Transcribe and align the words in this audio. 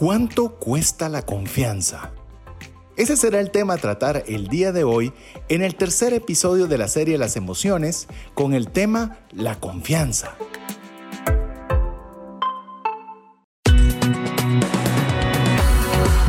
¿Cuánto 0.00 0.54
cuesta 0.54 1.10
la 1.10 1.20
confianza? 1.20 2.12
Ese 2.96 3.18
será 3.18 3.38
el 3.38 3.50
tema 3.50 3.74
a 3.74 3.76
tratar 3.76 4.24
el 4.28 4.48
día 4.48 4.72
de 4.72 4.82
hoy 4.82 5.12
en 5.50 5.60
el 5.60 5.74
tercer 5.74 6.14
episodio 6.14 6.68
de 6.68 6.78
la 6.78 6.88
serie 6.88 7.18
Las 7.18 7.36
emociones 7.36 8.08
con 8.32 8.54
el 8.54 8.70
tema 8.70 9.18
La 9.30 9.60
confianza. 9.60 10.38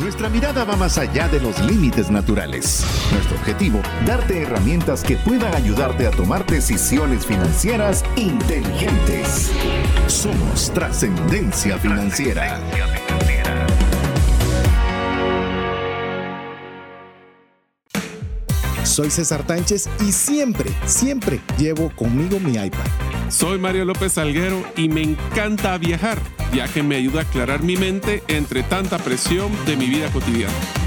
Nuestra 0.01 0.27
mirada 0.27 0.65
va 0.65 0.75
más 0.75 0.97
allá 0.97 1.29
de 1.29 1.39
los 1.39 1.57
límites 1.61 2.11
naturales. 2.11 2.83
Nuestro 3.13 3.37
objetivo, 3.37 3.79
darte 4.05 4.41
herramientas 4.41 5.01
que 5.01 5.15
puedan 5.15 5.55
ayudarte 5.55 6.07
a 6.07 6.11
tomar 6.11 6.45
decisiones 6.45 7.25
financieras 7.25 8.03
inteligentes. 8.17 9.49
Somos 10.07 10.73
Trascendencia 10.73 11.77
Financiera. 11.77 12.59
Soy 18.91 19.09
César 19.09 19.47
Tánchez 19.47 19.89
y 20.05 20.11
siempre, 20.11 20.69
siempre 20.85 21.39
llevo 21.57 21.95
conmigo 21.95 22.41
mi 22.41 22.57
iPad. 22.57 22.85
Soy 23.29 23.57
Mario 23.57 23.85
López 23.85 24.11
Salguero 24.11 24.61
y 24.75 24.89
me 24.89 25.01
encanta 25.01 25.77
viajar, 25.77 26.19
ya 26.53 26.67
que 26.67 26.83
me 26.83 26.97
ayuda 26.97 27.21
a 27.21 27.23
aclarar 27.23 27.63
mi 27.63 27.77
mente 27.77 28.21
entre 28.27 28.63
tanta 28.63 28.97
presión 28.97 29.49
de 29.65 29.77
mi 29.77 29.87
vida 29.87 30.11
cotidiana. 30.11 30.80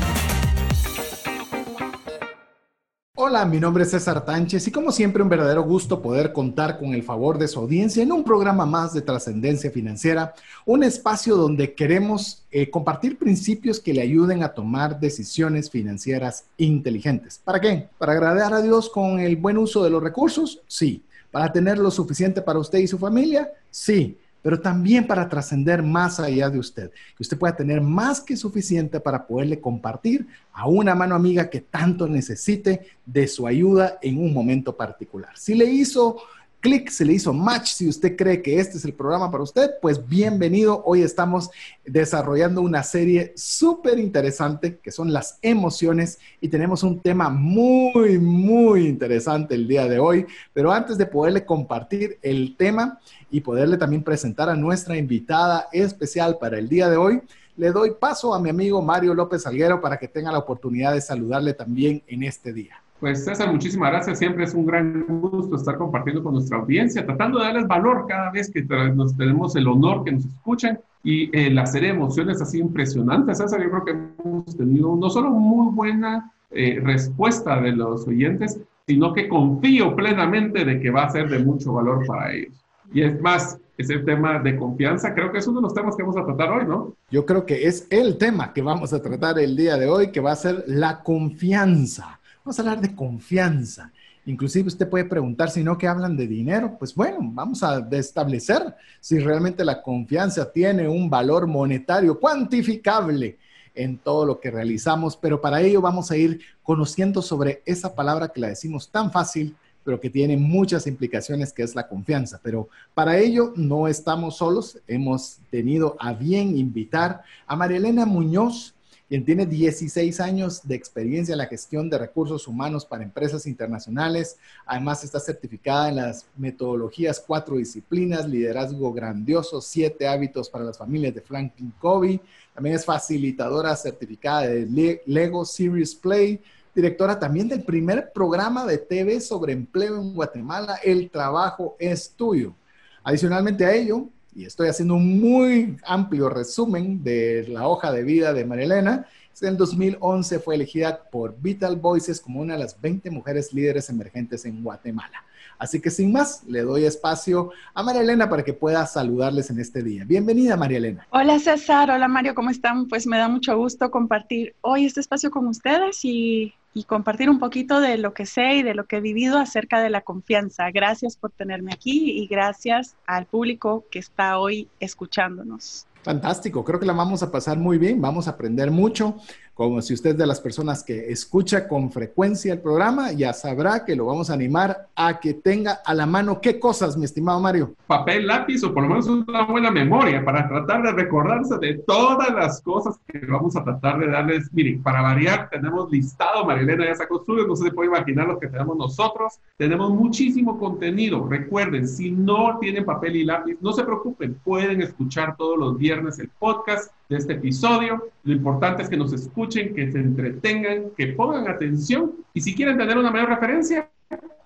Hola, 3.26 3.46
mi 3.46 3.58
nombre 3.58 3.84
es 3.84 3.90
César 3.90 4.22
Tánchez 4.22 4.68
y 4.68 4.70
como 4.70 4.92
siempre 4.92 5.22
un 5.22 5.30
verdadero 5.30 5.62
gusto 5.62 6.02
poder 6.02 6.30
contar 6.30 6.78
con 6.78 6.92
el 6.92 7.02
favor 7.02 7.38
de 7.38 7.48
su 7.48 7.58
audiencia 7.58 8.02
en 8.02 8.12
un 8.12 8.22
programa 8.22 8.66
más 8.66 8.92
de 8.92 9.00
trascendencia 9.00 9.70
financiera, 9.70 10.34
un 10.66 10.84
espacio 10.84 11.34
donde 11.34 11.72
queremos 11.72 12.44
eh, 12.50 12.68
compartir 12.68 13.18
principios 13.18 13.80
que 13.80 13.94
le 13.94 14.02
ayuden 14.02 14.42
a 14.42 14.52
tomar 14.52 15.00
decisiones 15.00 15.70
financieras 15.70 16.44
inteligentes. 16.58 17.40
¿Para 17.42 17.62
qué? 17.62 17.88
¿Para 17.96 18.12
agradar 18.12 18.52
a 18.52 18.60
Dios 18.60 18.90
con 18.90 19.18
el 19.18 19.36
buen 19.36 19.56
uso 19.56 19.82
de 19.82 19.88
los 19.88 20.02
recursos? 20.02 20.60
Sí. 20.66 21.02
¿Para 21.30 21.50
tener 21.50 21.78
lo 21.78 21.90
suficiente 21.90 22.42
para 22.42 22.58
usted 22.58 22.80
y 22.80 22.86
su 22.86 22.98
familia? 22.98 23.50
Sí 23.70 24.18
pero 24.44 24.60
también 24.60 25.06
para 25.06 25.26
trascender 25.26 25.82
más 25.82 26.20
allá 26.20 26.50
de 26.50 26.58
usted, 26.58 26.90
que 27.16 27.22
usted 27.22 27.38
pueda 27.38 27.56
tener 27.56 27.80
más 27.80 28.20
que 28.20 28.36
suficiente 28.36 29.00
para 29.00 29.26
poderle 29.26 29.58
compartir 29.58 30.26
a 30.52 30.68
una 30.68 30.94
mano 30.94 31.14
amiga 31.14 31.48
que 31.48 31.62
tanto 31.62 32.06
necesite 32.06 32.82
de 33.06 33.26
su 33.26 33.46
ayuda 33.46 33.98
en 34.02 34.18
un 34.18 34.34
momento 34.34 34.76
particular. 34.76 35.30
Si 35.34 35.54
le 35.54 35.64
hizo 35.64 36.18
clic, 36.64 36.88
se 36.88 37.04
le 37.04 37.12
hizo 37.12 37.34
match. 37.34 37.74
Si 37.74 37.86
usted 37.86 38.16
cree 38.16 38.40
que 38.40 38.58
este 38.58 38.78
es 38.78 38.86
el 38.86 38.94
programa 38.94 39.30
para 39.30 39.44
usted, 39.44 39.72
pues 39.82 40.08
bienvenido. 40.08 40.82
Hoy 40.86 41.02
estamos 41.02 41.50
desarrollando 41.84 42.62
una 42.62 42.82
serie 42.82 43.34
súper 43.36 43.98
interesante 43.98 44.78
que 44.78 44.90
son 44.90 45.12
las 45.12 45.38
emociones 45.42 46.18
y 46.40 46.48
tenemos 46.48 46.82
un 46.82 47.00
tema 47.00 47.28
muy, 47.28 48.18
muy 48.18 48.86
interesante 48.86 49.54
el 49.54 49.68
día 49.68 49.86
de 49.86 49.98
hoy. 49.98 50.24
Pero 50.54 50.72
antes 50.72 50.96
de 50.96 51.04
poderle 51.04 51.44
compartir 51.44 52.18
el 52.22 52.56
tema 52.56 52.98
y 53.30 53.42
poderle 53.42 53.76
también 53.76 54.02
presentar 54.02 54.48
a 54.48 54.56
nuestra 54.56 54.96
invitada 54.96 55.68
especial 55.70 56.38
para 56.40 56.58
el 56.58 56.70
día 56.70 56.88
de 56.88 56.96
hoy, 56.96 57.20
le 57.58 57.72
doy 57.72 57.90
paso 58.00 58.34
a 58.34 58.40
mi 58.40 58.48
amigo 58.48 58.80
Mario 58.80 59.12
López 59.12 59.46
Alguero 59.46 59.82
para 59.82 59.98
que 59.98 60.08
tenga 60.08 60.32
la 60.32 60.38
oportunidad 60.38 60.94
de 60.94 61.02
saludarle 61.02 61.52
también 61.52 62.02
en 62.06 62.22
este 62.22 62.54
día. 62.54 62.83
Pues 63.00 63.24
César, 63.24 63.52
muchísimas 63.52 63.90
gracias. 63.90 64.18
Siempre 64.18 64.44
es 64.44 64.54
un 64.54 64.66
gran 64.66 65.04
gusto 65.06 65.56
estar 65.56 65.76
compartiendo 65.76 66.22
con 66.22 66.34
nuestra 66.34 66.58
audiencia, 66.58 67.04
tratando 67.04 67.38
de 67.38 67.46
darles 67.46 67.66
valor 67.66 68.06
cada 68.08 68.30
vez 68.30 68.50
que 68.50 68.62
nos 68.62 69.16
tenemos 69.16 69.56
el 69.56 69.66
honor 69.66 70.04
que 70.04 70.12
nos 70.12 70.24
escuchen 70.24 70.78
y 71.02 71.28
eh, 71.36 71.50
la 71.50 71.66
serie 71.66 71.88
de 71.90 71.96
emociones 71.96 72.40
así 72.40 72.60
impresionantes. 72.60 73.38
César, 73.38 73.62
yo 73.62 73.70
creo 73.70 73.84
que 73.84 73.90
hemos 74.24 74.56
tenido 74.56 74.96
no 74.96 75.10
solo 75.10 75.30
muy 75.30 75.74
buena 75.74 76.32
eh, 76.50 76.80
respuesta 76.82 77.60
de 77.60 77.72
los 77.72 78.06
oyentes, 78.06 78.60
sino 78.86 79.12
que 79.12 79.28
confío 79.28 79.94
plenamente 79.96 80.64
de 80.64 80.80
que 80.80 80.90
va 80.90 81.04
a 81.04 81.10
ser 81.10 81.28
de 81.28 81.40
mucho 81.40 81.72
valor 81.74 82.06
para 82.06 82.32
ellos. 82.32 82.54
Y 82.92 83.02
es 83.02 83.20
más, 83.20 83.58
ese 83.76 83.98
tema 83.98 84.38
de 84.38 84.56
confianza, 84.56 85.14
creo 85.14 85.32
que 85.32 85.38
es 85.38 85.46
uno 85.46 85.60
de 85.60 85.62
los 85.62 85.74
temas 85.74 85.96
que 85.96 86.02
vamos 86.02 86.16
a 86.16 86.24
tratar 86.24 86.50
hoy, 86.50 86.64
¿no? 86.66 86.92
Yo 87.10 87.26
creo 87.26 87.44
que 87.44 87.66
es 87.66 87.86
el 87.90 88.18
tema 88.18 88.52
que 88.52 88.62
vamos 88.62 88.92
a 88.92 89.02
tratar 89.02 89.38
el 89.38 89.56
día 89.56 89.76
de 89.76 89.88
hoy, 89.88 90.12
que 90.12 90.20
va 90.20 90.32
a 90.32 90.36
ser 90.36 90.64
la 90.68 91.02
confianza. 91.02 92.20
Vamos 92.44 92.58
a 92.58 92.62
hablar 92.62 92.82
de 92.82 92.94
confianza. 92.94 93.90
Inclusive 94.26 94.68
usted 94.68 94.86
puede 94.86 95.06
preguntar 95.06 95.50
si 95.50 95.64
no 95.64 95.78
que 95.78 95.88
hablan 95.88 96.14
de 96.14 96.26
dinero. 96.26 96.76
Pues 96.78 96.94
bueno, 96.94 97.16
vamos 97.22 97.62
a 97.62 97.78
establecer 97.92 98.76
si 99.00 99.18
realmente 99.18 99.64
la 99.64 99.80
confianza 99.80 100.52
tiene 100.52 100.86
un 100.86 101.08
valor 101.08 101.46
monetario 101.46 102.20
cuantificable 102.20 103.38
en 103.74 103.96
todo 103.96 104.26
lo 104.26 104.40
que 104.40 104.50
realizamos, 104.50 105.16
pero 105.16 105.40
para 105.40 105.62
ello 105.62 105.80
vamos 105.80 106.10
a 106.10 106.18
ir 106.18 106.42
conociendo 106.62 107.22
sobre 107.22 107.62
esa 107.64 107.94
palabra 107.94 108.28
que 108.28 108.40
la 108.40 108.48
decimos 108.48 108.90
tan 108.90 109.10
fácil, 109.10 109.56
pero 109.82 109.98
que 109.98 110.10
tiene 110.10 110.36
muchas 110.36 110.86
implicaciones, 110.86 111.50
que 111.50 111.62
es 111.62 111.74
la 111.74 111.88
confianza. 111.88 112.38
Pero 112.42 112.68
para 112.92 113.16
ello 113.16 113.54
no 113.56 113.88
estamos 113.88 114.36
solos, 114.36 114.78
hemos 114.86 115.38
tenido 115.50 115.96
a 115.98 116.12
bien 116.12 116.58
invitar 116.58 117.22
a 117.46 117.56
María 117.56 117.78
Elena 117.78 118.04
Muñoz, 118.04 118.74
quien 119.08 119.24
tiene 119.24 119.46
16 119.46 120.18
años 120.20 120.66
de 120.66 120.74
experiencia 120.74 121.32
en 121.32 121.38
la 121.38 121.46
gestión 121.46 121.90
de 121.90 121.98
recursos 121.98 122.48
humanos 122.48 122.86
para 122.86 123.04
empresas 123.04 123.46
internacionales. 123.46 124.38
Además, 124.64 125.04
está 125.04 125.20
certificada 125.20 125.90
en 125.90 125.96
las 125.96 126.26
metodologías 126.36 127.22
cuatro 127.24 127.56
disciplinas, 127.56 128.28
liderazgo 128.28 128.92
grandioso, 128.92 129.60
siete 129.60 130.08
hábitos 130.08 130.48
para 130.48 130.64
las 130.64 130.78
familias 130.78 131.14
de 131.14 131.20
Franklin 131.20 131.72
Covey. 131.78 132.20
También 132.54 132.76
es 132.76 132.84
facilitadora 132.84 133.76
certificada 133.76 134.42
de 134.42 135.02
Lego 135.06 135.44
Series 135.44 135.94
Play, 135.94 136.40
directora 136.74 137.18
también 137.18 137.48
del 137.48 137.62
primer 137.62 138.10
programa 138.12 138.64
de 138.64 138.78
TV 138.78 139.20
sobre 139.20 139.52
empleo 139.52 140.00
en 140.00 140.14
Guatemala, 140.14 140.76
El 140.82 141.10
trabajo 141.10 141.76
es 141.78 142.10
tuyo. 142.10 142.54
Adicionalmente 143.02 143.64
a 143.66 143.74
ello, 143.74 144.08
y 144.34 144.44
estoy 144.44 144.68
haciendo 144.68 144.94
un 144.94 145.20
muy 145.20 145.76
amplio 145.84 146.28
resumen 146.28 147.02
de 147.02 147.46
la 147.48 147.68
hoja 147.68 147.92
de 147.92 148.02
vida 148.02 148.32
de 148.32 148.44
Marilena. 148.44 149.06
En 149.40 149.56
2011 149.56 150.38
fue 150.38 150.54
elegida 150.54 151.08
por 151.10 151.36
Vital 151.40 151.76
Voices 151.76 152.20
como 152.20 152.40
una 152.40 152.54
de 152.54 152.60
las 152.60 152.80
20 152.80 153.10
mujeres 153.10 153.52
líderes 153.52 153.88
emergentes 153.90 154.44
en 154.44 154.62
Guatemala. 154.62 155.24
Así 155.58 155.80
que 155.80 155.90
sin 155.90 156.12
más, 156.12 156.44
le 156.46 156.62
doy 156.62 156.84
espacio 156.84 157.50
a 157.74 157.82
María 157.82 158.02
Elena 158.02 158.28
para 158.28 158.42
que 158.42 158.52
pueda 158.52 158.86
saludarles 158.86 159.50
en 159.50 159.60
este 159.60 159.82
día. 159.82 160.04
Bienvenida, 160.04 160.56
María 160.56 160.78
Elena. 160.78 161.06
Hola, 161.10 161.38
César. 161.38 161.90
Hola, 161.90 162.08
Mario. 162.08 162.34
¿Cómo 162.34 162.50
están? 162.50 162.88
Pues 162.88 163.06
me 163.06 163.18
da 163.18 163.28
mucho 163.28 163.56
gusto 163.56 163.90
compartir 163.90 164.54
hoy 164.62 164.84
este 164.84 165.00
espacio 165.00 165.30
con 165.30 165.46
ustedes 165.46 166.04
y 166.04 166.54
y 166.74 166.84
compartir 166.84 167.30
un 167.30 167.38
poquito 167.38 167.80
de 167.80 167.96
lo 167.96 168.12
que 168.12 168.26
sé 168.26 168.56
y 168.56 168.62
de 168.62 168.74
lo 168.74 168.86
que 168.86 168.96
he 168.96 169.00
vivido 169.00 169.38
acerca 169.38 169.80
de 169.80 169.90
la 169.90 170.00
confianza. 170.00 170.70
Gracias 170.72 171.16
por 171.16 171.30
tenerme 171.30 171.72
aquí 171.72 172.10
y 172.10 172.26
gracias 172.26 172.96
al 173.06 173.26
público 173.26 173.84
que 173.90 174.00
está 174.00 174.38
hoy 174.38 174.68
escuchándonos. 174.80 175.86
Fantástico, 176.02 176.64
creo 176.64 176.78
que 176.78 176.84
la 176.84 176.92
vamos 176.92 177.22
a 177.22 177.30
pasar 177.30 177.56
muy 177.56 177.78
bien, 177.78 178.00
vamos 178.02 178.28
a 178.28 178.32
aprender 178.32 178.70
mucho 178.70 179.16
como 179.54 179.80
si 179.80 179.94
usted 179.94 180.10
es 180.10 180.18
de 180.18 180.26
las 180.26 180.40
personas 180.40 180.82
que 180.82 181.12
escucha 181.12 181.68
con 181.68 181.92
frecuencia 181.92 182.52
el 182.52 182.60
programa, 182.60 183.12
ya 183.12 183.32
sabrá 183.32 183.84
que 183.84 183.94
lo 183.94 184.06
vamos 184.06 184.28
a 184.28 184.34
animar 184.34 184.88
a 184.96 185.20
que 185.20 185.34
tenga 185.34 185.80
a 185.84 185.94
la 185.94 186.06
mano 186.06 186.40
qué 186.40 186.58
cosas, 186.58 186.96
mi 186.96 187.04
estimado 187.04 187.38
Mario. 187.40 187.74
Papel, 187.86 188.26
lápiz 188.26 188.64
o 188.64 188.74
por 188.74 188.82
lo 188.82 188.88
menos 188.88 189.06
una 189.06 189.44
buena 189.44 189.70
memoria 189.70 190.24
para 190.24 190.48
tratar 190.48 190.82
de 190.82 190.92
recordarse 190.92 191.56
de 191.58 191.74
todas 191.86 192.34
las 192.34 192.60
cosas 192.62 192.98
que 193.06 193.20
vamos 193.26 193.54
a 193.54 193.62
tratar 193.62 194.00
de 194.00 194.08
darles. 194.08 194.52
Miren, 194.52 194.82
para 194.82 195.02
variar, 195.02 195.48
tenemos 195.50 195.90
listado, 195.90 196.44
Marilena 196.44 196.86
ya 196.86 196.96
sacó 196.96 197.24
suyo, 197.24 197.46
no 197.46 197.54
se 197.54 197.70
puede 197.70 197.88
imaginar 197.88 198.26
lo 198.26 198.40
que 198.40 198.48
tenemos 198.48 198.76
nosotros. 198.76 199.34
Tenemos 199.56 199.90
muchísimo 199.90 200.58
contenido. 200.58 201.28
Recuerden, 201.28 201.86
si 201.86 202.10
no 202.10 202.58
tienen 202.60 202.84
papel 202.84 203.16
y 203.16 203.24
lápiz, 203.24 203.56
no 203.60 203.72
se 203.72 203.84
preocupen, 203.84 204.34
pueden 204.44 204.82
escuchar 204.82 205.36
todos 205.36 205.56
los 205.56 205.78
viernes 205.78 206.18
el 206.18 206.28
podcast 206.28 206.92
de 207.08 207.16
este 207.16 207.34
episodio. 207.34 208.08
Lo 208.24 208.32
importante 208.32 208.82
es 208.82 208.88
que 208.88 208.96
nos 208.96 209.12
escuchen, 209.12 209.74
que 209.74 209.90
se 209.90 209.98
entretengan, 209.98 210.90
que 210.96 211.08
pongan 211.08 211.48
atención 211.48 212.12
y 212.32 212.40
si 212.40 212.54
quieren 212.54 212.78
tener 212.78 212.98
una 212.98 213.10
mayor 213.10 213.28
referencia, 213.28 213.88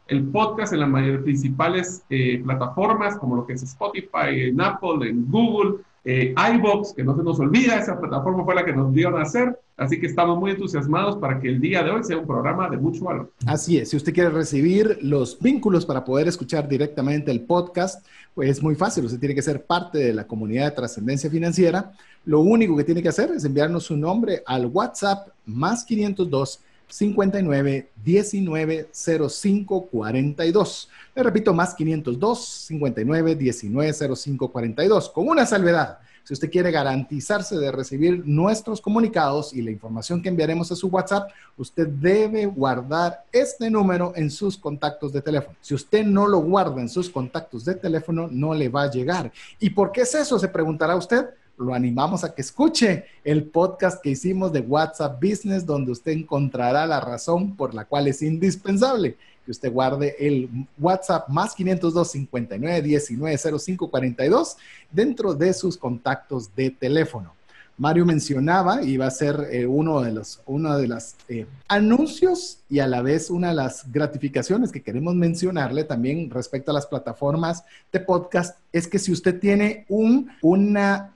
el 0.08 0.25
podcast 0.28 0.72
en 0.72 0.81
las 0.81 1.22
principales 1.22 2.02
eh, 2.08 2.40
plataformas 2.43 3.16
como 3.19 3.37
lo 3.37 3.46
que 3.46 3.52
es 3.52 3.62
Spotify, 3.62 4.49
en 4.49 4.60
Apple, 4.60 5.08
en 5.08 5.31
Google, 5.31 5.81
eh, 6.05 6.34
iBox, 6.55 6.94
que 6.94 7.05
no 7.05 7.14
se 7.14 7.22
nos 7.22 7.38
olvida, 7.38 7.78
esa 7.78 8.00
plataforma 8.00 8.44
fue 8.44 8.55
la 8.55 8.64
que 8.64 8.72
nos 8.72 8.93
dio 8.93 9.14
a 9.16 9.22
hacer. 9.22 9.58
Así 9.78 10.00
que 10.00 10.06
estamos 10.06 10.36
muy 10.36 10.50
entusiasmados 10.50 11.16
para 11.19 11.38
que 11.40 11.48
el 11.48 11.60
día 11.60 11.84
de 11.84 11.92
hoy 11.92 12.02
sea 12.02 12.19
un 12.19 12.26
programa 12.26 12.69
de 12.69 12.76
mucho 12.76 13.04
valor. 13.04 13.32
Así 13.46 13.78
es, 13.78 13.90
si 13.90 13.96
usted 13.96 14.12
quiere 14.12 14.28
recibir 14.28 14.98
los 15.02 15.38
vínculos 15.38 15.86
para 15.86 16.04
poder 16.04 16.26
escuchar 16.26 16.69
directamente 16.69 17.30
el 17.30 17.42
podcast, 17.42 18.04
pues 18.34 18.50
es 18.50 18.60
muy 18.60 18.75
fácil, 18.75 19.04
usted 19.04 19.20
tiene 19.20 19.36
que 19.36 19.42
ser 19.42 19.64
parte 19.64 19.98
de 19.98 20.12
la 20.12 20.26
comunidad 20.26 20.64
de 20.64 20.72
trascendencia 20.72 21.30
financiera. 21.30 21.92
Lo 22.25 22.40
único 22.40 22.76
que 22.76 22.82
tiene 22.82 23.00
que 23.00 23.08
hacer 23.08 23.30
es 23.30 23.44
enviarnos 23.44 23.84
su 23.84 23.96
nombre 23.96 24.42
al 24.44 24.66
WhatsApp 24.66 25.28
más 25.46 25.84
502 25.84 26.60
59 26.88 27.90
19 28.05 28.88
05 28.93 29.87
42. 29.87 30.88
Le 31.14 31.23
repito, 31.23 31.52
más 31.55 31.75
502 31.75 32.44
59 32.44 33.35
19 33.37 34.17
05 34.17 34.52
42. 34.52 35.11
Con 35.11 35.29
una 35.29 35.46
salvedad. 35.46 35.99
Si 36.29 36.35
usted 36.35 36.50
quiere 36.50 36.70
garantizarse 36.70 37.56
de 37.56 37.73
recibir 37.73 38.23
nuestros 38.26 38.82
comunicados 38.82 39.55
y 39.55 39.62
la 39.62 39.70
información 39.70 40.20
que 40.20 40.29
enviaremos 40.29 40.70
a 40.70 40.76
su 40.76 40.88
WhatsApp, 40.88 41.31
usted 41.56 41.88
debe 41.88 42.44
guardar 42.44 43.25
este 43.32 43.70
número 43.70 44.12
en 44.14 44.31
sus 44.31 44.58
contactos 44.58 45.11
de 45.14 45.23
teléfono. 45.23 45.56
Si 45.62 45.73
usted 45.73 46.05
no 46.05 46.26
lo 46.26 46.41
guarda 46.41 46.82
en 46.82 46.91
sus 46.91 47.08
contactos 47.08 47.64
de 47.64 47.76
teléfono, 47.76 48.29
no 48.31 48.52
le 48.52 48.69
va 48.69 48.82
a 48.82 48.91
llegar. 48.91 49.32
¿Y 49.58 49.70
por 49.70 49.91
qué 49.91 50.02
es 50.02 50.14
eso? 50.14 50.38
Se 50.38 50.49
preguntará 50.49 50.96
usted 50.96 51.31
lo 51.58 51.75
animamos 51.75 52.25
a 52.25 52.34
que 52.34 52.43
escuche 52.43 53.05
el 53.25 53.44
podcast 53.44 54.02
que 54.02 54.10
hicimos 54.10 54.52
de 54.52 54.60
WhatsApp 54.60 55.22
Business, 55.22 55.66
donde 55.66 55.93
usted 55.93 56.12
encontrará 56.12 56.87
la 56.87 57.00
razón 57.00 57.56
por 57.56 57.75
la 57.75 57.84
cual 57.84 58.08
es 58.08 58.22
indispensable 58.22 59.16
que 59.44 59.52
usted 59.52 59.72
guarde 59.72 60.14
el 60.19 60.49
WhatsApp 60.78 61.28
más 61.31 61.55
502 61.55 62.10
59 62.10 62.82
19 62.82 63.38
05 63.58 63.90
42 63.90 64.56
dentro 64.90 65.32
de 65.32 65.55
sus 65.55 65.78
contactos 65.78 66.55
de 66.55 66.70
teléfono. 66.70 67.38
Mario 67.78 68.04
mencionaba, 68.04 68.82
y 68.82 68.96
va 68.96 69.06
a 69.06 69.10
ser 69.10 69.48
eh, 69.52 69.64
uno 69.64 70.00
de 70.00 70.10
los 70.10 70.40
de 70.48 70.98
eh, 71.28 71.46
anuncios 71.69 72.58
y 72.69 72.80
a 72.80 72.88
la 72.88 73.02
vez 73.02 73.30
una 73.30 73.50
de 73.50 73.54
las 73.54 73.90
gratificaciones 73.90 74.72
que 74.72 74.82
queremos 74.82 75.14
mencionarle 75.14 75.84
también 75.84 76.28
respecto 76.28 76.72
a 76.72 76.75
las 76.75 76.86
plataformas 76.86 77.62
de 77.92 78.00
podcast, 78.00 78.58
es 78.72 78.88
que 78.88 78.98
si 78.98 79.12
usted 79.12 79.38
tiene 79.38 79.86
un, 79.88 80.28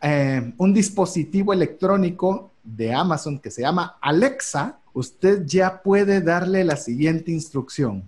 eh, 0.03 0.53
un 0.57 0.73
dispositivo 0.73 1.53
electrónico 1.53 2.53
de 2.63 2.95
Amazon 2.95 3.41
que 3.41 3.51
se 3.51 3.63
llama 3.63 3.97
Alexa, 4.01 4.79
usted 4.95 5.45
ya 5.45 5.83
puede 5.83 6.21
darle 6.21 6.63
la 6.63 6.77
siguiente 6.77 7.33
instrucción. 7.33 8.05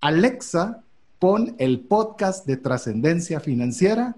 Alexa, 0.00 0.80
pon 1.18 1.56
el 1.58 1.80
podcast 1.80 2.46
de 2.46 2.56
trascendencia 2.56 3.40
financiera 3.40 4.14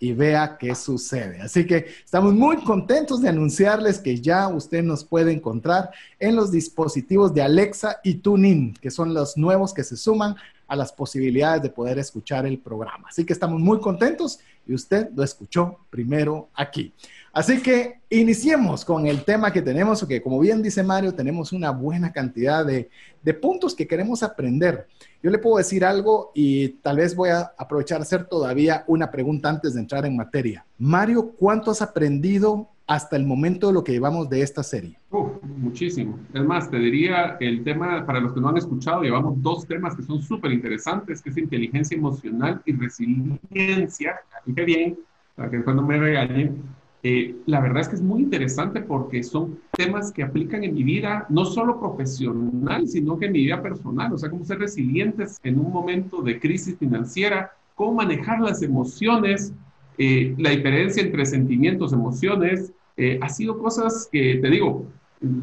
y 0.00 0.12
vea 0.12 0.56
qué 0.58 0.74
sucede. 0.74 1.40
Así 1.40 1.66
que 1.66 1.86
estamos 2.04 2.32
muy 2.34 2.56
contentos 2.58 3.20
de 3.20 3.28
anunciarles 3.28 3.98
que 3.98 4.20
ya 4.20 4.48
usted 4.48 4.82
nos 4.82 5.04
puede 5.04 5.32
encontrar 5.32 5.90
en 6.18 6.36
los 6.36 6.50
dispositivos 6.50 7.34
de 7.34 7.42
Alexa 7.42 7.98
y 8.04 8.14
TuneIn, 8.14 8.74
que 8.74 8.90
son 8.90 9.12
los 9.12 9.36
nuevos 9.36 9.74
que 9.74 9.84
se 9.84 9.96
suman 9.96 10.36
a 10.68 10.76
las 10.76 10.92
posibilidades 10.92 11.62
de 11.62 11.70
poder 11.70 11.98
escuchar 11.98 12.46
el 12.46 12.58
programa. 12.58 13.08
Así 13.08 13.24
que 13.24 13.32
estamos 13.32 13.60
muy 13.60 13.80
contentos 13.80 14.38
y 14.66 14.74
usted 14.74 15.08
lo 15.16 15.24
escuchó 15.24 15.78
primero 15.90 16.48
aquí. 16.54 16.92
Así 17.32 17.60
que 17.62 18.00
iniciemos 18.10 18.84
con 18.84 19.06
el 19.06 19.24
tema 19.24 19.52
que 19.52 19.62
tenemos, 19.62 20.04
que 20.06 20.22
como 20.22 20.40
bien 20.40 20.62
dice 20.62 20.82
Mario, 20.82 21.14
tenemos 21.14 21.52
una 21.52 21.70
buena 21.70 22.12
cantidad 22.12 22.64
de, 22.64 22.88
de 23.22 23.34
puntos 23.34 23.74
que 23.74 23.86
queremos 23.86 24.22
aprender. 24.22 24.86
Yo 25.22 25.30
le 25.30 25.38
puedo 25.38 25.58
decir 25.58 25.84
algo 25.84 26.30
y 26.34 26.68
tal 26.80 26.96
vez 26.96 27.14
voy 27.14 27.30
a 27.30 27.52
aprovechar 27.58 27.98
a 28.00 28.02
hacer 28.02 28.24
todavía 28.24 28.84
una 28.86 29.10
pregunta 29.10 29.48
antes 29.48 29.74
de 29.74 29.80
entrar 29.80 30.06
en 30.06 30.16
materia. 30.16 30.64
Mario, 30.78 31.32
¿cuánto 31.38 31.70
has 31.70 31.82
aprendido 31.82 32.68
hasta 32.88 33.16
el 33.16 33.26
momento 33.26 33.66
de 33.66 33.74
lo 33.74 33.84
que 33.84 33.92
llevamos 33.92 34.28
de 34.30 34.40
esta 34.42 34.62
serie? 34.62 34.98
muchísimo. 35.42 36.18
Es 36.32 36.42
más, 36.42 36.70
te 36.70 36.78
diría 36.78 37.36
el 37.40 37.62
tema, 37.62 38.06
para 38.06 38.20
los 38.20 38.32
que 38.32 38.40
no 38.40 38.48
han 38.48 38.56
escuchado, 38.56 39.02
llevamos 39.02 39.40
dos 39.42 39.66
temas 39.66 39.94
que 39.94 40.02
son 40.02 40.22
súper 40.22 40.52
interesantes, 40.52 41.20
que 41.20 41.28
es 41.28 41.36
inteligencia 41.36 41.96
emocional 41.96 42.62
y 42.64 42.72
resiliencia. 42.72 44.16
Fíjate 44.44 44.64
bien, 44.64 44.98
para 45.36 45.50
que 45.50 45.62
cuando 45.62 45.82
me 45.82 45.98
regañen, 45.98 46.62
eh, 47.02 47.36
la 47.46 47.60
verdad 47.60 47.82
es 47.82 47.88
que 47.88 47.96
es 47.96 48.02
muy 48.02 48.22
interesante 48.22 48.80
porque 48.80 49.22
son 49.22 49.60
temas 49.72 50.12
que 50.12 50.24
aplican 50.24 50.64
en 50.64 50.74
mi 50.74 50.82
vida, 50.82 51.26
no 51.28 51.44
solo 51.44 51.78
profesional, 51.78 52.88
sino 52.88 53.18
que 53.18 53.26
en 53.26 53.32
mi 53.32 53.44
vida 53.44 53.62
personal, 53.62 54.12
o 54.12 54.18
sea, 54.18 54.30
cómo 54.30 54.44
ser 54.44 54.58
resilientes 54.58 55.38
en 55.44 55.60
un 55.60 55.72
momento 55.72 56.22
de 56.22 56.40
crisis 56.40 56.76
financiera, 56.76 57.52
cómo 57.76 57.94
manejar 57.94 58.40
las 58.40 58.62
emociones, 58.62 59.52
eh, 59.96 60.34
la 60.38 60.50
diferencia 60.50 61.02
entre 61.02 61.24
sentimientos, 61.24 61.92
emociones, 61.92 62.72
eh, 62.96 63.18
ha 63.22 63.28
sido 63.28 63.58
cosas 63.58 64.08
que, 64.10 64.36
te 64.42 64.50
digo, 64.50 64.84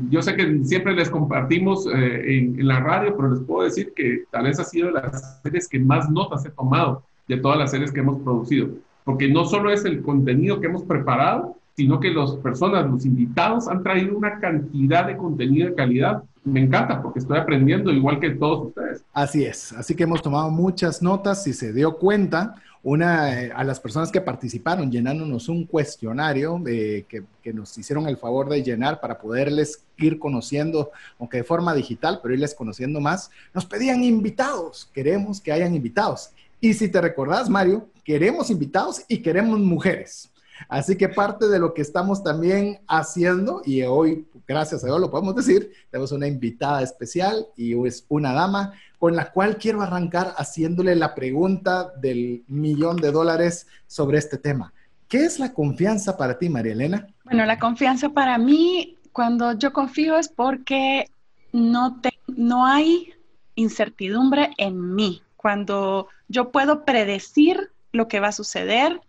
yo 0.10 0.22
sé 0.22 0.36
que 0.36 0.64
siempre 0.64 0.94
les 0.94 1.10
compartimos 1.10 1.86
en, 1.88 2.60
en, 2.60 2.68
la 2.68 2.80
radio, 2.82 3.16
pero 3.16 3.32
les 3.32 3.42
puedo 3.42 3.64
decir 3.64 3.94
que 3.94 4.24
tal 4.32 4.46
vez 4.46 4.60
ha 4.60 4.64
sido 4.66 4.88
de 4.88 4.94
las 4.94 5.42
series 5.42 5.68
que 5.68 5.80
más 5.80 6.10
notas 6.10 6.46
he 6.46 6.50
tomado 6.50 7.04
de 7.28 7.38
todas 7.38 7.58
las 7.58 7.72
series 7.72 7.92
que 7.92 8.00
hemos 8.00 8.22
producido 8.22 8.70
porque 9.06 9.30
no 9.30 9.46
solo 9.46 9.72
es 9.72 9.86
el 9.86 10.02
contenido 10.02 10.60
que 10.60 10.68
hemos 10.68 10.84
preparado, 10.84 11.56
sino 11.76 12.00
que 12.00 12.12
las 12.12 12.32
personas, 12.38 12.90
los 12.90 13.06
invitados 13.06 13.68
han 13.68 13.84
traído 13.84 14.18
una 14.18 14.40
cantidad 14.40 15.08
de 15.08 15.16
contenido 15.16 15.70
de 15.70 15.76
calidad. 15.76 16.24
Me 16.44 16.62
encanta 16.62 17.02
porque 17.02 17.20
estoy 17.20 17.38
aprendiendo 17.38 17.92
igual 17.92 18.20
que 18.20 18.32
todos 18.32 18.68
ustedes. 18.68 19.04
Así 19.14 19.46
es, 19.46 19.74
así 19.74 19.96
que 19.96 20.04
hemos 20.04 20.22
tomado 20.22 20.50
muchas 20.50 21.02
notas. 21.02 21.44
Si 21.44 21.54
se 21.54 21.72
dio 21.72 21.98
cuenta, 21.98 22.56
una, 22.82 23.42
eh, 23.42 23.52
a 23.54 23.64
las 23.64 23.80
personas 23.80 24.12
que 24.12 24.22
participaron 24.22 24.92
llenándonos 24.92 25.50
un 25.50 25.66
cuestionario 25.66 26.62
eh, 26.68 27.06
que, 27.10 27.24
que, 27.42 27.52
nos 27.52 27.76
hicieron 27.78 28.08
el 28.08 28.16
favor 28.16 28.48
de 28.48 28.62
llenar 28.62 29.02
para 29.02 29.18
poderles 29.18 29.84
ir 29.98 30.20
conociendo, 30.20 30.92
aunque 31.20 31.38
de 31.38 31.44
forma 31.44 31.74
digital, 31.74 32.20
pero 32.22 32.36
irles 32.36 32.54
conociendo 32.54 33.02
más, 33.02 33.32
nos 33.54 33.66
pedían 33.66 34.04
invitados. 34.04 34.90
Queremos 34.94 35.42
que 35.42 35.52
hayan 35.52 35.76
invitados. 35.76 36.30
Y 36.66 36.74
si 36.74 36.90
te 36.90 37.00
recordás, 37.00 37.48
Mario, 37.48 37.92
queremos 38.04 38.50
invitados 38.50 39.04
y 39.08 39.20
queremos 39.20 39.60
mujeres. 39.60 40.32
Así 40.68 40.98
que 40.98 41.08
parte 41.08 41.48
de 41.48 41.60
lo 41.60 41.76
que 41.76 41.84
estamos 41.84 42.24
también 42.24 42.80
haciendo, 42.88 43.62
y 43.64 43.84
hoy, 43.84 44.28
gracias 44.48 44.84
a 44.84 44.88
Dios, 44.88 45.00
lo 45.00 45.12
podemos 45.12 45.36
decir, 45.36 45.72
tenemos 45.92 46.12
una 46.12 46.26
invitada 46.26 46.82
especial 46.82 47.46
y 47.56 47.80
es 47.86 48.04
una 48.10 48.34
dama 48.34 48.74
con 48.98 49.16
la 49.16 49.32
cual 49.32 49.58
quiero 49.58 49.84
arrancar 49.84 50.34
haciéndole 50.38 50.96
la 50.96 51.14
pregunta 51.14 51.92
del 52.02 52.44
millón 52.48 52.98
de 52.98 53.12
dólares 53.12 53.68
sobre 53.86 54.18
este 54.18 54.40
tema. 54.40 54.74
¿Qué 55.08 55.24
es 55.24 55.38
la 55.38 55.54
confianza 55.54 56.18
para 56.18 56.40
ti, 56.40 56.50
María 56.50 56.74
Elena? 56.74 57.08
Bueno, 57.26 57.46
la 57.46 57.60
confianza 57.60 58.10
para 58.10 58.40
mí, 58.40 58.98
cuando 59.12 59.54
yo 59.54 59.72
confío 59.72 60.18
es 60.18 60.30
porque 60.30 61.12
no, 61.54 62.02
te, 62.02 62.10
no 62.26 62.66
hay 62.66 63.14
incertidumbre 63.54 64.50
en 64.58 64.96
mí. 64.96 65.22
Cuando 65.38 66.08
yo 66.28 66.52
puedo 66.52 66.86
predecir 66.86 67.72
lo 67.92 68.08
que 68.08 68.20
va 68.20 68.28
a 68.28 68.34
suceder. 68.34 69.02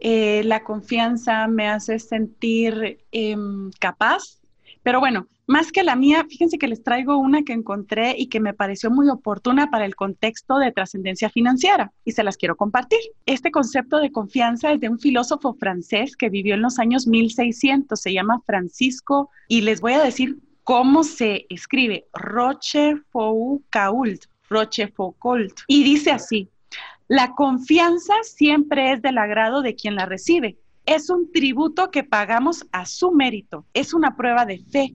Eh, 0.00 0.42
la 0.44 0.64
confianza 0.64 1.46
me 1.48 1.68
hace 1.68 1.98
sentir 1.98 2.98
em, 3.12 3.70
capaz. 3.78 4.40
Pero 4.82 4.98
bueno, 4.98 5.28
más 5.46 5.72
que 5.72 5.82
la 5.82 5.96
mía, 5.96 6.24
fíjense 6.28 6.56
que 6.56 6.68
les 6.68 6.82
traigo 6.82 7.16
una 7.16 7.42
que 7.42 7.52
encontré 7.52 8.14
y 8.16 8.28
que 8.28 8.40
me 8.40 8.54
pareció 8.54 8.90
muy 8.90 9.08
oportuna 9.08 9.70
para 9.70 9.84
el 9.84 9.96
contexto 9.96 10.58
de 10.58 10.72
trascendencia 10.72 11.30
financiera 11.30 11.92
y 12.04 12.12
se 12.12 12.22
las 12.22 12.36
quiero 12.36 12.56
compartir. 12.56 13.00
Este 13.26 13.50
concepto 13.50 13.98
de 13.98 14.12
confianza 14.12 14.72
es 14.72 14.80
de 14.80 14.88
un 14.88 14.98
filósofo 14.98 15.54
francés 15.54 16.16
que 16.16 16.30
vivió 16.30 16.54
en 16.54 16.62
los 16.62 16.78
años 16.78 17.06
1600, 17.06 18.00
se 18.00 18.12
llama 18.12 18.40
Francisco 18.46 19.30
y 19.48 19.62
les 19.62 19.80
voy 19.80 19.94
a 19.94 20.02
decir 20.02 20.38
cómo 20.62 21.02
se 21.02 21.46
escribe 21.48 22.06
Rochefoucauld, 22.14 24.20
Rochefoucauld. 24.48 25.52
Y 25.66 25.82
dice 25.82 26.12
así, 26.12 26.48
la 27.08 27.34
confianza 27.34 28.14
siempre 28.22 28.92
es 28.92 29.02
del 29.02 29.18
agrado 29.18 29.62
de 29.62 29.74
quien 29.74 29.96
la 29.96 30.06
recibe. 30.06 30.58
Es 30.86 31.10
un 31.10 31.30
tributo 31.30 31.90
que 31.90 32.04
pagamos 32.04 32.66
a 32.72 32.86
su 32.86 33.12
mérito. 33.12 33.66
Es 33.74 33.94
una 33.94 34.16
prueba 34.16 34.44
de 34.46 34.58
fe. 34.58 34.94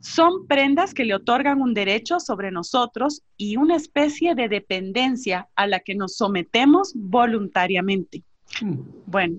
Son 0.00 0.46
prendas 0.46 0.92
que 0.92 1.04
le 1.04 1.14
otorgan 1.14 1.62
un 1.62 1.72
derecho 1.72 2.20
sobre 2.20 2.50
nosotros 2.50 3.22
y 3.36 3.56
una 3.56 3.76
especie 3.76 4.34
de 4.34 4.48
dependencia 4.48 5.48
a 5.56 5.66
la 5.66 5.80
que 5.80 5.94
nos 5.94 6.16
sometemos 6.16 6.92
voluntariamente. 6.94 8.22
Hmm. 8.60 8.80
Bueno, 9.06 9.38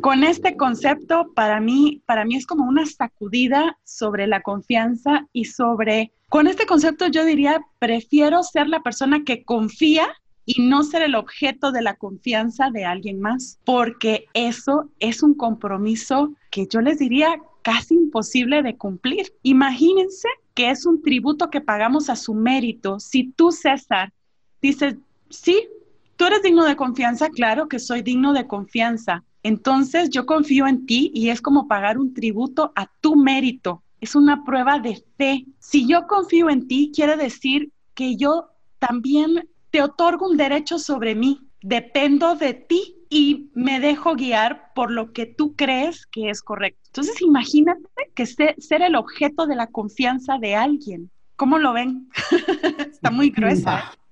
con 0.00 0.24
este 0.24 0.56
concepto 0.56 1.32
para 1.34 1.60
mí, 1.60 2.02
para 2.06 2.24
mí 2.24 2.36
es 2.36 2.46
como 2.46 2.64
una 2.64 2.86
sacudida 2.86 3.78
sobre 3.84 4.26
la 4.26 4.42
confianza 4.42 5.28
y 5.32 5.44
sobre, 5.44 6.12
con 6.28 6.48
este 6.48 6.66
concepto 6.66 7.06
yo 7.06 7.24
diría, 7.24 7.60
prefiero 7.78 8.42
ser 8.42 8.68
la 8.68 8.82
persona 8.82 9.22
que 9.24 9.44
confía 9.44 10.08
y 10.44 10.62
no 10.62 10.82
ser 10.82 11.02
el 11.02 11.14
objeto 11.14 11.72
de 11.72 11.82
la 11.82 11.94
confianza 11.94 12.70
de 12.70 12.84
alguien 12.84 13.20
más, 13.20 13.58
porque 13.64 14.26
eso 14.34 14.90
es 14.98 15.22
un 15.22 15.34
compromiso 15.34 16.32
que 16.50 16.66
yo 16.66 16.80
les 16.80 16.98
diría 16.98 17.40
casi 17.62 17.94
imposible 17.94 18.62
de 18.62 18.76
cumplir. 18.76 19.32
Imagínense 19.42 20.28
que 20.54 20.70
es 20.70 20.84
un 20.84 21.00
tributo 21.02 21.50
que 21.50 21.60
pagamos 21.60 22.10
a 22.10 22.16
su 22.16 22.34
mérito. 22.34 23.00
Si 23.00 23.32
tú, 23.32 23.52
César, 23.52 24.12
dices, 24.60 24.96
sí, 25.30 25.68
tú 26.16 26.26
eres 26.26 26.42
digno 26.42 26.64
de 26.64 26.76
confianza, 26.76 27.30
claro 27.30 27.68
que 27.68 27.78
soy 27.78 28.02
digno 28.02 28.32
de 28.32 28.46
confianza. 28.46 29.24
Entonces 29.42 30.10
yo 30.10 30.26
confío 30.26 30.66
en 30.66 30.86
ti 30.86 31.10
y 31.14 31.30
es 31.30 31.40
como 31.40 31.66
pagar 31.66 31.98
un 31.98 32.14
tributo 32.14 32.72
a 32.76 32.90
tu 33.00 33.16
mérito. 33.16 33.82
Es 34.00 34.14
una 34.14 34.44
prueba 34.44 34.78
de 34.78 35.02
fe. 35.16 35.46
Si 35.58 35.86
yo 35.86 36.06
confío 36.06 36.50
en 36.50 36.66
ti, 36.66 36.92
quiere 36.94 37.16
decir 37.16 37.72
que 37.94 38.16
yo 38.16 38.48
también 38.78 39.48
te 39.72 39.82
otorgo 39.82 40.28
un 40.28 40.36
derecho 40.36 40.78
sobre 40.78 41.16
mí, 41.16 41.40
dependo 41.62 42.36
de 42.36 42.54
ti 42.54 42.94
y 43.10 43.50
me 43.54 43.80
dejo 43.80 44.14
guiar 44.14 44.72
por 44.74 44.92
lo 44.92 45.12
que 45.12 45.26
tú 45.26 45.56
crees 45.56 46.06
que 46.06 46.30
es 46.30 46.42
correcto. 46.42 46.80
Entonces 46.86 47.20
imagínate 47.20 47.82
que 48.14 48.26
ser 48.26 48.82
el 48.82 48.94
objeto 48.94 49.46
de 49.46 49.56
la 49.56 49.66
confianza 49.66 50.38
de 50.38 50.54
alguien. 50.54 51.10
¿Cómo 51.34 51.58
lo 51.58 51.72
ven? 51.72 52.08
Está 52.92 53.10
muy 53.10 53.30
gruesa. 53.30 53.92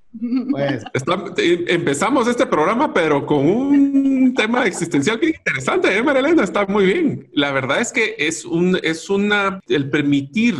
Pues, 0.50 0.82
empezamos 1.68 2.26
este 2.26 2.44
programa, 2.44 2.92
pero 2.92 3.24
con 3.24 3.48
un 3.48 4.10
un 4.30 4.34
tema 4.34 4.64
existencial 4.64 5.18
bien 5.18 5.34
interesante, 5.36 5.96
¿eh, 5.96 6.02
Marilena? 6.02 6.44
Está 6.44 6.66
muy 6.66 6.86
bien. 6.86 7.28
La 7.32 7.50
verdad 7.50 7.80
es 7.80 7.92
que 7.92 8.14
es 8.18 8.44
un, 8.44 8.78
es 8.82 9.10
una, 9.10 9.60
el 9.68 9.90
permitir 9.90 10.54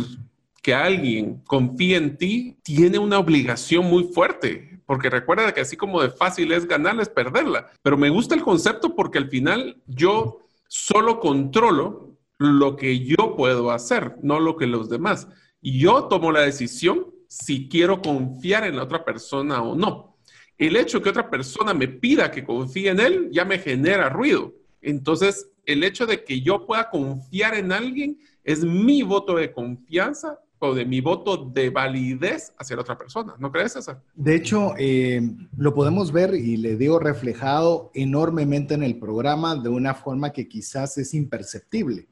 que 0.61 0.73
alguien 0.73 1.41
confíe 1.45 1.95
en 1.95 2.17
ti 2.17 2.57
tiene 2.63 2.99
una 2.99 3.17
obligación 3.17 3.85
muy 3.85 4.03
fuerte, 4.13 4.70
porque 4.91 5.09
recuerda 5.09 5.53
que 5.53 5.61
así 5.61 5.77
como 5.77 6.01
de 6.01 6.09
fácil 6.09 6.51
es 6.51 6.67
ganarla, 6.67 7.01
es 7.01 7.07
perderla. 7.07 7.71
Pero 7.81 7.97
me 7.97 8.09
gusta 8.09 8.35
el 8.35 8.41
concepto 8.41 8.93
porque 8.93 9.19
al 9.19 9.29
final 9.29 9.81
yo 9.87 10.39
solo 10.67 11.21
controlo 11.21 12.17
lo 12.37 12.75
que 12.75 12.99
yo 12.99 13.37
puedo 13.37 13.71
hacer, 13.71 14.17
no 14.21 14.41
lo 14.41 14.57
que 14.57 14.67
los 14.67 14.89
demás. 14.89 15.29
Y 15.61 15.79
yo 15.79 16.09
tomo 16.09 16.33
la 16.33 16.41
decisión 16.41 17.05
si 17.29 17.69
quiero 17.69 18.01
confiar 18.01 18.65
en 18.65 18.75
la 18.75 18.83
otra 18.83 19.05
persona 19.05 19.61
o 19.61 19.77
no. 19.77 20.17
El 20.57 20.75
hecho 20.75 21.01
que 21.01 21.07
otra 21.07 21.29
persona 21.29 21.73
me 21.73 21.87
pida 21.87 22.29
que 22.29 22.43
confíe 22.43 22.89
en 22.89 22.99
él 22.99 23.29
ya 23.31 23.45
me 23.45 23.59
genera 23.59 24.09
ruido. 24.09 24.53
Entonces, 24.81 25.49
el 25.65 25.85
hecho 25.85 26.05
de 26.05 26.25
que 26.25 26.41
yo 26.41 26.65
pueda 26.65 26.89
confiar 26.89 27.55
en 27.55 27.71
alguien 27.71 28.19
es 28.43 28.65
mi 28.65 29.03
voto 29.03 29.35
de 29.35 29.53
confianza 29.53 30.37
de 30.69 30.85
mi 30.85 31.01
voto 31.01 31.37
de 31.37 31.71
validez 31.71 32.53
hacia 32.57 32.75
la 32.75 32.83
otra 32.83 32.97
persona. 32.97 33.33
¿No 33.39 33.51
crees, 33.51 33.73
César? 33.73 33.99
De 34.13 34.35
hecho, 34.35 34.73
eh, 34.77 35.19
lo 35.57 35.73
podemos 35.73 36.11
ver 36.11 36.35
y 36.35 36.57
le 36.57 36.77
digo 36.77 36.99
reflejado 36.99 37.89
enormemente 37.95 38.75
en 38.75 38.83
el 38.83 38.99
programa 38.99 39.55
de 39.55 39.69
una 39.69 39.95
forma 39.95 40.31
que 40.31 40.47
quizás 40.47 40.99
es 40.99 41.15
imperceptible. 41.15 42.07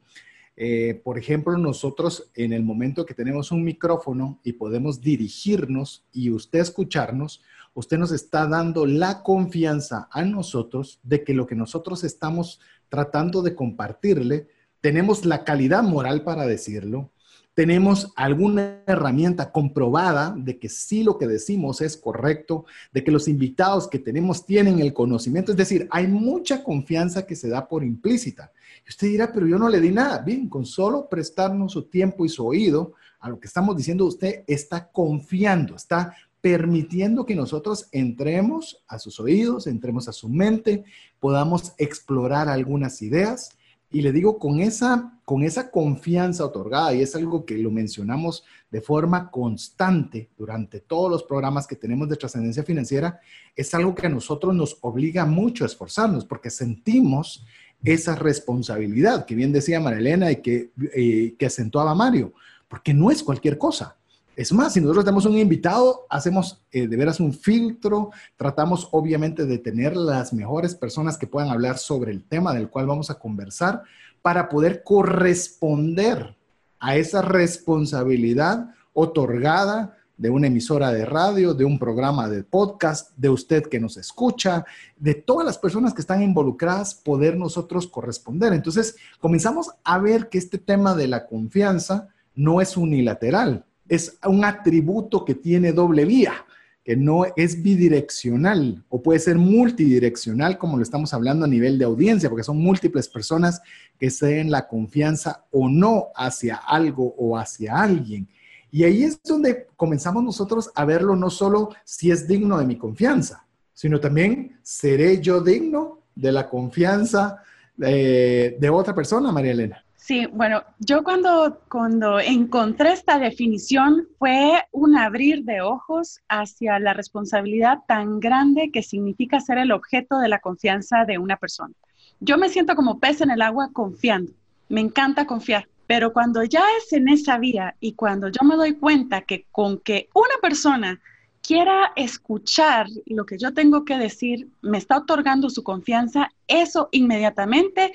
Eh, 0.56 1.00
por 1.04 1.16
ejemplo, 1.16 1.56
nosotros 1.56 2.30
en 2.34 2.52
el 2.52 2.64
momento 2.64 3.06
que 3.06 3.14
tenemos 3.14 3.52
un 3.52 3.62
micrófono 3.62 4.40
y 4.42 4.54
podemos 4.54 5.00
dirigirnos 5.00 6.04
y 6.12 6.30
usted 6.30 6.58
escucharnos, 6.58 7.42
usted 7.72 7.98
nos 7.98 8.10
está 8.10 8.48
dando 8.48 8.84
la 8.84 9.22
confianza 9.22 10.08
a 10.10 10.24
nosotros 10.24 10.98
de 11.04 11.22
que 11.22 11.34
lo 11.34 11.46
que 11.46 11.54
nosotros 11.54 12.02
estamos 12.02 12.60
tratando 12.88 13.42
de 13.42 13.54
compartirle, 13.54 14.48
tenemos 14.80 15.24
la 15.24 15.44
calidad 15.44 15.84
moral 15.84 16.24
para 16.24 16.46
decirlo, 16.46 17.12
tenemos 17.60 18.10
alguna 18.16 18.82
herramienta 18.86 19.52
comprobada 19.52 20.34
de 20.34 20.58
que 20.58 20.70
sí 20.70 21.02
lo 21.02 21.18
que 21.18 21.26
decimos 21.26 21.82
es 21.82 21.94
correcto, 21.94 22.64
de 22.90 23.04
que 23.04 23.10
los 23.10 23.28
invitados 23.28 23.86
que 23.86 23.98
tenemos 23.98 24.46
tienen 24.46 24.78
el 24.78 24.94
conocimiento, 24.94 25.52
es 25.52 25.58
decir, 25.58 25.86
hay 25.90 26.06
mucha 26.06 26.64
confianza 26.64 27.26
que 27.26 27.36
se 27.36 27.50
da 27.50 27.68
por 27.68 27.84
implícita. 27.84 28.50
Usted 28.88 29.08
dirá, 29.08 29.30
pero 29.30 29.46
yo 29.46 29.58
no 29.58 29.68
le 29.68 29.78
di 29.78 29.90
nada. 29.90 30.22
Bien, 30.22 30.48
con 30.48 30.64
solo 30.64 31.06
prestarnos 31.06 31.72
su 31.72 31.82
tiempo 31.82 32.24
y 32.24 32.30
su 32.30 32.46
oído 32.46 32.94
a 33.18 33.28
lo 33.28 33.38
que 33.38 33.46
estamos 33.46 33.76
diciendo, 33.76 34.06
usted 34.06 34.42
está 34.46 34.88
confiando, 34.90 35.76
está 35.76 36.16
permitiendo 36.40 37.26
que 37.26 37.34
nosotros 37.34 37.88
entremos 37.92 38.82
a 38.88 38.98
sus 38.98 39.20
oídos, 39.20 39.66
entremos 39.66 40.08
a 40.08 40.12
su 40.12 40.30
mente, 40.30 40.82
podamos 41.18 41.74
explorar 41.76 42.48
algunas 42.48 43.02
ideas 43.02 43.50
y 43.92 44.02
le 44.02 44.12
digo, 44.12 44.38
con 44.38 44.60
esa, 44.60 45.18
con 45.24 45.42
esa 45.42 45.70
confianza 45.70 46.44
otorgada, 46.44 46.94
y 46.94 47.02
es 47.02 47.16
algo 47.16 47.44
que 47.44 47.58
lo 47.58 47.70
mencionamos 47.70 48.44
de 48.70 48.80
forma 48.80 49.30
constante 49.30 50.30
durante 50.38 50.80
todos 50.80 51.10
los 51.10 51.24
programas 51.24 51.66
que 51.66 51.74
tenemos 51.74 52.08
de 52.08 52.16
trascendencia 52.16 52.62
financiera, 52.62 53.20
es 53.56 53.74
algo 53.74 53.94
que 53.94 54.06
a 54.06 54.10
nosotros 54.10 54.54
nos 54.54 54.78
obliga 54.82 55.26
mucho 55.26 55.64
a 55.64 55.66
esforzarnos, 55.66 56.24
porque 56.24 56.50
sentimos 56.50 57.44
esa 57.82 58.14
responsabilidad, 58.14 59.24
que 59.26 59.34
bien 59.34 59.52
decía 59.52 59.80
Marilena 59.80 60.30
y 60.30 60.36
que, 60.36 60.70
eh, 60.94 61.34
que 61.36 61.46
acentuaba 61.46 61.94
Mario, 61.94 62.32
porque 62.68 62.94
no 62.94 63.10
es 63.10 63.22
cualquier 63.22 63.58
cosa. 63.58 63.96
Es 64.36 64.52
más, 64.52 64.72
si 64.72 64.80
nosotros 64.80 65.04
tenemos 65.04 65.26
un 65.26 65.36
invitado, 65.36 66.06
hacemos 66.08 66.62
eh, 66.72 66.86
de 66.86 66.96
veras 66.96 67.20
un 67.20 67.32
filtro, 67.32 68.10
tratamos 68.36 68.88
obviamente 68.92 69.44
de 69.44 69.58
tener 69.58 69.96
las 69.96 70.32
mejores 70.32 70.74
personas 70.74 71.18
que 71.18 71.26
puedan 71.26 71.50
hablar 71.50 71.78
sobre 71.78 72.12
el 72.12 72.24
tema 72.24 72.54
del 72.54 72.70
cual 72.70 72.86
vamos 72.86 73.10
a 73.10 73.18
conversar 73.18 73.82
para 74.22 74.48
poder 74.48 74.82
corresponder 74.82 76.36
a 76.78 76.96
esa 76.96 77.22
responsabilidad 77.22 78.74
otorgada 78.92 79.96
de 80.16 80.28
una 80.28 80.48
emisora 80.48 80.92
de 80.92 81.06
radio, 81.06 81.54
de 81.54 81.64
un 81.64 81.78
programa 81.78 82.28
de 82.28 82.44
podcast, 82.44 83.16
de 83.16 83.30
usted 83.30 83.66
que 83.66 83.80
nos 83.80 83.96
escucha, 83.96 84.66
de 84.98 85.14
todas 85.14 85.46
las 85.46 85.56
personas 85.56 85.94
que 85.94 86.02
están 86.02 86.22
involucradas, 86.22 86.94
poder 86.94 87.38
nosotros 87.38 87.86
corresponder. 87.86 88.52
Entonces, 88.52 88.96
comenzamos 89.18 89.70
a 89.82 89.98
ver 89.98 90.28
que 90.28 90.36
este 90.36 90.58
tema 90.58 90.94
de 90.94 91.08
la 91.08 91.26
confianza 91.26 92.08
no 92.34 92.60
es 92.60 92.76
unilateral, 92.76 93.64
es 93.90 94.16
un 94.24 94.44
atributo 94.44 95.24
que 95.24 95.34
tiene 95.34 95.72
doble 95.72 96.04
vía, 96.04 96.46
que 96.84 96.96
no 96.96 97.24
es 97.36 97.60
bidireccional 97.60 98.84
o 98.88 99.02
puede 99.02 99.18
ser 99.18 99.36
multidireccional, 99.36 100.56
como 100.56 100.76
lo 100.76 100.82
estamos 100.82 101.12
hablando 101.12 101.44
a 101.44 101.48
nivel 101.48 101.76
de 101.76 101.84
audiencia, 101.84 102.30
porque 102.30 102.44
son 102.44 102.58
múltiples 102.58 103.08
personas 103.08 103.60
que 103.98 104.08
se 104.08 104.26
den 104.26 104.50
la 104.50 104.68
confianza 104.68 105.44
o 105.50 105.68
no 105.68 106.06
hacia 106.14 106.56
algo 106.56 107.14
o 107.18 107.36
hacia 107.36 107.82
alguien. 107.82 108.28
Y 108.70 108.84
ahí 108.84 109.02
es 109.02 109.20
donde 109.24 109.66
comenzamos 109.76 110.22
nosotros 110.22 110.70
a 110.76 110.84
verlo 110.84 111.16
no 111.16 111.28
solo 111.28 111.70
si 111.84 112.12
es 112.12 112.28
digno 112.28 112.58
de 112.58 112.66
mi 112.66 112.76
confianza, 112.76 113.44
sino 113.74 113.98
también 113.98 114.56
seré 114.62 115.20
yo 115.20 115.40
digno 115.40 115.98
de 116.14 116.30
la 116.30 116.48
confianza 116.48 117.42
de, 117.76 118.56
de 118.60 118.70
otra 118.70 118.94
persona, 118.94 119.32
María 119.32 119.50
Elena. 119.50 119.84
Sí, 120.10 120.26
bueno, 120.26 120.64
yo 120.80 121.04
cuando, 121.04 121.60
cuando 121.68 122.18
encontré 122.18 122.94
esta 122.94 123.20
definición 123.20 124.08
fue 124.18 124.60
un 124.72 124.96
abrir 124.96 125.44
de 125.44 125.60
ojos 125.60 126.18
hacia 126.28 126.80
la 126.80 126.94
responsabilidad 126.94 127.78
tan 127.86 128.18
grande 128.18 128.72
que 128.72 128.82
significa 128.82 129.38
ser 129.38 129.58
el 129.58 129.70
objeto 129.70 130.18
de 130.18 130.28
la 130.28 130.40
confianza 130.40 131.04
de 131.04 131.18
una 131.18 131.36
persona. 131.36 131.74
Yo 132.18 132.38
me 132.38 132.48
siento 132.48 132.74
como 132.74 132.98
pez 132.98 133.20
en 133.20 133.30
el 133.30 133.40
agua 133.40 133.70
confiando, 133.72 134.32
me 134.68 134.80
encanta 134.80 135.28
confiar, 135.28 135.68
pero 135.86 136.12
cuando 136.12 136.42
ya 136.42 136.64
es 136.78 136.92
en 136.92 137.06
esa 137.06 137.38
vía 137.38 137.76
y 137.78 137.92
cuando 137.92 138.30
yo 138.30 138.44
me 138.44 138.56
doy 138.56 138.74
cuenta 138.74 139.20
que 139.20 139.46
con 139.52 139.78
que 139.78 140.08
una 140.12 140.34
persona 140.42 141.00
quiera 141.40 141.92
escuchar 141.94 142.88
lo 143.06 143.26
que 143.26 143.38
yo 143.38 143.54
tengo 143.54 143.84
que 143.84 143.96
decir, 143.96 144.48
me 144.60 144.78
está 144.78 144.96
otorgando 144.96 145.50
su 145.50 145.62
confianza, 145.62 146.30
eso 146.48 146.88
inmediatamente 146.90 147.92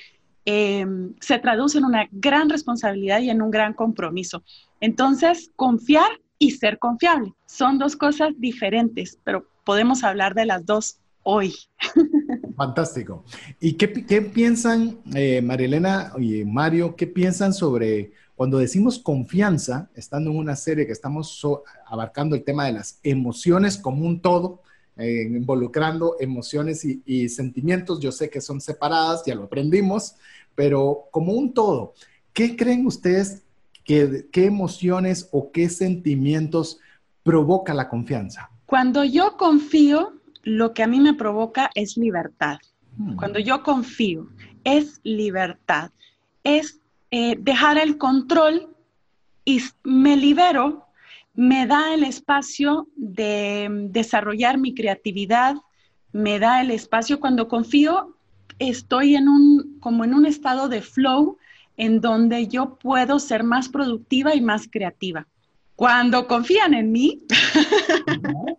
Em, 0.48 1.16
se 1.20 1.40
traduce 1.40 1.80
en 1.80 1.86
una 1.86 2.08
gran 2.12 2.50
responsabilidad 2.50 3.20
y 3.20 3.32
en 3.32 3.42
un 3.42 3.50
gran 3.50 3.74
compromiso. 3.74 4.44
Entonces, 4.80 5.52
confiar 5.56 6.22
y 6.38 6.52
ser 6.52 6.78
confiable 6.78 7.34
son 7.48 7.80
dos 7.80 7.96
cosas 7.96 8.30
diferentes, 8.38 9.18
pero 9.24 9.48
podemos 9.64 10.04
hablar 10.04 10.36
de 10.36 10.46
las 10.46 10.64
dos 10.64 11.00
hoy. 11.24 11.56
Fantástico. 12.56 13.26
¿Y 13.60 13.74
qué, 13.74 13.88
piensan, 14.22 15.00
eh, 15.16 15.42
Marilena 15.42 16.14
y 16.20 16.46
Mario, 16.46 16.96
qué 16.96 17.08
piensan 17.08 17.52
sobre 17.52 18.14
cuando 18.36 18.60
decimos 18.60 19.00
confianza, 19.00 19.90
estando 19.96 20.30
en 20.30 20.38
una 20.38 20.56
serie 20.56 20.86
que 20.86 20.92
estamos 20.92 21.42
abarcando 21.88 22.36
el 22.36 22.44
tema 22.44 22.66
de 22.66 22.74
las 22.74 23.00
emociones 23.02 23.78
como 23.78 24.06
un 24.06 24.22
todo, 24.22 24.62
eh, 24.98 25.24
involucrando 25.24 26.16
emociones 26.20 26.86
y, 26.86 27.30
sentimientos. 27.30 28.00
Yo 28.00 28.12
sé 28.12 28.30
que 28.30 28.42
son 28.42 28.62
separadas, 28.62 29.24
ya 29.26 29.36
lo 29.36 29.44
aprendimos, 29.44 30.16
pero 30.56 31.06
como 31.12 31.34
un 31.34 31.54
todo, 31.54 31.94
¿qué 32.34 32.56
creen 32.56 32.86
ustedes 32.86 33.44
que, 33.84 34.28
qué 34.32 34.46
emociones 34.46 35.28
o 35.32 35.52
qué 35.52 35.70
sentimientos 35.70 36.80
provoca 37.24 37.74
la 37.74 37.90
confianza? 37.90 38.50
Cuando 38.66 39.04
yo 39.04 39.36
confío, 39.38 40.14
lo 40.44 40.74
que 40.74 40.84
a 40.84 40.88
mí 40.88 41.00
me 41.00 41.14
provoca 41.14 41.70
es 41.76 41.98
libertad. 41.98 42.58
Hmm. 42.98 43.16
Cuando 43.18 43.40
yo 43.40 43.64
confío, 43.64 44.30
es 44.64 45.02
libertad. 45.04 45.92
Es 46.44 46.80
eh, 47.12 47.36
dejar 47.40 47.78
el 47.78 47.98
control 47.98 48.76
y 49.44 49.62
me 49.84 50.16
libero 50.18 50.85
me 51.36 51.68
da 51.68 51.94
el 51.94 52.04
espacio 52.04 52.88
de 52.96 53.68
desarrollar 53.90 54.58
mi 54.58 54.74
creatividad, 54.74 55.56
me 56.12 56.40
da 56.40 56.62
el 56.62 56.72
espacio 56.72 57.20
cuando 57.20 57.48
confío, 57.48 58.16
estoy 58.60 59.16
en 59.16 59.28
un, 59.28 59.78
como 59.80 60.06
en 60.06 60.14
un 60.14 60.26
estado 60.26 60.70
de 60.70 60.82
flow 60.82 61.38
en 61.78 62.00
donde 62.00 62.48
yo 62.48 62.76
puedo 62.76 63.20
ser 63.20 63.44
más 63.44 63.68
productiva 63.68 64.34
y 64.34 64.42
más 64.42 64.68
creativa. 64.72 65.28
Cuando 65.76 66.26
confían 66.26 66.74
en 66.74 66.94
mí, 66.94 67.22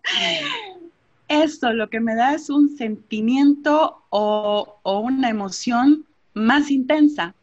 eso 1.27 1.73
lo 1.73 1.89
que 1.89 1.99
me 1.99 2.13
da 2.13 2.35
es 2.35 2.51
un 2.51 2.77
sentimiento 2.77 4.03
o, 4.09 4.79
o 4.83 4.99
una 4.99 5.29
emoción 5.29 6.05
más 6.35 6.69
intensa. 6.69 7.33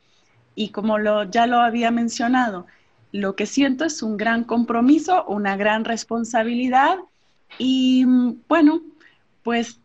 Y 0.54 0.68
como 0.68 0.98
lo, 0.98 1.24
ya 1.24 1.48
lo 1.48 1.58
había 1.58 1.90
mencionado, 1.90 2.66
lo 3.14 3.36
que 3.36 3.46
siento 3.46 3.84
es 3.84 4.02
un 4.02 4.16
gran 4.16 4.42
compromiso, 4.42 5.24
una 5.26 5.56
gran 5.56 5.84
responsabilidad 5.84 6.96
y 7.58 8.04
bueno, 8.48 8.82
pues 9.44 9.78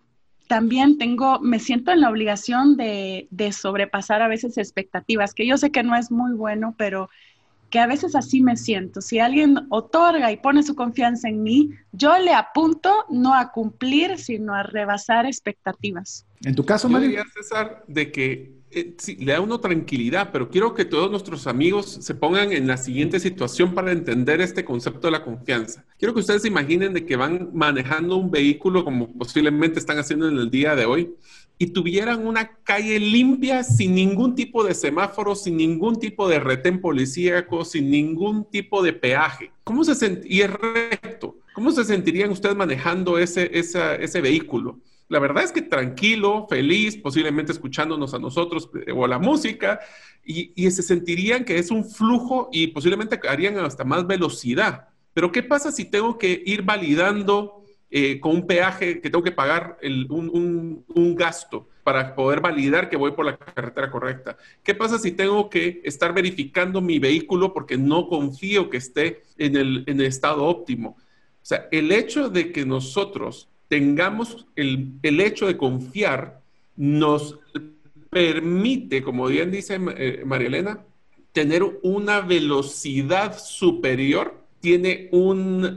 también 0.47 0.97
tengo, 0.97 1.39
me 1.39 1.59
siento 1.59 1.91
en 1.91 2.01
la 2.01 2.09
obligación 2.09 2.75
de, 2.75 3.27
sobrepasar 3.51 4.23
a 4.23 4.27
veces 4.27 4.57
expectativas, 4.57 5.35
que 5.35 5.45
yo 5.45 5.57
sé 5.57 5.69
que 5.69 5.83
no 5.83 5.95
es 5.95 6.09
muy 6.09 6.33
bueno, 6.33 6.73
pero 6.75 7.11
que 7.69 7.77
a 7.77 7.85
veces 7.85 8.15
así 8.15 8.41
me 8.41 8.57
siento. 8.57 8.99
Si 8.99 9.19
alguien 9.19 9.59
otorga 9.69 10.31
y 10.31 10.37
pone 10.37 10.63
su 10.63 10.73
confianza 10.73 11.29
en 11.29 11.43
mí, 11.43 11.69
yo 11.91 12.17
le 12.17 12.33
apunto 12.33 13.05
no 13.11 13.35
a 13.35 13.51
cumplir, 13.51 14.17
sino 14.17 14.55
a 14.55 14.63
rebasar 14.63 15.27
expectativas. 15.27 16.25
En 16.43 16.55
tu 16.55 16.65
caso, 16.65 16.89
María. 16.89 17.23
César, 17.31 17.83
de 17.87 18.11
que 18.11 18.58
eh, 18.71 18.93
sí, 18.97 19.15
le 19.15 19.31
da 19.31 19.41
uno 19.41 19.59
tranquilidad, 19.59 20.29
pero 20.31 20.49
quiero 20.49 20.73
que 20.73 20.85
todos 20.85 21.09
nuestros 21.09 21.47
amigos 21.47 21.97
se 22.01 22.13
pongan 22.13 22.51
en 22.51 22.67
la 22.67 22.77
siguiente 22.77 23.19
situación 23.19 23.73
para 23.73 23.91
entender 23.91 24.41
este 24.41 24.63
concepto 24.63 25.07
de 25.07 25.11
la 25.11 25.23
confianza. 25.23 25.85
Quiero 25.97 26.13
que 26.13 26.19
ustedes 26.19 26.43
se 26.43 26.49
imaginen 26.49 26.93
de 26.93 27.05
que 27.05 27.15
van 27.15 27.49
manejando 27.53 28.15
un 28.17 28.29
vehículo 28.29 28.83
como 28.83 29.11
posiblemente 29.11 29.79
están 29.79 29.97
haciendo 29.97 30.27
en 30.27 30.37
el 30.37 30.51
día 30.51 30.75
de 30.75 30.85
hoy 30.85 31.15
y 31.57 31.67
tuvieran 31.67 32.25
una 32.25 32.57
calle 32.63 32.99
limpia 32.99 33.63
sin 33.63 33.95
ningún 33.95 34.35
tipo 34.35 34.63
de 34.63 34.73
semáforo, 34.73 35.35
sin 35.35 35.57
ningún 35.57 35.99
tipo 35.99 36.29
de 36.29 36.39
retén 36.39 36.79
policíaco, 36.79 37.65
sin 37.65 37.89
ningún 37.89 38.49
tipo 38.49 38.83
de 38.83 38.93
peaje. 38.93 39.51
¿Cómo 39.63 39.83
se 39.83 40.21
y 40.25 40.41
es 40.41 40.51
recto? 40.51 41.37
¿Cómo 41.53 41.71
se 41.71 41.83
sentirían 41.83 42.29
ustedes 42.29 42.55
manejando 42.55 43.17
ese, 43.17 43.49
ese 43.51 44.21
vehículo? 44.21 44.79
La 45.09 45.17
verdad 45.19 45.43
es 45.43 45.51
que 45.51 45.63
tranquilo, 45.63 46.45
feliz, 46.47 46.95
posiblemente 46.95 47.51
escuchándonos 47.51 48.13
a 48.13 48.19
nosotros 48.19 48.69
eh, 48.85 48.91
o 48.91 49.03
a 49.03 49.07
la 49.07 49.17
música, 49.17 49.79
y, 50.23 50.69
se 50.69 50.83
sentirían 50.83 51.43
que 51.43 51.57
es 51.57 51.71
un 51.71 51.83
flujo 51.83 52.49
y 52.51 52.67
posiblemente 52.67 53.19
harían 53.27 53.57
hasta 53.57 53.83
más 53.83 54.05
velocidad. 54.05 54.89
Pero 55.13 55.31
¿qué 55.31 55.41
pasa 55.41 55.71
si 55.71 55.85
tengo 55.85 56.19
que 56.19 56.43
ir 56.45 56.61
validando 56.61 57.63
eh, 57.89 58.19
con 58.19 58.35
un 58.35 58.45
peaje, 58.45 59.01
que 59.01 59.09
tengo 59.09 59.23
que 59.23 59.31
pagar 59.31 59.79
un, 59.81 60.85
un, 60.87 61.15
gasto 61.15 61.67
para 61.83 62.13
poder 62.13 62.41
validar 62.41 62.89
que 62.89 62.97
voy 62.97 63.13
por 63.13 63.25
la 63.25 63.37
carretera 63.37 63.89
correcta? 63.89 64.37
¿Qué 64.61 64.75
pasa 64.75 64.99
si 64.99 65.13
tengo 65.13 65.49
que 65.49 65.81
estar 65.83 66.13
verificando 66.13 66.79
mi 66.81 66.99
vehículo 66.99 67.51
porque 67.51 67.79
no 67.79 68.07
confío 68.07 68.69
que 68.69 68.77
esté 68.77 69.23
en 69.39 69.55
el, 69.55 69.83
en 69.87 69.99
el 69.99 70.05
estado 70.05 70.43
óptimo? 70.45 70.97
O 71.41 71.45
sea, 71.49 71.67
el 71.71 71.91
hecho 71.91 72.29
de 72.29 72.51
que 72.51 72.63
nosotros 72.63 73.48
tengamos 73.69 74.47
el, 74.55 74.99
hecho 75.01 75.47
de 75.47 75.55
confiar 75.55 76.41
nos 76.75 77.39
permite, 78.09 79.03
como 79.03 79.27
bien 79.27 79.51
dice 79.51 79.79
eh, 79.95 80.23
María 80.25 80.47
Elena, 80.47 80.85
tener 81.31 81.63
una 81.83 82.21
velocidad 82.21 83.37
superior, 83.37 84.43
tiene 84.59 85.09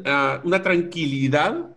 ah, 0.06 0.40
una 0.42 0.62
tranquilidad, 0.62 1.76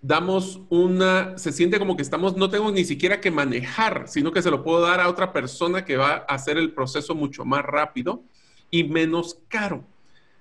damos 0.00 0.62
una, 0.70 1.36
se 1.36 1.52
siente 1.52 1.78
como 1.78 1.94
que 1.94 2.02
estamos, 2.02 2.36
no 2.36 2.48
tengo 2.48 2.72
ni 2.72 2.84
siquiera 2.84 3.20
que 3.20 3.30
manejar, 3.30 4.08
sino 4.08 4.32
que 4.32 4.40
se 4.40 4.50
lo 4.50 4.64
puedo 4.64 4.80
dar 4.80 5.00
a 5.00 5.10
otra 5.10 5.32
persona 5.32 5.84
que 5.84 5.98
va 5.98 6.24
a 6.26 6.34
hacer 6.34 6.56
el 6.56 6.72
proceso 6.72 7.14
mucho 7.14 7.44
más 7.44 7.62
rápido 7.62 8.24
y 8.70 8.84
menos 8.84 9.38
caro. 9.48 9.84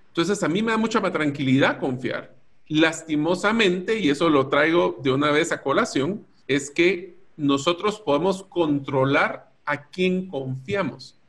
Entonces, 0.08 0.42
a 0.44 0.48
mí 0.48 0.64
me 0.64 0.72
da 0.72 0.78
mucha 0.78 1.02
más 1.02 1.12
tranquilidad 1.12 1.78
confiar. 1.78 2.39
Lastimosamente, 2.70 4.00
y 4.00 4.10
eso 4.10 4.30
lo 4.30 4.48
traigo 4.48 5.00
de 5.02 5.12
una 5.12 5.32
vez 5.32 5.52
a 5.52 5.62
colación, 5.62 6.26
es 6.48 6.70
que 6.70 7.18
nosotros 7.36 8.00
podemos 8.00 8.44
controlar 8.44 9.52
a 9.66 9.90
quién 9.90 10.28
confiamos, 10.28 11.20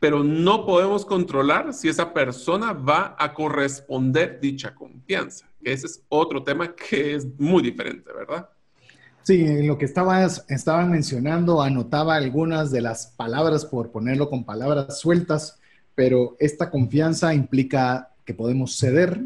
pero 0.00 0.24
no 0.24 0.66
podemos 0.66 1.04
controlar 1.04 1.72
si 1.72 1.88
esa 1.88 2.12
persona 2.12 2.72
va 2.72 3.14
a 3.18 3.32
corresponder 3.32 4.40
dicha 4.40 4.74
confianza. 4.74 5.48
Ese 5.62 5.86
es 5.86 6.02
otro 6.08 6.42
tema 6.42 6.74
que 6.74 7.14
es 7.14 7.26
muy 7.38 7.62
diferente, 7.62 8.12
¿verdad? 8.12 8.48
Sí, 9.22 9.42
en 9.42 9.68
lo 9.68 9.76
que 9.78 9.84
estabas, 9.84 10.46
estaban 10.48 10.90
mencionando, 10.90 11.60
anotaba 11.60 12.16
algunas 12.16 12.70
de 12.70 12.80
las 12.80 13.08
palabras 13.08 13.66
por 13.66 13.92
ponerlo 13.92 14.30
con 14.30 14.44
palabras 14.44 14.98
sueltas, 14.98 15.60
pero 15.94 16.36
esta 16.38 16.70
confianza 16.70 17.34
implica 17.34 18.14
que 18.24 18.34
podemos 18.34 18.78
ceder, 18.78 19.20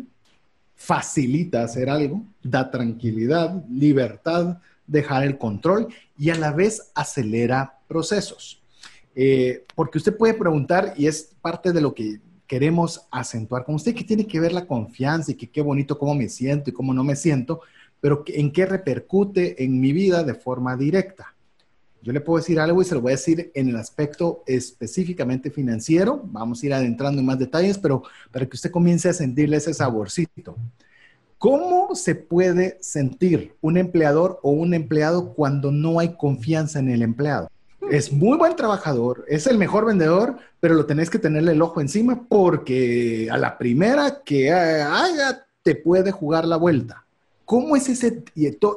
facilita 0.83 1.63
hacer 1.63 1.89
algo, 1.89 2.25
da 2.43 2.69
tranquilidad, 2.69 3.65
libertad, 3.69 4.59
dejar 4.85 5.23
el 5.23 5.39
control 5.39 5.87
y 6.19 6.31
a 6.31 6.35
la 6.35 6.51
vez 6.51 6.91
acelera 6.97 7.79
procesos. 7.87 8.61
Eh, 9.15 9.65
porque 9.77 9.99
usted 9.99 10.17
puede 10.17 10.35
preguntar, 10.35 10.95
y 10.97 11.07
es 11.07 11.37
parte 11.41 11.73
de 11.73 11.81
lo 11.81 11.95
que 11.95 12.19
queremos 12.49 13.07
acentuar 13.13 13.65
con 13.65 13.77
usted, 13.77 13.95
que 13.95 14.03
tiene 14.03 14.27
que 14.27 14.41
ver 14.41 14.53
la 14.53 14.67
confianza 14.67 15.31
y 15.31 15.37
que 15.37 15.51
qué 15.51 15.63
bonito 15.63 15.97
cómo 15.97 16.17
me 16.17 16.29
siento 16.29 16.71
y 16.71 16.73
cómo 16.73 16.93
no 16.93 17.05
me 17.05 17.15
siento, 17.15 17.61
pero 18.01 18.25
en 18.27 18.51
qué 18.51 18.67
repercute 18.67 19.63
en 19.63 19.81
mi 19.81 19.93
vida 19.93 20.25
de 20.25 20.35
forma 20.35 20.77
directa. 20.77 21.37
Yo 22.03 22.13
le 22.13 22.21
puedo 22.21 22.39
decir 22.39 22.59
algo 22.59 22.83
y 22.83 22.85
se 22.85 22.97
lo 22.97 23.01
voy 23.01 23.13
a 23.13 23.15
decir 23.15 23.53
en 23.55 23.69
el 23.69 23.77
aspecto 23.77 24.43
específicamente 24.47 25.53
financiero. 25.53 26.21
Vamos 26.25 26.61
a 26.61 26.67
ir 26.67 26.75
adentrando 26.75 27.21
en 27.21 27.27
más 27.27 27.39
detalles, 27.39 27.79
pero 27.79 28.03
para 28.33 28.45
que 28.45 28.57
usted 28.57 28.73
comience 28.73 29.09
a 29.09 29.13
sentirle 29.13 29.59
ese 29.59 29.73
saborcito. 29.73 30.57
¿Cómo 31.39 31.95
se 31.95 32.17
puede 32.17 32.77
sentir 32.81 33.55
un 33.61 33.77
empleador 33.77 34.41
o 34.43 34.51
un 34.51 34.75
empleado 34.75 35.33
cuando 35.33 35.71
no 35.71 36.01
hay 36.01 36.17
confianza 36.17 36.81
en 36.81 36.89
el 36.89 37.03
empleado? 37.03 37.49
Es 37.89 38.13
muy 38.13 38.37
buen 38.37 38.57
trabajador, 38.57 39.25
es 39.29 39.47
el 39.47 39.59
mejor 39.59 39.87
vendedor, 39.87 40.39
pero 40.59 40.75
lo 40.75 40.87
tenés 40.87 41.09
que 41.09 41.19
tenerle 41.21 41.53
el 41.53 41.63
ojo 41.63 41.81
encima 41.81 42.27
porque 42.29 43.29
a 43.31 43.39
la 43.39 43.59
primera 43.59 44.23
que 44.25 44.51
haga 44.51 45.47
te 45.63 45.77
puede 45.77 46.11
jugar 46.11 46.47
la 46.47 46.57
vuelta. 46.57 47.05
¿Cómo 47.45 47.77
es 47.77 47.89
ese? 47.89 48.25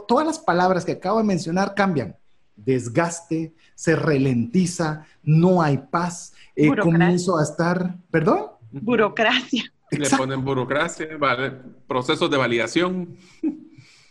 todas 0.07 0.27
las 0.27 0.37
palabras 0.37 0.85
que 0.85 0.93
acabo 0.93 1.19
de 1.19 1.23
mencionar 1.23 1.73
cambian 1.73 2.15
desgaste, 2.55 3.53
se 3.75 3.95
ralentiza, 3.95 5.05
no 5.23 5.61
hay 5.61 5.77
paz, 5.77 6.33
eh, 6.55 6.75
comienzo 6.75 7.37
a 7.37 7.43
estar, 7.43 7.95
¿perdón? 8.09 8.47
Burocracia. 8.71 9.63
Le 9.91 10.09
ponen 10.09 10.43
burocracia, 10.43 11.07
procesos 11.87 12.29
de 12.29 12.37
validación. 12.37 13.15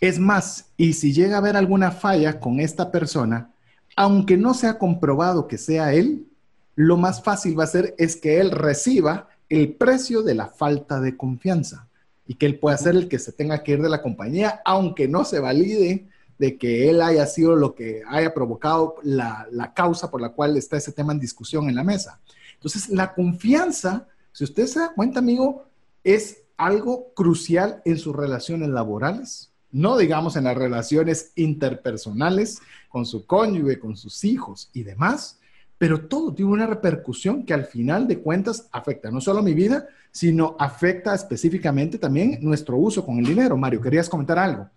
Es 0.00 0.18
más, 0.18 0.70
y 0.76 0.92
si 0.92 1.12
llega 1.12 1.37
a 1.37 1.38
haber 1.38 1.57
alguna 1.57 1.90
falla 1.90 2.38
con 2.38 2.61
esta 2.61 2.90
persona, 2.90 3.50
aunque 3.96 4.37
no 4.37 4.54
se 4.54 4.66
ha 4.66 4.78
comprobado 4.78 5.48
que 5.48 5.59
sea 5.59 5.92
él, 5.92 6.26
lo 6.74 6.96
más 6.96 7.22
fácil 7.22 7.59
va 7.59 7.64
a 7.64 7.68
ser 7.68 7.94
es 7.98 8.16
que 8.16 8.40
él 8.40 8.50
reciba 8.50 9.28
el 9.48 9.74
precio 9.74 10.22
de 10.22 10.35
la 10.35 10.48
falta 10.48 11.00
de 11.00 11.16
confianza 11.16 11.88
y 12.26 12.35
que 12.35 12.46
él 12.46 12.59
pueda 12.59 12.76
ser 12.76 12.94
el 12.94 13.09
que 13.09 13.18
se 13.18 13.33
tenga 13.33 13.62
que 13.62 13.72
ir 13.72 13.83
de 13.83 13.88
la 13.88 14.02
compañía, 14.02 14.61
aunque 14.64 15.07
no 15.09 15.24
se 15.24 15.40
valide 15.40 16.09
de 16.38 16.59
que 16.59 16.90
él 16.90 17.01
haya 17.01 17.27
sido 17.27 17.57
lo 17.57 17.75
que 17.75 18.03
haya 18.09 18.35
provocado 18.35 18.97
la, 19.03 19.73
causa 19.75 20.11
por 20.11 20.20
la 20.20 20.31
cual 20.31 20.57
está 20.57 20.77
ese 20.77 20.92
tema 20.92 21.12
en 21.12 21.20
discusión 21.20 21.68
en 21.68 21.75
la 21.75 21.85
mesa. 21.85 22.20
Entonces, 22.55 22.88
la 22.88 23.14
confianza, 23.14 24.09
si 24.33 24.44
usted 24.44 24.66
se 24.66 24.81
da 24.81 24.92
cuenta, 24.94 25.20
amigo, 25.20 25.64
es 26.03 26.42
algo 26.57 27.12
crucial 27.14 27.83
en 27.85 27.99
sus 27.99 28.14
relaciones 28.14 28.68
laborales, 28.68 29.51
no 29.70 29.97
digamos 29.97 30.37
en 30.37 30.44
las 30.44 30.57
relaciones 30.57 31.33
interpersonales 31.35 32.61
con 32.88 33.07
su 33.07 33.27
cónyuge, 33.27 33.81
con 33.81 33.97
sus 33.97 34.25
hijos 34.25 34.70
y 34.73 34.85
demás, 34.85 35.40
pero 35.79 36.07
todo 36.07 36.33
tiene 36.33 36.53
una 36.53 36.66
repercusión 36.66 37.44
que 37.44 37.53
al 37.53 37.64
final 37.64 38.07
de 38.07 38.20
cuentas 38.20 38.68
afecta 38.70 39.11
no 39.11 39.20
solo 39.20 39.42
mi 39.42 39.53
vida, 39.53 39.88
sino 40.12 40.57
afecta 40.59 41.14
específicamente 41.14 41.99
también 41.99 42.38
nuestro 42.40 42.77
uso 42.77 43.05
con 43.05 43.18
el 43.18 43.27
dinero. 43.27 43.57
Mario, 43.57 43.81
¿querías 43.81 44.09
comentar 44.09 44.38
algo? 44.38 44.70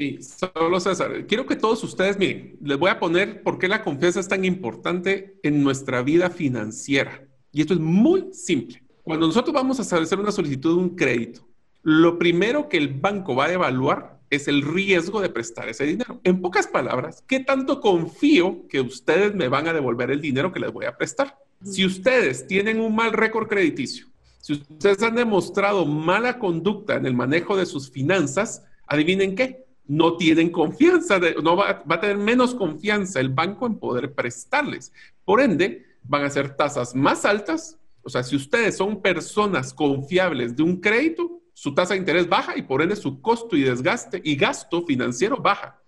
Sí, 0.00 0.18
solo 0.22 0.80
César. 0.80 1.26
Quiero 1.26 1.44
que 1.44 1.56
todos 1.56 1.84
ustedes, 1.84 2.18
miren, 2.18 2.56
les 2.62 2.78
voy 2.78 2.88
a 2.88 2.98
poner 2.98 3.42
por 3.42 3.58
qué 3.58 3.68
la 3.68 3.84
confianza 3.84 4.18
es 4.18 4.28
tan 4.28 4.46
importante 4.46 5.38
en 5.42 5.62
nuestra 5.62 6.00
vida 6.00 6.30
financiera. 6.30 7.22
Y 7.52 7.60
esto 7.60 7.74
es 7.74 7.80
muy 7.80 8.32
simple. 8.32 8.82
Cuando 9.02 9.26
nosotros 9.26 9.52
vamos 9.52 9.78
a 9.78 9.82
hacer 9.82 10.18
una 10.18 10.32
solicitud 10.32 10.74
de 10.74 10.82
un 10.82 10.96
crédito, 10.96 11.46
lo 11.82 12.18
primero 12.18 12.70
que 12.70 12.78
el 12.78 12.88
banco 12.88 13.34
va 13.34 13.44
a 13.44 13.52
evaluar 13.52 14.18
es 14.30 14.48
el 14.48 14.62
riesgo 14.62 15.20
de 15.20 15.28
prestar 15.28 15.68
ese 15.68 15.84
dinero. 15.84 16.18
En 16.24 16.40
pocas 16.40 16.66
palabras, 16.66 17.22
¿qué 17.28 17.40
tanto 17.40 17.82
confío 17.82 18.66
que 18.68 18.80
ustedes 18.80 19.34
me 19.34 19.48
van 19.48 19.68
a 19.68 19.74
devolver 19.74 20.10
el 20.10 20.22
dinero 20.22 20.50
que 20.50 20.60
les 20.60 20.72
voy 20.72 20.86
a 20.86 20.96
prestar? 20.96 21.36
Si 21.62 21.84
ustedes 21.84 22.46
tienen 22.46 22.80
un 22.80 22.96
mal 22.96 23.12
récord 23.12 23.48
crediticio, 23.48 24.06
si 24.38 24.54
ustedes 24.54 25.02
han 25.02 25.16
demostrado 25.16 25.84
mala 25.84 26.38
conducta 26.38 26.94
en 26.94 27.04
el 27.04 27.12
manejo 27.12 27.54
de 27.54 27.66
sus 27.66 27.90
finanzas, 27.90 28.64
adivinen 28.86 29.34
qué, 29.34 29.66
no 29.90 30.16
tienen 30.16 30.50
confianza, 30.50 31.18
no 31.42 31.56
va, 31.56 31.82
a 31.84 32.00
tener 32.00 32.16
menos 32.16 32.54
confianza 32.54 33.18
el 33.18 33.28
banco 33.28 33.66
en 33.66 33.76
poder 33.76 34.14
prestarles. 34.14 34.92
Por 35.24 35.40
ende, 35.40 35.84
van 36.04 36.22
a 36.22 36.30
ser 36.30 36.54
tasas 36.54 36.94
más 36.94 37.24
altas. 37.24 37.76
O 38.02 38.08
sea, 38.08 38.22
si 38.22 38.36
ustedes 38.36 38.76
son 38.76 39.02
personas 39.02 39.74
confiables 39.74 40.54
de 40.54 40.62
un 40.62 40.80
crédito, 40.80 41.40
su 41.54 41.74
tasa 41.74 41.94
de 41.94 42.00
interés 42.00 42.28
baja 42.28 42.56
y 42.56 42.62
por 42.62 42.82
ende 42.82 42.94
su 42.94 43.20
costo 43.20 43.56
y 43.56 43.62
desgaste 43.62 44.22
y 44.24 44.36
gasto 44.36 44.86
financiero 44.86 45.38
baja. 45.38 45.82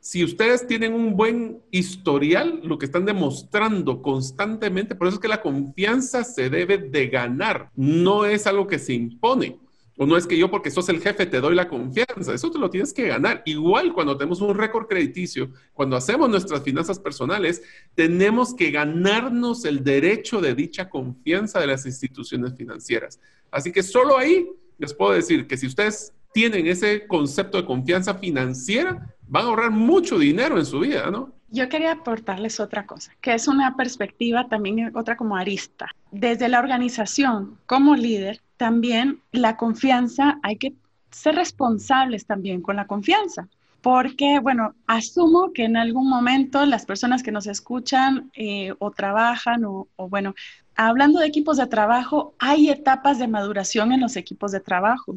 Si 0.00 0.22
ustedes 0.22 0.66
tienen 0.66 0.92
un 0.92 1.16
buen 1.16 1.62
historial, 1.70 2.60
lo 2.62 2.76
que 2.76 2.84
están 2.84 3.06
demostrando 3.06 4.02
constantemente, 4.02 4.94
por 4.94 5.08
eso 5.08 5.16
es 5.16 5.22
que 5.22 5.28
la 5.28 5.40
confianza 5.40 6.24
se 6.24 6.50
debe 6.50 6.76
de 6.76 7.08
ganar, 7.08 7.70
no 7.74 8.26
es 8.26 8.46
algo 8.46 8.66
que 8.66 8.78
se 8.78 8.92
impone. 8.92 9.58
O 9.96 10.06
no 10.06 10.16
es 10.16 10.26
que 10.26 10.36
yo 10.36 10.50
porque 10.50 10.70
sos 10.70 10.88
el 10.90 11.00
jefe 11.00 11.24
te 11.26 11.40
doy 11.40 11.54
la 11.54 11.68
confianza, 11.68 12.34
eso 12.34 12.50
te 12.50 12.58
lo 12.58 12.68
tienes 12.68 12.92
que 12.92 13.08
ganar. 13.08 13.42
Igual 13.46 13.94
cuando 13.94 14.16
tenemos 14.16 14.40
un 14.42 14.54
récord 14.54 14.86
crediticio, 14.86 15.50
cuando 15.72 15.96
hacemos 15.96 16.28
nuestras 16.28 16.62
finanzas 16.62 16.98
personales, 16.98 17.62
tenemos 17.94 18.54
que 18.54 18.70
ganarnos 18.70 19.64
el 19.64 19.82
derecho 19.82 20.40
de 20.40 20.54
dicha 20.54 20.90
confianza 20.90 21.60
de 21.60 21.68
las 21.68 21.86
instituciones 21.86 22.54
financieras. 22.54 23.18
Así 23.50 23.72
que 23.72 23.82
solo 23.82 24.18
ahí 24.18 24.46
les 24.78 24.92
puedo 24.92 25.12
decir 25.12 25.46
que 25.46 25.56
si 25.56 25.66
ustedes 25.66 26.12
tienen 26.34 26.66
ese 26.66 27.06
concepto 27.06 27.56
de 27.56 27.64
confianza 27.64 28.14
financiera, 28.14 29.16
van 29.26 29.44
a 29.44 29.48
ahorrar 29.48 29.70
mucho 29.70 30.18
dinero 30.18 30.58
en 30.58 30.66
su 30.66 30.80
vida, 30.80 31.10
¿no? 31.10 31.32
Yo 31.48 31.68
quería 31.68 31.92
aportarles 31.92 32.60
otra 32.60 32.86
cosa, 32.86 33.12
que 33.20 33.32
es 33.32 33.48
una 33.48 33.76
perspectiva 33.76 34.48
también 34.48 34.94
otra 34.94 35.16
como 35.16 35.36
arista. 35.36 35.88
Desde 36.10 36.48
la 36.48 36.58
organización, 36.58 37.58
como 37.66 37.94
líder, 37.94 38.42
también 38.56 39.20
la 39.32 39.56
confianza, 39.56 40.38
hay 40.42 40.56
que 40.56 40.74
ser 41.10 41.34
responsables 41.34 42.26
también 42.26 42.62
con 42.62 42.76
la 42.76 42.86
confianza. 42.86 43.48
Porque, 43.82 44.40
bueno, 44.40 44.74
asumo 44.86 45.52
que 45.52 45.64
en 45.64 45.76
algún 45.76 46.08
momento 46.08 46.66
las 46.66 46.86
personas 46.86 47.22
que 47.22 47.30
nos 47.30 47.46
escuchan 47.46 48.30
eh, 48.34 48.74
o 48.78 48.90
trabajan 48.90 49.64
o, 49.64 49.86
o, 49.96 50.08
bueno, 50.08 50.34
hablando 50.74 51.20
de 51.20 51.26
equipos 51.26 51.56
de 51.56 51.66
trabajo, 51.66 52.34
hay 52.38 52.68
etapas 52.68 53.18
de 53.18 53.28
maduración 53.28 53.92
en 53.92 54.00
los 54.00 54.16
equipos 54.16 54.50
de 54.50 54.60
trabajo 54.60 55.16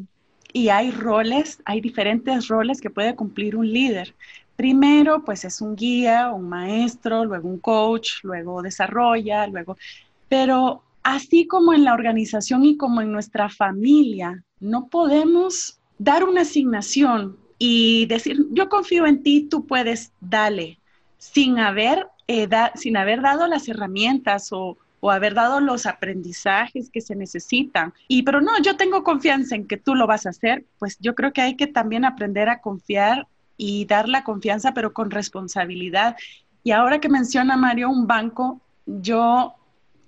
y 0.52 0.68
hay 0.68 0.90
roles, 0.90 1.60
hay 1.64 1.80
diferentes 1.80 2.48
roles 2.48 2.80
que 2.80 2.90
puede 2.90 3.16
cumplir 3.16 3.56
un 3.56 3.70
líder. 3.70 4.14
Primero, 4.56 5.24
pues 5.24 5.44
es 5.44 5.60
un 5.60 5.74
guía, 5.74 6.30
un 6.30 6.48
maestro, 6.48 7.24
luego 7.24 7.48
un 7.48 7.58
coach, 7.58 8.22
luego 8.22 8.62
desarrolla, 8.62 9.46
luego... 9.46 9.76
Pero 10.28 10.84
así 11.02 11.46
como 11.46 11.72
en 11.72 11.84
la 11.84 11.94
organización 11.94 12.64
y 12.64 12.76
como 12.76 13.00
en 13.00 13.12
nuestra 13.12 13.48
familia, 13.48 14.44
no 14.58 14.88
podemos 14.88 15.80
dar 15.98 16.24
una 16.24 16.42
asignación 16.42 17.36
y 17.58 18.06
decir, 18.06 18.46
yo 18.52 18.68
confío 18.68 19.06
en 19.06 19.22
ti, 19.22 19.46
tú 19.48 19.66
puedes, 19.66 20.12
dale, 20.20 20.78
sin 21.18 21.58
haber, 21.58 22.06
eh, 22.26 22.48
sin 22.74 22.96
haber 22.96 23.20
dado 23.20 23.46
las 23.46 23.68
herramientas 23.68 24.52
o, 24.52 24.78
o 25.00 25.10
haber 25.10 25.34
dado 25.34 25.60
los 25.60 25.86
aprendizajes 25.86 26.90
que 26.90 27.00
se 27.00 27.16
necesitan. 27.16 27.92
Y 28.08 28.22
pero 28.22 28.40
no, 28.40 28.52
yo 28.62 28.76
tengo 28.76 29.02
confianza 29.02 29.56
en 29.56 29.66
que 29.66 29.76
tú 29.76 29.94
lo 29.94 30.06
vas 30.06 30.26
a 30.26 30.30
hacer, 30.30 30.64
pues 30.78 30.98
yo 31.00 31.14
creo 31.14 31.32
que 31.32 31.42
hay 31.42 31.56
que 31.56 31.66
también 31.66 32.04
aprender 32.04 32.48
a 32.48 32.60
confiar 32.60 33.26
y 33.56 33.84
dar 33.84 34.08
la 34.08 34.24
confianza, 34.24 34.72
pero 34.72 34.92
con 34.92 35.10
responsabilidad. 35.10 36.16
Y 36.62 36.70
ahora 36.70 36.98
que 36.98 37.08
menciona 37.08 37.56
Mario 37.56 37.90
un 37.90 38.06
banco, 38.06 38.60
yo 38.86 39.54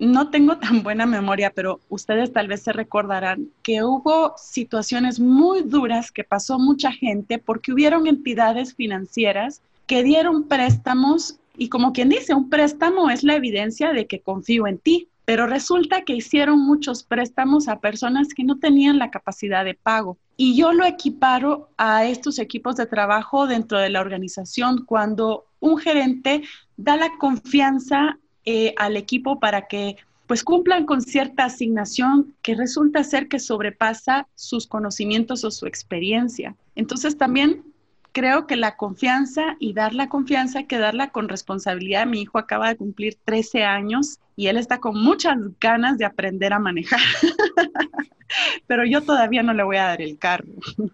no 0.03 0.31
tengo 0.31 0.59
tan 0.59 0.83
buena 0.83 1.07
memoria, 1.07 1.53
pero 1.55 1.81
ustedes 1.89 2.33
tal 2.33 2.49
vez 2.49 2.63
se 2.63 2.73
recordarán 2.73 3.49
que 3.63 3.85
hubo 3.85 4.35
situaciones 4.37 5.21
muy 5.21 5.63
duras 5.63 6.11
que 6.11 6.25
pasó 6.25 6.59
mucha 6.59 6.91
gente 6.91 7.39
porque 7.39 7.73
hubieron 7.73 8.09
entidades 8.09 8.75
financieras 8.75 9.63
que 9.87 10.03
dieron 10.03 10.49
préstamos 10.49 11.39
y 11.57 11.69
como 11.69 11.93
quien 11.93 12.09
dice, 12.09 12.35
un 12.35 12.51
préstamo 12.51 13.11
es 13.11 13.23
la 13.23 13.37
evidencia 13.37 13.93
de 13.93 14.07
que 14.07 14.21
confío 14.21 14.67
en 14.67 14.79
ti, 14.79 15.09
pero 15.25 15.47
resulta 15.47 16.03
que 16.03 16.17
hicieron 16.17 16.59
muchos 16.59 17.05
préstamos 17.05 17.69
a 17.69 17.79
personas 17.79 18.35
que 18.35 18.43
no 18.43 18.59
tenían 18.59 18.99
la 18.99 19.11
capacidad 19.11 19.65
de 19.65 19.75
pago. 19.75 20.19
Y 20.37 20.57
yo 20.57 20.73
lo 20.73 20.85
equiparo 20.85 21.69
a 21.77 22.07
estos 22.07 22.41
equipos 22.41 22.75
de 22.77 22.87
trabajo 22.87 23.47
dentro 23.47 23.79
de 23.79 23.91
la 23.91 24.01
organización 24.01 24.85
cuando 24.85 25.45
un 25.61 25.79
gerente 25.79 26.43
da 26.77 26.97
la 26.97 27.11
confianza 27.19 28.19
eh, 28.45 28.75
al 28.77 28.97
equipo 28.97 29.39
para 29.39 29.67
que 29.69 29.97
pues 30.27 30.45
cumplan 30.45 30.87
con 30.87 31.03
cierta 31.03 31.45
asignación 31.45 32.35
que 32.43 32.55
resulta 32.55 33.05
ser 33.05 33.29
que 33.29 33.39
sobrepasa 33.39 34.29
sus 34.35 34.67
conocimientos 34.67 35.45
o 35.45 35.51
su 35.51 35.67
experiencia. 35.67 36.57
Entonces 36.75 37.19
también 37.19 37.65
creo 38.13 38.47
que 38.47 38.57
la 38.57 38.77
confianza 38.77 39.57
y 39.59 39.73
dar 39.73 39.95
la 39.95 40.09
confianza 40.09 40.61
hay 40.61 40.67
que 40.67 40.79
darla 40.79 41.11
con 41.11 41.29
responsabilidad. 41.29 42.07
Mi 42.07 42.23
hijo 42.23 42.39
acaba 42.39 42.69
de 42.69 42.77
cumplir 42.77 43.19
13 43.25 43.65
años 43.65 44.21
y 44.37 44.47
él 44.47 44.57
está 44.57 44.79
con 44.79 45.03
muchas 45.03 45.37
ganas 45.61 45.99
de 45.99 46.05
aprender 46.05 46.53
a 46.53 46.59
manejar, 46.59 47.01
pero 48.67 48.85
yo 48.85 49.03
todavía 49.03 49.43
no 49.43 49.53
le 49.55 49.63
voy 49.63 49.77
a 49.77 49.85
dar 49.85 50.03
el 50.03 50.19
carro. 50.19 50.53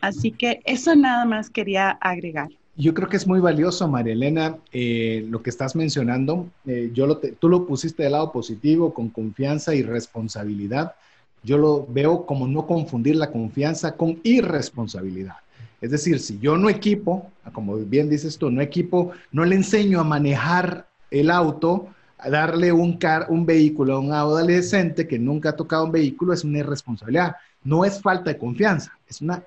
Así 0.00 0.30
que 0.30 0.60
eso 0.64 0.94
nada 0.94 1.24
más 1.24 1.50
quería 1.50 1.90
agregar. 1.90 2.48
Yo 2.80 2.94
creo 2.94 3.08
que 3.08 3.16
es 3.16 3.26
muy 3.26 3.40
valioso, 3.40 3.88
María 3.88 4.12
Elena, 4.12 4.56
eh, 4.70 5.26
lo 5.28 5.42
que 5.42 5.50
estás 5.50 5.74
mencionando. 5.74 6.48
Eh, 6.64 6.92
yo 6.94 7.08
lo 7.08 7.18
tú 7.18 7.48
lo 7.48 7.66
pusiste 7.66 8.04
del 8.04 8.12
lado 8.12 8.30
positivo, 8.30 8.94
con 8.94 9.08
confianza 9.08 9.74
y 9.74 9.82
responsabilidad. 9.82 10.94
Yo 11.42 11.58
lo 11.58 11.84
veo 11.88 12.24
como 12.24 12.46
no 12.46 12.68
confundir 12.68 13.16
la 13.16 13.32
confianza 13.32 13.96
con 13.96 14.20
irresponsabilidad. 14.22 15.34
Es 15.80 15.90
decir, 15.90 16.20
si 16.20 16.38
yo 16.38 16.56
no 16.56 16.70
equipo, 16.70 17.32
como 17.52 17.78
bien 17.78 18.08
dices 18.08 18.38
tú, 18.38 18.48
no 18.48 18.60
equipo, 18.60 19.10
no 19.32 19.44
le 19.44 19.56
enseño 19.56 19.98
a 19.98 20.04
manejar 20.04 20.86
el 21.10 21.32
auto, 21.32 21.88
a 22.16 22.30
darle 22.30 22.70
un, 22.70 22.96
car 22.96 23.26
un 23.28 23.44
vehículo 23.44 23.96
a 23.96 23.98
un 23.98 24.12
adolescente 24.12 25.08
que 25.08 25.18
nunca 25.18 25.48
ha 25.48 25.56
tocado 25.56 25.84
un 25.84 25.92
vehículo, 25.92 26.32
es 26.32 26.44
una 26.44 26.58
irresponsabilidad. 26.58 27.34
No 27.64 27.84
es 27.84 28.00
falta 28.00 28.30
de 28.30 28.38
confianza, 28.38 28.96
es 29.08 29.20
una 29.20 29.42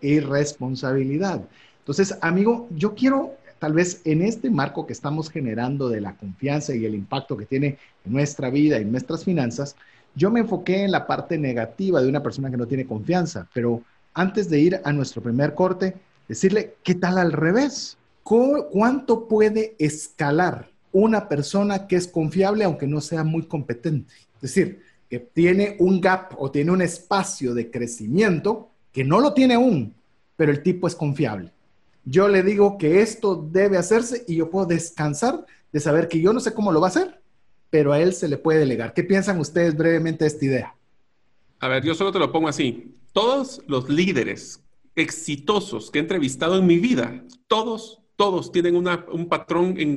irresponsabilidad. 0.00 1.42
Entonces, 1.88 2.18
amigo, 2.20 2.68
yo 2.76 2.94
quiero, 2.94 3.36
tal 3.58 3.72
vez 3.72 4.02
en 4.04 4.20
este 4.20 4.50
marco 4.50 4.86
que 4.86 4.92
estamos 4.92 5.30
generando 5.30 5.88
de 5.88 6.02
la 6.02 6.18
confianza 6.18 6.74
y 6.74 6.84
el 6.84 6.94
impacto 6.94 7.34
que 7.34 7.46
tiene 7.46 7.78
en 8.04 8.12
nuestra 8.12 8.50
vida 8.50 8.78
y 8.78 8.82
en 8.82 8.90
nuestras 8.90 9.24
finanzas, 9.24 9.74
yo 10.14 10.30
me 10.30 10.40
enfoqué 10.40 10.84
en 10.84 10.90
la 10.90 11.06
parte 11.06 11.38
negativa 11.38 12.02
de 12.02 12.08
una 12.10 12.22
persona 12.22 12.50
que 12.50 12.58
no 12.58 12.66
tiene 12.66 12.86
confianza, 12.86 13.48
pero 13.54 13.80
antes 14.12 14.50
de 14.50 14.60
ir 14.60 14.80
a 14.84 14.92
nuestro 14.92 15.22
primer 15.22 15.54
corte, 15.54 15.96
decirle, 16.28 16.74
¿qué 16.82 16.94
tal 16.94 17.16
al 17.16 17.32
revés? 17.32 17.96
¿Cuánto 18.22 19.26
puede 19.26 19.74
escalar 19.78 20.68
una 20.92 21.26
persona 21.26 21.86
que 21.86 21.96
es 21.96 22.06
confiable 22.06 22.64
aunque 22.64 22.86
no 22.86 23.00
sea 23.00 23.24
muy 23.24 23.44
competente? 23.44 24.12
Es 24.34 24.42
decir, 24.42 24.82
que 25.08 25.20
tiene 25.20 25.76
un 25.78 26.02
gap 26.02 26.34
o 26.36 26.50
tiene 26.50 26.70
un 26.70 26.82
espacio 26.82 27.54
de 27.54 27.70
crecimiento 27.70 28.68
que 28.92 29.04
no 29.04 29.20
lo 29.20 29.32
tiene 29.32 29.54
aún, 29.54 29.94
pero 30.36 30.52
el 30.52 30.62
tipo 30.62 30.86
es 30.86 30.94
confiable. 30.94 31.50
Yo 32.04 32.28
le 32.28 32.42
digo 32.42 32.78
que 32.78 33.02
esto 33.02 33.48
debe 33.50 33.76
hacerse 33.76 34.24
y 34.26 34.36
yo 34.36 34.50
puedo 34.50 34.66
descansar 34.66 35.44
de 35.72 35.80
saber 35.80 36.08
que 36.08 36.20
yo 36.20 36.32
no 36.32 36.40
sé 36.40 36.54
cómo 36.54 36.72
lo 36.72 36.80
va 36.80 36.86
a 36.86 36.90
hacer, 36.90 37.20
pero 37.70 37.92
a 37.92 38.00
él 38.00 38.14
se 38.14 38.28
le 38.28 38.38
puede 38.38 38.60
delegar. 38.60 38.94
¿Qué 38.94 39.04
piensan 39.04 39.38
ustedes 39.38 39.76
brevemente 39.76 40.24
de 40.24 40.28
esta 40.28 40.44
idea? 40.44 40.74
A 41.60 41.68
ver, 41.68 41.84
yo 41.84 41.94
solo 41.94 42.12
te 42.12 42.18
lo 42.18 42.32
pongo 42.32 42.48
así 42.48 42.94
todos 43.12 43.62
los 43.66 43.88
líderes 43.88 44.62
exitosos 44.94 45.90
que 45.90 45.98
he 45.98 46.02
entrevistado 46.02 46.56
en 46.58 46.66
mi 46.66 46.78
vida, 46.78 47.24
todos, 47.46 48.00
todos 48.16 48.52
tienen 48.52 48.76
un 48.76 49.28
patrón 49.28 49.74
en 49.78 49.96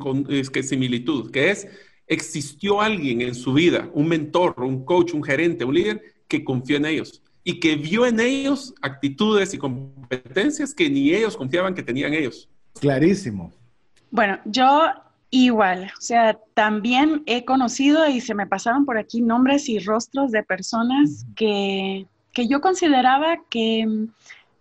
que 0.51 0.63
similitud, 0.63 1.31
que 1.31 1.51
es, 1.51 1.67
existió 2.07 2.81
alguien 2.81 3.21
en 3.21 3.35
su 3.35 3.53
vida, 3.53 3.89
un 3.93 4.07
mentor, 4.07 4.55
un 4.57 4.85
coach, 4.85 5.13
un 5.13 5.23
gerente, 5.23 5.65
un 5.65 5.75
líder, 5.75 6.01
que 6.27 6.43
confió 6.43 6.77
en 6.77 6.85
ellos 6.85 7.21
y 7.43 7.60
que 7.60 7.75
vio 7.75 8.06
en 8.06 8.19
ellos 8.19 8.73
actitudes 8.82 9.54
y 9.54 9.58
competencias 9.58 10.73
que 10.73 10.89
ni 10.89 11.12
ellos 11.13 11.36
confiaban 11.36 11.73
que 11.73 11.84
tenían 11.84 12.13
ellos. 12.13 12.49
Clarísimo. 12.80 13.51
Bueno, 14.12 14.39
yo 14.45 14.89
igual, 15.30 15.91
o 15.97 16.01
sea, 16.01 16.38
también 16.54 17.23
he 17.25 17.45
conocido 17.45 18.08
y 18.08 18.21
se 18.21 18.36
me 18.36 18.47
pasaron 18.47 18.86
por 18.86 18.97
aquí 18.97 19.21
nombres 19.21 19.69
y 19.69 19.80
rostros 19.80 20.32
de 20.32 20.43
personas 20.43 21.25
que 21.36 22.06
que 22.34 22.47
yo 22.47 22.62
consideraba 22.62 23.38
que 23.49 23.86
mm, 23.86 24.08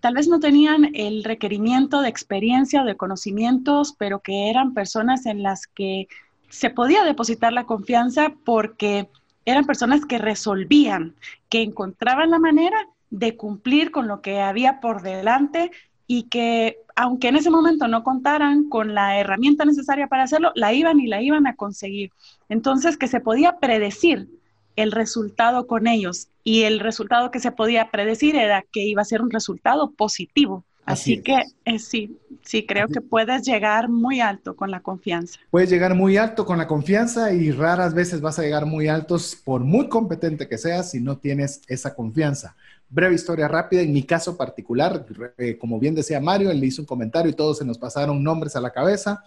tal 0.01 0.15
vez 0.15 0.29
no 0.29 0.41
tenían 0.41 0.91
el 0.95 1.25
requerimiento 1.25 2.01
de 2.01 2.09
experiencia 2.09 2.83
o 2.83 2.87
de 2.87 2.97
conocimientos, 2.97 3.95
pero 3.99 4.21
que 4.21 4.51
eran 4.51 4.75
personas 4.75 5.27
en 5.27 5.43
las 5.43 5.67
que 5.67 6.09
se 6.49 6.71
podía 6.71 7.05
depositar 7.05 7.53
la 7.53 7.67
confianza 7.67 8.35
porque 8.45 9.09
eran 9.45 9.65
personas 9.65 10.05
que 10.05 10.19
resolvían, 10.19 11.15
que 11.49 11.63
encontraban 11.63 12.31
la 12.31 12.39
manera 12.39 12.89
de 13.11 13.37
cumplir 13.37 13.91
con 13.91 14.07
lo 14.07 14.23
que 14.23 14.41
había 14.41 14.81
por 14.81 15.03
delante 15.03 15.71
y 16.07 16.25
que 16.25 16.79
aunque 16.97 17.29
en 17.29 17.37
ese 17.37 17.51
momento 17.51 17.89
no 17.89 18.03
contaran 18.03 18.69
con 18.69 18.95
la 18.95 19.19
herramienta 19.19 19.65
necesaria 19.65 20.07
para 20.09 20.25
hacerlo, 20.25 20.53
la 20.55 20.73
iban 20.73 21.01
y 21.01 21.07
la 21.07 21.23
iban 21.23 21.47
a 21.47 21.57
conseguir. 21.57 22.13
Entonces, 22.49 22.97
que 22.97 23.09
se 23.09 23.21
podía 23.21 23.59
predecir 23.59 24.29
el 24.77 24.93
resultado 24.93 25.67
con 25.67 25.87
ellos 25.87 26.29
y 26.45 26.63
el 26.63 26.81
resultado 26.81 27.31
que 27.31 27.41
se 27.41 27.53
podía 27.53 27.91
predecir 27.91 28.37
era 28.37 28.63
que 28.73 28.81
iba 28.83 29.03
a 29.03 29.07
ser 29.07 29.23
un 29.23 29.31
resultado 29.31 29.93
positivo. 29.93 30.65
Así, 30.93 31.23
que 31.23 31.43
eh, 31.65 31.79
sí, 31.79 32.19
sí, 32.43 32.67
creo 32.67 32.89
que 32.89 33.01
puedes 33.01 33.43
llegar 33.43 33.89
muy 33.89 34.21
alto 34.21 34.57
con 34.57 34.71
la 34.71 34.81
confianza. 34.81 35.39
Puedes 35.51 35.71
llegar 35.71 35.95
muy 35.95 36.17
alto 36.17 36.45
con 36.45 36.59
la 36.59 36.67
confianza 36.67 37.33
y 37.33 37.51
raras 37.51 37.95
veces 37.95 38.21
vas 38.21 38.39
a 38.39 38.43
llegar 38.43 38.67
muy 38.67 38.89
altos 38.89 39.37
por 39.45 39.63
muy 39.63 39.89
competente 39.89 40.49
que 40.49 40.59
seas 40.59 40.91
si 40.91 41.01
no 41.01 41.19
tienes 41.19 41.63
esa 41.69 41.95
confianza. 41.95 42.57
Breve 42.89 43.15
historia 43.15 43.47
rápida, 43.47 43.83
en 43.83 43.93
mi 43.93 44.03
caso 44.03 44.37
particular, 44.37 45.07
eh, 45.39 45.57
como 45.59 45.79
bien 45.79 45.95
decía 45.95 46.21
Mario, 46.21 46.51
él 46.51 46.63
hizo 46.65 46.83
un 46.83 46.87
comentario 46.87 47.31
y 47.31 47.35
todos 47.35 47.59
se 47.59 47.65
nos 47.65 47.79
pasaron 47.79 48.23
nombres 48.23 48.57
a 48.57 48.61
la 48.61 48.71
cabeza. 48.71 49.23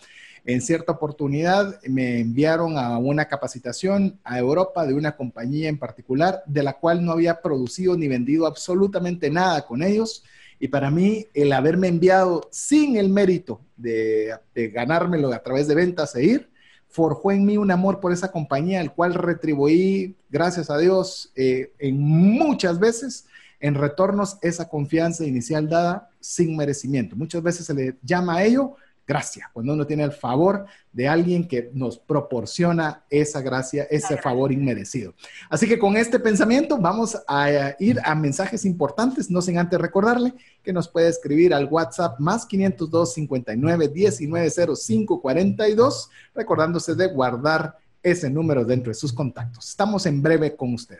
En 0.46 0.60
cierta 0.60 0.92
oportunidad 0.92 1.80
me 1.88 2.20
enviaron 2.20 2.78
a 2.78 2.98
una 2.98 3.30
capacitación 3.30 4.20
a 4.26 4.38
Europa 4.38 4.86
de 4.86 4.94
una 4.94 5.16
compañía 5.16 5.70
en 5.70 5.80
particular, 5.80 6.44
de 6.46 6.64
la 6.64 6.74
cual 6.74 7.06
no 7.06 7.14
había 7.14 7.42
producido 7.42 7.96
ni 7.96 8.10
vendido 8.10 8.46
absolutamente 8.46 9.30
nada 9.30 9.66
con 9.66 9.82
ellos. 9.82 10.26
Y 10.60 10.68
para 10.68 10.90
mí, 10.92 11.28
el 11.34 11.52
haberme 11.54 11.88
enviado 11.88 12.48
sin 12.52 12.98
el 12.98 13.10
mérito 13.10 13.62
de, 13.76 14.38
ganármelo 14.74 15.34
a 15.34 15.44
través 15.44 15.68
de 15.68 15.76
ventas 15.76 16.16
e 16.16 16.24
ir, 16.24 16.50
forjó 16.88 17.32
en 17.32 17.46
mí 17.46 17.58
un 17.58 17.72
amor 17.72 18.00
por 18.00 18.14
esa 18.14 18.32
compañía, 18.32 18.80
el 18.80 18.92
cual 18.92 19.16
retribuí, 19.16 20.16
gracias 20.30 20.70
a 20.70 20.78
Dios, 20.78 21.32
eh, 21.36 21.74
en 21.80 22.00
muchas 22.00 22.80
veces 22.80 23.26
en 23.60 23.76
retornos 23.76 24.38
esa 24.42 24.68
confianza 24.68 25.26
inicial 25.26 25.70
dada 25.70 26.10
sin 26.20 26.56
merecimiento. 26.58 27.16
Muchas 27.16 27.42
veces 27.42 27.66
se 27.66 27.74
le 27.74 27.96
llama 28.04 28.36
a 28.36 28.44
ello 28.44 28.76
gracia, 29.06 29.50
cuando 29.54 29.74
uno 29.74 29.86
tiene 29.86 30.04
el 30.04 30.12
favor 30.12 30.66
de 30.92 31.08
alguien 31.08 31.48
que 31.48 31.70
nos 31.74 31.98
proporciona 31.98 33.04
esa 33.10 33.42
gracia, 33.42 33.84
ese 33.90 34.18
favor 34.18 34.52
inmerecido. 34.52 35.14
Así 35.50 35.68
que 35.68 35.80
con 35.80 35.98
este 35.98 36.20
pensamiento 36.20 36.78
vamos 36.78 37.18
a 37.28 37.76
ir 37.80 38.00
a 38.04 38.16
mensajes 38.16 38.66
importantes, 38.66 39.30
no 39.30 39.42
sin 39.42 39.58
antes 39.58 39.80
recordarle 39.80 40.34
que 40.64 40.74
nos 40.74 40.88
puede 40.88 41.10
escribir 41.10 41.54
al 41.54 41.66
WhatsApp 41.66 42.20
más 42.20 42.46
502 42.46 43.14
59 43.14 43.88
19 43.90 44.52
05 44.76 45.22
42, 45.22 46.10
recordándose 46.34 46.96
de 46.96 47.08
guardar 47.08 47.78
ese 48.02 48.30
número 48.30 48.66
dentro 48.66 48.90
de 48.90 48.96
sus 48.96 49.14
contactos. 49.14 49.70
Estamos 49.70 50.06
en 50.06 50.22
breve 50.22 50.56
con 50.56 50.74
usted. 50.74 51.00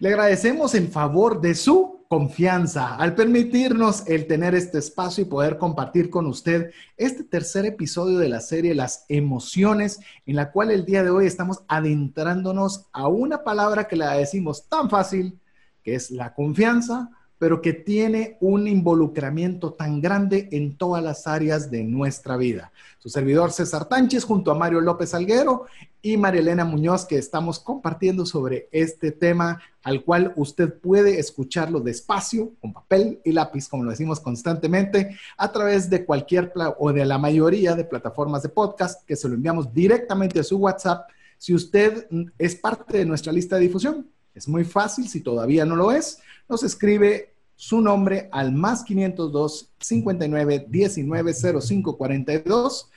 Le 0.00 0.10
agradecemos 0.10 0.76
en 0.76 0.92
favor 0.92 1.40
de 1.40 1.56
su 1.56 2.06
confianza 2.06 2.94
al 2.94 3.16
permitirnos 3.16 4.06
el 4.06 4.28
tener 4.28 4.54
este 4.54 4.78
espacio 4.78 5.22
y 5.22 5.26
poder 5.26 5.58
compartir 5.58 6.08
con 6.08 6.26
usted 6.26 6.70
este 6.96 7.24
tercer 7.24 7.66
episodio 7.66 8.18
de 8.18 8.28
la 8.28 8.38
serie 8.38 8.76
Las 8.76 9.06
emociones, 9.08 9.98
en 10.24 10.36
la 10.36 10.52
cual 10.52 10.70
el 10.70 10.84
día 10.84 11.02
de 11.02 11.10
hoy 11.10 11.26
estamos 11.26 11.64
adentrándonos 11.66 12.86
a 12.92 13.08
una 13.08 13.42
palabra 13.42 13.88
que 13.88 13.96
la 13.96 14.12
decimos 14.12 14.68
tan 14.68 14.88
fácil, 14.88 15.36
que 15.82 15.96
es 15.96 16.12
la 16.12 16.32
confianza, 16.32 17.10
pero 17.38 17.62
que 17.62 17.72
tiene 17.72 18.36
un 18.40 18.66
involucramiento 18.66 19.72
tan 19.72 20.00
grande 20.00 20.48
en 20.52 20.76
todas 20.76 21.02
las 21.02 21.26
áreas 21.26 21.70
de 21.70 21.84
nuestra 21.84 22.36
vida. 22.36 22.72
Su 22.98 23.08
servidor 23.08 23.52
César 23.52 23.84
Tánchez 23.86 24.24
junto 24.24 24.50
a 24.50 24.54
Mario 24.54 24.80
López 24.80 25.14
Alguero 25.14 25.66
y 26.02 26.16
María 26.16 26.40
Elena 26.40 26.64
Muñoz 26.64 27.04
que 27.04 27.16
estamos 27.18 27.58
compartiendo 27.58 28.26
sobre 28.26 28.68
este 28.72 29.12
tema 29.12 29.60
al 29.82 30.04
cual 30.04 30.32
usted 30.36 30.74
puede 30.74 31.18
escucharlo 31.18 31.80
despacio, 31.80 32.52
con 32.60 32.72
papel 32.72 33.20
y 33.24 33.32
lápiz, 33.32 33.68
como 33.68 33.84
lo 33.84 33.90
decimos 33.90 34.20
constantemente, 34.20 35.16
a 35.36 35.50
través 35.50 35.88
de 35.88 36.04
cualquier 36.04 36.52
o 36.78 36.92
de 36.92 37.04
la 37.04 37.18
mayoría 37.18 37.74
de 37.74 37.84
plataformas 37.84 38.42
de 38.42 38.48
podcast 38.50 39.04
que 39.06 39.16
se 39.16 39.28
lo 39.28 39.34
enviamos 39.34 39.72
directamente 39.72 40.40
a 40.40 40.44
su 40.44 40.58
WhatsApp 40.58 41.08
si 41.38 41.54
usted 41.54 42.06
es 42.36 42.56
parte 42.56 42.98
de 42.98 43.04
nuestra 43.04 43.32
lista 43.32 43.56
de 43.56 43.62
difusión. 43.62 44.08
Es 44.34 44.46
muy 44.46 44.64
fácil, 44.64 45.08
si 45.08 45.20
todavía 45.20 45.64
no 45.64 45.74
lo 45.74 45.90
es, 45.90 46.18
nos 46.48 46.62
escribe 46.62 47.27
su 47.60 47.80
nombre 47.80 48.28
al 48.30 48.52
más 48.52 48.84
502 48.84 49.72
59 49.80 50.66
19 50.68 51.34
05 51.60 51.98
42 51.98 52.88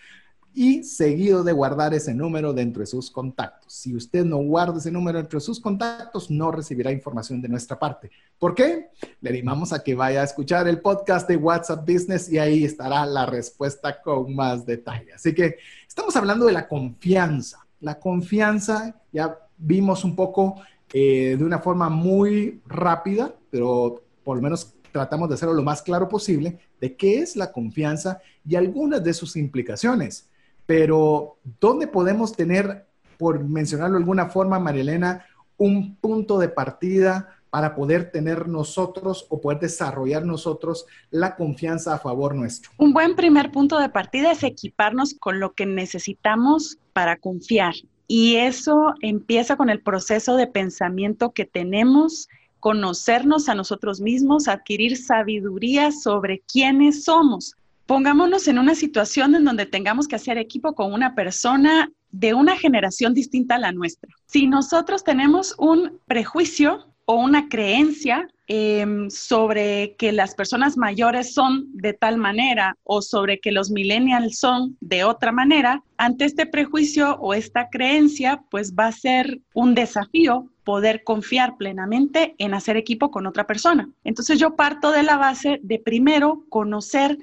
y 0.53 0.83
seguido 0.83 1.43
de 1.43 1.51
guardar 1.51 1.95
ese 1.95 2.13
número 2.13 2.53
dentro 2.53 2.81
de 2.81 2.85
sus 2.85 3.09
contactos. 3.09 3.73
Si 3.73 3.95
usted 3.95 4.23
no 4.23 4.37
guarda 4.37 4.77
ese 4.77 4.91
número 4.91 5.17
dentro 5.17 5.39
de 5.39 5.45
sus 5.45 5.59
contactos, 5.59 6.29
no 6.29 6.51
recibirá 6.51 6.91
información 6.91 7.41
de 7.41 7.49
nuestra 7.49 7.79
parte. 7.79 8.11
¿Por 8.37 8.53
qué? 8.53 8.91
Le 9.19 9.31
animamos 9.31 9.73
a 9.73 9.83
que 9.83 9.95
vaya 9.95 10.21
a 10.21 10.25
escuchar 10.25 10.67
el 10.67 10.79
podcast 10.79 11.27
de 11.27 11.37
WhatsApp 11.37 11.89
Business 11.89 12.31
y 12.31 12.37
ahí 12.37 12.63
estará 12.63 13.03
la 13.07 13.25
respuesta 13.25 13.99
con 13.99 14.35
más 14.35 14.63
detalle. 14.63 15.11
Así 15.13 15.33
que 15.33 15.55
estamos 15.87 16.15
hablando 16.15 16.45
de 16.45 16.53
la 16.53 16.67
confianza. 16.67 17.65
La 17.79 17.99
confianza, 17.99 18.95
ya 19.11 19.39
vimos 19.57 20.03
un 20.03 20.15
poco 20.15 20.61
eh, 20.93 21.35
de 21.35 21.43
una 21.43 21.57
forma 21.57 21.89
muy 21.89 22.61
rápida, 22.67 23.33
pero 23.49 24.03
por 24.23 24.37
lo 24.37 24.43
menos 24.43 24.73
tratamos 24.91 25.29
de 25.29 25.35
hacerlo 25.35 25.53
lo 25.53 25.63
más 25.63 25.81
claro 25.81 26.09
posible, 26.09 26.59
de 26.79 26.95
qué 26.95 27.19
es 27.19 27.35
la 27.35 27.51
confianza 27.51 28.19
y 28.47 28.55
algunas 28.55 29.03
de 29.03 29.13
sus 29.13 29.35
implicaciones. 29.35 30.29
Pero, 30.65 31.37
¿dónde 31.59 31.87
podemos 31.87 32.33
tener, 32.33 32.85
por 33.17 33.43
mencionarlo 33.43 33.95
de 33.95 34.03
alguna 34.03 34.27
forma, 34.27 34.59
Marielena, 34.59 35.25
un 35.57 35.95
punto 35.95 36.39
de 36.39 36.49
partida 36.49 37.35
para 37.49 37.75
poder 37.75 38.11
tener 38.11 38.47
nosotros 38.47 39.27
o 39.29 39.41
poder 39.41 39.59
desarrollar 39.59 40.25
nosotros 40.25 40.85
la 41.09 41.35
confianza 41.35 41.93
a 41.93 41.99
favor 41.99 42.35
nuestro? 42.35 42.71
Un 42.77 42.93
buen 42.93 43.15
primer 43.15 43.51
punto 43.51 43.79
de 43.79 43.89
partida 43.89 44.31
es 44.31 44.43
equiparnos 44.43 45.13
con 45.19 45.39
lo 45.39 45.53
que 45.53 45.65
necesitamos 45.65 46.77
para 46.93 47.17
confiar. 47.17 47.73
Y 48.07 48.37
eso 48.37 48.93
empieza 49.01 49.55
con 49.55 49.69
el 49.69 49.81
proceso 49.81 50.35
de 50.35 50.47
pensamiento 50.47 51.31
que 51.31 51.45
tenemos, 51.45 52.27
conocernos 52.61 53.49
a 53.49 53.55
nosotros 53.55 53.99
mismos, 53.99 54.47
adquirir 54.47 54.95
sabiduría 54.95 55.91
sobre 55.91 56.41
quiénes 56.49 57.03
somos. 57.03 57.55
Pongámonos 57.85 58.47
en 58.47 58.59
una 58.59 58.75
situación 58.75 59.35
en 59.35 59.43
donde 59.43 59.65
tengamos 59.65 60.07
que 60.07 60.15
hacer 60.15 60.37
equipo 60.37 60.73
con 60.73 60.93
una 60.93 61.13
persona 61.13 61.91
de 62.11 62.33
una 62.33 62.55
generación 62.55 63.13
distinta 63.13 63.55
a 63.55 63.59
la 63.59 63.73
nuestra. 63.73 64.13
Si 64.27 64.47
nosotros 64.47 65.03
tenemos 65.03 65.55
un 65.57 65.99
prejuicio 66.07 66.87
o 67.05 67.15
una 67.15 67.49
creencia 67.49 68.29
em, 68.53 69.09
sobre 69.09 69.95
que 69.97 70.11
las 70.11 70.35
personas 70.35 70.75
mayores 70.75 71.33
son 71.33 71.69
de 71.71 71.93
tal 71.93 72.17
manera 72.17 72.75
o 72.83 73.01
sobre 73.01 73.39
que 73.39 73.49
los 73.49 73.71
millennials 73.71 74.39
son 74.39 74.75
de 74.81 75.05
otra 75.05 75.31
manera, 75.31 75.83
ante 75.95 76.25
este 76.25 76.45
prejuicio 76.45 77.15
o 77.21 77.33
esta 77.33 77.69
creencia, 77.69 78.43
pues 78.51 78.73
va 78.75 78.87
a 78.87 78.91
ser 78.91 79.39
un 79.53 79.73
desafío 79.73 80.49
poder 80.65 81.05
confiar 81.05 81.55
plenamente 81.55 82.35
en 82.39 82.53
hacer 82.53 82.75
equipo 82.75 83.09
con 83.09 83.25
otra 83.25 83.47
persona. 83.47 83.89
Entonces 84.03 84.37
yo 84.37 84.57
parto 84.57 84.91
de 84.91 85.03
la 85.03 85.15
base 85.15 85.61
de 85.63 85.79
primero 85.79 86.43
conocer 86.49 87.17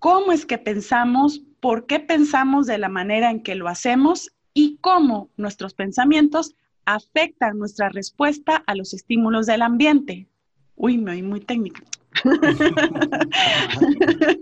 cómo 0.00 0.32
es 0.32 0.46
que 0.46 0.58
pensamos, 0.58 1.42
por 1.60 1.86
qué 1.86 2.00
pensamos 2.00 2.66
de 2.66 2.78
la 2.78 2.88
manera 2.88 3.30
en 3.30 3.44
que 3.44 3.54
lo 3.54 3.68
hacemos 3.68 4.32
y 4.52 4.78
cómo 4.80 5.30
nuestros 5.36 5.74
pensamientos 5.74 6.56
afectan 6.86 7.56
nuestra 7.56 7.88
respuesta 7.88 8.64
a 8.66 8.74
los 8.74 8.94
estímulos 8.94 9.46
del 9.46 9.62
ambiente. 9.62 10.26
Uy, 10.76 10.98
me 10.98 11.12
oí 11.12 11.22
muy 11.22 11.40
técnica. 11.40 11.82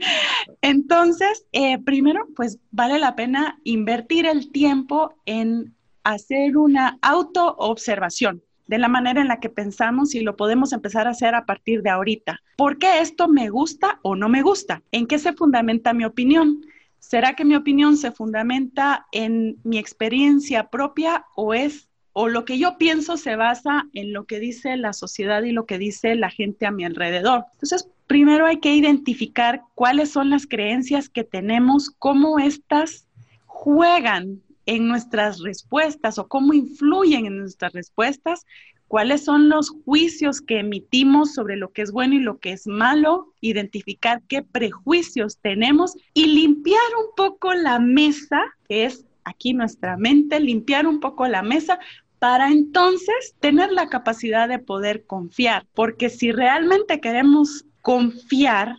Entonces, 0.62 1.46
eh, 1.52 1.78
primero, 1.78 2.26
pues 2.36 2.58
vale 2.70 2.98
la 2.98 3.16
pena 3.16 3.58
invertir 3.64 4.26
el 4.26 4.52
tiempo 4.52 5.14
en 5.26 5.74
hacer 6.02 6.56
una 6.56 6.98
autoobservación 7.02 8.42
de 8.66 8.78
la 8.78 8.88
manera 8.88 9.20
en 9.20 9.28
la 9.28 9.40
que 9.40 9.50
pensamos 9.50 10.14
y 10.14 10.20
lo 10.20 10.36
podemos 10.36 10.72
empezar 10.72 11.06
a 11.06 11.10
hacer 11.10 11.34
a 11.34 11.44
partir 11.44 11.82
de 11.82 11.90
ahorita. 11.90 12.40
¿Por 12.56 12.78
qué 12.78 13.00
esto 13.00 13.28
me 13.28 13.50
gusta 13.50 13.98
o 14.02 14.16
no 14.16 14.28
me 14.28 14.42
gusta? 14.42 14.82
¿En 14.90 15.06
qué 15.06 15.18
se 15.18 15.32
fundamenta 15.32 15.92
mi 15.92 16.04
opinión? 16.04 16.62
¿Será 16.98 17.34
que 17.34 17.44
mi 17.44 17.54
opinión 17.54 17.96
se 17.96 18.12
fundamenta 18.12 19.06
en 19.12 19.58
mi 19.64 19.78
experiencia 19.78 20.70
propia 20.70 21.26
o 21.36 21.52
es 21.52 21.90
o 22.14 22.28
lo 22.28 22.44
que 22.44 22.58
yo 22.58 22.78
pienso 22.78 23.16
se 23.16 23.36
basa 23.36 23.86
en 23.92 24.12
lo 24.12 24.24
que 24.24 24.38
dice 24.38 24.76
la 24.76 24.92
sociedad 24.92 25.42
y 25.42 25.50
lo 25.52 25.66
que 25.66 25.78
dice 25.78 26.14
la 26.14 26.30
gente 26.30 26.64
a 26.64 26.70
mi 26.70 26.84
alrededor. 26.84 27.44
Entonces, 27.54 27.88
primero 28.06 28.46
hay 28.46 28.60
que 28.60 28.74
identificar 28.74 29.62
cuáles 29.74 30.10
son 30.10 30.30
las 30.30 30.46
creencias 30.46 31.08
que 31.08 31.24
tenemos, 31.24 31.90
cómo 31.90 32.38
estas 32.38 33.08
juegan 33.46 34.40
en 34.64 34.86
nuestras 34.86 35.40
respuestas 35.40 36.18
o 36.18 36.28
cómo 36.28 36.52
influyen 36.54 37.26
en 37.26 37.38
nuestras 37.38 37.72
respuestas, 37.72 38.46
cuáles 38.86 39.24
son 39.24 39.48
los 39.48 39.70
juicios 39.84 40.40
que 40.40 40.60
emitimos 40.60 41.34
sobre 41.34 41.56
lo 41.56 41.72
que 41.72 41.82
es 41.82 41.90
bueno 41.90 42.14
y 42.14 42.20
lo 42.20 42.38
que 42.38 42.52
es 42.52 42.68
malo, 42.68 43.32
identificar 43.40 44.22
qué 44.28 44.42
prejuicios 44.42 45.38
tenemos 45.38 45.96
y 46.14 46.26
limpiar 46.26 46.80
un 47.04 47.14
poco 47.16 47.54
la 47.54 47.80
mesa, 47.80 48.40
que 48.68 48.84
es 48.84 49.04
aquí 49.24 49.52
nuestra 49.54 49.96
mente, 49.96 50.38
limpiar 50.38 50.86
un 50.86 51.00
poco 51.00 51.26
la 51.26 51.42
mesa 51.42 51.78
para 52.24 52.48
entonces 52.48 53.34
tener 53.38 53.70
la 53.70 53.90
capacidad 53.90 54.48
de 54.48 54.58
poder 54.58 55.04
confiar, 55.04 55.66
porque 55.74 56.08
si 56.08 56.32
realmente 56.32 56.98
queremos 56.98 57.66
confiar, 57.82 58.78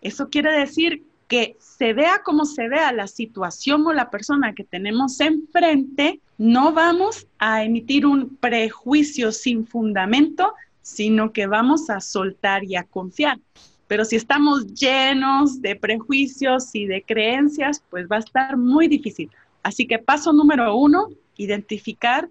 eso 0.00 0.30
quiere 0.30 0.50
decir 0.50 1.04
que 1.28 1.54
se 1.60 1.92
vea 1.92 2.22
como 2.24 2.44
se 2.44 2.66
vea 2.66 2.90
la 2.90 3.06
situación 3.06 3.86
o 3.86 3.92
la 3.92 4.10
persona 4.10 4.52
que 4.52 4.64
tenemos 4.64 5.20
enfrente, 5.20 6.18
no 6.38 6.72
vamos 6.72 7.28
a 7.38 7.62
emitir 7.62 8.04
un 8.04 8.34
prejuicio 8.34 9.30
sin 9.30 9.64
fundamento, 9.64 10.52
sino 10.80 11.32
que 11.32 11.46
vamos 11.46 11.88
a 11.88 12.00
soltar 12.00 12.64
y 12.64 12.74
a 12.74 12.82
confiar. 12.82 13.38
Pero 13.86 14.04
si 14.04 14.16
estamos 14.16 14.74
llenos 14.74 15.62
de 15.62 15.76
prejuicios 15.76 16.74
y 16.74 16.86
de 16.86 17.00
creencias, 17.02 17.80
pues 17.90 18.08
va 18.10 18.16
a 18.16 18.26
estar 18.26 18.56
muy 18.56 18.88
difícil. 18.88 19.30
Así 19.62 19.86
que 19.86 20.00
paso 20.00 20.32
número 20.32 20.74
uno, 20.74 21.10
identificar 21.36 22.28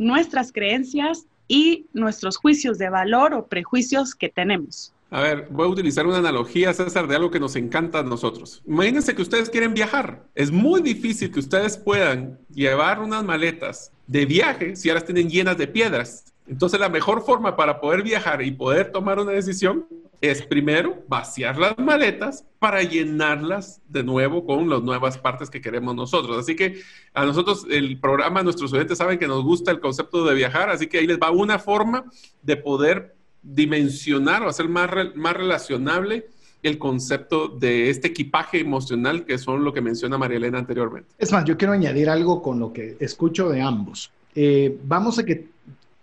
nuestras 0.00 0.50
creencias 0.50 1.26
y 1.46 1.86
nuestros 1.92 2.38
juicios 2.38 2.78
de 2.78 2.88
valor 2.88 3.34
o 3.34 3.46
prejuicios 3.46 4.14
que 4.14 4.30
tenemos. 4.30 4.94
A 5.10 5.20
ver, 5.20 5.48
voy 5.50 5.66
a 5.66 5.70
utilizar 5.70 6.06
una 6.06 6.18
analogía, 6.18 6.72
César, 6.72 7.06
de 7.06 7.16
algo 7.16 7.30
que 7.30 7.38
nos 7.38 7.54
encanta 7.54 7.98
a 7.98 8.02
nosotros. 8.02 8.62
Imagínense 8.66 9.14
que 9.14 9.20
ustedes 9.20 9.50
quieren 9.50 9.74
viajar. 9.74 10.24
Es 10.34 10.50
muy 10.50 10.80
difícil 10.80 11.30
que 11.30 11.40
ustedes 11.40 11.76
puedan 11.76 12.38
llevar 12.54 13.00
unas 13.00 13.24
maletas 13.24 13.92
de 14.06 14.24
viaje 14.24 14.74
si 14.74 14.88
ahora 14.88 15.02
tienen 15.02 15.28
llenas 15.28 15.58
de 15.58 15.66
piedras. 15.66 16.32
Entonces, 16.48 16.80
la 16.80 16.88
mejor 16.88 17.22
forma 17.22 17.54
para 17.54 17.80
poder 17.80 18.02
viajar 18.02 18.40
y 18.40 18.52
poder 18.52 18.92
tomar 18.92 19.18
una 19.18 19.32
decisión 19.32 19.86
es 20.20 20.42
primero 20.42 21.02
vaciar 21.08 21.58
las 21.58 21.78
maletas 21.78 22.44
para 22.58 22.82
llenarlas 22.82 23.80
de 23.88 24.02
nuevo 24.02 24.44
con 24.44 24.68
las 24.68 24.82
nuevas 24.82 25.16
partes 25.16 25.48
que 25.48 25.60
queremos 25.60 25.94
nosotros. 25.94 26.36
Así 26.36 26.54
que 26.54 26.80
a 27.14 27.24
nosotros 27.24 27.66
el 27.70 27.98
programa, 27.98 28.42
nuestros 28.42 28.72
oyentes 28.72 28.98
saben 28.98 29.18
que 29.18 29.26
nos 29.26 29.42
gusta 29.42 29.70
el 29.70 29.80
concepto 29.80 30.24
de 30.24 30.34
viajar, 30.34 30.68
así 30.68 30.86
que 30.86 30.98
ahí 30.98 31.06
les 31.06 31.18
va 31.18 31.30
una 31.30 31.58
forma 31.58 32.04
de 32.42 32.56
poder 32.56 33.16
dimensionar 33.42 34.42
o 34.42 34.48
hacer 34.48 34.68
más, 34.68 34.90
más 35.14 35.34
relacionable 35.34 36.26
el 36.62 36.78
concepto 36.78 37.48
de 37.48 37.88
este 37.88 38.08
equipaje 38.08 38.60
emocional 38.60 39.24
que 39.24 39.38
son 39.38 39.64
lo 39.64 39.72
que 39.72 39.80
menciona 39.80 40.18
María 40.18 40.36
Elena 40.36 40.58
anteriormente. 40.58 41.08
Es 41.18 41.32
más, 41.32 41.44
yo 41.46 41.56
quiero 41.56 41.72
añadir 41.72 42.10
algo 42.10 42.42
con 42.42 42.60
lo 42.60 42.72
que 42.72 42.96
escucho 43.00 43.48
de 43.48 43.62
ambos. 43.62 44.12
Eh, 44.34 44.78
vamos 44.84 45.18
a 45.18 45.24
que 45.24 45.48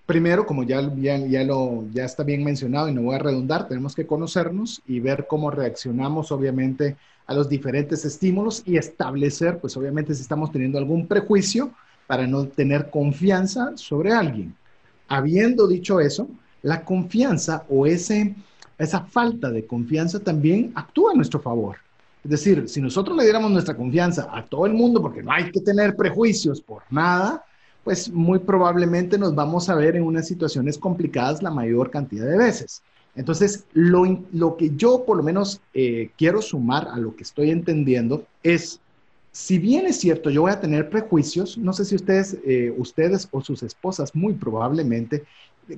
primero, 0.08 0.46
como 0.46 0.64
ya, 0.64 0.82
ya, 0.96 1.18
ya, 1.18 1.44
lo, 1.44 1.84
ya 1.92 2.06
está 2.06 2.24
bien 2.24 2.44
mencionado 2.44 2.88
y 2.88 2.94
no 2.94 3.04
voy 3.04 3.16
a 3.16 3.20
redundar, 3.20 3.68
tenemos 3.68 3.94
que 3.94 4.08
conocernos 4.08 4.82
y 4.88 5.02
ver 5.02 5.28
cómo 5.28 5.52
reaccionamos 5.52 6.32
obviamente 6.32 6.96
a 7.28 7.34
los 7.34 7.50
diferentes 7.50 8.06
estímulos 8.06 8.64
y 8.66 8.78
establecer, 8.78 9.60
pues 9.60 9.76
obviamente 9.76 10.16
si 10.16 10.22
estamos 10.22 10.52
teniendo 10.52 10.78
algún 10.78 11.08
prejuicio 11.08 11.72
para 12.08 12.26
no 12.26 12.48
tener 12.48 12.90
confianza 12.90 13.74
sobre 13.76 14.14
alguien. 14.14 14.56
Habiendo 15.10 15.68
dicho 15.68 16.00
eso, 16.00 16.30
la 16.64 16.86
confianza 16.86 17.66
o 17.70 17.86
ese, 17.86 18.34
esa 18.78 19.02
falta 19.02 19.52
de 19.52 19.68
confianza 19.68 20.22
también 20.22 20.72
actúa 20.74 21.12
a 21.12 21.16
nuestro 21.16 21.42
favor. 21.42 21.76
Es 22.24 22.32
decir, 22.32 22.70
si 22.70 22.82
nosotros 22.82 23.16
le 23.18 23.24
diéramos 23.24 23.52
nuestra 23.52 23.76
confianza 23.76 24.30
a 24.32 24.46
todo 24.46 24.66
el 24.66 24.74
mundo, 24.74 25.02
porque 25.02 25.22
no 25.22 25.34
hay 25.34 25.52
que 25.52 25.60
tener 25.60 25.98
prejuicios 25.98 26.62
por 26.62 26.84
nada, 26.90 27.44
pues 27.88 28.10
muy 28.10 28.40
probablemente 28.40 29.18
nos 29.18 29.34
vamos 29.34 29.70
a 29.70 29.76
ver 29.76 29.96
en 29.96 30.04
unas 30.04 30.28
situaciones 30.28 30.78
complicadas 30.78 31.42
la 31.42 31.52
mayor 31.52 31.90
cantidad 31.90 32.26
de 32.26 32.38
veces. 32.38 32.82
Entonces, 33.16 33.64
lo, 33.72 34.04
lo 34.34 34.58
que 34.58 34.76
yo 34.76 35.06
por 35.06 35.16
lo 35.16 35.24
menos 35.24 35.62
eh, 35.74 36.10
quiero 36.18 36.42
sumar 36.42 36.90
a 36.90 36.98
lo 36.98 37.16
que 37.16 37.24
estoy 37.24 37.50
entendiendo 37.50 38.26
es, 38.44 38.82
si 39.32 39.58
bien 39.58 39.86
es 39.86 40.02
cierto, 40.02 40.30
yo 40.30 40.42
voy 40.42 40.52
a 40.52 40.60
tener 40.60 40.90
prejuicios, 40.90 41.58
no 41.58 41.72
sé 41.72 41.86
si 41.86 41.96
ustedes, 41.96 42.38
eh, 42.46 42.76
ustedes 42.78 43.30
o 43.32 43.40
sus 43.40 43.64
esposas 43.64 44.14
muy 44.14 44.34
probablemente 44.34 45.24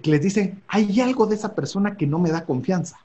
que 0.02 0.10
les 0.10 0.24
dicen, 0.24 0.63
hay 0.67 1.00
algo 1.02 1.28
de 1.28 1.36
esa 1.36 1.54
persona 1.54 1.95
que 1.95 2.08
no 2.08 2.17
me 2.17 2.32
da 2.32 2.43
confianza. 2.43 2.98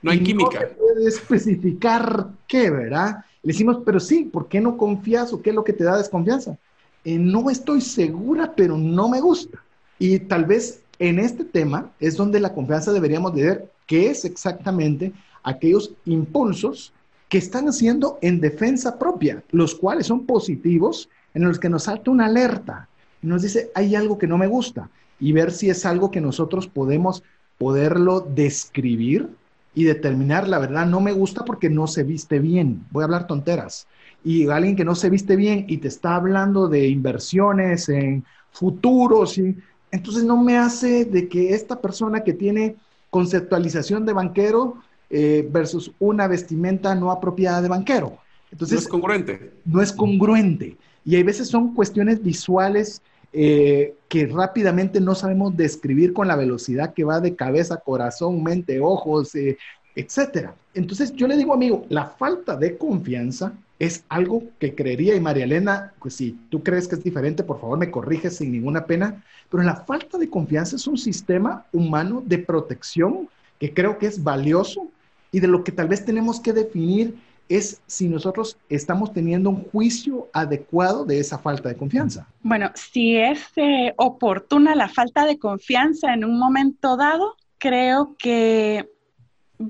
No 0.00 0.10
hay 0.10 0.22
química. 0.22 0.58
No 0.58 0.68
puede 0.78 1.06
especificar 1.06 2.28
qué, 2.48 2.70
¿verdad? 2.70 3.26
Le 3.42 3.52
decimos, 3.52 3.80
pero 3.84 4.00
sí, 4.00 4.24
¿por 4.24 4.48
qué 4.48 4.58
no 4.58 4.78
confías 4.78 5.34
o 5.34 5.42
qué 5.42 5.50
es 5.50 5.56
lo 5.56 5.64
que 5.64 5.74
te 5.74 5.84
da 5.84 5.98
desconfianza? 5.98 6.56
Eh, 7.04 7.18
no 7.18 7.50
estoy 7.50 7.80
segura, 7.80 8.52
pero 8.54 8.76
no 8.76 9.08
me 9.08 9.20
gusta. 9.20 9.62
Y 9.98 10.18
tal 10.20 10.44
vez 10.44 10.82
en 10.98 11.18
este 11.18 11.44
tema 11.44 11.90
es 11.98 12.16
donde 12.16 12.40
la 12.40 12.54
confianza 12.54 12.92
deberíamos 12.92 13.34
de 13.34 13.42
ver 13.42 13.72
qué 13.86 14.10
es 14.10 14.24
exactamente 14.24 15.12
aquellos 15.42 15.92
impulsos 16.04 16.92
que 17.28 17.38
están 17.38 17.68
haciendo 17.68 18.18
en 18.20 18.40
defensa 18.40 18.98
propia, 18.98 19.42
los 19.50 19.74
cuales 19.74 20.06
son 20.06 20.26
positivos, 20.26 21.08
en 21.34 21.44
los 21.44 21.58
que 21.58 21.68
nos 21.68 21.84
salta 21.84 22.10
una 22.10 22.26
alerta 22.26 22.88
y 23.22 23.26
nos 23.26 23.42
dice, 23.42 23.70
hay 23.74 23.94
algo 23.94 24.18
que 24.18 24.26
no 24.26 24.36
me 24.36 24.46
gusta 24.46 24.90
y 25.18 25.32
ver 25.32 25.50
si 25.50 25.70
es 25.70 25.86
algo 25.86 26.10
que 26.10 26.20
nosotros 26.20 26.66
podemos 26.66 27.22
poderlo 27.58 28.20
describir 28.20 29.28
y 29.74 29.84
determinar, 29.84 30.48
la 30.48 30.58
verdad, 30.58 30.86
no 30.86 31.00
me 31.00 31.12
gusta 31.12 31.44
porque 31.44 31.70
no 31.70 31.86
se 31.86 32.02
viste 32.02 32.38
bien. 32.38 32.84
Voy 32.90 33.02
a 33.02 33.04
hablar 33.04 33.26
tonteras. 33.26 33.86
Y 34.24 34.48
alguien 34.48 34.76
que 34.76 34.84
no 34.84 34.94
se 34.94 35.10
viste 35.10 35.36
bien 35.36 35.64
y 35.68 35.78
te 35.78 35.88
está 35.88 36.16
hablando 36.16 36.68
de 36.68 36.88
inversiones 36.88 37.88
en 37.88 38.24
futuros, 38.50 39.38
y, 39.38 39.56
entonces 39.90 40.24
no 40.24 40.42
me 40.42 40.56
hace 40.56 41.04
de 41.04 41.28
que 41.28 41.54
esta 41.54 41.80
persona 41.80 42.24
que 42.24 42.32
tiene 42.32 42.76
conceptualización 43.10 44.06
de 44.06 44.12
banquero 44.14 44.76
eh, 45.10 45.46
versus 45.50 45.92
una 45.98 46.26
vestimenta 46.26 46.94
no 46.94 47.10
apropiada 47.10 47.60
de 47.60 47.68
banquero. 47.68 48.16
Entonces, 48.50 48.76
no 48.76 48.80
es 48.80 48.88
congruente. 48.88 49.52
No 49.64 49.82
es 49.82 49.92
congruente. 49.92 50.76
Y 51.04 51.16
hay 51.16 51.22
veces 51.22 51.48
son 51.48 51.74
cuestiones 51.74 52.22
visuales 52.22 53.02
eh, 53.34 53.94
que 54.08 54.26
rápidamente 54.26 55.00
no 55.00 55.14
sabemos 55.14 55.56
describir 55.56 56.12
con 56.12 56.28
la 56.28 56.36
velocidad 56.36 56.94
que 56.94 57.04
va 57.04 57.20
de 57.20 57.34
cabeza, 57.34 57.78
corazón, 57.78 58.42
mente, 58.42 58.80
ojos, 58.80 59.34
eh, 59.34 59.58
etcétera. 59.94 60.54
Entonces 60.74 61.12
yo 61.14 61.26
le 61.26 61.36
digo, 61.36 61.52
amigo, 61.52 61.84
la 61.88 62.06
falta 62.06 62.56
de 62.56 62.76
confianza 62.76 63.52
es 63.82 64.04
algo 64.08 64.44
que 64.60 64.76
creería, 64.76 65.16
y 65.16 65.20
María 65.20 65.42
Elena, 65.42 65.92
pues 65.98 66.14
si 66.14 66.38
tú 66.50 66.62
crees 66.62 66.86
que 66.86 66.94
es 66.94 67.02
diferente, 67.02 67.42
por 67.42 67.60
favor 67.60 67.76
me 67.76 67.90
corriges 67.90 68.36
sin 68.36 68.52
ninguna 68.52 68.86
pena, 68.86 69.24
pero 69.50 69.64
la 69.64 69.74
falta 69.74 70.18
de 70.18 70.30
confianza 70.30 70.76
es 70.76 70.86
un 70.86 70.96
sistema 70.96 71.66
humano 71.72 72.22
de 72.24 72.38
protección 72.38 73.28
que 73.58 73.74
creo 73.74 73.98
que 73.98 74.06
es 74.06 74.22
valioso 74.22 74.86
y 75.32 75.40
de 75.40 75.48
lo 75.48 75.64
que 75.64 75.72
tal 75.72 75.88
vez 75.88 76.04
tenemos 76.04 76.38
que 76.38 76.52
definir 76.52 77.16
es 77.48 77.82
si 77.88 78.08
nosotros 78.08 78.56
estamos 78.68 79.12
teniendo 79.12 79.50
un 79.50 79.64
juicio 79.64 80.28
adecuado 80.32 81.04
de 81.04 81.18
esa 81.18 81.38
falta 81.38 81.68
de 81.68 81.74
confianza. 81.74 82.28
Bueno, 82.40 82.70
si 82.76 83.16
es 83.16 83.40
eh, 83.56 83.94
oportuna 83.96 84.76
la 84.76 84.88
falta 84.88 85.26
de 85.26 85.40
confianza 85.40 86.14
en 86.14 86.24
un 86.24 86.38
momento 86.38 86.96
dado, 86.96 87.34
creo 87.58 88.14
que 88.16 88.91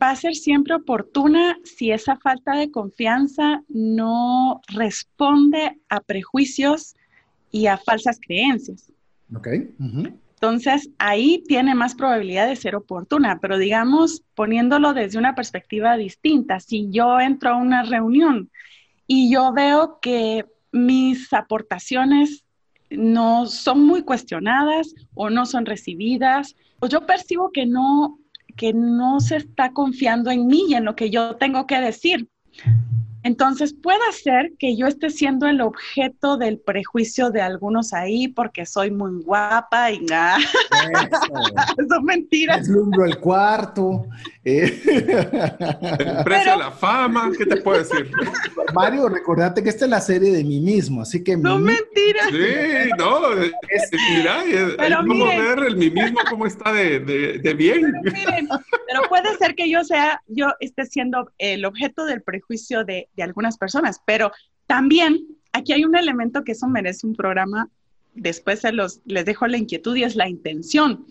va 0.00 0.10
a 0.10 0.16
ser 0.16 0.34
siempre 0.34 0.74
oportuna 0.74 1.58
si 1.64 1.90
esa 1.90 2.16
falta 2.16 2.56
de 2.56 2.70
confianza 2.70 3.62
no 3.68 4.60
responde 4.68 5.80
a 5.88 6.00
prejuicios 6.00 6.94
y 7.50 7.66
a 7.66 7.76
falsas 7.76 8.18
creencias. 8.20 8.92
Ok. 9.34 9.48
Entonces, 10.34 10.90
ahí 10.98 11.44
tiene 11.46 11.74
más 11.74 11.94
probabilidad 11.94 12.48
de 12.48 12.56
ser 12.56 12.74
oportuna, 12.74 13.38
pero 13.40 13.58
digamos, 13.58 14.22
poniéndolo 14.34 14.92
desde 14.92 15.18
una 15.18 15.34
perspectiva 15.34 15.96
distinta, 15.96 16.58
si 16.58 16.90
yo 16.90 17.20
entro 17.20 17.50
a 17.50 17.56
una 17.56 17.84
reunión 17.84 18.50
y 19.06 19.32
yo 19.32 19.52
veo 19.52 19.98
que 20.00 20.44
mis 20.72 21.32
aportaciones 21.32 22.44
no 22.90 23.46
son 23.46 23.84
muy 23.86 24.02
cuestionadas 24.02 24.94
o 25.14 25.30
no 25.30 25.46
son 25.46 25.64
recibidas, 25.64 26.56
o 26.80 26.88
yo 26.88 27.06
percibo 27.06 27.52
que 27.52 27.64
no, 27.64 28.18
que 28.56 28.72
no 28.72 29.20
se 29.20 29.36
está 29.36 29.72
confiando 29.72 30.30
en 30.30 30.46
mí 30.46 30.66
y 30.68 30.74
en 30.74 30.84
lo 30.84 30.96
que 30.96 31.10
yo 31.10 31.36
tengo 31.36 31.66
que 31.66 31.80
decir. 31.80 32.28
Entonces 33.24 33.74
puede 33.74 34.12
ser 34.12 34.52
que 34.58 34.76
yo 34.76 34.86
esté 34.86 35.10
siendo 35.10 35.46
el 35.46 35.60
objeto 35.60 36.36
del 36.36 36.58
prejuicio 36.58 37.30
de 37.30 37.40
algunos 37.40 37.92
ahí 37.92 38.28
porque 38.28 38.66
soy 38.66 38.90
muy 38.90 39.22
guapa 39.22 39.90
y 39.92 40.00
nada. 40.00 40.38
Eso. 40.92 41.88
Son 41.88 42.04
mentiras. 42.04 42.66
Deslumbro 42.66 43.04
el 43.04 43.18
cuarto. 43.18 44.06
Eh. 44.44 44.80
El 44.84 46.24
precio 46.24 46.52
de 46.52 46.58
la 46.58 46.72
fama, 46.72 47.30
¿qué 47.36 47.46
te 47.46 47.58
puedo 47.58 47.78
decir? 47.78 48.10
Mario, 48.74 49.08
recordate 49.08 49.62
que 49.62 49.68
esta 49.68 49.84
es 49.84 49.90
la 49.90 50.00
serie 50.00 50.32
de 50.32 50.42
mí 50.42 50.60
mismo, 50.60 51.02
así 51.02 51.22
que... 51.22 51.36
No, 51.36 51.58
mentiras. 51.58 52.28
Sí, 52.30 52.90
no, 52.98 53.32
es, 53.34 53.52
mira, 54.16 54.44
es, 54.44 54.96
como 55.06 55.26
ver 55.26 55.58
el 55.68 55.76
mí 55.76 55.90
mismo 55.90 56.18
cómo 56.28 56.46
está 56.46 56.72
de, 56.72 57.00
de, 57.00 57.54
bien. 57.54 57.92
Pero, 58.02 58.16
miren, 58.16 58.48
pero 58.92 59.08
puede 59.08 59.34
ser 59.38 59.54
que 59.54 59.70
yo 59.70 59.84
sea, 59.84 60.22
yo 60.26 60.48
esté 60.60 60.84
siendo 60.84 61.30
el 61.38 61.64
objeto 61.64 62.04
del 62.04 62.20
prejuicio 62.20 62.84
de, 62.84 63.08
de 63.16 63.22
algunas 63.22 63.56
personas, 63.56 64.02
pero 64.04 64.30
también 64.66 65.26
aquí 65.52 65.72
hay 65.72 65.84
un 65.84 65.96
elemento 65.96 66.44
que 66.44 66.52
eso 66.52 66.68
merece 66.68 67.06
un 67.06 67.14
programa, 67.14 67.70
después 68.14 68.60
se 68.60 68.72
los, 68.72 69.00
les 69.06 69.24
dejo 69.24 69.46
la 69.46 69.56
inquietud 69.56 69.96
y 69.96 70.04
es 70.04 70.14
la 70.14 70.28
intención. 70.28 71.06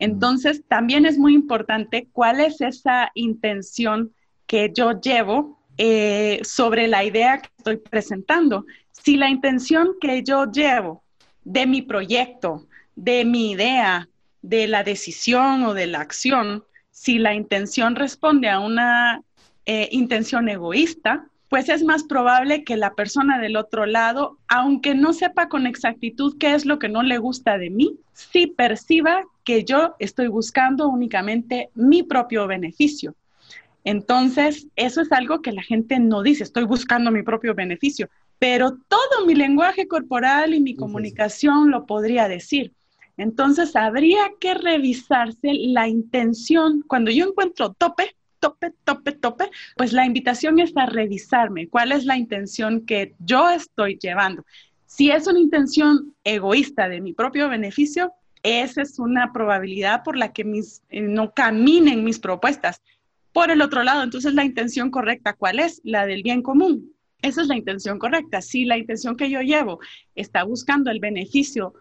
Entonces, 0.00 0.64
también 0.66 1.06
es 1.06 1.16
muy 1.16 1.34
importante 1.34 2.08
cuál 2.12 2.40
es 2.40 2.60
esa 2.60 3.12
intención 3.14 4.12
que 4.48 4.72
yo 4.74 5.00
llevo 5.00 5.60
eh, 5.78 6.40
sobre 6.42 6.88
la 6.88 7.04
idea 7.04 7.40
que 7.40 7.48
estoy 7.56 7.76
presentando. 7.76 8.66
Si 8.90 9.16
la 9.16 9.30
intención 9.30 9.92
que 10.00 10.24
yo 10.24 10.50
llevo 10.50 11.04
de 11.44 11.66
mi 11.66 11.82
proyecto, 11.82 12.66
de 12.96 13.24
mi 13.24 13.52
idea, 13.52 14.08
de 14.42 14.66
la 14.66 14.82
decisión 14.82 15.62
o 15.62 15.74
de 15.74 15.86
la 15.86 16.00
acción, 16.00 16.64
si 16.94 17.18
la 17.18 17.34
intención 17.34 17.96
responde 17.96 18.48
a 18.48 18.60
una 18.60 19.20
eh, 19.66 19.88
intención 19.90 20.48
egoísta, 20.48 21.26
pues 21.48 21.68
es 21.68 21.82
más 21.82 22.04
probable 22.04 22.62
que 22.62 22.76
la 22.76 22.94
persona 22.94 23.40
del 23.40 23.56
otro 23.56 23.84
lado, 23.84 24.38
aunque 24.46 24.94
no 24.94 25.12
sepa 25.12 25.48
con 25.48 25.66
exactitud 25.66 26.36
qué 26.38 26.54
es 26.54 26.64
lo 26.64 26.78
que 26.78 26.88
no 26.88 27.02
le 27.02 27.18
gusta 27.18 27.58
de 27.58 27.68
mí, 27.68 27.96
sí 28.12 28.46
perciba 28.46 29.24
que 29.42 29.64
yo 29.64 29.96
estoy 29.98 30.28
buscando 30.28 30.86
únicamente 30.86 31.68
mi 31.74 32.04
propio 32.04 32.46
beneficio. 32.46 33.16
Entonces, 33.82 34.68
eso 34.76 35.00
es 35.00 35.10
algo 35.10 35.42
que 35.42 35.52
la 35.52 35.64
gente 35.64 35.98
no 35.98 36.22
dice, 36.22 36.44
estoy 36.44 36.64
buscando 36.64 37.10
mi 37.10 37.24
propio 37.24 37.56
beneficio, 37.56 38.08
pero 38.38 38.78
todo 38.88 39.26
mi 39.26 39.34
lenguaje 39.34 39.88
corporal 39.88 40.54
y 40.54 40.60
mi 40.60 40.76
comunicación 40.76 41.72
lo 41.72 41.86
podría 41.86 42.28
decir. 42.28 42.72
Entonces, 43.16 43.76
habría 43.76 44.32
que 44.40 44.54
revisarse 44.54 45.52
la 45.52 45.88
intención. 45.88 46.82
Cuando 46.86 47.10
yo 47.10 47.26
encuentro 47.28 47.72
tope, 47.72 48.16
tope, 48.40 48.72
tope, 48.84 49.12
tope, 49.12 49.50
pues 49.76 49.92
la 49.92 50.04
invitación 50.04 50.58
es 50.58 50.76
a 50.76 50.86
revisarme 50.86 51.68
cuál 51.68 51.92
es 51.92 52.04
la 52.04 52.16
intención 52.16 52.84
que 52.84 53.14
yo 53.18 53.48
estoy 53.50 53.98
llevando. 54.00 54.44
Si 54.86 55.10
es 55.10 55.26
una 55.26 55.40
intención 55.40 56.14
egoísta 56.24 56.88
de 56.88 57.00
mi 57.00 57.12
propio 57.12 57.48
beneficio, 57.48 58.12
esa 58.42 58.82
es 58.82 58.98
una 58.98 59.32
probabilidad 59.32 60.02
por 60.04 60.16
la 60.16 60.32
que 60.32 60.44
mis, 60.44 60.82
eh, 60.90 61.00
no 61.00 61.32
caminen 61.32 62.04
mis 62.04 62.18
propuestas. 62.18 62.82
Por 63.32 63.50
el 63.50 63.62
otro 63.62 63.82
lado, 63.82 64.02
entonces 64.02 64.34
la 64.34 64.44
intención 64.44 64.90
correcta, 64.90 65.32
¿cuál 65.32 65.58
es? 65.58 65.80
La 65.82 66.06
del 66.06 66.22
bien 66.22 66.42
común. 66.42 66.92
Esa 67.22 67.40
es 67.40 67.48
la 67.48 67.56
intención 67.56 67.98
correcta. 67.98 68.42
Si 68.42 68.66
la 68.66 68.76
intención 68.76 69.16
que 69.16 69.30
yo 69.30 69.40
llevo 69.40 69.80
está 70.14 70.44
buscando 70.44 70.90
el 70.90 71.00
beneficio, 71.00 71.72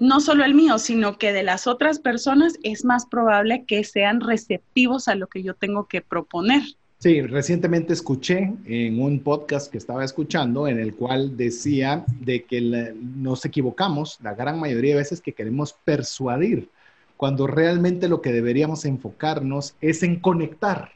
no 0.00 0.20
solo 0.20 0.44
el 0.44 0.54
mío, 0.54 0.78
sino 0.78 1.18
que 1.18 1.32
de 1.32 1.42
las 1.42 1.66
otras 1.66 2.00
personas, 2.00 2.54
es 2.62 2.84
más 2.84 3.06
probable 3.06 3.64
que 3.66 3.84
sean 3.84 4.20
receptivos 4.20 5.06
a 5.06 5.14
lo 5.14 5.28
que 5.28 5.42
yo 5.42 5.54
tengo 5.54 5.86
que 5.86 6.00
proponer. 6.00 6.62
Sí, 6.98 7.22
recientemente 7.22 7.92
escuché 7.92 8.52
en 8.64 9.00
un 9.00 9.20
podcast 9.20 9.70
que 9.70 9.78
estaba 9.78 10.04
escuchando 10.04 10.66
en 10.68 10.78
el 10.78 10.94
cual 10.94 11.36
decía 11.36 12.04
de 12.20 12.44
que 12.44 12.94
nos 13.16 13.44
equivocamos 13.44 14.18
la 14.22 14.34
gran 14.34 14.58
mayoría 14.58 14.94
de 14.94 15.00
veces 15.00 15.20
que 15.20 15.32
queremos 15.32 15.74
persuadir, 15.84 16.68
cuando 17.16 17.46
realmente 17.46 18.08
lo 18.08 18.22
que 18.22 18.32
deberíamos 18.32 18.86
enfocarnos 18.86 19.74
es 19.82 20.02
en 20.02 20.18
conectar, 20.20 20.92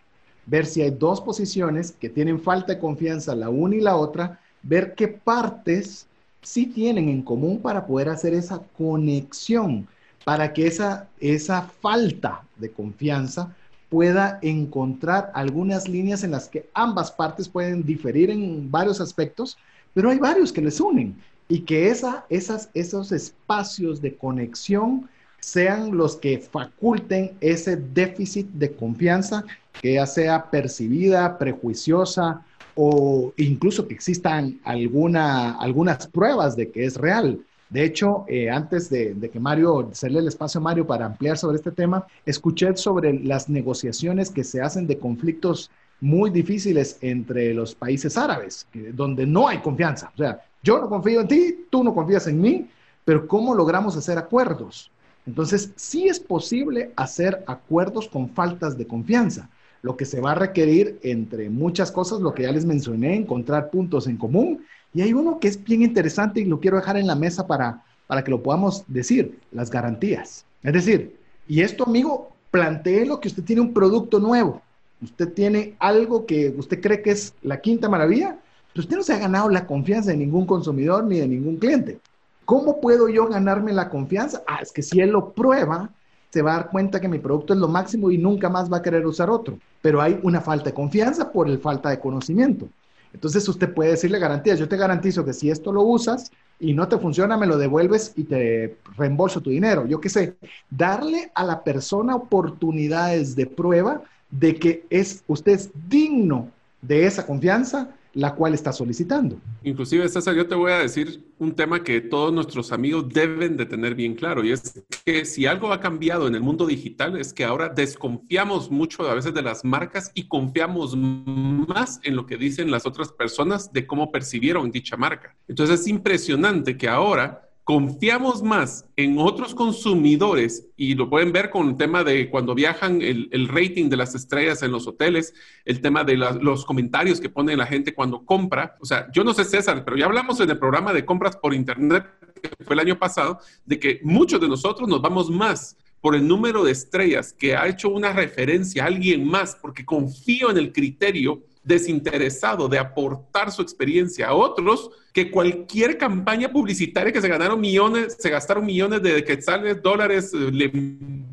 ver 0.47 0.65
si 0.67 0.81
hay 0.83 0.91
dos 0.91 1.21
posiciones 1.21 1.93
que 1.93 2.09
tienen 2.09 2.41
falta 2.41 2.75
de 2.75 2.81
confianza 2.81 3.35
la 3.35 3.51
una 3.51 3.77
y 3.77 3.81
la 3.81 3.97
otra, 3.97 4.41
ver 4.63 4.95
qué 4.95 5.09
partes 5.09 6.07
sí 6.45 6.67
tienen 6.67 7.09
en 7.09 7.23
común 7.23 7.59
para 7.59 7.87
poder 7.87 8.09
hacer 8.09 8.35
esa 8.35 8.61
conexión, 8.79 9.89
para 10.25 10.53
que 10.53 10.67
esa, 10.67 11.09
esa 11.19 11.63
falta 11.63 12.43
de 12.57 12.71
confianza 12.71 13.55
pueda 13.89 14.39
encontrar 14.43 15.31
algunas 15.35 15.89
líneas 15.89 16.25
en 16.25 16.31
las 16.31 16.49
que 16.49 16.69
ambas 16.75 17.11
partes 17.11 17.49
pueden 17.49 17.85
diferir 17.85 18.31
en 18.31 18.71
varios 18.71 19.01
aspectos, 19.01 19.59
pero 19.93 20.11
hay 20.11 20.19
varios 20.19 20.53
que 20.53 20.63
les 20.63 20.81
unen 20.81 21.17
y 21.49 21.61
que 21.61 21.89
esa, 21.89 22.25
esas, 22.29 22.71
esos 22.75 23.13
espacios 23.13 24.01
de 24.01 24.17
conexión 24.17 25.09
sean 25.41 25.97
los 25.97 26.17
que 26.17 26.39
faculten 26.39 27.33
ese 27.41 27.77
déficit 27.77 28.49
de 28.49 28.73
confianza, 28.73 29.45
que 29.81 29.95
ya 29.95 30.07
sea 30.07 30.51
percibida, 30.51 31.37
prejuiciosa 31.39 32.45
o 32.75 33.33
incluso 33.37 33.87
que 33.87 33.95
existan 33.95 34.61
alguna, 34.65 35.57
algunas 35.59 36.07
pruebas 36.07 36.57
de 36.57 36.71
que 36.71 36.85
es 36.85 36.97
real. 36.97 37.41
De 37.71 37.85
hecho, 37.85 38.25
eh, 38.29 38.51
antes 38.51 38.91
de, 38.91 39.31
que 39.33 39.41
Mario, 39.41 39.89
hacerle 39.91 40.21
el 40.21 40.29
espacio 40.29 40.61
a 40.61 40.63
Mario 40.63 40.87
para 40.87 41.07
ampliar 41.07 41.37
sobre 41.37 41.57
este 41.57 41.71
tema, 41.71 42.07
escuché 42.25 42.77
sobre 42.77 43.13
las 43.13 43.49
negociaciones 43.49 44.31
que 44.31 44.45
se 44.45 44.61
hacen 44.61 44.87
de 44.87 44.99
conflictos 44.99 45.71
muy 46.01 46.31
difíciles 46.31 46.99
entre 47.01 47.55
los 47.55 47.75
países 47.75 48.17
árabes, 48.17 48.67
donde 48.93 49.27
no 49.27 49.49
hay 49.49 49.59
confianza. 49.59 50.13
O 50.15 50.19
sea, 50.19 50.41
yo 50.63 50.79
no 50.79 50.89
confío 50.89 51.23
en 51.23 51.29
ti, 51.29 51.67
tú 51.71 51.83
no 51.83 51.95
confías 51.95 52.27
en 52.27 52.41
mí, 52.41 52.69
pero 53.05 53.27
¿cómo 53.27 53.55
logramos 53.55 53.97
hacer 53.97 54.19
acuerdos? 54.19 54.91
Entonces, 55.27 55.73
sí 55.77 56.07
es 56.07 56.21
posible 56.21 56.93
hacer 56.97 57.43
acuerdos 57.47 58.09
con 58.09 58.29
faltas 58.29 58.77
de 58.77 58.87
confianza. 58.87 59.49
Lo 59.85 59.99
que 59.99 60.07
se 60.07 60.19
va 60.19 60.33
a 60.33 60.35
requerir, 60.35 60.99
entre 61.03 61.51
muchas 61.51 61.93
cosas, 61.93 62.23
lo 62.23 62.33
que 62.33 62.45
ya 62.45 62.53
les 62.53 62.65
mencioné, 62.65 63.17
encontrar 63.17 63.69
puntos 63.69 64.07
en 64.07 64.17
común 64.17 64.65
y 64.95 65.03
hay 65.03 65.13
uno 65.13 65.39
que 65.39 65.49
es 65.49 65.63
bien 65.63 65.83
interesante 65.83 66.41
y 66.41 66.47
lo 66.47 66.59
quiero 66.59 66.79
dejar 66.79 66.97
en 66.97 67.07
la 67.07 67.15
mesa 67.15 67.47
para, 67.47 67.85
para 68.07 68.25
que 68.25 68.31
lo 68.31 68.43
podamos 68.43 68.85
decir, 68.87 69.39
las 69.53 69.71
garantías. 69.71 70.47
Es 70.63 70.73
decir, 70.73 71.15
y 71.47 71.61
esto, 71.61 71.85
amigo, 71.85 72.31
plantee 72.51 73.05
lo 73.05 73.21
que 73.21 73.29
usted 73.29 73.43
tiene 73.43 73.61
un 73.61 73.75
producto 73.75 74.19
nuevo. 74.19 74.63
Usted 75.03 75.35
tiene 75.35 75.75
algo 75.81 76.25
que 76.25 76.55
usted 76.57 76.81
cree 76.81 77.03
que 77.03 77.11
es 77.11 77.35
la 77.43 77.61
quinta 77.61 77.87
maravilla, 77.87 78.39
pero 78.73 78.85
usted 78.85 78.97
no 78.97 79.03
se 79.03 79.13
ha 79.13 79.19
ganado 79.19 79.51
la 79.51 79.67
confianza 79.67 80.13
de 80.13 80.17
ningún 80.17 80.47
consumidor 80.47 81.05
ni 81.05 81.19
de 81.19 81.29
ningún 81.29 81.59
cliente. 81.59 81.99
¿Cómo 82.47 82.81
puedo 82.81 83.11
yo 83.11 83.29
ganarme 83.29 83.75
la 83.75 83.91
confianza? 83.91 84.43
Ah, 84.47 84.61
es 84.63 84.73
que 84.73 84.83
si 84.83 85.01
él 85.01 85.11
lo 85.11 85.35
prueba, 85.35 85.91
se 86.35 86.43
va 86.43 86.51
a 86.51 86.57
dar 86.57 86.71
cuenta 86.71 87.01
que 87.01 87.07
mi 87.07 87.21
producto 87.21 87.53
es 87.53 87.61
lo 87.61 87.69
máximo 87.69 88.11
y 88.11 88.19
nunca 88.19 88.49
más 88.49 88.69
va 88.69 88.79
a 88.79 88.83
querer 88.83 89.07
usar 89.07 89.31
otro. 89.31 89.57
Pero 89.81 90.03
hay 90.03 90.19
una 90.25 90.41
falta 90.41 90.71
de 90.71 90.75
confianza 90.75 91.31
por 91.31 91.49
el 91.49 91.61
falta 91.61 91.91
de 91.91 92.01
conocimiento. 92.01 92.69
Entonces 93.13 93.49
usted 93.49 93.73
puede 93.73 93.91
decirle 93.91 94.19
garantías, 94.19 94.59
yo 94.59 94.69
te 94.69 94.77
garantizo 94.77 95.25
que 95.25 95.33
si 95.33 95.49
esto 95.49 95.71
lo 95.71 95.83
usas 95.83 96.33
y 96.59 96.73
no 96.73 96.89
te 96.89 96.99
funciona, 96.99 97.37
me 97.37 97.47
lo 97.47 97.57
devuelves 97.57 98.15
y 98.17 98.25
te 98.25 98.79
reembolso 98.99 99.43
tu 99.43 99.51
dinero. 99.51 99.87
Yo 99.87 100.01
qué 100.01 100.09
sé, 100.09 100.35
darle 100.69 101.31
a 101.37 101.45
la 101.45 101.63
persona 101.63 102.17
oportunidades 102.17 103.37
de 103.37 103.47
prueba 103.47 104.03
de 104.29 104.57
que 104.57 104.87
es 104.91 105.23
usted 105.29 105.53
es 105.53 105.71
digno 105.89 106.49
de 106.83 107.07
esa 107.07 107.25
confianza 107.25 107.91
la 108.15 108.35
cual 108.35 108.55
está 108.55 108.73
solicitando. 108.73 109.41
Inclusive, 109.63 110.09
César, 110.09 110.35
yo 110.35 110.47
te 110.47 110.55
voy 110.55 110.73
a 110.73 110.79
decir 110.79 111.25
un 111.39 111.53
tema 111.53 111.83
que 111.83 112.01
todos 112.01 112.33
nuestros 112.33 112.73
amigos 112.73 113.09
deben 113.09 113.57
de 113.57 113.67
tener 113.67 113.95
bien 113.95 114.15
claro 114.15 114.45
y 114.45 114.53
es 114.53 114.85
que 115.05 115.25
si 115.25 115.47
algo 115.47 115.73
ha 115.73 115.81
cambiado 115.81 116.29
en 116.29 116.35
el 116.35 116.41
mundo 116.41 116.67
digital 116.67 117.19
es 117.19 117.33
que 117.33 117.45
ahora 117.45 117.69
desconfiamos 117.69 118.71
mucho 118.71 119.09
a 119.09 119.15
veces 119.15 119.35
de 119.35 119.43
las 119.43 119.65
marcas 119.65 120.13
y 120.15 120.29
confiamos 120.29 120.97
más 120.97 122.01
en 122.05 122.17
lo 122.17 122.27
que 122.27 122.37
dicen 122.37 122.71
las 122.71 122.87
otras 122.87 123.13
personas 123.13 123.73
de 123.73 123.87
cómo 123.87 124.13
percibieron 124.13 124.71
dicha 124.71 124.97
marca. 124.97 125.37
Entonces 125.49 125.81
es 125.81 125.89
impresionante 125.89 126.79
que 126.79 126.89
ahora 126.89 127.44
confiamos 127.65 128.43
más 128.43 128.85
en 128.97 129.19
otros 129.19 129.55
consumidores 129.55 130.69
y 130.77 130.95
lo 130.95 131.09
pueden 131.09 131.33
ver 131.33 131.49
con 131.49 131.71
el 131.71 131.77
tema 131.79 132.05
de 132.05 132.29
cuando 132.29 132.55
viajan, 132.55 133.01
el, 133.01 133.49
rating 133.49 133.89
de 133.89 133.97
las 133.97 134.15
estrellas 134.15 134.63
en 134.63 134.71
los 134.71 134.87
hoteles, 134.87 135.35
el 135.65 135.81
tema 135.81 136.05
de 136.05 136.17
los 136.17 136.65
comentarios 136.67 137.21
que 137.21 137.31
pone 137.31 137.57
la 137.57 137.67
gente 137.67 137.95
cuando 137.95 138.25
compra. 138.25 138.77
O 138.81 138.85
sea, 138.85 139.09
yo 139.13 139.25
no 139.25 139.33
sé 139.33 139.45
César, 139.45 139.83
pero 139.83 139.97
ya 139.97 140.05
hablamos 140.05 140.39
en 140.41 140.51
el 140.51 140.59
programa 140.59 140.93
de 140.93 141.07
compras 141.07 141.37
por 141.37 141.55
Internet, 141.55 142.05
que 142.43 142.65
fue 142.65 142.75
el 142.75 142.81
año 142.81 142.99
pasado, 142.99 143.41
de 143.65 143.79
que 143.79 144.01
muchos 144.03 144.41
de 144.41 144.49
nosotros 144.49 144.87
nos 144.87 145.01
vamos 145.01 145.31
más 145.31 145.79
por 146.03 146.15
el 146.15 146.29
número 146.29 146.65
de 146.65 146.73
estrellas 146.73 147.33
que 147.33 147.57
ha 147.57 147.67
hecho 147.67 147.89
una 147.89 148.13
referencia 148.13 148.85
a 148.85 148.89
alguien 148.89 149.27
más, 149.27 149.57
porque 149.57 149.87
confío 149.87 150.51
en 150.51 150.59
el 150.59 150.71
criterio 150.71 151.43
desinteresado 151.65 152.69
de 152.69 152.79
aportar 152.79 153.51
su 153.51 153.63
experiencia 153.63 154.29
a 154.29 154.35
otros 154.35 154.91
que 155.13 155.31
cualquier 155.31 155.97
campaña 155.97 156.51
publicitaria 156.51 157.13
que 157.13 157.21
se 157.21 157.29
ganaron 157.29 157.61
millones, 157.61 158.17
se 158.19 158.31
gastaron 158.31 158.67
millones 158.67 159.03
de 159.03 159.25
quetzales, 159.25 159.83
dólares, 159.83 160.33
eh, 160.35 160.51
le 160.53 160.69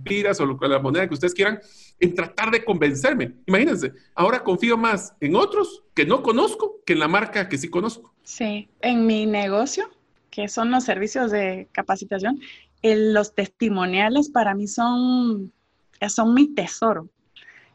lempiras 0.02 0.40
o 0.40 0.46
la 0.46 0.80
moneda 0.80 1.08
que 1.08 1.14
ustedes 1.14 1.34
quieran, 1.34 1.60
en 2.00 2.16
tratar 2.16 2.52
de 2.52 2.64
convencerme. 2.64 3.34
Imagínense, 3.46 3.94
ahora 4.16 4.44
confío 4.44 4.78
más 4.78 5.14
en 5.20 5.36
otros 5.36 5.84
que 5.94 6.06
no 6.06 6.24
conozco 6.24 6.82
que 6.86 6.94
en 6.94 7.00
la 7.00 7.08
marca 7.08 7.48
que 7.48 7.58
sí 7.58 7.70
conozco. 7.70 8.14
Sí, 8.24 8.70
en 8.82 9.06
mi 9.06 9.26
negocio, 9.26 9.90
que 10.30 10.48
son 10.48 10.72
los 10.72 10.84
servicios 10.84 11.32
de 11.32 11.68
capacitación, 11.72 12.40
los 12.82 13.36
testimoniales 13.36 14.30
para 14.30 14.56
mí 14.56 14.68
son, 14.68 15.52
son 16.08 16.34
mi 16.34 16.48
tesoro, 16.48 17.10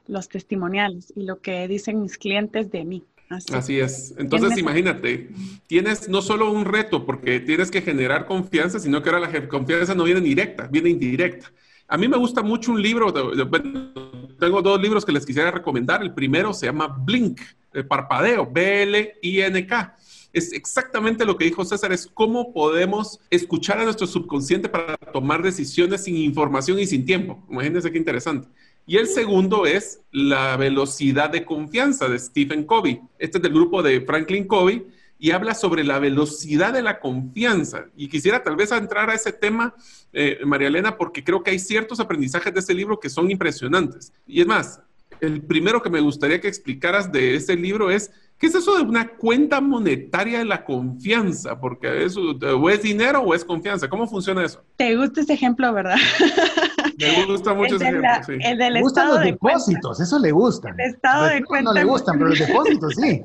los 0.09 0.28
testimoniales 0.28 1.12
y 1.16 1.24
lo 1.24 1.40
que 1.40 1.66
dicen 1.68 2.02
mis 2.02 2.18
clientes 2.18 2.70
de 2.70 2.84
mí. 2.84 3.04
Así, 3.28 3.80
es. 3.80 4.14
Entonces, 4.18 4.57
imagínate, 4.57 5.30
tienes 5.66 6.09
no 6.09 6.22
solo 6.22 6.52
un 6.52 6.64
reto 6.64 7.04
porque 7.04 7.40
tienes 7.40 7.72
que 7.72 7.82
generar 7.82 8.26
confianza, 8.26 8.78
sino 8.78 9.02
que 9.02 9.11
ahora 9.11 9.28
la 9.28 9.48
confianza 9.48 9.94
no 9.94 10.04
viene 10.04 10.20
directa, 10.20 10.68
viene 10.68 10.90
indirecta. 10.90 11.50
A 11.88 11.96
mí 11.96 12.09
me 12.09 12.16
gusta 12.16 12.42
mucho 12.42 12.72
un 12.72 12.82
libro, 12.82 13.12
tengo 13.12 14.62
dos 14.62 14.80
libros 14.80 15.04
que 15.04 15.12
les 15.12 15.26
quisiera 15.26 15.50
recomendar. 15.50 16.02
El 16.02 16.14
primero 16.14 16.52
se 16.52 16.66
llama 16.66 16.86
Blink, 16.86 17.40
el 17.72 17.86
parpadeo, 17.86 18.48
B-L-I-N-K. 18.50 19.96
Es 20.32 20.52
exactamente 20.52 21.24
lo 21.24 21.36
que 21.36 21.46
dijo 21.46 21.64
César, 21.64 21.92
es 21.92 22.07
cómo 22.07 22.52
podemos 22.52 23.20
escuchar 23.30 23.80
a 23.80 23.84
nuestro 23.84 24.07
subconsciente 24.07 24.68
para 24.68 24.96
tomar 24.96 25.42
decisiones 25.42 26.04
sin 26.04 26.16
información 26.16 26.78
y 26.78 26.86
sin 26.86 27.07
tiempo. 27.07 27.42
Imagínense 27.50 27.90
qué 27.90 27.98
interesante. 27.98 28.48
Y 28.89 28.99
el 28.99 29.09
segundo 29.09 29.66
es 29.66 30.01
la 30.12 30.57
velocidad 30.57 31.28
de 31.28 31.45
confianza 31.45 32.09
de 32.09 32.20
Stephen 32.20 32.62
Covey. 32.64 33.01
Este 33.18 33.39
es 33.39 33.43
del 33.43 33.53
grupo 33.53 33.82
de 33.82 34.01
Franklin 34.03 34.47
Covey 34.47 34.87
y 35.18 35.32
habla 35.32 35.55
sobre 35.55 35.82
la 35.82 35.99
velocidad 35.99 36.72
de 36.72 36.82
la 36.82 37.01
confianza. 37.01 37.87
Y 37.97 38.09
quisiera 38.09 38.45
tal 38.45 38.55
vez 38.55 38.70
entrar 38.70 39.11
a 39.11 39.14
ese 39.14 39.32
tema, 39.32 39.74
eh, 40.12 40.39
María 40.45 40.68
Elena, 40.68 40.97
porque 40.97 41.24
creo 41.24 41.43
que 41.43 41.51
hay 41.51 41.59
ciertos 41.59 41.99
aprendizajes 41.99 42.55
de 42.55 42.61
este 42.61 42.74
libro 42.74 43.01
que 43.01 43.11
son 43.11 43.28
impresionantes. 43.28 44.12
Y 44.24 44.41
es 44.41 44.47
más, 44.47 44.80
el 45.20 45.43
primero 45.43 45.82
que 45.82 45.91
me 45.91 46.01
gustaría 46.01 46.41
que 46.41 46.47
explicaras 46.47 47.11
de 47.11 47.34
este 47.34 47.57
libro 47.57 47.91
es 47.91 48.12
¿Qué 48.39 48.49
es 48.49 48.55
eso 48.55 48.76
de 48.76 48.82
una 48.82 49.09
cuenta 49.09 49.62
monetaria 49.62 50.41
de 50.41 50.45
la 50.45 50.62
confianza? 50.62 51.59
Porque 51.59 52.05
eso, 52.05 52.20
o 52.20 52.70
es 52.70 52.82
dinero 52.82 53.20
o 53.20 53.34
es 53.34 53.43
confianza. 53.43 53.89
¿Cómo 53.89 54.07
funciona 54.07 54.45
eso? 54.45 54.62
Te 54.76 54.95
gusta 54.95 55.22
ese 55.22 55.32
ejemplo, 55.32 55.72
¿verdad? 55.72 55.97
Me 56.99 57.24
gusta 57.26 57.55
mucho 57.55 57.76
ese 57.76 57.89
ejemplo, 57.89 58.11
sí. 58.26 58.32
El 58.41 58.59
del 58.59 58.80
gustan 58.80 59.09
los 59.09 59.20
depósitos, 59.20 60.01
eso 60.01 60.18
le 60.18 60.32
gusta. 60.32 60.70
El 60.70 60.80
estado 60.80 61.26
de 61.26 61.45
cuenta. 61.45 61.70
No 61.70 61.74
le 61.74 61.84
gustan, 61.84 62.18
pero 62.18 62.30
los 62.30 62.39
depósitos 62.39 62.95
sí. 62.95 63.22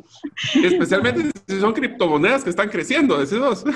Especialmente 0.64 1.32
si 1.48 1.60
son 1.60 1.74
criptomonedas 1.74 2.44
que 2.44 2.50
están 2.50 2.70
creciendo, 2.70 3.18
decidos. 3.18 3.64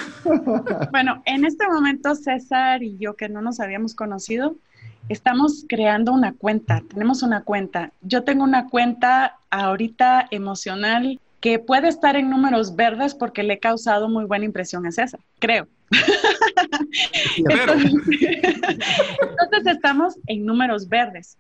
Bueno, 0.92 1.22
en 1.26 1.46
este 1.46 1.68
momento 1.68 2.16
César 2.16 2.82
y 2.84 2.98
yo 2.98 3.16
que 3.16 3.30
no 3.30 3.42
nos 3.42 3.60
habíamos 3.60 3.96
conocido, 3.96 4.56
estamos 5.10 5.66
creando 5.68 6.12
una 6.14 6.34
cuenta, 6.34 6.82
tenemos 6.88 7.24
una 7.24 7.44
cuenta. 7.44 7.92
Yo 8.02 8.24
tengo 8.24 8.44
una 8.44 8.68
cuenta 8.68 9.38
ahorita 9.50 10.28
emocional 10.32 11.20
que 11.46 11.60
puede 11.60 11.90
estar 11.90 12.16
en 12.16 12.32
números 12.32 12.76
verdes 12.76 13.14
porque 13.14 13.44
le 13.44 13.54
he 13.54 13.60
causado 13.60 14.10
muy 14.10 14.26
buena 14.26 14.46
impresión 14.46 14.88
a 14.88 14.92
César, 14.92 15.20
creo. 15.38 15.68
entonces, 17.38 17.94
entonces 19.22 19.68
estamos 19.68 20.16
en 20.26 20.44
números 20.44 20.90
verdes. 20.90 21.38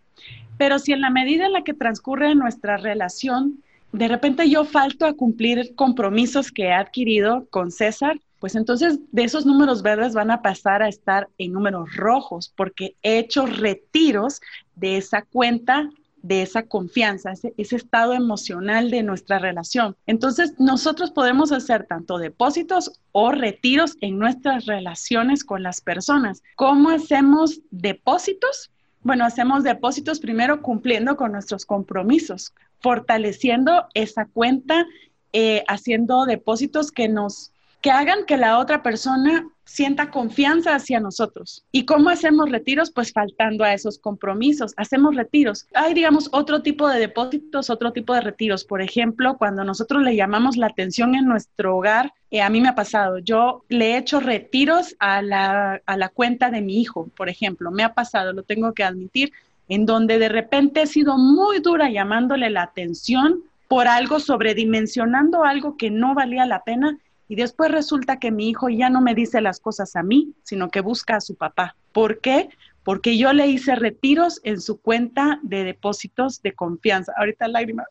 Pero 0.59 0.77
si 0.77 0.93
en 0.93 1.01
la 1.01 1.09
medida 1.09 1.47
en 1.47 1.53
la 1.53 1.63
que 1.63 1.73
transcurre 1.73 2.35
nuestra 2.35 2.77
relación, 2.77 3.63
de 3.93 4.07
repente 4.07 4.47
yo 4.47 4.63
falto 4.63 5.07
a 5.07 5.13
cumplir 5.13 5.73
compromisos 5.73 6.51
que 6.51 6.65
he 6.65 6.71
adquirido 6.71 7.47
con 7.49 7.71
César, 7.71 8.19
pues 8.39 8.53
entonces 8.53 8.99
de 9.11 9.23
esos 9.23 9.47
números 9.47 9.81
verdes 9.81 10.13
van 10.13 10.29
a 10.29 10.43
pasar 10.43 10.83
a 10.83 10.87
estar 10.87 11.29
en 11.39 11.51
números 11.51 11.95
rojos 11.95 12.53
porque 12.55 12.93
he 13.01 13.17
hecho 13.17 13.47
retiros 13.47 14.39
de 14.75 14.97
esa 14.97 15.23
cuenta 15.23 15.89
de 16.25 16.41
esa 16.41 16.63
confianza, 16.63 17.33
ese, 17.33 17.53
estado 17.75 18.13
emocional 18.13 18.89
de 18.89 19.03
nuestra 19.03 19.37
relación. 19.37 19.95
Entonces, 20.07 20.55
nosotros 20.57 21.11
podemos 21.11 21.51
hacer 21.51 21.85
tanto 21.85 22.17
depósitos 22.17 22.99
o 23.11 23.31
retiros 23.31 23.95
en 24.01 24.17
nuestras 24.17 24.65
relaciones 24.65 25.43
con 25.43 25.61
las 25.61 25.81
personas. 25.81 26.41
¿Cómo 26.55 26.89
hacemos 26.89 27.61
depósitos? 27.69 28.71
Bueno, 29.01 29.23
hacemos 29.23 29.63
depósitos 29.63 30.19
primero 30.19 30.63
cumpliendo 30.63 31.15
con 31.15 31.31
nuestros 31.31 31.63
compromisos, 31.63 32.55
fortaleciendo 32.79 33.85
esa 33.93 34.25
cuenta, 34.25 34.87
eh, 35.31 35.63
haciendo 35.67 36.25
depósitos 36.25 36.91
que 36.91 37.07
nos 37.07 37.51
que 37.85 37.91
hagan 37.91 38.25
que 38.25 38.35
la 38.35 38.57
otra 38.57 38.81
persona 38.81 39.47
sienta 39.63 40.09
confianza 40.09 40.73
hacia 40.73 40.99
nosotros. 40.99 41.63
¿Y 41.71 41.85
cómo 41.85 42.09
hacemos 42.09 42.49
retiros? 42.49 42.89
Pues 42.89 43.13
faltando 43.13 43.63
a 43.63 43.75
esos 43.75 43.99
compromisos. 43.99 44.73
Hacemos 44.75 45.15
retiros. 45.15 45.67
Hay, 45.75 45.93
digamos, 45.93 46.27
otro 46.31 46.63
tipo 46.63 46.89
de 46.89 46.97
depósitos, 46.97 47.69
otro 47.69 47.93
tipo 47.93 48.15
de 48.15 48.21
retiros. 48.21 48.65
Por 48.65 48.81
ejemplo, 48.81 49.37
cuando 49.37 49.63
nosotros 49.63 50.01
le 50.01 50.15
llamamos 50.15 50.57
la 50.57 50.65
atención 50.65 51.13
en 51.13 51.25
nuestro 51.25 51.77
hogar, 51.77 52.11
eh, 52.31 52.41
a 52.41 52.49
mí 52.49 52.59
me 52.59 52.69
ha 52.69 52.73
pasado, 52.73 53.19
yo 53.19 53.63
le 53.69 53.91
he 53.91 53.97
hecho 53.97 54.19
retiros 54.19 54.95
a 54.97 55.21
la, 55.21 55.79
a 55.85 55.95
la 55.95 56.09
cuenta 56.09 56.49
de 56.49 56.61
mi 56.61 56.81
hijo, 56.81 57.11
por 57.15 57.29
ejemplo. 57.29 57.69
Me 57.69 57.83
ha 57.83 57.93
pasado, 57.93 58.33
lo 58.33 58.41
tengo 58.41 58.73
que 58.73 58.83
admitir, 58.83 59.31
en 59.69 59.85
donde 59.85 60.17
de 60.17 60.29
repente 60.29 60.81
he 60.81 60.87
sido 60.87 61.19
muy 61.19 61.59
dura 61.59 61.91
llamándole 61.91 62.49
la 62.49 62.63
atención 62.63 63.43
por 63.67 63.87
algo, 63.87 64.19
sobredimensionando 64.19 65.43
algo 65.43 65.77
que 65.77 65.91
no 65.91 66.15
valía 66.15 66.47
la 66.47 66.63
pena 66.63 66.97
y 67.27 67.35
después 67.35 67.71
resulta 67.71 68.17
que 68.17 68.31
mi 68.31 68.49
hijo 68.49 68.69
ya 68.69 68.89
no 68.89 69.01
me 69.01 69.15
dice 69.15 69.41
las 69.41 69.59
cosas 69.59 69.95
a 69.95 70.03
mí, 70.03 70.33
sino 70.43 70.69
que 70.69 70.81
busca 70.81 71.17
a 71.17 71.21
su 71.21 71.35
papá. 71.35 71.75
¿Por 71.91 72.19
qué? 72.19 72.49
Porque 72.83 73.17
yo 73.17 73.33
le 73.33 73.47
hice 73.47 73.75
retiros 73.75 74.39
en 74.43 74.61
su 74.61 74.79
cuenta 74.79 75.39
de 75.41 75.63
depósitos 75.63 76.41
de 76.43 76.53
confianza. 76.53 77.13
Ahorita 77.17 77.47
lágrima. 77.47 77.83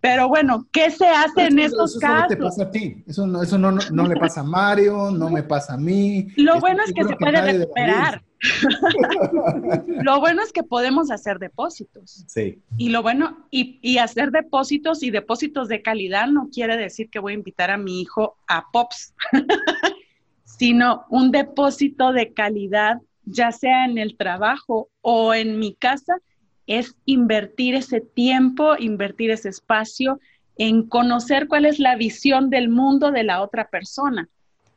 Pero 0.00 0.28
bueno, 0.28 0.66
¿qué 0.72 0.90
se 0.90 1.06
hace 1.06 1.46
en 1.46 1.58
estos 1.58 1.98
casos? 1.98 2.30
Eso 2.30 2.36
te 2.36 2.36
pasa 2.36 2.62
a 2.64 2.70
ti. 2.70 3.04
Eso, 3.06 3.26
no, 3.26 3.42
eso 3.42 3.58
no, 3.58 3.70
no, 3.70 4.06
le 4.06 4.16
pasa 4.16 4.40
a 4.40 4.44
Mario, 4.44 5.10
no 5.10 5.30
me 5.30 5.42
pasa 5.42 5.74
a 5.74 5.76
mí. 5.78 6.28
Lo 6.36 6.60
bueno 6.60 6.82
es 6.84 6.92
que 6.92 7.04
se 7.04 7.16
puede 7.16 7.40
recuperar. 7.40 8.22
lo 10.02 10.20
bueno 10.20 10.42
es 10.42 10.52
que 10.52 10.62
podemos 10.62 11.10
hacer 11.10 11.38
depósitos. 11.38 12.24
Sí. 12.28 12.62
Y 12.76 12.90
lo 12.90 13.02
bueno, 13.02 13.46
y, 13.50 13.78
y, 13.82 13.98
hacer 13.98 14.30
depósitos 14.30 15.02
y 15.02 15.10
depósitos 15.10 15.68
de 15.68 15.82
calidad 15.82 16.28
no 16.28 16.48
quiere 16.50 16.76
decir 16.76 17.10
que 17.10 17.18
voy 17.18 17.32
a 17.32 17.36
invitar 17.36 17.70
a 17.70 17.78
mi 17.78 18.00
hijo 18.00 18.36
a 18.46 18.70
POPs, 18.70 19.14
sino 20.44 21.04
un 21.08 21.30
depósito 21.30 22.12
de 22.12 22.32
calidad, 22.32 23.00
ya 23.24 23.52
sea 23.52 23.84
en 23.84 23.98
el 23.98 24.16
trabajo 24.16 24.88
o 25.00 25.34
en 25.34 25.58
mi 25.58 25.74
casa, 25.74 26.18
es 26.66 26.96
invertir 27.04 27.74
ese 27.74 28.00
tiempo, 28.00 28.74
invertir 28.78 29.30
ese 29.30 29.48
espacio 29.50 30.20
en 30.56 30.88
conocer 30.88 31.48
cuál 31.48 31.66
es 31.66 31.78
la 31.78 31.96
visión 31.96 32.48
del 32.48 32.68
mundo 32.68 33.10
de 33.10 33.24
la 33.24 33.42
otra 33.42 33.68
persona 33.68 34.28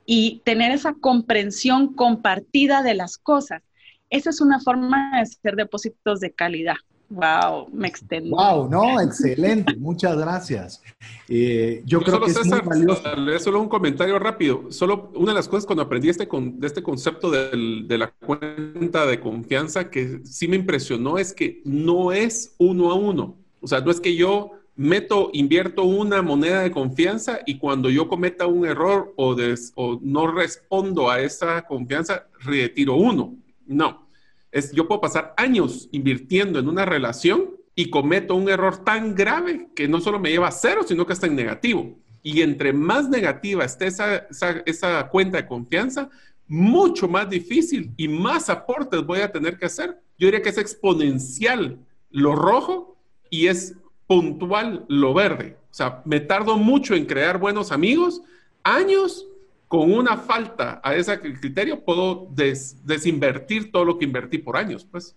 y 0.10 0.42
tener 0.46 0.72
esa 0.72 0.94
comprensión 0.94 1.94
compartida 1.94 2.82
de 2.82 2.96
las 2.96 3.18
cosas. 3.18 3.62
Esa 4.10 4.30
es 4.30 4.40
una 4.40 4.62
forma 4.62 5.12
de 5.14 5.22
hacer 5.22 5.56
depósitos 5.58 6.22
de 6.22 6.32
calidad. 6.32 6.78
Wow, 7.10 7.70
me 7.72 7.90
extendo. 7.90 8.36
Wow, 8.36 8.70
no, 8.70 9.02
excelente, 9.02 9.76
muchas 9.76 10.18
gracias. 10.18 10.82
Eh, 11.28 11.82
yo 11.86 12.02
creo 12.02 12.22
que 12.22 12.32
es 12.32 12.46
muy 12.46 12.62
valioso. 12.62 13.04
Solo 13.40 13.62
un 13.62 13.70
comentario 13.70 14.18
rápido. 14.18 14.72
Solo 14.72 15.12
una 15.16 15.32
de 15.32 15.36
las 15.36 15.48
cosas 15.50 15.66
cuando 15.66 15.84
aprendí 15.84 16.10
este, 16.10 16.28
con, 16.28 16.60
de 16.60 16.68
este 16.68 16.82
concepto 16.82 17.30
de 17.30 17.98
la 17.98 18.12
cuenta 18.12 19.06
de 19.06 19.20
confianza 19.20 19.90
que 19.90 20.22
sí 20.24 20.48
me 20.48 20.56
impresionó 20.56 21.18
es 21.18 21.34
que 21.34 21.62
no 21.66 22.14
es 22.14 22.56
uno 22.58 22.92
a 22.92 22.96
uno. 22.96 23.38
O 23.62 23.68
sea, 23.68 23.82
no 23.82 23.92
es 23.92 24.00
que 24.00 24.16
yo 24.16 24.52
meto, 24.78 25.32
invierto 25.34 25.84
una 25.84 26.22
moneda 26.22 26.62
de 26.62 26.72
confianza 26.72 27.40
y 27.46 27.58
cuando 27.58 27.90
yo 27.90 28.08
cometa 28.08 28.46
un 28.46 28.66
error 28.66 29.14
o, 29.18 29.36
o 29.76 30.00
no 30.02 30.28
respondo 30.28 31.10
a 31.10 31.20
esa 31.20 31.64
confianza, 31.64 32.28
retiro 32.40 32.96
uno. 32.96 33.36
No, 33.66 34.08
es 34.52 34.72
yo 34.72 34.88
puedo 34.88 35.02
pasar 35.02 35.34
años 35.36 35.90
invirtiendo 35.92 36.60
en 36.60 36.70
una 36.70 36.86
relación 36.86 37.58
y 37.76 37.90
cometo 37.90 38.36
un 38.36 38.50
error 38.50 38.84
tan 38.84 39.14
grave 39.14 39.70
que 39.76 39.88
no 39.88 40.00
solo 40.00 40.20
me 40.20 40.30
lleva 40.30 40.48
a 40.48 40.52
cero, 40.52 40.82
sino 40.88 41.06
que 41.06 41.14
está 41.14 41.28
en 41.28 41.36
negativo. 41.36 41.98
Y 42.22 42.42
entre 42.42 42.72
más 42.72 43.10
negativa 43.10 43.66
esté 43.66 43.88
esa, 43.88 44.28
esa 44.66 45.10
cuenta 45.10 45.38
de 45.38 45.48
confianza, 45.48 46.10
mucho 46.48 47.08
más 47.08 47.30
difícil 47.30 47.94
y 47.98 48.08
más 48.08 48.50
aportes 48.50 49.06
voy 49.06 49.20
a 49.20 49.32
tener 49.32 49.58
que 49.58 49.66
hacer. 49.66 50.00
Yo 50.18 50.28
diría 50.28 50.42
que 50.42 50.50
es 50.50 50.58
exponencial 50.58 51.80
lo 52.10 52.36
rojo 52.36 52.98
y 53.30 53.48
es 53.48 53.76
puntual 54.08 54.86
lo 54.88 55.14
verde. 55.14 55.58
O 55.70 55.74
sea, 55.74 56.02
me 56.06 56.20
tardo 56.20 56.58
mucho 56.58 56.96
en 56.96 57.06
crear 57.06 57.38
buenos 57.38 57.72
amigos, 57.72 58.22
años 58.64 59.28
con 59.68 59.92
una 59.92 60.18
falta 60.18 60.80
a 60.84 60.96
ese 60.96 61.20
criterio, 61.20 61.84
puedo 61.84 62.30
desinvertir 62.34 63.72
todo 63.72 63.84
lo 63.84 63.98
que 63.98 64.06
invertí 64.06 64.38
por 64.38 64.56
años, 64.56 64.88
pues. 64.90 65.14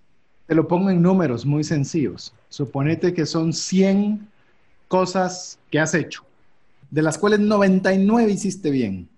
Te 0.47 0.57
lo 0.57 0.67
pongo 0.67 0.91
en 0.91 1.01
números 1.01 1.47
muy 1.47 1.63
sencillos. 1.63 2.35
Suponete 2.49 3.15
que 3.15 3.27
son 3.27 3.53
100 3.53 4.29
cosas 4.89 5.61
que 5.71 5.79
has 5.79 5.95
hecho, 5.95 6.25
de 6.91 7.03
las 7.03 7.17
cuales 7.17 7.39
99 7.39 8.33
hiciste 8.33 8.71
bien, 8.73 9.09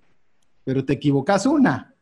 pero 0.64 0.84
te 0.84 0.92
equivocas 0.92 1.46
una. 1.46 1.94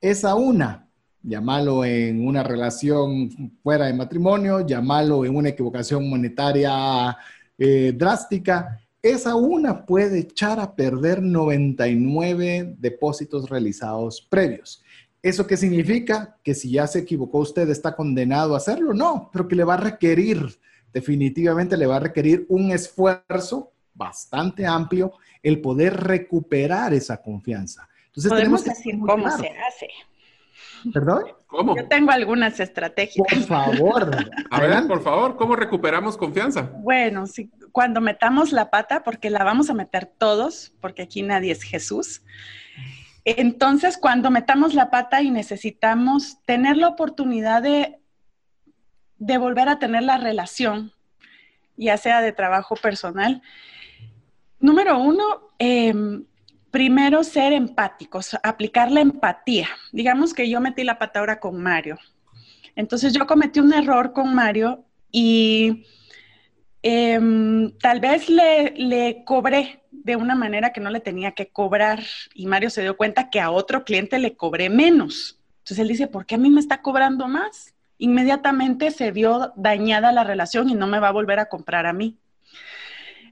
Esa 0.00 0.36
una 0.36 0.86
llámalo 1.22 1.84
en 1.84 2.26
una 2.26 2.42
relación 2.42 3.52
fuera 3.62 3.86
de 3.86 3.94
matrimonio, 3.94 4.66
llámalo 4.66 5.24
en 5.24 5.36
una 5.36 5.50
equivocación 5.50 6.08
monetaria 6.08 7.16
eh, 7.58 7.92
drástica, 7.96 8.80
esa 9.02 9.34
una 9.34 9.86
puede 9.86 10.20
echar 10.20 10.60
a 10.60 10.74
perder 10.74 11.22
99 11.22 12.76
depósitos 12.78 13.48
realizados 13.48 14.20
previos. 14.20 14.82
¿Eso 15.22 15.46
qué 15.46 15.56
significa? 15.56 16.36
Que 16.42 16.54
si 16.54 16.70
ya 16.72 16.86
se 16.86 17.00
equivocó 17.00 17.38
usted 17.38 17.68
está 17.68 17.94
condenado 17.94 18.54
a 18.54 18.58
hacerlo. 18.58 18.94
No, 18.94 19.30
pero 19.32 19.48
que 19.48 19.56
le 19.56 19.64
va 19.64 19.74
a 19.74 19.78
requerir, 19.78 20.58
definitivamente 20.92 21.76
le 21.76 21.86
va 21.86 21.96
a 21.96 22.00
requerir 22.00 22.46
un 22.48 22.70
esfuerzo 22.72 23.72
bastante 23.94 24.66
amplio 24.66 25.12
el 25.42 25.60
poder 25.60 25.94
recuperar 25.94 26.94
esa 26.94 27.20
confianza. 27.20 27.88
Entonces, 28.06 28.32
Podemos 28.32 28.64
decir 28.64 28.98
cómo 28.98 29.30
se 29.30 29.48
hace. 29.48 29.88
¿Perdón? 30.92 31.24
¿Cómo? 31.46 31.76
Yo 31.76 31.88
tengo 31.88 32.10
algunas 32.10 32.60
estrategias. 32.60 33.26
Por 33.28 33.42
favor. 33.44 34.10
A 34.50 34.60
ver, 34.60 34.86
por 34.86 35.02
favor, 35.02 35.36
¿cómo 35.36 35.56
recuperamos 35.56 36.16
confianza? 36.16 36.70
Bueno, 36.78 37.26
sí, 37.26 37.50
cuando 37.72 38.00
metamos 38.00 38.52
la 38.52 38.70
pata, 38.70 39.02
porque 39.02 39.30
la 39.30 39.44
vamos 39.44 39.70
a 39.70 39.74
meter 39.74 40.06
todos, 40.06 40.72
porque 40.80 41.02
aquí 41.02 41.22
nadie 41.22 41.52
es 41.52 41.62
Jesús. 41.62 42.22
Entonces, 43.24 43.98
cuando 43.98 44.30
metamos 44.30 44.74
la 44.74 44.90
pata 44.90 45.22
y 45.22 45.30
necesitamos 45.30 46.42
tener 46.44 46.76
la 46.76 46.88
oportunidad 46.88 47.62
de, 47.62 48.00
de 49.18 49.38
volver 49.38 49.68
a 49.68 49.78
tener 49.78 50.04
la 50.04 50.18
relación, 50.18 50.92
ya 51.76 51.96
sea 51.96 52.20
de 52.20 52.32
trabajo 52.32 52.76
personal, 52.76 53.42
número 54.58 54.98
uno, 54.98 55.24
em, 55.58 56.24
primero 56.70 57.24
ser 57.24 57.52
empáticos, 57.52 58.36
aplicar 58.42 58.90
la 58.90 59.00
empatía. 59.00 59.68
Digamos 59.92 60.34
que 60.34 60.48
yo 60.48 60.60
metí 60.60 60.84
la 60.84 60.98
pata 60.98 61.20
ahora 61.20 61.40
con 61.40 61.60
Mario. 61.60 61.98
Entonces 62.76 63.12
yo 63.12 63.26
cometí 63.26 63.60
un 63.60 63.72
error 63.72 64.12
con 64.12 64.34
Mario 64.34 64.84
y 65.10 65.84
em, 66.82 67.76
tal 67.78 68.00
vez 68.00 68.28
le, 68.28 68.72
le 68.76 69.24
cobré 69.24 69.82
de 69.90 70.16
una 70.16 70.34
manera 70.34 70.72
que 70.72 70.80
no 70.80 70.90
le 70.90 71.00
tenía 71.00 71.32
que 71.32 71.48
cobrar 71.48 72.02
y 72.34 72.46
Mario 72.46 72.70
se 72.70 72.82
dio 72.82 72.96
cuenta 72.96 73.28
que 73.28 73.40
a 73.40 73.50
otro 73.50 73.84
cliente 73.84 74.18
le 74.18 74.36
cobré 74.36 74.70
menos. 74.70 75.40
Entonces 75.58 75.78
él 75.78 75.88
dice, 75.88 76.06
¿por 76.06 76.24
qué 76.24 76.36
a 76.36 76.38
mí 76.38 76.48
me 76.48 76.60
está 76.60 76.80
cobrando 76.80 77.28
más? 77.28 77.74
Inmediatamente 77.98 78.90
se 78.92 79.10
vio 79.10 79.52
dañada 79.56 80.10
la 80.10 80.24
relación 80.24 80.70
y 80.70 80.74
no 80.74 80.86
me 80.86 81.00
va 81.00 81.08
a 81.08 81.12
volver 81.12 81.38
a 81.38 81.48
comprar 81.48 81.86
a 81.86 81.92
mí. 81.92 82.16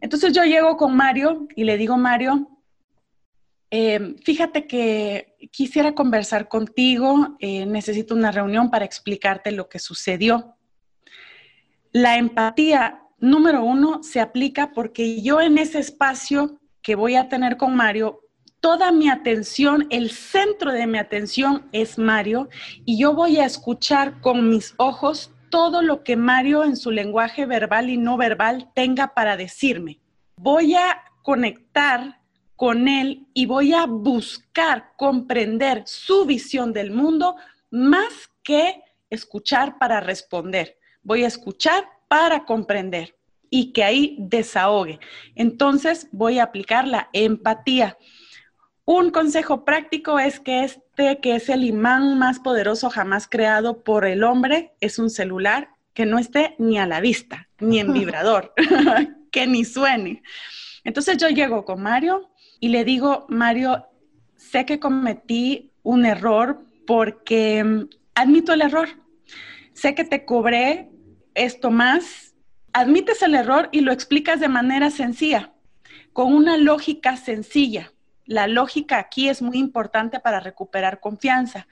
Entonces 0.01 0.33
yo 0.33 0.45
llego 0.45 0.77
con 0.77 0.95
Mario 0.95 1.49
y 1.57 1.65
le 1.65 1.77
digo, 1.77 1.97
Mario, 1.97 2.58
Em, 3.71 4.17
fíjate 4.25 4.67
que 4.67 5.37
quisiera 5.53 5.95
conversar 5.95 6.49
contigo, 6.49 7.37
eh, 7.39 7.67
necesito 7.67 8.15
una 8.15 8.33
reunión 8.33 8.71
para 8.71 8.85
explicarte 8.85 9.53
lo 9.53 9.69
que 9.69 9.79
sucedió. 9.79 10.57
La 11.93 12.17
empatía, 12.17 13.03
número 13.19 13.63
uno, 13.63 14.03
se 14.03 14.21
aplica 14.21 14.73
porque 14.73 15.21
yo 15.21 15.41
en 15.41 15.59
ese 15.59 15.81
espacio 15.81 16.61
que 16.81 16.95
voy 16.95 17.17
a 17.17 17.29
tener 17.29 17.59
con 17.59 17.77
Mario, 17.77 18.21
toda 18.61 18.91
mi 18.91 19.11
atención, 19.11 19.87
el 19.91 20.11
centro 20.11 20.73
de 20.73 20.87
mi 20.87 20.99
atención 20.99 21.69
es 21.73 21.99
Mario 21.99 22.49
y 22.87 22.99
yo 22.99 23.15
voy 23.15 23.39
a 23.39 23.45
escuchar 23.45 24.21
con 24.21 24.49
mis 24.49 24.75
ojos 24.79 25.33
todo 25.51 25.83
lo 25.83 26.03
que 26.05 26.17
Mario 26.17 26.65
en 26.65 26.77
su 26.77 26.91
lenguaje 26.91 27.47
verbal 27.47 27.91
y 27.91 27.97
no 27.97 28.17
verbal 28.17 28.71
tenga 28.75 29.15
para 29.15 29.37
decirme. 29.37 30.01
Voy 30.37 30.75
a 30.75 31.03
conectar 31.23 32.18
con 32.59 32.89
él 32.89 33.29
y 33.35 33.47
voy 33.47 33.73
a 33.73 33.87
buscar 33.87 34.91
comprender 34.97 35.85
su 35.87 36.27
visión 36.27 36.73
del 36.73 36.91
mundo 36.91 37.37
más 37.71 38.33
que 38.43 38.83
escuchar 39.11 39.79
para 39.79 40.01
responder. 40.01 40.77
Voy 41.05 41.23
a 41.23 41.29
escuchar 41.29 41.89
para 42.09 42.45
comprender 42.45 43.15
y 43.49 43.73
que 43.73 43.85
ahí 43.85 44.17
desahogue. 44.19 44.99
Entonces 45.37 46.09
voy 46.11 46.41
a 46.41 46.43
aplicar 46.43 46.89
la 46.89 47.09
empatía. 47.13 47.97
Un 48.85 49.13
consejo 49.13 49.65
práctico 49.65 50.19
es 50.19 50.41
que 50.41 50.65
este, 50.65 51.21
que 51.21 51.37
es 51.37 51.49
el 51.51 51.63
imán 51.63 52.19
más 52.19 52.41
poderoso 52.41 52.91
jamás 52.91 53.29
creado 53.29 53.85
por 53.85 54.05
el 54.05 54.25
hombre, 54.25 54.73
es 54.81 54.99
un 54.99 55.11
celular 55.11 55.69
que 55.95 56.07
no 56.07 56.19
esté 56.19 56.57
ni 56.59 56.77
a 56.77 56.89
la 56.89 57.01
vista, 57.01 57.49
ni 57.61 57.79
en 57.79 57.93
vibrador, 57.95 58.53
que 59.31 59.47
ni 59.47 59.65
suene. 59.65 60.25
Entonces 60.83 61.19
yo 61.19 61.29
llego 61.29 61.65
con 61.65 61.83
Mario, 61.83 62.28
y 62.61 62.69
le 62.69 62.85
digo, 62.85 63.27
Mario, 63.29 63.87
sé 64.37 64.65
que 64.65 64.81
cometí 64.81 65.73
un 65.83 66.07
error 66.07 66.65
porque 66.87 67.63
mm, 67.63 67.89
admito 68.15 68.53
el 68.53 68.63
error. 68.63 68.89
Sé 69.73 69.95
que 69.95 70.05
te 70.05 70.25
cobré 70.25 70.91
esto 71.35 71.71
más. 71.71 72.35
Admites 72.73 73.23
el 73.23 73.35
error 73.35 73.69
y 73.73 73.81
lo 73.81 73.93
explicas 73.93 74.41
de 74.41 74.49
manera 74.49 74.91
sencilla, 74.91 75.53
con 76.13 76.35
una 76.35 76.57
lógica 76.57 77.17
sencilla. 77.17 77.93
La 78.27 78.47
lógica 78.47 78.99
aquí 78.99 79.29
es 79.29 79.41
muy 79.41 79.57
importante 79.57 80.21
para 80.21 80.41
recuperar 80.41 81.01
confianza. 81.01 81.67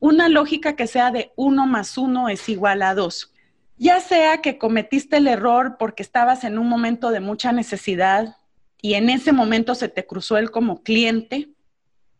Una 0.00 0.28
lógica 0.28 0.74
que 0.74 0.86
sea 0.86 1.12
de 1.12 1.32
uno 1.36 1.66
más 1.66 1.96
uno 1.96 2.28
es 2.28 2.48
igual 2.48 2.82
a 2.82 2.94
dos. 2.94 3.32
Ya 3.76 4.00
sea 4.00 4.42
que 4.42 4.58
cometiste 4.58 5.18
el 5.18 5.28
error 5.28 5.76
porque 5.78 6.02
estabas 6.02 6.44
en 6.44 6.58
un 6.58 6.68
momento 6.68 7.10
de 7.10 7.20
mucha 7.20 7.52
necesidad, 7.52 8.36
y 8.82 8.94
en 8.94 9.10
ese 9.10 9.32
momento 9.32 9.74
se 9.74 9.88
te 9.88 10.06
cruzó 10.06 10.38
él 10.38 10.50
como 10.50 10.82
cliente 10.82 11.50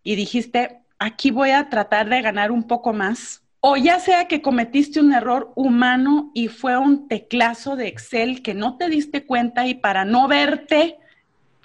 y 0.03 0.17
dijiste, 0.17 0.81
aquí 0.99 1.31
voy 1.31 1.51
a 1.51 1.69
tratar 1.69 2.09
de 2.09 2.23
ganar 2.23 2.53
un 2.53 2.65
poco 2.65 2.93
más. 2.93 3.43
O 3.61 3.77
ya 3.77 4.01
sea 4.01 4.27
que 4.27 4.41
cometiste 4.41 5.01
un 5.01 5.13
error 5.13 5.53
humano 5.55 6.31
y 6.35 6.49
fue 6.49 6.79
un 6.79 7.09
teclazo 7.09 7.77
de 7.77 7.89
Excel 7.89 8.43
que 8.43 8.55
no 8.55 8.77
te 8.79 8.89
diste 8.89 9.27
cuenta 9.27 9.67
y 9.67 9.75
para 9.75 10.05
no 10.05 10.29
verte 10.29 10.97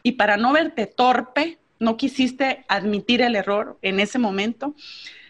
y 0.04 0.14
para 0.14 0.36
no 0.38 0.52
verte 0.52 0.88
torpe, 0.88 1.58
no 1.80 1.98
quisiste 1.98 2.66
admitir 2.68 3.22
el 3.22 3.36
error 3.36 3.78
en 3.82 4.00
ese 4.00 4.20
momento, 4.20 4.76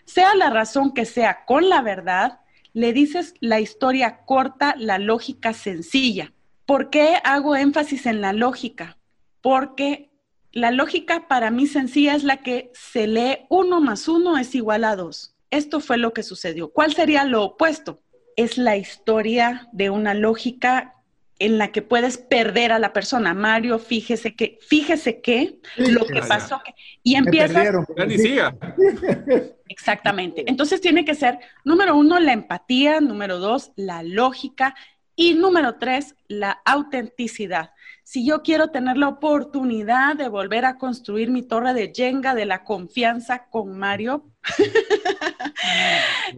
sea 0.06 0.36
la 0.36 0.50
razón 0.50 0.94
que 0.94 1.06
sea, 1.06 1.46
con 1.46 1.70
la 1.70 1.82
verdad, 1.82 2.40
le 2.74 2.94
dices 2.94 3.36
la 3.40 3.60
historia 3.60 4.20
corta, 4.26 4.76
la 4.78 4.98
lógica 5.00 5.54
sencilla. 5.54 6.34
¿Por 6.66 6.90
qué 6.90 7.20
hago 7.24 7.56
énfasis 7.56 8.06
en 8.06 8.22
la 8.22 8.34
lógica? 8.34 8.98
Porque 9.46 10.10
la 10.54 10.72
lógica 10.72 11.28
para 11.28 11.52
mí 11.52 11.68
sencilla 11.68 12.16
es 12.16 12.24
la 12.24 12.38
que 12.38 12.72
se 12.74 13.06
lee 13.06 13.46
uno 13.48 13.80
más 13.80 14.08
uno 14.08 14.40
es 14.40 14.56
igual 14.56 14.84
a 14.84 14.96
dos. 14.96 15.36
Esto 15.52 15.82
fue 15.82 16.00
lo 16.00 16.14
que 16.14 16.24
sucedió. 16.24 16.70
¿Cuál 16.70 16.96
sería 16.96 17.26
lo 17.26 17.44
opuesto? 17.44 18.02
Es 18.36 18.58
la 18.58 18.76
historia 18.76 19.70
de 19.72 19.92
una 19.92 20.16
lógica 20.16 20.96
en 21.38 21.60
la 21.60 21.72
que 21.72 21.84
puedes 21.84 22.18
perder 22.18 22.72
a 22.72 22.80
la 22.80 22.92
persona. 22.92 23.36
Mario, 23.36 23.78
fíjese 23.78 24.36
que, 24.36 24.58
fíjese 24.68 25.22
que 25.22 25.60
lo 25.78 26.08
que 26.08 26.22
pasó 26.22 26.60
y 27.04 27.14
empieza. 27.14 27.62
Exactamente. 29.68 30.44
Entonces 30.48 30.82
tiene 30.82 31.06
que 31.06 31.14
ser, 31.14 31.38
número 31.64 31.96
uno, 31.96 32.20
la 32.20 32.34
empatía, 32.34 33.00
número 33.00 33.38
dos, 33.38 33.74
la 33.76 34.02
lógica 34.02 34.74
y 35.16 35.34
número 35.34 35.76
tres, 35.78 36.16
la 36.28 36.62
autenticidad 36.66 37.72
si 38.06 38.24
yo 38.24 38.44
quiero 38.44 38.70
tener 38.70 38.98
la 38.98 39.08
oportunidad 39.08 40.16
de 40.16 40.30
volver 40.30 40.64
a 40.66 40.78
construir 40.78 41.32
mi 41.32 41.42
torre 41.42 41.74
de 41.74 41.92
Jenga 41.94 42.36
de 42.36 42.46
la 42.46 42.64
confianza 42.64 43.48
con 43.50 43.80
Mario. 43.80 44.30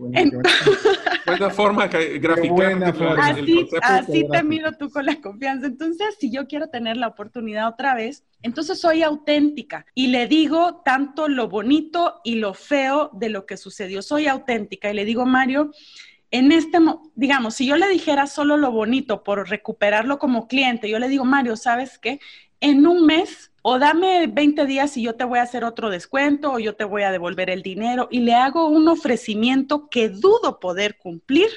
buena, 1.25 1.49
forma 1.51 1.87
gráfica. 1.87 2.77
Así, 3.19 3.67
así 3.81 4.25
te 4.31 4.43
miro 4.43 4.71
tú 4.77 4.89
con 4.89 5.05
la 5.05 5.19
confianza. 5.19 5.67
Entonces, 5.67 6.15
si 6.17 6.31
yo 6.31 6.47
quiero 6.47 6.69
tener 6.69 6.95
la 6.95 7.09
oportunidad 7.09 7.67
otra 7.67 7.95
vez, 7.95 8.23
entonces 8.43 8.79
soy 8.79 9.03
auténtica 9.03 9.85
y 9.93 10.07
le 10.07 10.27
digo 10.27 10.81
tanto 10.85 11.27
lo 11.27 11.49
bonito 11.49 12.21
y 12.23 12.35
lo 12.35 12.53
feo 12.53 13.09
de 13.11 13.27
lo 13.27 13.45
que 13.45 13.57
sucedió. 13.57 14.01
Soy 14.01 14.27
auténtica 14.27 14.89
y 14.89 14.93
le 14.93 15.03
digo, 15.03 15.25
Mario, 15.25 15.71
en 16.31 16.51
este, 16.51 16.79
digamos, 17.15 17.55
si 17.55 17.65
yo 17.65 17.77
le 17.77 17.87
dijera 17.87 18.27
solo 18.27 18.57
lo 18.57 18.71
bonito 18.71 19.23
por 19.23 19.49
recuperarlo 19.49 20.19
como 20.19 20.47
cliente, 20.47 20.89
yo 20.89 20.99
le 20.99 21.07
digo, 21.07 21.25
Mario, 21.25 21.55
¿sabes 21.55 21.97
qué? 21.97 22.19
En 22.59 22.85
un 22.87 23.05
mes 23.05 23.51
o 23.61 23.79
dame 23.79 24.27
20 24.27 24.65
días 24.65 24.97
y 24.97 25.03
yo 25.03 25.15
te 25.15 25.23
voy 25.23 25.39
a 25.39 25.43
hacer 25.43 25.63
otro 25.63 25.89
descuento 25.89 26.53
o 26.53 26.59
yo 26.59 26.75
te 26.75 26.83
voy 26.83 27.03
a 27.03 27.11
devolver 27.11 27.49
el 27.49 27.61
dinero 27.61 28.07
y 28.09 28.21
le 28.21 28.33
hago 28.33 28.67
un 28.67 28.87
ofrecimiento 28.87 29.89
que 29.89 30.09
dudo 30.09 30.59
poder 30.59 30.97
cumplir, 30.97 31.49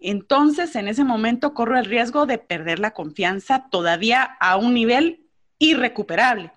entonces 0.00 0.76
en 0.76 0.88
ese 0.88 1.04
momento 1.04 1.54
corro 1.54 1.78
el 1.78 1.84
riesgo 1.84 2.26
de 2.26 2.38
perder 2.38 2.78
la 2.78 2.92
confianza 2.92 3.66
todavía 3.70 4.22
a 4.22 4.56
un 4.56 4.74
nivel 4.74 5.26
irrecuperable. 5.58 6.52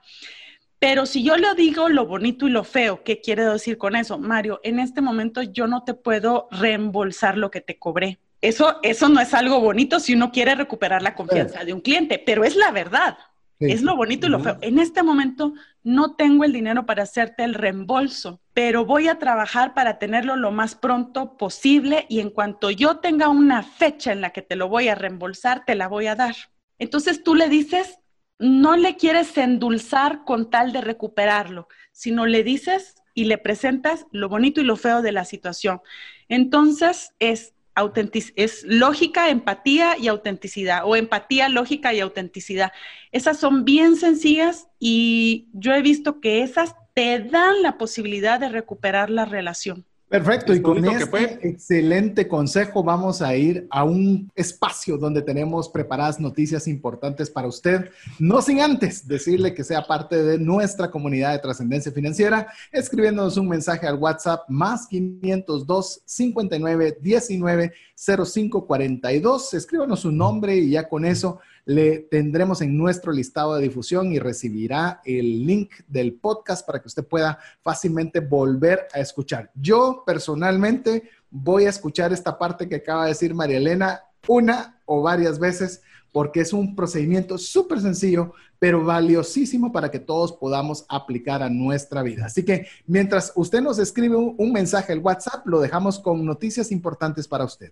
Pero 0.80 1.06
si 1.06 1.24
yo 1.24 1.36
le 1.36 1.54
digo 1.56 1.90
lo 1.90 2.06
bonito 2.06 2.48
y 2.48 2.52
lo 2.52 2.64
feo, 2.64 3.04
¿qué 3.04 3.20
quiere 3.20 3.46
decir 3.46 3.78
con 3.78 3.96
eso? 3.96 4.18
Mario, 4.18 4.62
en 4.64 4.80
este 4.80 5.02
momento 5.02 5.42
yo 5.42 5.68
no 5.68 5.84
te 5.84 5.94
puedo 5.94 6.48
reembolsar 6.52 7.38
lo 7.38 7.52
que 7.52 7.62
te 7.62 7.78
cobré. 7.78 8.20
Eso, 8.42 8.78
eso 8.82 9.10
no 9.10 9.20
es 9.20 9.34
algo 9.34 9.60
bonito 9.60 10.00
si 10.00 10.14
uno 10.14 10.32
quiere 10.32 10.56
recuperar 10.56 11.02
la 11.02 11.16
confianza 11.16 11.66
de 11.66 11.74
un 11.74 11.82
cliente, 11.82 12.22
pero 12.26 12.46
es 12.46 12.56
la 12.56 12.72
verdad. 12.72 13.18
Es 13.60 13.82
lo 13.82 13.98
bonito 13.98 14.28
y 14.28 14.30
lo 14.30 14.40
feo. 14.40 14.58
En 14.62 14.80
este 14.80 15.04
momento 15.04 15.54
no 15.84 16.16
tengo 16.16 16.46
el 16.46 16.54
dinero 16.54 16.86
para 16.86 17.04
hacerte 17.04 17.44
el 17.44 17.54
reembolso, 17.54 18.40
pero 18.54 18.86
voy 18.86 19.10
a 19.10 19.20
trabajar 19.20 19.74
para 19.74 20.00
tenerlo 20.00 20.38
lo 20.38 20.52
más 20.52 20.76
pronto 20.76 21.36
posible 21.36 22.06
y 22.08 22.22
en 22.22 22.30
cuanto 22.30 22.72
yo 22.72 23.00
tenga 23.00 23.28
una 23.28 23.64
fecha 23.64 24.14
en 24.14 24.22
la 24.22 24.30
que 24.30 24.42
te 24.42 24.56
lo 24.56 24.70
voy 24.70 24.88
a 24.88 24.96
reembolsar, 24.96 25.66
te 25.66 25.76
la 25.76 25.90
voy 25.90 26.08
a 26.08 26.16
dar. 26.16 26.36
Entonces 26.78 27.22
tú 27.22 27.36
le 27.36 27.50
dices, 27.50 28.00
no 28.40 28.78
le 28.78 28.96
quieres 28.96 29.38
endulzar 29.38 30.24
con 30.24 30.50
tal 30.50 30.72
de 30.72 30.82
recuperarlo, 30.82 31.68
sino 31.92 32.26
le 32.26 32.44
dices 32.44 32.96
y 33.14 33.26
le 33.26 33.38
presentas 33.38 34.06
lo 34.12 34.30
bonito 34.30 34.62
y 34.62 34.64
lo 34.64 34.78
feo 34.78 35.02
de 35.02 35.12
la 35.12 35.26
situación. 35.26 35.82
Entonces 36.30 37.14
es 37.20 37.54
lógica, 38.64 39.30
empatía 39.30 39.98
y 39.98 40.08
autenticidad, 40.08 40.82
o 40.86 40.96
empatía, 40.96 41.50
lógica 41.50 41.94
y 41.94 42.00
autenticidad. 42.00 42.72
Esas 43.12 43.38
son 43.38 43.66
bien 43.66 43.96
sencillas 43.96 44.70
y 44.80 45.48
yo 45.54 45.74
he 45.74 45.82
visto 45.82 46.22
que 46.22 46.42
esas 46.42 46.76
te 46.94 47.20
dan 47.20 47.62
la 47.62 47.78
posibilidad 47.78 48.40
de 48.40 48.50
recuperar 48.50 49.10
la 49.10 49.26
relación. 49.26 49.86
Perfecto, 50.10 50.56
y 50.56 50.62
con 50.64 50.84
este 50.84 51.48
excelente 51.48 52.28
consejo 52.28 52.84
vamos 52.84 53.22
a 53.22 53.36
ir 53.36 53.68
a 53.70 53.84
un 53.84 54.32
espacio 54.34 54.98
donde 54.98 55.22
tenemos 55.22 55.70
preparadas 55.70 56.20
noticias 56.20 56.68
importantes 56.68 57.30
para 57.30 57.48
usted, 57.48 57.92
no 58.18 58.42
sin 58.42 58.60
antes 58.60 59.08
decirle 59.08 59.54
que 59.54 59.64
sea 59.64 59.86
parte 59.86 60.24
de 60.24 60.40
nuestra 60.40 60.90
comunidad 60.90 61.34
de 61.34 61.40
trascendencia 61.40 61.92
financiera, 61.92 62.48
escribiéndonos 62.72 63.38
un 63.38 63.50
mensaje 63.50 63.86
al 63.86 64.00
WhatsApp 64.00 64.50
más 64.50 64.88
502 64.88 66.02
59 66.04 66.98
19 67.00 67.74
05 67.96 68.66
42, 68.66 69.54
escríbanos 69.54 70.00
su 70.00 70.12
nombre 70.12 70.56
y 70.56 70.72
ya 70.72 70.90
con 70.90 71.06
eso 71.06 71.40
le 71.70 72.00
tendremos 72.00 72.62
en 72.62 72.76
nuestro 72.76 73.12
listado 73.12 73.54
de 73.54 73.62
difusión 73.62 74.12
y 74.12 74.18
recibirá 74.18 75.02
el 75.06 75.46
link 75.46 75.70
del 75.88 76.16
podcast 76.16 76.66
para 76.66 76.82
que 76.82 76.88
usted 76.88 77.06
pueda 77.06 77.38
fácilmente 77.62 78.22
volver 78.22 78.88
a 78.92 79.00
escuchar. 79.00 79.52
Yo 79.54 80.02
personalmente 80.04 81.12
voy 81.30 81.66
a 81.66 81.70
escuchar 81.70 82.12
esta 82.12 82.40
parte 82.40 82.68
que 82.68 82.78
acaba 82.78 83.04
de 83.04 83.10
decir 83.10 83.36
María 83.36 83.58
Elena 83.58 84.02
una 84.28 84.80
o 84.86 85.04
varias 85.04 85.38
veces 85.38 85.84
porque 86.12 86.40
es 86.40 86.54
un 86.54 86.76
procedimiento 86.76 87.38
súper 87.38 87.80
sencillo, 87.82 88.34
pero 88.58 88.84
valiosísimo 88.84 89.72
para 89.72 89.92
que 89.92 90.00
todos 90.00 90.34
podamos 90.34 90.88
aplicar 90.90 91.44
a 91.44 91.52
nuestra 91.52 92.02
vida. 92.02 92.26
Así 92.26 92.44
que 92.44 92.66
mientras 92.88 93.32
usted 93.36 93.62
nos 93.62 93.78
escribe 93.78 94.16
un, 94.16 94.52
mensaje 94.52 94.92
al 94.92 95.00
WhatsApp, 95.00 95.46
lo 95.46 95.60
dejamos 95.60 96.00
con 96.00 96.26
noticias 96.26 96.72
importantes 96.72 97.28
para 97.28 97.46
usted. 97.46 97.72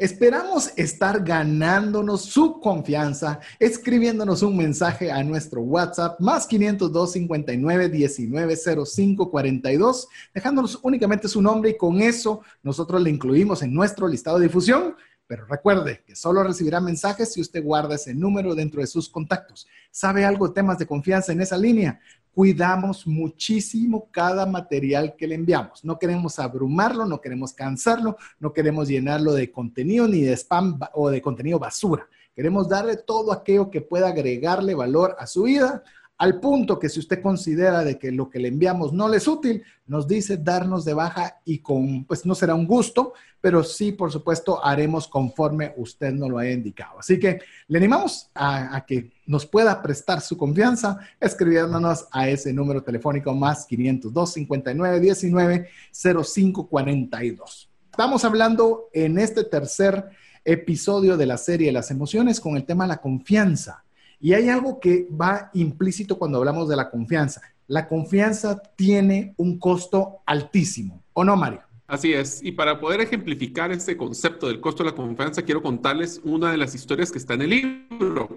Esperamos 0.00 0.72
estar 0.76 1.22
ganándonos 1.22 2.22
su 2.22 2.58
confianza, 2.58 3.38
escribiéndonos 3.58 4.42
un 4.42 4.56
mensaje 4.56 5.12
a 5.12 5.22
nuestro 5.22 5.60
WhatsApp 5.60 6.18
más 6.20 6.46
502 6.46 7.12
59 7.12 7.90
19 7.90 8.56
05 8.86 9.30
42, 9.30 10.08
dejándonos 10.32 10.78
únicamente 10.84 11.28
su 11.28 11.42
nombre 11.42 11.72
y 11.72 11.76
con 11.76 12.00
eso 12.00 12.40
nosotros 12.62 13.02
le 13.02 13.10
incluimos 13.10 13.62
en 13.62 13.74
nuestro 13.74 14.08
listado 14.08 14.38
de 14.38 14.46
difusión. 14.46 14.96
Pero 15.26 15.44
recuerde 15.44 16.02
que 16.06 16.16
solo 16.16 16.42
recibirá 16.42 16.80
mensajes 16.80 17.34
si 17.34 17.42
usted 17.42 17.62
guarda 17.62 17.96
ese 17.96 18.14
número 18.14 18.54
dentro 18.54 18.80
de 18.80 18.86
sus 18.86 19.10
contactos. 19.10 19.68
¿Sabe 19.90 20.24
algo 20.24 20.52
temas 20.52 20.78
de 20.78 20.86
confianza 20.86 21.30
en 21.32 21.42
esa 21.42 21.58
línea? 21.58 22.00
Cuidamos 22.40 23.06
muchísimo 23.06 24.08
cada 24.10 24.46
material 24.46 25.14
que 25.14 25.26
le 25.26 25.34
enviamos. 25.34 25.84
No 25.84 25.98
queremos 25.98 26.38
abrumarlo, 26.38 27.04
no 27.04 27.20
queremos 27.20 27.52
cansarlo, 27.52 28.16
no 28.38 28.54
queremos 28.54 28.88
llenarlo 28.88 29.34
de 29.34 29.52
contenido 29.52 30.08
ni 30.08 30.22
de 30.22 30.32
spam 30.32 30.78
o 30.94 31.10
de 31.10 31.20
contenido 31.20 31.58
basura. 31.58 32.08
Queremos 32.34 32.66
darle 32.66 32.96
todo 32.96 33.30
aquello 33.30 33.68
que 33.68 33.82
pueda 33.82 34.08
agregarle 34.08 34.74
valor 34.74 35.14
a 35.18 35.26
su 35.26 35.42
vida, 35.42 35.84
al 36.20 36.38
punto 36.38 36.78
que 36.78 36.90
si 36.90 37.00
usted 37.00 37.22
considera 37.22 37.82
de 37.82 37.98
que 37.98 38.12
lo 38.12 38.28
que 38.28 38.38
le 38.38 38.48
enviamos 38.48 38.92
no 38.92 39.08
le 39.08 39.16
es 39.16 39.26
útil, 39.26 39.62
nos 39.86 40.06
dice 40.06 40.36
darnos 40.36 40.84
de 40.84 40.92
baja 40.92 41.40
y 41.46 41.60
con, 41.60 42.04
pues 42.04 42.26
no 42.26 42.34
será 42.34 42.54
un 42.54 42.66
gusto, 42.66 43.14
pero 43.40 43.64
sí, 43.64 43.92
por 43.92 44.12
supuesto, 44.12 44.62
haremos 44.62 45.08
conforme 45.08 45.72
usted 45.78 46.12
nos 46.12 46.28
lo 46.28 46.36
haya 46.36 46.52
indicado. 46.52 46.98
Así 46.98 47.18
que 47.18 47.40
le 47.68 47.78
animamos 47.78 48.28
a, 48.34 48.84
que 48.86 49.12
nos 49.24 49.46
pueda 49.46 49.80
prestar 49.80 50.20
su 50.20 50.36
confianza 50.36 50.98
escribiéndonos 51.18 52.06
a 52.12 52.28
ese 52.28 52.52
número 52.52 52.82
telefónico 52.82 53.34
más 53.34 53.64
502 53.64 54.32
59 54.34 55.00
19 55.00 55.68
05 55.90 56.68
42. 56.68 57.70
Estamos 57.92 58.26
hablando 58.26 58.90
en 58.92 59.18
este 59.18 59.42
tercer 59.42 60.10
episodio 60.44 61.16
de 61.16 61.24
la 61.24 61.38
serie 61.38 61.72
Las 61.72 61.90
emociones 61.90 62.40
con 62.40 62.58
el 62.58 62.66
tema 62.66 62.84
de 62.84 62.88
la 62.88 63.00
confianza. 63.00 63.84
Y 64.20 64.34
hay 64.34 64.48
algo 64.48 64.78
que 64.78 65.08
va 65.10 65.50
implícito 65.54 66.18
cuando 66.18 66.38
hablamos 66.38 66.68
de 66.68 66.76
la 66.76 66.90
confianza. 66.90 67.40
La 67.66 67.88
confianza 67.88 68.60
tiene 68.76 69.34
un 69.38 69.58
costo 69.58 70.18
altísimo, 70.26 71.02
¿o 71.12 71.24
no, 71.24 71.36
Mario? 71.36 71.62
Así 71.86 72.12
es. 72.12 72.40
Y 72.42 72.52
para 72.52 72.78
poder 72.78 73.00
ejemplificar 73.00 73.72
ese 73.72 73.96
concepto 73.96 74.46
del 74.46 74.60
costo 74.60 74.84
de 74.84 74.90
la 74.90 74.96
confianza, 74.96 75.42
quiero 75.42 75.62
contarles 75.62 76.20
una 76.22 76.52
de 76.52 76.56
las 76.56 76.74
historias 76.74 77.10
que 77.10 77.18
está 77.18 77.34
en 77.34 77.42
el 77.42 77.50
libro. 77.50 78.28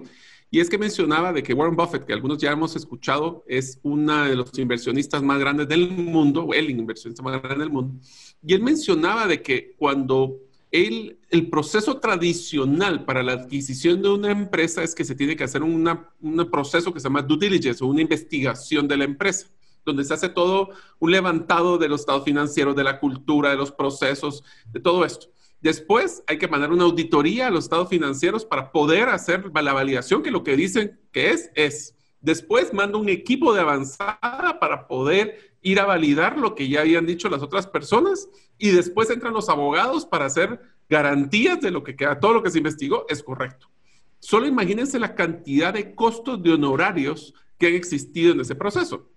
Y 0.50 0.60
es 0.60 0.70
que 0.70 0.78
mencionaba 0.78 1.34
de 1.34 1.44
que 1.44 1.54
Warren 1.54 1.76
Buffett, 1.76 2.06
que 2.06 2.14
algunos 2.14 2.38
ya 2.38 2.52
hemos 2.52 2.76
escuchado, 2.76 3.44
es 3.48 3.80
uno 3.84 4.24
de 4.24 4.36
los 4.36 4.58
inversionistas 4.58 5.22
más 5.22 5.40
grandes 5.40 5.68
del 5.68 5.90
mundo, 5.90 6.46
o 6.46 6.54
el 6.54 6.70
inversionista 6.70 7.22
más 7.22 7.42
grande 7.42 7.64
del 7.64 7.74
mundo. 7.74 8.00
Y 8.46 8.54
él 8.54 8.64
mencionaba 8.64 9.28
de 9.28 9.42
que 9.42 9.76
cuando 9.78 10.38
el, 10.74 11.50
proceso 11.52 12.00
tradicional 12.00 13.06
para 13.06 13.22
la 13.22 13.34
adquisición 13.34 14.02
de 14.02 14.10
una 14.10 14.32
empresa 14.32 14.82
es 14.82 14.96
que 14.96 15.06
se 15.06 15.14
tiene 15.14 15.36
que 15.36 15.44
hacer 15.44 15.62
un 15.62 16.50
proceso 16.52 16.92
que 16.92 17.00
se 17.00 17.04
llama 17.04 17.22
due 17.22 17.38
diligence 17.38 17.84
o 17.84 17.88
una 17.88 18.02
investigación 18.02 18.88
de 18.88 18.98
la 18.98 19.04
empresa, 19.04 19.48
donde 19.86 20.04
se 20.04 20.16
hace 20.16 20.30
todo 20.30 20.72
un 20.98 21.12
levantado 21.12 21.78
de 21.78 21.88
los 21.88 22.00
estados 22.00 22.24
financieros, 22.24 22.76
de 22.76 22.84
la 22.84 23.00
cultura, 23.00 23.52
de 23.52 23.56
los 23.56 23.72
procesos, 23.72 24.44
de 24.72 24.80
todo 24.80 25.06
esto. 25.06 25.28
Después 25.62 26.24
hay 26.26 26.40
que 26.40 26.48
mandar 26.48 26.72
una 26.72 26.86
auditoría 26.86 27.48
a 27.48 27.52
los 27.52 27.66
estados 27.66 27.90
financieros 27.90 28.44
para 28.44 28.72
poder 28.72 29.10
hacer 29.10 29.52
la 29.54 29.74
validación 29.74 30.24
que 30.24 30.32
lo 30.32 30.44
que 30.44 30.56
dicen 30.58 31.00
que 31.12 31.30
es, 31.30 31.52
es. 31.54 31.96
Después 32.20 32.74
manda 32.74 32.98
un 32.98 33.10
equipo 33.10 33.54
de 33.54 33.62
avanzada 33.62 34.58
para 34.60 34.88
poder 34.88 35.53
ir 35.64 35.80
a 35.80 35.86
validar 35.86 36.38
lo 36.38 36.54
que 36.54 36.68
ya 36.68 36.82
habían 36.82 37.06
dicho 37.06 37.30
las 37.30 37.42
otras 37.42 37.66
personas 37.66 38.30
y 38.58 38.70
después 38.70 39.10
entran 39.10 39.34
los 39.34 39.50
abogados 39.50 40.06
para 40.06 40.26
hacer 40.26 40.62
garantías 40.90 41.60
de 41.62 41.72
lo 41.72 41.84
que 41.84 41.96
queda, 41.96 42.20
todo 42.20 42.34
lo 42.34 42.44
que 42.44 42.52
se 42.52 42.60
investigó 42.60 43.06
es 43.10 43.24
correcto. 43.24 43.70
Solo 44.20 44.46
imagínense 44.46 45.00
la 45.00 45.16
cantidad 45.16 45.74
de 45.74 45.96
costos 45.96 46.42
de 46.44 46.54
honorarios 46.54 47.34
que 47.58 47.68
han 47.68 47.74
existido 47.74 48.34
en 48.34 48.42
ese 48.42 48.56
proceso. 48.56 49.10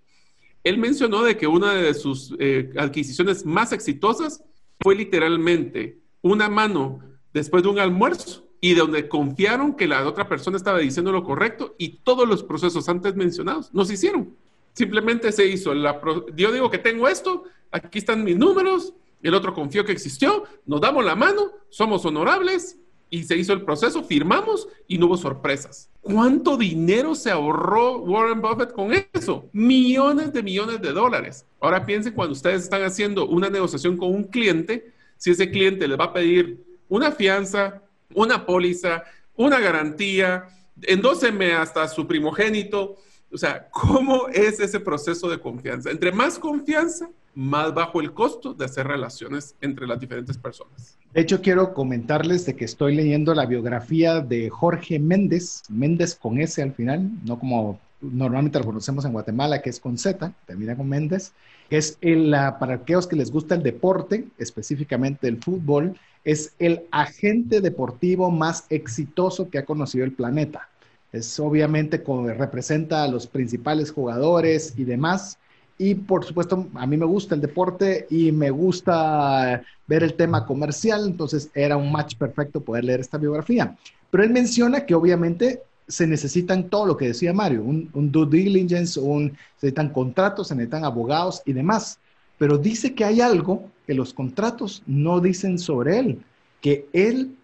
Él 0.64 0.78
mencionó 0.78 1.22
de 1.22 1.36
que 1.36 1.46
una 1.46 1.74
de 1.74 1.94
sus 1.94 2.34
eh, 2.38 2.72
adquisiciones 2.76 3.44
más 3.44 3.72
exitosas 3.72 4.42
fue 4.80 4.96
literalmente 4.96 6.00
una 6.22 6.48
mano 6.48 7.00
después 7.32 7.62
de 7.62 7.68
un 7.68 7.78
almuerzo 7.78 8.48
y 8.60 8.74
donde 8.74 9.08
confiaron 9.08 9.76
que 9.76 9.86
la 9.86 10.06
otra 10.06 10.28
persona 10.28 10.56
estaba 10.56 10.78
diciendo 10.78 11.12
lo 11.12 11.22
correcto 11.22 11.74
y 11.78 11.98
todos 11.98 12.26
los 12.26 12.42
procesos 12.42 12.88
antes 12.88 13.14
mencionados 13.14 13.72
no 13.72 13.84
se 13.84 13.94
hicieron. 13.94 14.36
Simplemente 14.76 15.32
se 15.32 15.46
hizo. 15.46 15.74
La, 15.74 16.00
yo 16.36 16.52
digo 16.52 16.70
que 16.70 16.78
tengo 16.78 17.08
esto, 17.08 17.44
aquí 17.72 17.98
están 17.98 18.22
mis 18.22 18.36
números, 18.36 18.94
el 19.22 19.34
otro 19.34 19.54
confió 19.54 19.84
que 19.84 19.92
existió, 19.92 20.44
nos 20.66 20.80
damos 20.80 21.04
la 21.04 21.16
mano, 21.16 21.50
somos 21.70 22.04
honorables 22.04 22.78
y 23.08 23.24
se 23.24 23.36
hizo 23.36 23.52
el 23.52 23.62
proceso, 23.62 24.04
firmamos 24.04 24.68
y 24.86 24.98
no 24.98 25.06
hubo 25.06 25.16
sorpresas. 25.16 25.90
¿Cuánto 26.00 26.56
dinero 26.56 27.14
se 27.14 27.30
ahorró 27.30 27.98
Warren 27.98 28.40
Buffett 28.42 28.72
con 28.72 28.92
eso? 29.12 29.48
Millones 29.52 30.32
de 30.32 30.42
millones 30.42 30.80
de 30.82 30.92
dólares. 30.92 31.46
Ahora 31.60 31.86
piensen 31.86 32.12
cuando 32.12 32.34
ustedes 32.34 32.62
están 32.62 32.82
haciendo 32.82 33.26
una 33.26 33.48
negociación 33.48 33.96
con 33.96 34.14
un 34.14 34.24
cliente, 34.24 34.92
si 35.16 35.30
ese 35.30 35.50
cliente 35.50 35.88
les 35.88 35.98
va 35.98 36.04
a 36.04 36.12
pedir 36.12 36.62
una 36.88 37.12
fianza, 37.12 37.82
una 38.14 38.44
póliza, 38.44 39.04
una 39.34 39.58
garantía, 39.58 40.44
endóseme 40.82 41.54
hasta 41.54 41.88
su 41.88 42.06
primogénito. 42.06 42.96
O 43.32 43.38
sea, 43.38 43.68
¿cómo 43.70 44.28
es 44.28 44.60
ese 44.60 44.80
proceso 44.80 45.28
de 45.28 45.40
confianza? 45.40 45.90
Entre 45.90 46.12
más 46.12 46.38
confianza, 46.38 47.08
más 47.34 47.74
bajo 47.74 48.00
el 48.00 48.12
costo 48.12 48.54
de 48.54 48.64
hacer 48.64 48.86
relaciones 48.86 49.54
entre 49.60 49.86
las 49.86 50.00
diferentes 50.00 50.38
personas. 50.38 50.96
De 51.12 51.20
hecho, 51.20 51.40
quiero 51.42 51.74
comentarles 51.74 52.46
de 52.46 52.56
que 52.56 52.64
estoy 52.64 52.94
leyendo 52.94 53.34
la 53.34 53.46
biografía 53.46 54.20
de 54.20 54.48
Jorge 54.48 54.98
Méndez, 54.98 55.62
Méndez 55.68 56.14
con 56.14 56.38
S 56.40 56.62
al 56.62 56.72
final, 56.72 57.10
no 57.24 57.38
como 57.38 57.78
normalmente 58.00 58.58
lo 58.58 58.66
conocemos 58.66 59.04
en 59.04 59.12
Guatemala, 59.12 59.62
que 59.62 59.70
es 59.70 59.80
con 59.80 59.98
Z, 59.98 60.32
termina 60.46 60.76
con 60.76 60.88
Méndez, 60.88 61.32
es 61.70 61.98
el, 62.00 62.30
para 62.60 62.74
aquellos 62.74 63.06
que 63.06 63.16
les 63.16 63.30
gusta 63.30 63.54
el 63.54 63.62
deporte, 63.62 64.26
específicamente 64.38 65.28
el 65.28 65.42
fútbol, 65.42 65.98
es 66.24 66.54
el 66.58 66.82
agente 66.90 67.60
deportivo 67.60 68.30
más 68.30 68.66
exitoso 68.70 69.48
que 69.48 69.58
ha 69.58 69.64
conocido 69.64 70.04
el 70.04 70.12
planeta. 70.12 70.68
Es 71.12 71.38
obviamente 71.40 72.02
como 72.02 72.28
representa 72.28 73.04
a 73.04 73.08
los 73.08 73.26
principales 73.26 73.90
jugadores 73.90 74.74
y 74.76 74.84
demás. 74.84 75.38
Y 75.78 75.94
por 75.94 76.24
supuesto, 76.24 76.68
a 76.74 76.86
mí 76.86 76.96
me 76.96 77.04
gusta 77.04 77.34
el 77.34 77.40
deporte 77.40 78.06
y 78.10 78.32
me 78.32 78.50
gusta 78.50 79.62
ver 79.86 80.02
el 80.02 80.14
tema 80.14 80.46
comercial, 80.46 81.06
entonces 81.06 81.50
era 81.54 81.76
un 81.76 81.92
match 81.92 82.16
perfecto 82.16 82.60
poder 82.60 82.84
leer 82.84 83.00
esta 83.00 83.18
biografía. 83.18 83.76
Pero 84.10 84.24
él 84.24 84.30
menciona 84.30 84.86
que 84.86 84.94
obviamente 84.94 85.62
se 85.88 86.06
necesitan 86.06 86.68
todo 86.68 86.86
lo 86.86 86.96
que 86.96 87.08
decía 87.08 87.32
Mario, 87.32 87.62
un, 87.62 88.10
due 88.10 88.26
diligence, 88.26 88.98
un, 88.98 89.30
se 89.30 89.66
necesitan 89.66 89.90
contratos, 89.90 90.48
se 90.48 90.54
necesitan 90.54 90.84
abogados 90.84 91.42
y 91.44 91.52
demás. 91.52 91.98
Pero 92.38 92.58
dice 92.58 92.94
que 92.94 93.04
hay 93.04 93.20
algo 93.20 93.70
que 93.86 93.94
los 93.94 94.12
contratos 94.12 94.82
no 94.86 95.20
dicen 95.20 95.58
sobre 95.58 95.98
él, 95.98 96.22
que 96.60 96.88
él 96.92 97.36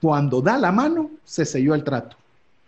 cuando 0.00 0.42
da 0.42 0.58
la 0.58 0.72
mano 0.72 1.10
se 1.24 1.44
selló 1.44 1.74
el 1.74 1.84
trato. 1.84 2.16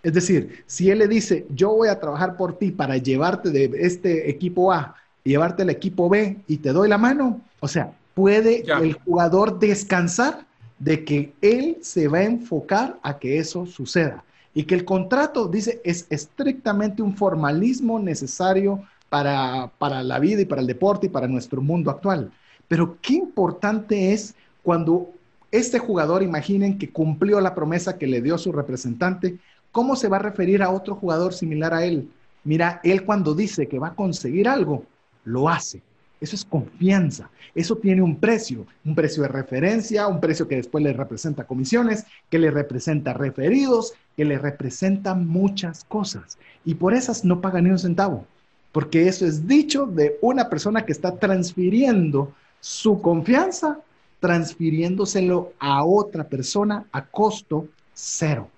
Es 0.03 0.15
decir, 0.15 0.65
si 0.67 0.91
él 0.91 0.99
le 1.01 1.09
dice, 1.09 1.47
yo 1.55 1.71
voy 1.75 1.89
a 1.89 2.01
trabajar 2.01 2.37
por 2.37 2.59
ti 2.59 2.71
para 2.71 2.97
llevarte 2.97 3.51
de 3.51 3.71
este 3.75 4.31
equipo 4.31 4.73
A 4.73 4.97
llevarte 5.25 5.63
al 5.63 5.71
equipo 5.71 6.09
B 6.09 6.39
y 6.47 6.59
te 6.59 6.73
doy 6.73 6.89
la 6.89 6.99
mano, 6.99 7.41
o 7.61 7.69
sea, 7.69 7.93
puede 8.15 8.65
el 8.67 8.95
jugador 8.95 9.59
descansar 9.59 10.47
de 10.79 11.05
que 11.05 11.33
él 11.43 11.79
se 11.83 12.09
va 12.09 12.19
a 12.19 12.25
enfocar 12.25 12.99
a 13.03 13.19
que 13.19 13.39
eso 13.39 13.67
suceda 13.67 14.25
y 14.55 14.65
que 14.65 14.75
el 14.75 14.85
contrato, 14.85 15.47
dice, 15.47 15.81
es 15.85 16.07
estrictamente 16.11 17.03
un 17.03 17.17
formalismo 17.17 17.99
necesario 17.99 18.83
para, 19.09 19.71
para 19.79 20.03
la 20.03 20.19
vida 20.19 20.41
y 20.41 20.47
para 20.47 20.61
el 20.61 20.67
deporte 20.67 21.07
y 21.07 21.11
para 21.11 21.29
nuestro 21.29 21.61
mundo 21.61 21.91
actual. 21.91 22.33
Pero 22.67 22.97
qué 23.01 23.15
importante 23.15 24.13
es 24.13 24.35
cuando 24.63 25.13
este 25.53 25.79
jugador, 25.79 26.23
imaginen 26.23 26.79
que 26.79 26.91
cumplió 26.91 27.41
la 27.41 27.55
promesa 27.55 27.99
que 27.99 28.07
le 28.07 28.23
dio 28.23 28.39
su 28.39 28.53
representante, 28.53 29.39
¿cómo 29.73 29.97
se 29.97 30.09
va 30.09 30.17
a 30.17 30.23
referir 30.23 30.63
a 30.63 30.71
otro 30.71 30.95
jugador 30.95 31.33
similar 31.33 31.75
a 31.75 31.85
él? 31.85 32.09
Mira, 32.45 32.81
él 32.85 33.05
cuando 33.05 33.35
dice 33.35 33.69
que 33.69 33.79
va 33.79 33.89
a 33.89 33.95
conseguir 33.95 34.49
algo, 34.49 34.85
lo 35.25 35.49
hace. 35.49 35.83
Eso 36.21 36.37
es 36.37 36.45
confianza. 36.45 37.31
Eso 37.55 37.77
tiene 37.77 38.03
un 38.03 38.17
precio, 38.17 38.67
un 38.85 38.95
precio 38.95 39.23
de 39.23 39.29
referencia, 39.29 40.07
un 40.07 40.21
precio 40.21 40.47
que 40.47 40.57
después 40.57 40.85
le 40.85 40.93
representa 40.93 41.47
comisiones, 41.47 42.05
que 42.29 42.39
le 42.39 42.51
representa 42.51 43.15
referidos, 43.15 43.95
que 44.17 44.25
le 44.25 44.39
representa 44.39 45.15
muchas 45.15 45.85
cosas. 45.85 46.39
Y 46.65 46.75
por 46.75 46.93
esas 46.93 47.25
no 47.25 47.41
paga 47.41 47.63
ni 47.63 47.71
un 47.71 47.79
centavo, 47.79 48.27
porque 48.71 49.09
eso 49.09 49.27
es 49.27 49.47
dicho 49.47 49.87
de 49.87 50.19
una 50.21 50.49
persona 50.51 50.85
que 50.85 50.93
está 50.93 51.17
transfiriendo 51.17 52.33
su 52.61 53.01
confianza, 53.01 53.81
transfiriéndoselo 54.21 55.55
a 55.59 55.85
otra 55.85 56.25
persona 56.25 56.85
a 56.93 57.07
costo 57.07 57.67
cero. 57.95 58.49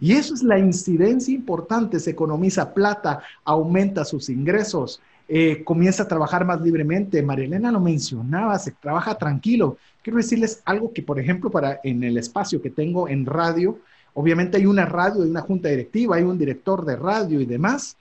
Y 0.00 0.12
eso 0.12 0.34
es 0.34 0.42
la 0.42 0.58
incidencia 0.58 1.34
importante, 1.34 2.00
se 2.00 2.10
economiza 2.10 2.74
plata, 2.74 3.22
aumenta 3.44 4.04
sus 4.04 4.28
ingresos, 4.28 5.00
eh, 5.28 5.64
comienza 5.64 6.04
a 6.04 6.08
trabajar 6.08 6.44
más 6.44 6.60
libremente. 6.60 7.22
Marilena 7.22 7.72
lo 7.72 7.80
mencionaba, 7.80 8.58
se 8.58 8.72
trabaja 8.72 9.16
tranquilo. 9.16 9.78
Quiero 10.02 10.18
decirles 10.18 10.62
algo 10.64 10.92
que, 10.92 11.02
por 11.02 11.18
ejemplo, 11.18 11.50
para 11.50 11.80
en 11.82 12.04
el 12.04 12.18
espacio 12.18 12.60
que 12.60 12.70
tengo 12.70 13.08
en 13.08 13.26
radio, 13.26 13.78
obviamente 14.14 14.58
hay 14.58 14.66
una 14.66 14.84
radio, 14.84 15.22
hay 15.22 15.30
una 15.30 15.40
junta 15.40 15.68
directiva, 15.68 16.16
hay 16.16 16.22
un 16.22 16.38
director 16.38 16.84
de 16.84 16.96
radio 16.96 17.40
y 17.40 17.46
demás. 17.46 17.96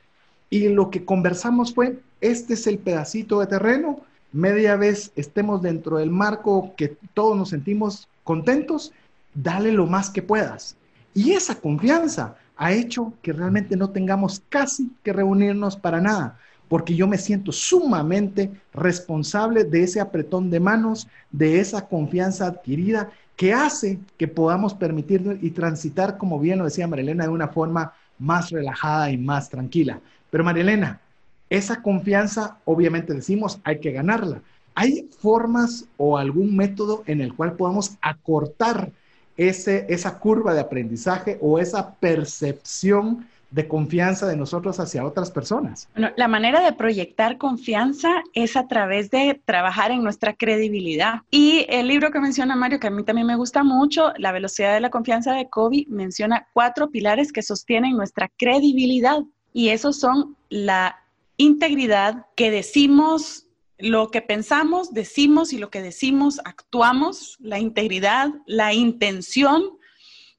Y 0.50 0.70
lo 0.70 0.90
que 0.90 1.06
conversamos 1.06 1.74
fue, 1.74 2.00
este 2.22 2.54
es 2.54 2.68
el 2.68 2.78
pedacito 2.78 3.40
de 3.40 3.48
terreno, 3.48 4.02
media 4.32 4.76
vez 4.76 5.12
estemos 5.16 5.62
dentro 5.62 5.98
del 5.98 6.12
marco 6.12 6.74
que 6.76 6.96
todos 7.14 7.38
nos 7.38 7.50
sentimos 7.50 8.08
contentos, 8.24 8.92
dale 9.34 9.72
lo 9.72 9.88
más 9.88 10.10
que 10.10 10.22
puedas. 10.22 10.76
Y 11.16 11.32
esa 11.32 11.56
confianza 11.56 12.36
ha 12.56 12.72
hecho 12.72 13.14
que 13.24 13.34
realmente 13.34 13.76
no 13.76 13.90
tengamos 13.90 14.44
casi 14.50 14.92
que 15.04 15.12
reunirnos 15.12 15.76
para 15.76 16.00
nada 16.00 16.38
porque 16.68 16.96
yo 16.96 17.08
me 17.08 17.18
siento 17.18 17.52
sumamente 17.52 18.52
responsable 18.74 19.64
de 19.64 19.84
ese 19.84 20.00
apretón 20.00 20.50
de 20.50 20.60
manos, 20.60 21.08
de 21.32 21.60
esa 21.60 21.88
confianza 21.88 22.48
adquirida 22.48 23.12
que 23.36 23.54
hace 23.54 24.00
que 24.18 24.28
podamos 24.28 24.74
permitirnos 24.74 25.38
y 25.42 25.52
transitar, 25.52 26.18
como 26.18 26.40
bien 26.40 26.58
lo 26.60 26.66
decía 26.66 26.88
Marilena, 26.88 27.26
de 27.26 27.30
una 27.30 27.50
forma 27.50 27.94
más 28.18 28.50
relajada 28.50 29.12
y 29.12 29.18
más 29.18 29.50
tranquila. 29.50 30.00
Pero 30.30 30.44
Marilena, 30.44 31.02
esa 31.50 31.82
confianza, 31.82 32.58
obviamente 32.66 33.14
decimos, 33.14 33.60
hay 33.64 33.80
que 33.80 33.92
ganarla. 33.92 34.42
¿Hay 34.74 35.10
formas 35.20 35.86
o 35.98 36.18
algún 36.18 36.56
método 36.56 37.04
en 37.06 37.22
el 37.22 37.34
cual 37.34 37.54
podamos 37.54 37.98
acortar 38.02 38.92
ese, 39.38 39.86
esa 39.90 40.20
curva 40.20 40.54
de 40.54 40.62
aprendizaje 40.62 41.38
o 41.42 41.60
esa 41.60 41.96
percepción 41.96 43.28
de 43.52 43.68
confianza 43.70 44.28
de 44.28 44.36
nosotros 44.36 44.80
hacia 44.82 45.06
otras 45.06 45.32
personas. 45.32 45.88
Bueno, 45.94 46.12
la 46.18 46.28
manera 46.28 46.60
de 46.60 46.74
proyectar 46.74 47.38
confianza 47.38 48.22
es 48.34 48.58
a 48.58 48.68
través 48.68 49.10
de 49.12 49.40
trabajar 49.46 49.92
en 49.92 50.04
nuestra 50.04 50.34
credibilidad. 50.34 51.22
Y 51.32 51.66
el 51.70 51.88
libro 51.88 52.12
que 52.12 52.20
menciona 52.20 52.56
Mario, 52.58 52.82
que 52.82 52.88
a 52.88 52.92
mí 52.92 53.04
también 53.04 53.28
me 53.28 53.38
gusta 53.38 53.64
mucho, 53.64 54.12
La 54.18 54.34
velocidad 54.34 54.74
de 54.74 54.82
la 54.82 54.90
confianza 54.90 55.34
de 55.34 55.50
Kobe, 55.50 55.86
menciona 55.88 56.48
cuatro 56.54 56.90
pilares 56.90 57.32
que 57.32 57.42
sostienen 57.42 57.96
nuestra 57.96 58.30
credibilidad. 58.38 59.20
Y 59.54 59.70
esos 59.70 60.00
son 60.00 60.36
la 60.50 60.98
integridad 61.38 62.26
que 62.36 62.52
decimos 62.52 63.45
lo 63.78 64.10
que 64.10 64.22
pensamos, 64.22 64.94
decimos 64.94 65.54
y 65.54 65.58
lo 65.58 65.70
que 65.70 65.82
decimos, 65.82 66.40
actuamos, 66.46 67.38
la 67.40 67.60
integridad, 67.60 68.30
la 68.46 68.74
intención, 68.74 69.78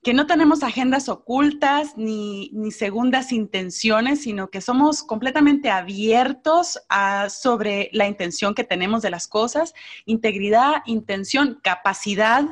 que 0.03 0.14
no 0.14 0.26
tenemos 0.26 0.62
agendas 0.62 1.09
ocultas 1.09 1.95
ni, 1.97 2.53
segundas 2.70 3.32
intenciones, 3.32 4.22
sino 4.22 4.51
que 4.51 4.61
somos 4.61 5.03
completamente 5.03 5.68
abiertos 5.68 6.78
sobre 7.28 7.91
la 7.93 8.07
intención 8.07 8.55
que 8.55 8.62
tenemos 8.62 9.03
de 9.03 9.11
las 9.11 9.26
cosas, 9.26 9.74
integridad, 10.05 10.82
intención, 10.87 11.59
capacidad, 11.61 12.45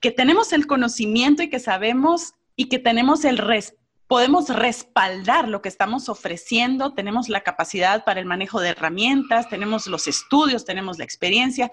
que 0.00 0.10
tenemos 0.10 0.52
el 0.52 0.66
conocimiento 0.66 1.44
y 1.44 1.48
que 1.48 1.60
sabemos 1.60 2.34
y 2.56 2.68
que 2.68 2.80
tenemos 2.80 3.24
el 3.24 3.38
podemos 4.06 4.48
respaldar 4.48 5.48
lo 5.48 5.62
que 5.62 5.68
estamos 5.68 6.08
ofreciendo, 6.08 6.94
tenemos 6.94 7.28
la 7.28 7.42
capacidad 7.42 8.04
para 8.04 8.20
el 8.20 8.26
manejo 8.26 8.60
de 8.60 8.70
herramientas, 8.70 9.48
tenemos 9.48 9.86
los 9.86 10.06
estudios, 10.06 10.64
tenemos 10.64 10.98
la 10.98 11.04
experiencia. 11.04 11.70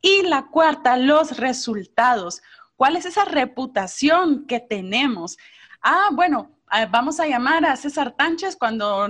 Y 0.00 0.22
la 0.22 0.46
cuarta, 0.46 0.96
los 0.96 1.36
resultados. 1.36 2.42
¿Cuál 2.76 2.96
es 2.96 3.06
esa 3.06 3.24
reputación 3.24 4.46
que 4.46 4.60
tenemos? 4.60 5.38
Ah, 5.80 6.10
bueno, 6.12 6.55
vamos 6.90 7.20
a 7.20 7.26
llamar 7.26 7.64
a 7.64 7.76
César 7.76 8.12
Tánchez 8.12 8.56
cuando, 8.56 9.06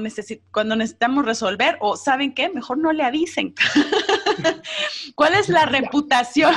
cuando 0.52 0.76
necesitamos 0.76 1.24
resolver 1.24 1.76
o 1.80 1.96
saben 1.96 2.34
qué, 2.34 2.48
mejor 2.50 2.78
no 2.78 2.92
le 2.92 3.02
avisen. 3.02 3.54
¿Cuál 5.14 5.34
es 5.34 5.48
la 5.48 5.66
reputación? 5.66 6.54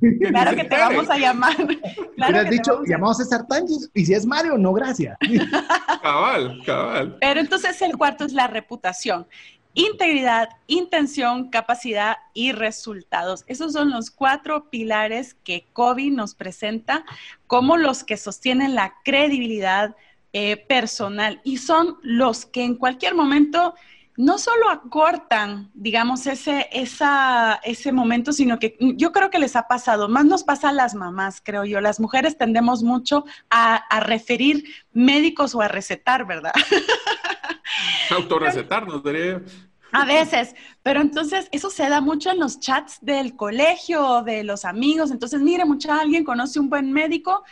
claro 0.28 0.56
que 0.56 0.64
te 0.64 0.76
vamos 0.76 1.10
a 1.10 1.18
llamar. 1.18 1.56
Claro 2.18 2.40
has 2.40 2.50
dicho, 2.50 2.82
llamamos 2.84 3.20
a 3.20 3.24
César 3.24 3.46
Tánchez 3.46 3.90
y 3.94 4.04
si 4.04 4.12
es 4.12 4.26
Mario, 4.26 4.58
no, 4.58 4.72
gracias. 4.72 5.16
cabal, 6.02 6.60
cabal. 6.66 7.16
Pero 7.20 7.38
entonces 7.38 7.80
el 7.80 7.96
cuarto 7.96 8.24
es 8.24 8.32
la 8.32 8.48
reputación. 8.48 9.28
Integridad, 9.74 10.48
intención, 10.66 11.50
capacidad 11.50 12.16
y 12.34 12.50
resultados. 12.50 13.44
Esos 13.46 13.72
son 13.72 13.90
los 13.90 14.10
cuatro 14.10 14.68
pilares 14.68 15.34
que 15.44 15.68
COVID 15.72 16.12
nos 16.12 16.34
presenta 16.34 17.04
como 17.46 17.76
los 17.76 18.02
que 18.02 18.16
sostienen 18.16 18.74
la 18.74 18.94
credibilidad 19.04 19.94
eh, 20.32 20.56
personal 20.56 21.40
y 21.44 21.58
son 21.58 21.96
los 22.02 22.46
que 22.46 22.64
en 22.64 22.76
cualquier 22.76 23.14
momento 23.14 23.74
no 24.18 24.36
solo 24.36 24.68
acortan, 24.68 25.70
digamos, 25.74 26.26
ese, 26.26 26.68
esa, 26.72 27.60
ese 27.62 27.92
momento, 27.92 28.32
sino 28.32 28.58
que 28.58 28.76
yo 28.80 29.12
creo 29.12 29.30
que 29.30 29.38
les 29.38 29.54
ha 29.54 29.68
pasado, 29.68 30.08
más 30.08 30.24
nos 30.24 30.42
pasa 30.42 30.70
a 30.70 30.72
las 30.72 30.96
mamás, 30.96 31.40
creo 31.42 31.64
yo. 31.64 31.80
Las 31.80 32.00
mujeres 32.00 32.36
tendemos 32.36 32.82
mucho 32.82 33.24
a, 33.48 33.76
a 33.76 34.00
referir 34.00 34.64
médicos 34.92 35.54
o 35.54 35.62
a 35.62 35.68
recetar, 35.68 36.26
¿verdad? 36.26 36.52
Autorrecetarnos, 38.10 39.04
diría. 39.04 39.40
A 39.92 40.04
veces, 40.04 40.54
pero 40.82 41.00
entonces 41.00 41.48
eso 41.52 41.70
se 41.70 41.88
da 41.88 42.00
mucho 42.00 42.30
en 42.30 42.40
los 42.40 42.58
chats 42.58 42.98
del 43.00 43.36
colegio, 43.36 44.22
de 44.22 44.42
los 44.42 44.64
amigos. 44.64 45.12
Entonces, 45.12 45.40
mire, 45.40 45.64
mucha 45.64 46.00
alguien 46.00 46.24
conoce 46.24 46.58
un 46.58 46.68
buen 46.68 46.92
médico 46.92 47.44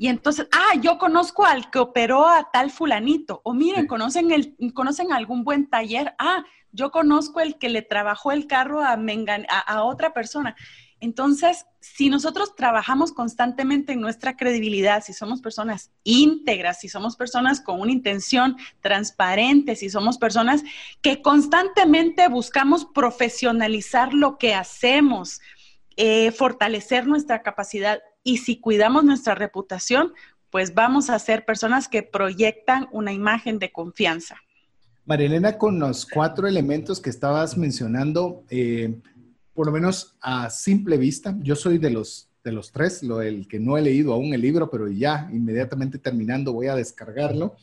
y 0.00 0.08
entonces, 0.08 0.48
ah, 0.50 0.80
yo 0.80 0.96
conozco 0.96 1.44
al 1.44 1.70
que 1.70 1.78
operó 1.78 2.26
a 2.26 2.50
tal 2.50 2.70
fulanito. 2.70 3.42
O 3.44 3.52
miren, 3.52 3.86
conocen, 3.86 4.30
el, 4.30 4.56
conocen 4.72 5.12
algún 5.12 5.44
buen 5.44 5.68
taller. 5.68 6.14
Ah, 6.18 6.42
yo 6.72 6.90
conozco 6.90 7.40
el 7.40 7.58
que 7.58 7.68
le 7.68 7.82
trabajó 7.82 8.32
el 8.32 8.46
carro 8.46 8.80
a, 8.80 8.94
a, 8.94 9.84
otra 9.84 10.14
persona. 10.14 10.56
Entonces, 11.00 11.66
si 11.80 12.08
nosotros 12.08 12.56
trabajamos 12.56 13.12
constantemente 13.12 13.92
en 13.92 14.00
nuestra 14.00 14.38
credibilidad, 14.38 15.04
si 15.04 15.12
somos 15.12 15.42
personas 15.42 15.90
íntegras, 16.02 16.80
si 16.80 16.88
somos 16.88 17.14
personas 17.14 17.60
con 17.60 17.78
una 17.78 17.92
intención 17.92 18.56
transparente, 18.80 19.76
si 19.76 19.90
somos 19.90 20.16
personas 20.16 20.62
que 21.02 21.20
constantemente 21.20 22.26
buscamos 22.28 22.86
profesionalizar 22.86 24.14
lo 24.14 24.38
que 24.38 24.54
hacemos, 24.54 25.42
eh, 25.98 26.32
fortalecer 26.32 27.06
nuestra 27.06 27.42
capacidad 27.42 28.00
y 28.22 28.38
si 28.38 28.60
cuidamos 28.60 29.04
nuestra 29.04 29.34
reputación, 29.34 30.12
pues 30.50 30.74
vamos 30.74 31.10
a 31.10 31.18
ser 31.18 31.44
personas 31.44 31.88
que 31.88 32.02
proyectan 32.02 32.88
una 32.92 33.12
imagen 33.12 33.58
de 33.58 33.72
confianza. 33.72 34.36
Marilena, 35.06 35.56
con 35.56 35.78
los 35.78 36.06
cuatro 36.06 36.46
elementos 36.46 37.00
que 37.00 37.10
estabas 37.10 37.56
mencionando, 37.56 38.44
eh, 38.50 38.96
por 39.54 39.66
lo 39.66 39.72
menos 39.72 40.16
a 40.20 40.50
simple 40.50 40.98
vista, 40.98 41.36
yo 41.40 41.56
soy 41.56 41.78
de 41.78 41.90
los, 41.90 42.28
de 42.44 42.52
los 42.52 42.70
tres, 42.70 43.02
lo, 43.02 43.22
el 43.22 43.48
que 43.48 43.58
no 43.58 43.76
he 43.76 43.82
leído 43.82 44.12
aún 44.12 44.34
el 44.34 44.40
libro, 44.40 44.70
pero 44.70 44.88
ya 44.88 45.28
inmediatamente 45.32 45.98
terminando 45.98 46.52
voy 46.52 46.68
a 46.68 46.76
descargarlo. 46.76 47.56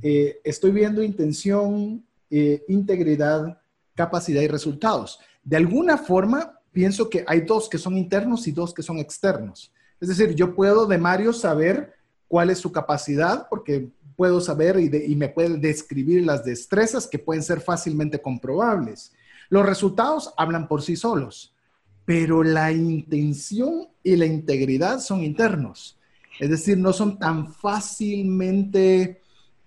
Eh, 0.00 0.40
estoy 0.44 0.70
viendo 0.70 1.02
intención, 1.02 2.04
eh, 2.30 2.62
integridad, 2.68 3.60
capacidad 3.94 4.42
y 4.42 4.48
resultados. 4.48 5.18
De 5.42 5.56
alguna 5.56 5.98
forma, 5.98 6.60
pienso 6.72 7.10
que 7.10 7.24
hay 7.26 7.42
dos 7.42 7.68
que 7.68 7.78
son 7.78 7.98
internos 7.98 8.46
y 8.46 8.52
dos 8.52 8.72
que 8.72 8.82
son 8.82 8.98
externos. 8.98 9.72
Es 10.02 10.08
decir, 10.08 10.34
yo 10.34 10.56
puedo 10.56 10.86
de 10.86 10.98
Mario 10.98 11.32
saber 11.32 11.94
cuál 12.26 12.50
es 12.50 12.58
su 12.58 12.72
capacidad 12.72 13.46
porque 13.48 13.88
puedo 14.16 14.40
saber 14.40 14.80
y, 14.80 15.14
me 15.14 15.28
puede 15.28 15.58
describir 15.58 16.26
las 16.26 16.44
destrezas 16.44 17.06
que 17.06 17.20
pueden 17.20 17.44
ser 17.44 17.60
fácilmente 17.60 18.20
comprobables. 18.20 19.12
Los 19.48 19.64
resultados 19.64 20.34
hablan 20.36 20.66
por 20.66 20.82
sí 20.82 20.96
solos, 20.96 21.54
pero 22.04 22.42
la 22.42 22.72
intención 22.72 23.90
y 24.02 24.16
la 24.16 24.26
integridad 24.26 24.98
son 24.98 25.22
internos. 25.22 25.96
Es 26.40 26.50
decir, 26.50 26.78
no 26.78 26.92
son 26.92 27.20
tan 27.20 27.54
fácilmente 27.54 29.22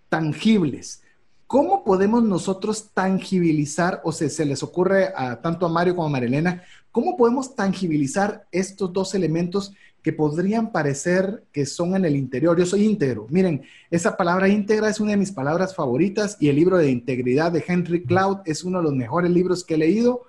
tangibles. 0.10 1.02
¿Cómo 1.48 1.86
podemos 1.86 2.24
nosotros 2.24 2.90
tangibilizar, 2.94 4.02
o 4.04 4.12
se 4.12 4.44
les 4.44 4.64
ocurre 4.64 5.14
a, 5.16 5.40
tanto 5.42 5.66
a 5.66 5.70
Mario 5.70 5.96
como 5.96 6.08
a 6.08 6.12
Marilena, 6.12 6.64
cómo 6.92 7.16
podemos 7.16 7.56
tangibilizar 7.56 8.46
estos 8.52 8.92
dos 8.92 9.16
elementos 9.16 9.72
que 10.06 10.14
podrían 10.14 10.72
parecer 10.72 11.46
que 11.52 11.66
son 11.66 11.96
en 11.96 12.06
el 12.06 12.16
interior. 12.16 12.56
Yo 12.60 12.68
soy 12.68 12.86
íntegro. 12.86 13.26
Miren, 13.32 13.64
esa 13.90 14.16
palabra 14.16 14.48
íntegra 14.48 14.88
es 14.88 15.00
una 15.00 15.10
de 15.10 15.18
mis 15.18 15.32
palabras 15.32 15.74
favoritas 15.74 16.38
y 16.40 16.50
el 16.50 16.58
libro 16.58 16.78
de 16.78 16.92
integridad 16.92 17.52
de 17.52 17.66
Henry 17.68 18.04
Cloud 18.04 18.42
es 18.46 18.64
uno 18.64 18.78
de 18.78 18.84
los 18.84 18.94
mejores 18.94 19.32
libros 19.32 19.64
que 19.64 19.74
he 19.74 19.78
leído 19.80 20.22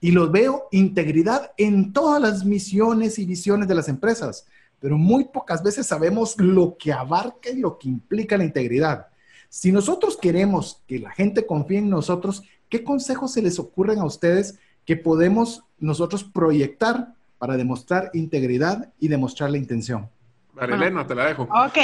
y 0.00 0.10
los 0.10 0.32
veo 0.32 0.66
integridad 0.72 1.52
en 1.58 1.92
todas 1.92 2.20
las 2.20 2.44
misiones 2.44 3.20
y 3.20 3.24
visiones 3.24 3.68
de 3.68 3.76
las 3.76 3.88
empresas, 3.88 4.48
pero 4.80 4.98
muy 4.98 5.26
pocas 5.26 5.62
veces 5.62 5.86
sabemos 5.86 6.34
lo 6.36 6.76
que 6.76 6.92
abarca 6.92 7.50
y 7.50 7.60
lo 7.60 7.78
que 7.78 7.88
implica 7.88 8.36
la 8.36 8.42
integridad. 8.42 9.06
Si 9.48 9.70
nosotros 9.70 10.18
queremos 10.20 10.82
que 10.88 10.98
la 10.98 11.12
gente 11.12 11.46
confíe 11.46 11.78
en 11.78 11.88
nosotros, 11.88 12.42
¿qué 12.68 12.82
consejos 12.82 13.32
se 13.34 13.42
les 13.42 13.60
ocurren 13.60 14.00
a 14.00 14.06
ustedes 14.06 14.58
que 14.84 14.96
podemos 14.96 15.62
nosotros 15.78 16.24
proyectar 16.24 17.14
para 17.40 17.56
demostrar 17.56 18.10
integridad 18.12 18.92
y 19.00 19.08
demostrar 19.08 19.50
la 19.50 19.56
intención. 19.56 20.10
Marilena, 20.52 21.06
te 21.06 21.14
la 21.14 21.24
dejo. 21.24 21.44
Ok. 21.44 21.78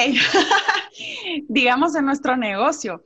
Digamos 1.48 1.96
en 1.96 2.04
nuestro 2.04 2.36
negocio, 2.36 3.02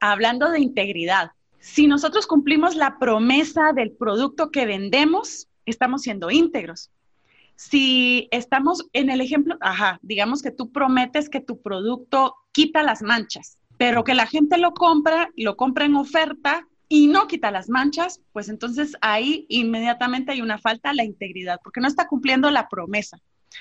hablando 0.00 0.50
de 0.50 0.58
integridad, 0.58 1.30
si 1.60 1.86
nosotros 1.86 2.26
cumplimos 2.26 2.74
la 2.74 2.98
promesa 2.98 3.72
del 3.72 3.92
producto 3.92 4.50
que 4.50 4.66
vendemos, 4.66 5.46
estamos 5.64 6.02
siendo 6.02 6.32
íntegros. 6.32 6.90
Si 7.54 8.26
estamos 8.32 8.88
en 8.92 9.08
el 9.08 9.20
ejemplo, 9.20 9.56
ajá, 9.60 10.00
digamos 10.02 10.42
que 10.42 10.50
tú 10.50 10.72
prometes 10.72 11.28
que 11.28 11.40
tu 11.40 11.62
producto 11.62 12.34
quita 12.50 12.82
las 12.82 13.00
manchas, 13.02 13.58
pero 13.78 14.02
que 14.02 14.14
la 14.14 14.26
gente 14.26 14.58
lo 14.58 14.74
compra, 14.74 15.30
lo 15.36 15.56
compra 15.56 15.84
en 15.84 15.94
oferta 15.94 16.66
y 16.94 17.06
no 17.06 17.26
quita 17.26 17.50
las 17.50 17.70
manchas, 17.70 18.20
pues 18.32 18.50
entonces 18.50 18.98
ahí 19.00 19.46
inmediatamente 19.48 20.32
hay 20.32 20.42
una 20.42 20.58
falta 20.58 20.90
a 20.90 20.94
la 20.94 21.04
integridad, 21.04 21.58
porque 21.64 21.80
no 21.80 21.88
está 21.88 22.06
cumpliendo 22.06 22.50
la 22.50 22.68
promesa. 22.68 23.18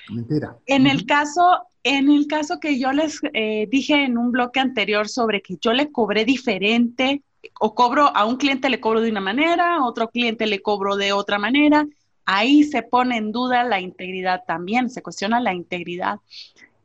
Mentira. 0.10 0.58
En 0.66 0.86
el 0.86 1.06
caso, 1.06 1.62
en 1.84 2.12
el 2.12 2.28
caso 2.28 2.60
que 2.60 2.78
yo 2.78 2.92
les 2.92 3.22
eh, 3.32 3.70
dije 3.72 4.04
en 4.04 4.18
un 4.18 4.34
bloque 4.34 4.60
anterior 4.60 5.08
sobre 5.08 5.42
que 5.42 5.56
yo 5.62 5.72
le 5.72 5.94
cobré 5.94 6.26
diferente, 6.26 7.24
o 7.58 7.74
cobro 7.74 8.14
a 8.14 8.26
un 8.26 8.36
cliente 8.36 8.70
le 8.70 8.82
cobro 8.82 9.00
de 9.00 9.12
una 9.12 9.22
manera, 9.22 9.78
a 9.78 9.86
otro 9.86 10.10
cliente 10.10 10.46
le 10.46 10.62
cobro 10.62 10.98
de 10.98 11.14
otra 11.14 11.40
manera, 11.40 11.88
ahí 12.26 12.66
se 12.66 12.84
pone 12.84 13.16
en 13.16 13.32
duda 13.32 13.64
la 13.64 13.80
integridad 13.80 14.44
también, 14.46 14.90
se 14.90 15.02
cuestiona 15.02 15.40
la 15.40 15.54
integridad. 15.54 16.20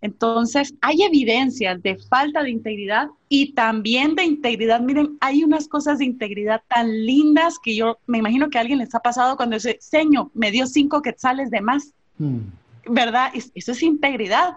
Entonces, 0.06 0.72
hay 0.82 1.02
evidencias 1.02 1.82
de 1.82 1.96
falta 1.96 2.44
de 2.44 2.50
integridad 2.50 3.08
y 3.28 3.54
también 3.54 4.14
de 4.14 4.22
integridad. 4.22 4.80
Miren, 4.80 5.18
hay 5.20 5.42
unas 5.42 5.66
cosas 5.66 5.98
de 5.98 6.04
integridad 6.04 6.62
tan 6.68 7.04
lindas 7.04 7.58
que 7.60 7.74
yo 7.74 7.98
me 8.06 8.18
imagino 8.18 8.48
que 8.48 8.56
a 8.56 8.60
alguien 8.60 8.78
les 8.78 8.94
ha 8.94 9.00
pasado 9.00 9.36
cuando 9.36 9.56
dice, 9.56 9.78
señor, 9.80 10.30
me 10.32 10.52
dio 10.52 10.68
cinco 10.68 11.02
quetzales 11.02 11.50
de 11.50 11.60
más. 11.60 11.92
Hmm. 12.18 12.38
¿Verdad? 12.88 13.32
Eso 13.34 13.72
es 13.72 13.82
integridad. 13.82 14.54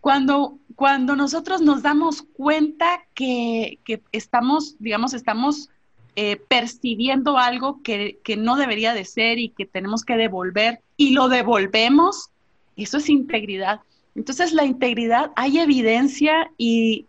Cuando, 0.00 0.58
cuando 0.74 1.14
nosotros 1.14 1.60
nos 1.60 1.82
damos 1.82 2.22
cuenta 2.32 3.04
que, 3.14 3.78
estamos, 4.10 4.74
digamos, 4.80 5.14
estamos 5.14 5.68
eh, 6.16 6.40
percibiendo 6.48 7.38
algo 7.38 7.80
que, 7.84 8.18
que 8.24 8.36
no 8.36 8.56
debería 8.56 8.94
de 8.94 9.04
ser 9.04 9.38
y 9.38 9.50
que 9.50 9.64
tenemos 9.64 10.04
que 10.04 10.16
devolver 10.16 10.80
y 10.96 11.10
lo 11.10 11.28
devolvemos, 11.28 12.30
eso 12.76 12.98
es 12.98 13.08
integridad. 13.08 13.80
Entonces 14.14 14.52
la 14.52 14.64
integridad, 14.64 15.30
hay 15.36 15.58
evidencia 15.58 16.50
y, 16.58 17.06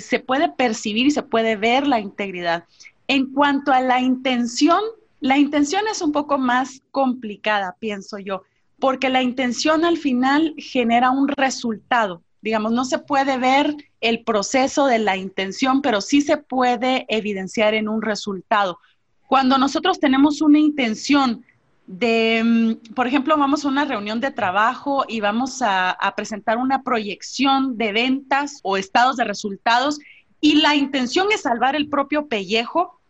se 0.00 0.20
puede 0.20 0.48
percibir 0.50 1.06
y 1.06 1.10
se 1.10 1.24
puede 1.24 1.56
ver 1.56 1.88
la 1.88 1.98
integridad. 1.98 2.64
En 3.08 3.32
cuanto 3.32 3.72
a 3.72 3.80
la 3.80 4.00
intención, 4.00 4.80
la 5.20 5.36
intención 5.36 5.82
es 5.90 6.00
un 6.00 6.12
poco 6.12 6.38
más 6.38 6.80
complicada, 6.92 7.74
pienso 7.80 8.18
yo, 8.18 8.42
porque 8.78 9.08
la 9.08 9.22
intención 9.22 9.84
al 9.84 9.96
final 9.96 10.54
genera 10.58 11.10
un 11.10 11.26
resultado. 11.26 12.22
Digamos, 12.40 12.70
no 12.70 12.84
se 12.84 12.98
puede 12.98 13.36
ver 13.36 13.74
el 14.00 14.22
proceso 14.22 14.86
de 14.86 15.00
la 15.00 15.16
intención, 15.16 15.82
pero 15.82 16.00
sí 16.00 16.20
se 16.20 16.36
puede 16.36 17.04
evidenciar 17.08 17.74
en 17.74 17.88
un 17.88 18.00
resultado. 18.00 18.78
Cuando 19.26 19.58
nosotros 19.58 19.98
tenemos 19.98 20.40
una 20.40 20.60
intención 20.60 21.44
de, 21.86 22.42
mm, 22.44 22.94
por 22.94 23.06
ejemplo, 23.06 23.36
vamos 23.36 23.64
a 23.64 23.68
una 23.68 23.84
reunión 23.84 24.20
de 24.20 24.30
trabajo 24.30 25.04
y 25.08 25.20
vamos 25.20 25.60
a, 25.60 25.96
presentar 26.16 26.58
una 26.58 26.82
proyección 26.82 27.76
de 27.76 27.92
ventas 27.92 28.60
o 28.62 28.76
estados 28.76 29.16
de 29.16 29.24
resultados 29.24 29.98
y 30.40 30.56
la 30.56 30.74
intención 30.74 31.28
es 31.32 31.42
salvar 31.42 31.76
el 31.76 31.88
propio 31.88 32.26
pellejo. 32.26 33.00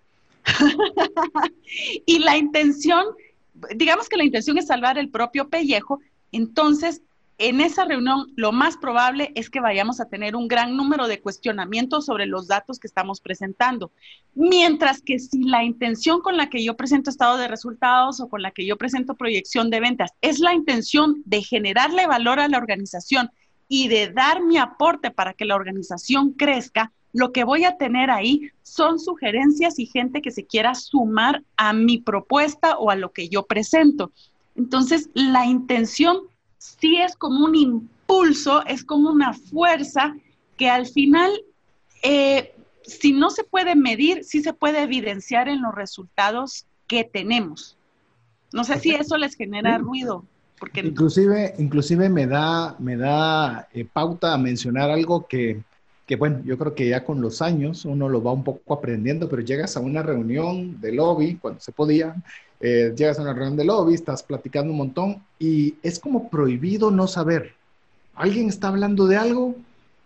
y 2.06 2.18
la 2.18 2.36
intención, 2.36 3.04
digamos 3.74 4.08
que 4.08 4.16
la 4.16 4.24
intención 4.24 4.58
es 4.58 4.66
salvar 4.66 4.98
el 4.98 5.08
propio 5.08 5.48
pellejo, 5.48 6.00
entonces 6.32 7.02
en 7.38 7.60
esa 7.60 7.84
reunión 7.84 8.32
lo 8.36 8.52
más 8.52 8.76
probable 8.76 9.32
es 9.34 9.50
que 9.50 9.60
vayamos 9.60 10.00
a 10.00 10.08
tener 10.08 10.36
un 10.36 10.46
gran 10.46 10.76
número 10.76 11.08
de 11.08 11.20
cuestionamientos 11.20 12.06
sobre 12.06 12.26
los 12.26 12.46
datos 12.46 12.78
que 12.78 12.86
estamos 12.86 13.20
presentando. 13.20 13.90
Mientras 14.34 15.02
que 15.02 15.18
si 15.18 15.42
la 15.42 15.64
intención 15.64 16.20
con 16.20 16.36
la 16.36 16.48
que 16.48 16.62
yo 16.62 16.76
presento 16.76 17.10
estado 17.10 17.36
de 17.36 17.48
resultados 17.48 18.20
o 18.20 18.28
con 18.28 18.42
la 18.42 18.52
que 18.52 18.66
yo 18.66 18.76
presento 18.76 19.14
proyección 19.14 19.70
de 19.70 19.80
ventas 19.80 20.12
es 20.20 20.38
la 20.38 20.54
intención 20.54 21.22
de 21.24 21.42
generarle 21.42 22.06
valor 22.06 22.38
a 22.38 22.48
la 22.48 22.58
organización 22.58 23.30
y 23.68 23.88
de 23.88 24.12
dar 24.12 24.42
mi 24.42 24.58
aporte 24.58 25.10
para 25.10 25.32
que 25.32 25.44
la 25.44 25.56
organización 25.56 26.32
crezca, 26.32 26.92
lo 27.12 27.32
que 27.32 27.44
voy 27.44 27.64
a 27.64 27.76
tener 27.76 28.10
ahí 28.10 28.50
son 28.62 28.98
sugerencias 28.98 29.78
y 29.78 29.86
gente 29.86 30.20
que 30.20 30.32
se 30.32 30.46
quiera 30.46 30.74
sumar 30.74 31.42
a 31.56 31.72
mi 31.72 31.98
propuesta 31.98 32.76
o 32.76 32.90
a 32.90 32.96
lo 32.96 33.12
que 33.12 33.28
yo 33.28 33.44
presento. 33.46 34.12
Entonces, 34.56 35.08
la 35.14 35.46
intención 35.46 36.18
sí 36.64 36.96
es 36.96 37.14
como 37.16 37.44
un 37.44 37.54
impulso, 37.54 38.64
es 38.66 38.84
como 38.84 39.10
una 39.10 39.32
fuerza 39.32 40.14
que 40.56 40.70
al 40.70 40.86
final 40.86 41.30
eh, 42.02 42.54
si 42.86 43.12
no 43.12 43.30
se 43.30 43.44
puede 43.44 43.74
medir, 43.74 44.24
sí 44.24 44.42
se 44.42 44.52
puede 44.52 44.82
evidenciar 44.82 45.48
en 45.48 45.62
los 45.62 45.74
resultados 45.74 46.66
que 46.86 47.04
tenemos. 47.04 47.76
No 48.52 48.64
sé 48.64 48.78
si 48.78 48.94
eso 48.94 49.16
les 49.16 49.34
genera 49.34 49.78
ruido. 49.78 50.24
Porque 50.58 50.80
inclusive, 50.80 51.54
inclusive 51.58 52.08
me 52.08 52.26
da, 52.26 52.76
me 52.78 52.96
da 52.96 53.68
eh, 53.72 53.84
pauta 53.90 54.32
a 54.32 54.38
mencionar 54.38 54.90
algo 54.90 55.26
que, 55.26 55.62
que, 56.06 56.16
bueno, 56.16 56.40
yo 56.44 56.56
creo 56.56 56.74
que 56.74 56.88
ya 56.88 57.04
con 57.04 57.20
los 57.20 57.42
años 57.42 57.84
uno 57.84 58.08
lo 58.08 58.22
va 58.22 58.32
un 58.32 58.44
poco 58.44 58.74
aprendiendo, 58.74 59.28
pero 59.28 59.42
llegas 59.42 59.76
a 59.76 59.80
una 59.80 60.02
reunión 60.02 60.80
de 60.80 60.92
lobby, 60.92 61.36
cuando 61.36 61.60
se 61.60 61.72
podía, 61.72 62.14
eh, 62.60 62.92
llegas 62.96 63.18
a 63.18 63.22
una 63.22 63.32
reunión 63.32 63.56
de 63.56 63.64
lobby, 63.64 63.94
estás 63.94 64.22
platicando 64.22 64.72
un 64.72 64.78
montón 64.78 65.22
y 65.38 65.74
es 65.82 65.98
como 65.98 66.28
prohibido 66.28 66.90
no 66.90 67.06
saber. 67.06 67.54
Alguien 68.14 68.48
está 68.48 68.68
hablando 68.68 69.06
de 69.06 69.16
algo 69.16 69.54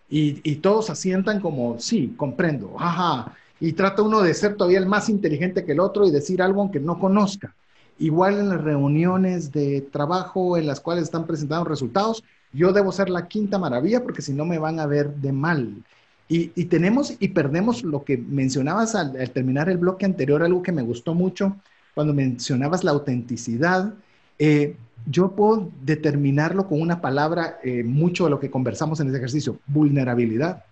y, 0.09 0.41
y 0.43 0.55
todos 0.57 0.89
asientan 0.89 1.39
como, 1.39 1.79
sí, 1.79 2.13
comprendo, 2.17 2.75
ajá. 2.79 3.33
Y 3.59 3.73
trata 3.73 4.01
uno 4.01 4.21
de 4.21 4.33
ser 4.33 4.55
todavía 4.55 4.79
el 4.79 4.85
más 4.85 5.09
inteligente 5.09 5.65
que 5.65 5.73
el 5.73 5.79
otro 5.79 6.07
y 6.07 6.11
decir 6.11 6.41
algo 6.41 6.61
aunque 6.61 6.79
no 6.79 6.99
conozca. 6.99 7.53
Igual 7.99 8.39
en 8.39 8.49
las 8.49 8.61
reuniones 8.61 9.51
de 9.51 9.81
trabajo 9.81 10.57
en 10.57 10.65
las 10.65 10.79
cuales 10.79 11.03
están 11.03 11.27
presentando 11.27 11.65
resultados, 11.65 12.23
yo 12.53 12.71
debo 12.73 12.91
ser 12.91 13.09
la 13.09 13.27
quinta 13.27 13.59
maravilla 13.59 14.01
porque 14.01 14.21
si 14.21 14.33
no 14.33 14.45
me 14.45 14.57
van 14.57 14.79
a 14.79 14.87
ver 14.87 15.13
de 15.15 15.31
mal. 15.31 15.83
Y, 16.27 16.51
y 16.55 16.65
tenemos 16.65 17.15
y 17.19 17.29
perdemos 17.29 17.83
lo 17.83 18.03
que 18.03 18.17
mencionabas 18.17 18.95
al, 18.95 19.13
terminar 19.31 19.69
el 19.69 19.77
bloque 19.77 20.05
anterior, 20.05 20.43
algo 20.43 20.63
que 20.63 20.71
me 20.71 20.83
gustó 20.83 21.13
mucho, 21.13 21.57
cuando 21.99 22.13
mencionabas 22.13 22.85
la 22.85 22.91
autenticidad. 22.91 23.93
Eh, 24.37 24.77
yo 25.05 25.31
puedo 25.31 25.69
determinarlo 25.83 26.65
con 26.65 26.79
una 26.79 27.01
palabra, 27.01 27.59
eh, 27.61 27.83
mucho 27.83 28.23
de 28.23 28.29
lo 28.29 28.39
que 28.39 28.49
conversamos 28.49 29.01
en 29.01 29.09
ese 29.09 29.17
ejercicio, 29.17 29.59
vulnerabilidad. 29.67 30.63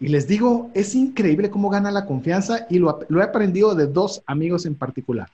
Y 0.00 0.08
les 0.08 0.26
digo, 0.26 0.72
es 0.74 0.96
increíble 0.96 1.50
cómo 1.50 1.70
gana 1.70 1.92
la 1.92 2.04
confianza 2.04 2.66
y 2.68 2.80
lo, 2.80 2.98
lo 3.08 3.20
he 3.20 3.22
aprendido 3.22 3.76
de 3.76 3.86
dos 3.86 4.24
amigos 4.26 4.66
en 4.66 4.74
particular. 4.74 5.28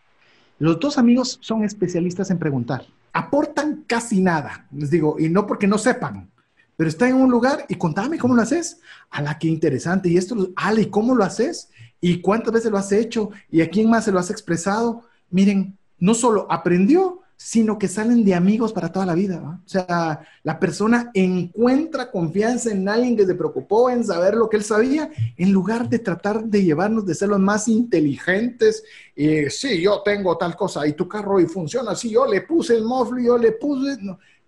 Los 0.58 0.78
dos 0.80 0.98
amigos 0.98 1.38
son 1.40 1.64
especialistas 1.64 2.30
en 2.30 2.38
preguntar. 2.38 2.84
Aportan 3.14 3.84
casi 3.86 4.20
nada, 4.20 4.66
les 4.70 4.90
digo, 4.90 5.16
y 5.18 5.30
no 5.30 5.46
porque 5.46 5.66
no 5.66 5.78
sepan, 5.78 6.28
pero 6.76 6.90
están 6.90 7.08
en 7.08 7.16
un 7.16 7.30
lugar 7.30 7.64
y 7.70 7.76
contame 7.76 8.18
cómo 8.18 8.34
lo 8.34 8.42
haces. 8.42 8.80
A 9.08 9.22
la 9.22 9.38
que 9.38 9.48
interesante. 9.48 10.10
Y 10.10 10.18
esto, 10.18 10.50
Ale, 10.56 10.82
¿y 10.82 10.90
cómo 10.90 11.14
lo 11.14 11.24
haces? 11.24 11.70
¿Y 12.00 12.20
cuántas 12.20 12.52
veces 12.52 12.70
lo 12.70 12.78
has 12.78 12.92
hecho? 12.92 13.30
¿Y 13.50 13.60
a 13.62 13.70
quién 13.70 13.90
más 13.90 14.04
se 14.04 14.12
lo 14.12 14.18
has 14.18 14.30
expresado? 14.30 15.02
Miren, 15.30 15.76
no 15.98 16.14
solo 16.14 16.46
aprendió, 16.50 17.22
sino 17.38 17.78
que 17.78 17.88
salen 17.88 18.24
de 18.24 18.34
amigos 18.34 18.72
para 18.72 18.90
toda 18.90 19.04
la 19.04 19.14
vida. 19.14 19.60
O 19.64 19.68
sea, 19.68 20.20
la 20.42 20.58
persona 20.58 21.10
encuentra 21.12 22.10
confianza 22.10 22.70
en 22.70 22.88
alguien 22.88 23.16
que 23.16 23.26
se 23.26 23.34
preocupó 23.34 23.90
en 23.90 24.04
saber 24.04 24.34
lo 24.34 24.48
que 24.48 24.56
él 24.56 24.64
sabía, 24.64 25.10
en 25.36 25.52
lugar 25.52 25.88
de 25.88 25.98
tratar 25.98 26.44
de 26.44 26.64
llevarnos 26.64 27.04
de 27.04 27.14
ser 27.14 27.28
los 27.28 27.40
más 27.40 27.68
inteligentes. 27.68 28.82
Y 29.14 29.50
sí, 29.50 29.82
yo 29.82 30.00
tengo 30.02 30.38
tal 30.38 30.56
cosa 30.56 30.86
y 30.86 30.94
tu 30.94 31.06
carro 31.06 31.38
y 31.38 31.46
funciona 31.46 31.90
así, 31.90 32.10
yo 32.10 32.26
le 32.26 32.40
puse 32.40 32.74
el 32.74 32.84
mofle, 32.84 33.24
yo 33.24 33.36
le 33.36 33.52
puse... 33.52 33.98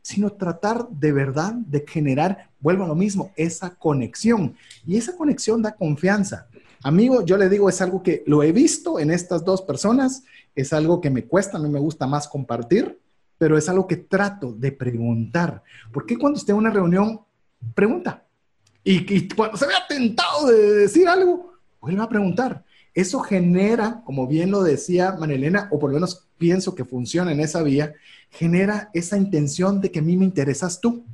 sino 0.01 0.31
tratar 0.31 0.89
de 0.89 1.13
verdad 1.13 1.53
de 1.53 1.85
generar, 1.87 2.49
vuelvo 2.61 2.85
a 2.85 2.89
lo 2.89 2.95
mismo, 2.95 3.33
esa 3.37 3.75
conexión. 3.75 4.57
Y 4.87 4.97
esa 4.97 5.15
conexión 5.15 5.61
da 5.61 5.73
confianza. 5.77 6.48
Amigo, 6.83 7.25
yo 7.25 7.37
le 7.37 7.49
digo, 7.49 7.69
es 7.69 7.81
algo 7.81 8.03
que 8.03 8.23
lo 8.27 8.43
he 8.43 8.53
visto 8.53 8.99
en 8.99 9.11
estas 9.11 9.45
dos 9.45 9.63
personas 9.63 10.23
es 10.59 10.73
algo 10.73 11.01
que 11.01 11.09
me 11.09 11.25
cuesta, 11.25 11.59
mí 11.59 11.69
me 11.69 11.79
gusta 11.79 12.09
más 12.09 12.27
compartir, 12.27 12.99
pero 13.39 13.57
es 13.57 13.69
algo 13.69 13.87
que 13.87 13.97
trato 13.97 14.53
de 14.53 14.73
preguntar. 14.73 15.63
¿Por 15.93 16.05
qué 16.05 16.19
cuando 16.19 16.37
esté 16.37 16.51
en 16.51 16.59
una 16.59 16.71
reunión, 16.71 17.21
pregunta? 17.75 18.25
Y, 18.83 19.29
cuando 19.29 19.57
se 19.57 19.69
vea 19.69 19.87
tentado 19.89 20.49
de 20.49 20.75
decir 20.75 21.07
algo, 21.07 21.53
vuelva 21.81 22.05
a 22.05 22.09
preguntar. 22.09 22.65
Eso 22.93 23.21
genera, 23.21 24.03
como 24.05 24.27
bien 24.27 24.51
lo 24.51 24.65
decía 24.65 25.13
Manelena, 25.13 25.69
o 25.71 25.79
por 25.79 25.91
lo 25.91 25.95
menos 25.95 26.27
pienso 26.39 26.75
que 26.75 26.85
funciona 26.85 27.31
en 27.31 27.39
esa 27.39 27.63
vía, 27.63 27.95
genera 28.31 28.91
esa 28.93 29.17
intención 29.17 29.81
de 29.81 29.93
que 29.93 30.01
a 30.01 30.03
mí 30.03 30.17
me 30.17 30.25
interesas 30.25 30.81
tú, 30.81 31.05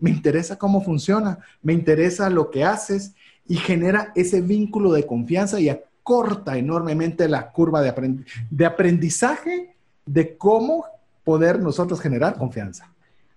me 0.00 0.10
interesa 0.10 0.58
cómo 0.58 0.82
funciona, 0.82 1.38
me 1.62 1.74
interesa 1.74 2.28
lo 2.28 2.50
que 2.50 2.64
haces 2.64 3.14
y 3.50 3.56
genera 3.56 4.12
ese 4.14 4.40
vínculo 4.42 4.92
de 4.92 5.04
confianza 5.04 5.58
y 5.58 5.76
corta 6.04 6.56
enormemente 6.56 7.28
la 7.28 7.50
curva 7.50 7.82
de, 7.82 8.64
aprendizaje 8.64 9.74
de 10.06 10.36
cómo 10.36 10.84
poder 11.24 11.58
nosotros 11.58 12.00
generar 12.00 12.38
confianza. 12.38 12.92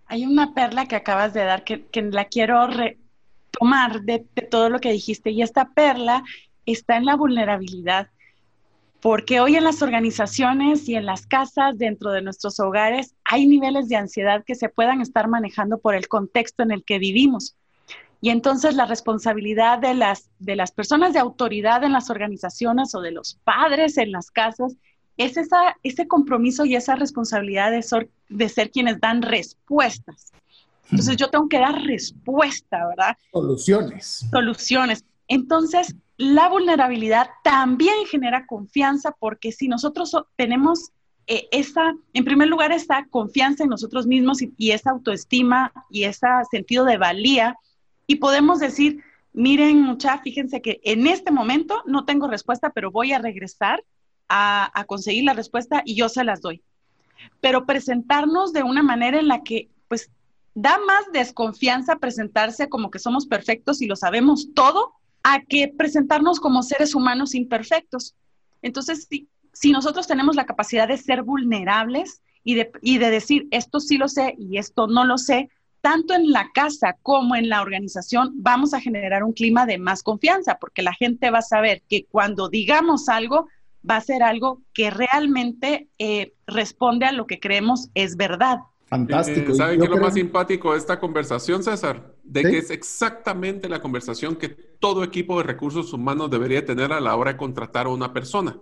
Hay 0.06 0.28
una 0.28 0.54
perla 0.54 0.86
que 0.86 0.96
acabas 0.96 1.34
de 1.34 1.44
dar 1.44 1.64
que, 1.64 1.84
la 2.12 2.26
quiero 2.26 2.68
retomar 2.68 4.04
de, 4.04 4.24
de 4.36 4.42
todo 4.44 4.70
lo 4.70 4.80
que 4.80 4.92
dijiste 4.92 5.32
y 5.32 5.42
esta 5.42 5.70
perla 5.70 6.24
está 6.68 6.98
en 6.98 7.06
la 7.06 7.16
vulnerabilidad 7.16 8.10
porque 9.02 9.40
hoy 9.40 9.56
en 9.56 9.64
las 9.64 9.82
organizaciones 9.82 10.88
y 10.88 10.94
en 10.94 11.08
las 11.08 11.26
casas, 11.26 11.80
dentro 11.80 12.12
de 12.12 12.22
nuestros 12.22 12.60
hogares, 12.60 13.16
hay 13.26 13.48
niveles 13.48 13.90
de 13.90 13.96
ansiedad 13.96 14.44
que 14.46 14.54
se 14.54 14.70
puedan 14.70 15.02
estar 15.02 15.28
manejando 15.28 15.80
por 15.80 15.96
el 15.96 16.08
contexto 16.08 16.62
en 16.62 16.70
el 16.70 16.84
que 16.84 17.00
vivimos. 17.00 17.58
Y 18.24 18.30
entonces 18.30 18.76
la 18.76 18.86
responsabilidad 18.86 19.80
de 19.80 19.94
las, 19.94 20.30
de 20.40 20.56
las 20.56 20.72
personas 20.72 21.12
de 21.12 21.20
autoridad 21.20 21.84
en 21.84 21.92
las 21.92 22.10
organizaciones 22.10 22.96
o 22.96 23.02
de 23.02 23.12
los 23.12 23.38
padres 23.44 23.98
en 23.98 24.14
las 24.14 24.32
casas 24.32 24.78
es 25.18 25.36
esa, 25.36 25.76
ese 25.84 26.08
compromiso 26.08 26.64
y 26.64 26.78
esa 26.78 26.96
responsabilidad 26.96 27.72
de 27.72 27.82
ser, 27.82 28.10
de 28.30 28.48
ser 28.48 28.72
quienes 28.72 29.02
dan 29.02 29.24
respuestas. 29.24 30.32
Entonces 30.90 31.18
yo 31.18 31.30
tengo 31.32 31.50
que 31.50 31.60
dar 31.60 31.84
respuesta, 31.84 32.88
¿verdad? 32.88 33.18
Soluciones. 33.34 34.26
Soluciones. 34.32 35.04
Entonces, 35.28 35.94
la 36.16 36.48
vulnerabilidad 36.48 37.28
también 37.44 38.06
genera 38.10 38.46
confianza 38.46 39.12
porque 39.20 39.52
si 39.52 39.68
nosotros 39.68 40.16
tenemos 40.38 40.92
eh, 41.28 41.50
esa, 41.52 41.94
en 42.14 42.24
primer 42.24 42.48
lugar, 42.48 42.72
esa 42.72 43.06
confianza 43.10 43.66
en 43.66 43.70
nosotros 43.70 44.08
mismos 44.08 44.42
y, 44.42 44.54
y 44.58 44.72
esa 44.72 44.92
autoestima 44.92 45.74
y 45.90 46.06
ese 46.06 46.28
sentido 46.50 46.86
de 46.86 46.96
valía, 46.98 47.58
y 48.08 48.16
podemos 48.16 48.60
decir, 48.60 49.04
miren 49.34 49.82
mucha, 49.82 50.20
fíjense 50.20 50.62
que 50.62 50.80
en 50.84 51.08
este 51.08 51.32
momento 51.32 51.82
no 51.86 52.06
tengo 52.06 52.28
respuesta, 52.28 52.72
pero 52.72 52.92
voy 52.92 53.14
a 53.14 53.20
regresar 53.20 53.84
a, 54.30 54.86
conseguir 54.88 55.26
la 55.26 55.34
respuesta 55.34 55.82
y 55.86 55.96
yo 55.96 56.10
se 56.10 56.24
las 56.24 56.42
doy. 56.42 56.64
Pero 57.40 57.66
presentarnos 57.66 58.54
de 58.54 58.64
una 58.64 58.84
manera 58.84 59.20
en 59.20 59.28
la 59.28 59.44
que, 59.44 59.70
pues, 59.88 60.10
da 60.56 60.80
más 60.86 61.12
desconfianza 61.12 61.98
presentarse 61.98 62.70
como 62.70 62.92
que 62.92 63.00
somos 63.00 63.26
perfectos 63.26 63.82
y 63.82 63.88
lo 63.88 63.96
sabemos 63.96 64.54
todo, 64.54 64.94
a 65.24 65.42
que 65.42 65.74
presentarnos 65.76 66.40
como 66.40 66.64
seres 66.64 66.96
humanos 66.96 67.34
imperfectos. 67.34 68.16
Entonces, 68.62 69.08
si, 69.10 69.28
si 69.54 69.72
nosotros 69.72 70.06
tenemos 70.06 70.36
la 70.36 70.46
capacidad 70.46 70.88
de 70.88 70.98
ser 70.98 71.24
vulnerables 71.24 72.22
y 72.44 72.56
de, 72.56 72.72
y 72.82 72.98
de 72.98 73.10
decir, 73.10 73.48
esto 73.52 73.80
sí 73.80 73.98
lo 73.98 74.08
sé 74.08 74.36
y 74.38 74.58
esto 74.58 74.88
no 74.88 75.06
lo 75.06 75.18
sé, 75.18 75.50
tanto 75.84 76.14
en 76.14 76.32
la 76.32 76.50
casa 76.54 76.96
como 77.04 77.36
en 77.36 77.50
la 77.50 77.62
organización, 77.62 78.32
vamos 78.36 78.74
a 78.74 78.80
generar 78.80 79.22
un 79.22 79.34
clima 79.34 79.66
de 79.66 79.78
más 79.78 80.02
confianza, 80.02 80.58
porque 80.58 80.82
la 80.82 80.94
gente 80.94 81.30
va 81.30 81.40
a 81.40 81.42
saber 81.42 81.82
que 81.90 82.06
cuando 82.06 82.48
digamos 82.48 83.10
algo, 83.10 83.50
va 83.88 83.98
a 83.98 84.02
ser 84.02 84.24
algo 84.24 84.62
que 84.74 84.90
realmente 84.92 85.90
eh, 86.00 86.36
responde 86.48 87.06
a 87.06 87.12
lo 87.12 87.28
que 87.28 87.42
creemos 87.42 87.90
es 87.96 88.16
verdad. 88.16 88.60
Fantástico. 88.86 89.52
Eh, 89.52 89.56
¿Saben 89.56 89.78
qué 89.78 89.84
es 89.84 89.92
lo 89.92 89.98
más 89.98 90.14
simpático 90.14 90.72
de 90.72 90.78
esta 90.78 91.02
conversación, 91.02 91.62
César? 91.62 92.16
De 92.24 92.44
que 92.44 92.60
es 92.60 92.72
exactamente 92.72 93.68
la 93.68 93.82
conversación 93.82 94.38
que 94.38 94.48
todo 94.48 95.04
equipo 95.04 95.38
de 95.38 95.44
recursos 95.44 95.92
humanos 95.92 96.32
debería 96.32 96.66
tener 96.66 96.94
a 96.94 97.02
la 97.02 97.14
hora 97.18 97.34
de 97.34 97.38
contratar 97.38 97.88
a 97.88 97.90
una 97.90 98.14
persona. 98.14 98.58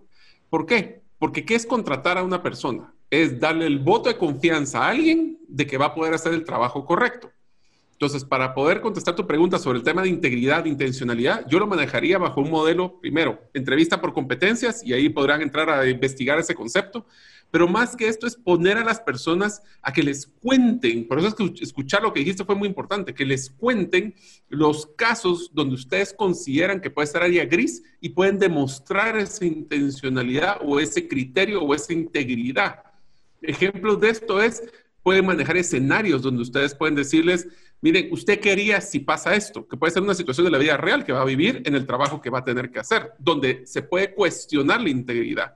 ¿Por 0.49 0.65
qué? 0.65 1.03
Porque 1.19 1.45
¿qué 1.45 1.53
es 1.53 1.67
contratar 1.67 2.17
a 2.17 2.23
una 2.23 2.41
persona? 2.41 2.95
Es 3.11 3.39
darle 3.39 3.67
el 3.67 3.77
voto 3.77 4.09
de 4.09 4.17
confianza 4.17 4.83
a 4.83 4.89
alguien 4.89 5.37
de 5.47 5.67
que 5.67 5.77
va 5.77 5.87
a 5.87 5.93
poder 5.93 6.15
hacer 6.15 6.33
el 6.33 6.43
trabajo 6.43 6.83
correcto. 6.83 7.31
Entonces, 8.01 8.25
para 8.25 8.55
poder 8.55 8.81
contestar 8.81 9.15
tu 9.15 9.27
pregunta 9.27 9.59
sobre 9.59 9.77
el 9.77 9.83
tema 9.83 10.01
de 10.01 10.09
integridad, 10.09 10.63
de 10.63 10.69
intencionalidad, 10.69 11.45
yo 11.47 11.59
lo 11.59 11.67
manejaría 11.67 12.17
bajo 12.17 12.41
un 12.41 12.49
modelo, 12.49 12.99
primero, 12.99 13.39
entrevista 13.53 14.01
por 14.01 14.11
competencias, 14.11 14.83
y 14.83 14.93
ahí 14.93 15.07
podrán 15.07 15.43
entrar 15.43 15.69
a 15.69 15.87
investigar 15.87 16.39
ese 16.39 16.55
concepto. 16.55 17.05
Pero 17.51 17.67
más 17.67 17.95
que 17.95 18.07
esto 18.07 18.25
es 18.25 18.35
poner 18.35 18.77
a 18.77 18.83
las 18.83 18.99
personas 19.01 19.61
a 19.83 19.93
que 19.93 20.01
les 20.01 20.25
cuenten, 20.25 21.07
por 21.07 21.19
eso 21.19 21.27
es 21.27 21.35
que 21.35 21.63
escuchar 21.63 22.01
lo 22.01 22.11
que 22.11 22.21
dijiste 22.21 22.43
fue 22.43 22.55
muy 22.55 22.67
importante, 22.67 23.13
que 23.13 23.23
les 23.23 23.51
cuenten 23.51 24.15
los 24.49 24.87
casos 24.87 25.51
donde 25.53 25.75
ustedes 25.75 26.11
consideran 26.11 26.81
que 26.81 26.89
puede 26.89 27.05
ser 27.05 27.21
área 27.21 27.45
gris 27.45 27.83
y 27.99 28.09
pueden 28.09 28.39
demostrar 28.39 29.15
esa 29.15 29.45
intencionalidad 29.45 30.57
o 30.65 30.79
ese 30.79 31.07
criterio 31.07 31.61
o 31.61 31.75
esa 31.75 31.93
integridad. 31.93 32.90
Ejemplos 33.41 33.99
de 33.99 34.09
esto 34.09 34.41
es, 34.41 34.63
pueden 35.03 35.25
manejar 35.25 35.57
escenarios 35.57 36.21
donde 36.21 36.41
ustedes 36.41 36.75
pueden 36.75 36.95
decirles, 36.95 37.47
miren, 37.81 38.09
¿usted 38.11 38.39
qué 38.39 38.51
haría 38.51 38.81
si 38.81 38.99
pasa 38.99 39.35
esto? 39.35 39.67
Que 39.67 39.77
puede 39.77 39.91
ser 39.91 40.03
una 40.03 40.13
situación 40.13 40.45
de 40.45 40.51
la 40.51 40.57
vida 40.57 40.77
real 40.77 41.03
que 41.03 41.13
va 41.13 41.21
a 41.21 41.25
vivir 41.25 41.63
en 41.65 41.75
el 41.75 41.85
trabajo 41.85 42.21
que 42.21 42.29
va 42.29 42.39
a 42.39 42.43
tener 42.43 42.71
que 42.71 42.79
hacer, 42.79 43.11
donde 43.17 43.65
se 43.65 43.81
puede 43.81 44.13
cuestionar 44.13 44.81
la 44.81 44.89
integridad. 44.89 45.55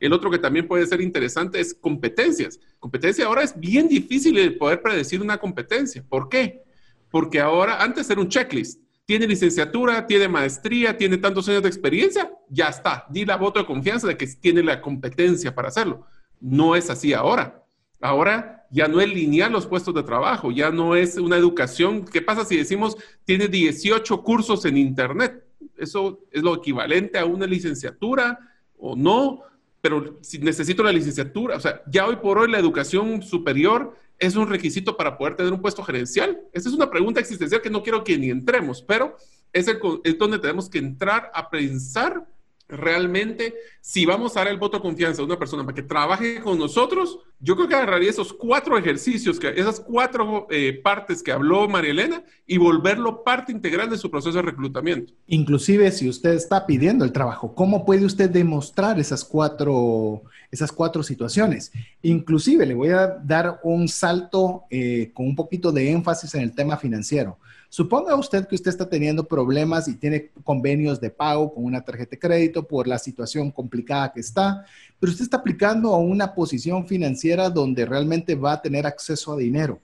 El 0.00 0.12
otro 0.12 0.30
que 0.30 0.38
también 0.38 0.66
puede 0.66 0.86
ser 0.86 1.00
interesante 1.00 1.60
es 1.60 1.74
competencias. 1.74 2.58
Competencia 2.78 3.26
ahora 3.26 3.42
es 3.42 3.58
bien 3.58 3.86
difícil 3.86 4.34
de 4.34 4.50
poder 4.52 4.80
predecir 4.80 5.20
una 5.20 5.36
competencia. 5.36 6.02
¿Por 6.08 6.28
qué? 6.28 6.62
Porque 7.10 7.38
ahora, 7.38 7.82
antes 7.82 8.08
era 8.08 8.20
un 8.20 8.28
checklist. 8.28 8.80
tiene 9.04 9.26
licenciatura, 9.26 10.06
tiene 10.06 10.28
maestría, 10.28 10.96
tiene 10.96 11.18
tantos 11.18 11.48
años 11.48 11.64
de 11.64 11.68
experiencia, 11.68 12.30
ya 12.48 12.68
está, 12.68 13.06
di 13.10 13.24
la 13.24 13.36
voto 13.36 13.58
de 13.58 13.66
confianza 13.66 14.06
de 14.06 14.16
que 14.16 14.24
tiene 14.28 14.62
la 14.62 14.80
competencia 14.80 15.52
para 15.52 15.68
hacerlo. 15.68 16.06
No 16.40 16.74
es 16.76 16.90
así 16.90 17.12
ahora. 17.12 17.64
Ahora 18.00 18.66
ya 18.70 18.88
no 18.88 19.00
es 19.00 19.08
lineal 19.08 19.52
los 19.52 19.66
puestos 19.66 19.94
de 19.94 20.02
trabajo, 20.02 20.50
ya 20.50 20.70
no 20.70 20.94
es 20.94 21.16
una 21.16 21.36
educación. 21.36 22.04
¿Qué 22.04 22.22
pasa 22.22 22.44
si 22.44 22.56
decimos 22.56 22.96
tiene 23.24 23.48
18 23.48 24.22
cursos 24.22 24.64
en 24.64 24.76
Internet? 24.76 25.44
Eso 25.76 26.20
es 26.30 26.42
lo 26.42 26.54
equivalente 26.54 27.18
a 27.18 27.24
una 27.24 27.46
licenciatura 27.46 28.38
o 28.78 28.96
no, 28.96 29.42
pero 29.80 30.18
si 30.22 30.38
necesito 30.38 30.82
la 30.82 30.92
licenciatura, 30.92 31.56
o 31.56 31.60
sea, 31.60 31.82
ya 31.86 32.06
hoy 32.06 32.16
por 32.16 32.38
hoy 32.38 32.50
la 32.50 32.58
educación 32.58 33.22
superior 33.22 33.94
es 34.18 34.36
un 34.36 34.48
requisito 34.48 34.96
para 34.96 35.16
poder 35.16 35.36
tener 35.36 35.52
un 35.52 35.60
puesto 35.60 35.82
gerencial. 35.82 36.38
Esa 36.52 36.68
es 36.68 36.74
una 36.74 36.90
pregunta 36.90 37.20
existencial 37.20 37.60
que 37.60 37.70
no 37.70 37.82
quiero 37.82 38.04
que 38.04 38.18
ni 38.18 38.30
entremos, 38.30 38.82
pero 38.82 39.16
es, 39.52 39.66
el, 39.66 39.78
es 40.04 40.18
donde 40.18 40.38
tenemos 40.38 40.68
que 40.68 40.78
entrar 40.78 41.30
a 41.34 41.50
pensar 41.50 42.26
realmente, 42.70 43.54
si 43.80 44.06
vamos 44.06 44.36
a 44.36 44.40
dar 44.40 44.48
el 44.48 44.58
voto 44.58 44.78
de 44.78 44.82
confianza 44.82 45.22
a 45.22 45.24
una 45.24 45.38
persona 45.38 45.64
para 45.64 45.74
que 45.74 45.82
trabaje 45.82 46.40
con 46.40 46.58
nosotros, 46.58 47.18
yo 47.38 47.56
creo 47.56 47.68
que 47.68 47.74
agarraría 47.74 48.10
esos 48.10 48.32
cuatro 48.32 48.76
ejercicios, 48.76 49.40
que, 49.40 49.48
esas 49.48 49.80
cuatro 49.80 50.46
eh, 50.50 50.78
partes 50.82 51.22
que 51.22 51.32
habló 51.32 51.68
María 51.68 51.90
Elena 51.90 52.24
y 52.46 52.58
volverlo 52.58 53.24
parte 53.24 53.50
integral 53.50 53.88
de 53.88 53.96
su 53.96 54.10
proceso 54.10 54.36
de 54.36 54.42
reclutamiento. 54.42 55.12
Inclusive 55.26 55.90
si 55.90 56.08
usted 56.08 56.34
está 56.34 56.66
pidiendo 56.66 57.04
el 57.04 57.12
trabajo, 57.12 57.54
¿cómo 57.54 57.84
puede 57.84 58.04
usted 58.04 58.28
demostrar 58.28 59.00
esas 59.00 59.24
cuatro, 59.24 60.22
esas 60.50 60.70
cuatro 60.70 61.02
situaciones? 61.02 61.72
Inclusive 62.02 62.66
le 62.66 62.74
voy 62.74 62.90
a 62.90 63.06
dar 63.08 63.60
un 63.62 63.88
salto 63.88 64.64
eh, 64.70 65.10
con 65.14 65.26
un 65.26 65.34
poquito 65.34 65.72
de 65.72 65.90
énfasis 65.90 66.34
en 66.34 66.42
el 66.42 66.54
tema 66.54 66.76
financiero. 66.76 67.38
Suponga 67.72 68.16
usted 68.16 68.48
que 68.48 68.56
usted 68.56 68.70
está 68.70 68.88
teniendo 68.88 69.22
problemas 69.22 69.86
y 69.86 69.94
tiene 69.94 70.32
convenios 70.42 71.00
de 71.00 71.08
pago 71.08 71.54
con 71.54 71.64
una 71.64 71.80
tarjeta 71.80 72.10
de 72.10 72.18
crédito 72.18 72.66
por 72.66 72.88
la 72.88 72.98
situación 72.98 73.52
complicada 73.52 74.12
que 74.12 74.18
está, 74.18 74.66
pero 74.98 75.12
usted 75.12 75.22
está 75.22 75.36
aplicando 75.36 75.94
a 75.94 75.98
una 75.98 76.34
posición 76.34 76.84
financiera 76.88 77.48
donde 77.48 77.86
realmente 77.86 78.34
va 78.34 78.54
a 78.54 78.60
tener 78.60 78.86
acceso 78.86 79.32
a 79.32 79.36
dinero. 79.36 79.78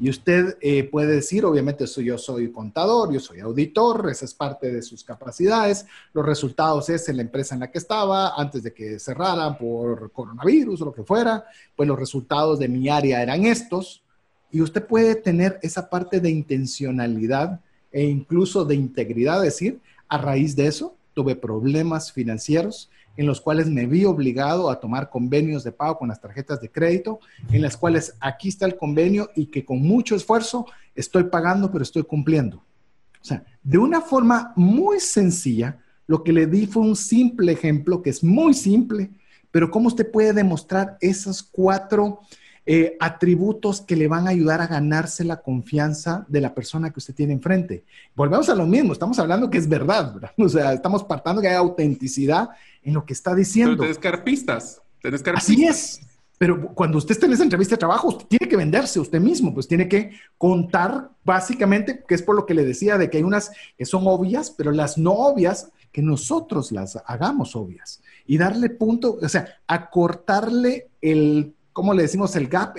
Y 0.00 0.08
usted 0.08 0.56
eh, 0.62 0.84
puede 0.84 1.16
decir, 1.16 1.44
obviamente, 1.44 1.84
yo 1.84 2.16
soy 2.16 2.50
contador, 2.50 3.12
yo 3.12 3.20
soy 3.20 3.40
auditor, 3.40 4.08
esa 4.10 4.24
es 4.24 4.32
parte 4.32 4.72
de 4.72 4.80
sus 4.80 5.04
capacidades. 5.04 5.84
Los 6.14 6.24
resultados 6.24 6.88
es 6.88 7.10
en 7.10 7.16
la 7.16 7.22
empresa 7.22 7.54
en 7.54 7.60
la 7.60 7.70
que 7.70 7.78
estaba, 7.78 8.40
antes 8.40 8.62
de 8.62 8.72
que 8.72 8.98
cerraran 8.98 9.58
por 9.58 10.12
coronavirus 10.12 10.80
o 10.80 10.84
lo 10.86 10.94
que 10.94 11.02
fuera, 11.02 11.44
pues 11.76 11.86
los 11.86 11.98
resultados 11.98 12.58
de 12.58 12.68
mi 12.68 12.88
área 12.88 13.22
eran 13.22 13.44
estos. 13.44 14.02
Y 14.50 14.60
usted 14.60 14.86
puede 14.86 15.14
tener 15.14 15.58
esa 15.62 15.88
parte 15.88 16.20
de 16.20 16.30
intencionalidad 16.30 17.60
e 17.92 18.04
incluso 18.04 18.64
de 18.64 18.74
integridad, 18.74 19.42
decir, 19.42 19.80
a 20.08 20.18
raíz 20.18 20.56
de 20.56 20.66
eso 20.66 20.94
tuve 21.14 21.34
problemas 21.36 22.12
financieros 22.12 22.90
en 23.16 23.26
los 23.26 23.40
cuales 23.40 23.66
me 23.66 23.84
vi 23.84 24.04
obligado 24.04 24.70
a 24.70 24.78
tomar 24.78 25.10
convenios 25.10 25.64
de 25.64 25.72
pago 25.72 25.98
con 25.98 26.08
las 26.08 26.20
tarjetas 26.20 26.60
de 26.60 26.70
crédito, 26.70 27.18
en 27.50 27.62
las 27.62 27.76
cuales 27.76 28.14
aquí 28.20 28.48
está 28.48 28.64
el 28.64 28.76
convenio 28.76 29.30
y 29.34 29.46
que 29.46 29.64
con 29.64 29.82
mucho 29.82 30.14
esfuerzo 30.14 30.66
estoy 30.94 31.24
pagando, 31.24 31.72
pero 31.72 31.82
estoy 31.82 32.04
cumpliendo. 32.04 32.58
O 33.20 33.24
sea, 33.24 33.44
de 33.64 33.76
una 33.76 34.00
forma 34.00 34.52
muy 34.54 35.00
sencilla, 35.00 35.78
lo 36.06 36.22
que 36.22 36.32
le 36.32 36.46
di 36.46 36.66
fue 36.66 36.84
un 36.84 36.94
simple 36.94 37.50
ejemplo, 37.50 38.02
que 38.02 38.10
es 38.10 38.22
muy 38.22 38.54
simple, 38.54 39.10
pero 39.50 39.68
cómo 39.68 39.88
usted 39.88 40.08
puede 40.08 40.32
demostrar 40.32 40.96
esos 41.00 41.42
cuatro 41.42 42.20
eh, 42.70 42.98
atributos 43.00 43.80
que 43.80 43.96
le 43.96 44.08
van 44.08 44.26
a 44.26 44.30
ayudar 44.30 44.60
a 44.60 44.66
ganarse 44.66 45.24
la 45.24 45.40
confianza 45.40 46.26
de 46.28 46.42
la 46.42 46.54
persona 46.54 46.90
que 46.90 46.98
usted 46.98 47.14
tiene 47.14 47.32
enfrente. 47.32 47.82
Volvemos 48.14 48.50
a 48.50 48.54
lo 48.54 48.66
mismo, 48.66 48.92
estamos 48.92 49.18
hablando 49.18 49.48
que 49.48 49.56
es 49.56 49.66
verdad, 49.66 50.12
¿verdad? 50.12 50.32
O 50.36 50.50
sea, 50.50 50.74
estamos 50.74 51.02
partando 51.02 51.40
que 51.40 51.48
hay 51.48 51.54
autenticidad 51.54 52.50
en 52.82 52.92
lo 52.92 53.06
que 53.06 53.14
está 53.14 53.34
diciendo. 53.34 53.72
Pero 53.72 53.84
tenés 53.84 53.98
carpistas, 53.98 54.82
tenés 55.00 55.22
carpistas. 55.22 55.50
Así 55.50 55.64
es. 55.64 56.00
Pero 56.36 56.74
cuando 56.74 56.98
usted 56.98 57.12
está 57.12 57.24
en 57.24 57.32
esa 57.32 57.42
entrevista 57.42 57.74
de 57.74 57.78
trabajo, 57.78 58.08
usted 58.08 58.26
tiene 58.26 58.46
que 58.46 58.56
venderse 58.58 59.00
usted 59.00 59.18
mismo, 59.18 59.54
pues 59.54 59.66
tiene 59.66 59.88
que 59.88 60.10
contar 60.36 61.08
básicamente, 61.24 62.04
que 62.06 62.14
es 62.14 62.22
por 62.22 62.36
lo 62.36 62.44
que 62.44 62.52
le 62.52 62.66
decía, 62.66 62.98
de 62.98 63.08
que 63.08 63.16
hay 63.16 63.22
unas 63.22 63.50
que 63.78 63.86
son 63.86 64.02
obvias, 64.06 64.50
pero 64.50 64.72
las 64.72 64.98
no 64.98 65.12
obvias, 65.12 65.72
que 65.90 66.02
nosotros 66.02 66.70
las 66.70 67.02
hagamos 67.06 67.56
obvias 67.56 68.02
y 68.26 68.36
darle 68.36 68.68
punto, 68.68 69.18
o 69.22 69.28
sea, 69.28 69.56
acortarle 69.66 70.90
el 71.00 71.54
¿cómo 71.78 71.94
le 71.94 72.02
decimos? 72.02 72.34
El 72.34 72.48
gap, 72.48 72.76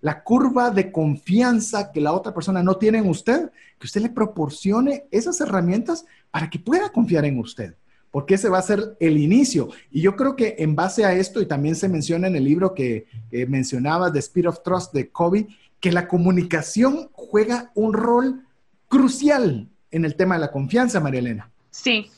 la 0.00 0.24
curva 0.24 0.70
de 0.72 0.90
confianza 0.90 1.92
que 1.92 2.00
la 2.00 2.12
otra 2.12 2.34
persona 2.34 2.64
no 2.64 2.78
tiene 2.78 2.98
en 2.98 3.08
usted, 3.08 3.48
que 3.78 3.86
usted 3.86 4.00
le 4.00 4.08
proporcione 4.08 5.04
esas 5.12 5.40
herramientas 5.40 6.04
para 6.32 6.50
que 6.50 6.58
pueda 6.58 6.90
confiar 6.90 7.24
en 7.26 7.38
usted, 7.38 7.76
porque 8.10 8.34
ese 8.34 8.48
va 8.48 8.58
a 8.58 8.62
ser 8.62 8.96
el 8.98 9.18
inicio. 9.18 9.68
Y 9.92 10.00
yo 10.00 10.16
creo 10.16 10.34
que 10.34 10.56
en 10.58 10.74
base 10.74 11.04
a 11.04 11.12
esto, 11.12 11.40
y 11.40 11.46
también 11.46 11.76
se 11.76 11.88
menciona 11.88 12.26
en 12.26 12.34
el 12.34 12.42
libro 12.42 12.74
que, 12.74 13.06
mencionaba, 13.46 14.12
The 14.12 14.18
Speed 14.18 14.48
of 14.48 14.64
Trust 14.64 14.92
de 14.94 15.10
Kobe, 15.10 15.46
que 15.78 15.92
la 15.92 16.08
comunicación 16.08 17.08
juega 17.12 17.70
un 17.76 17.92
rol 17.92 18.44
crucial 18.88 19.68
en 19.92 20.04
el 20.04 20.16
tema 20.16 20.34
de 20.34 20.40
la 20.40 20.50
confianza, 20.50 20.98
María 20.98 21.20
Elena. 21.20 21.52
Sí. 21.70 22.10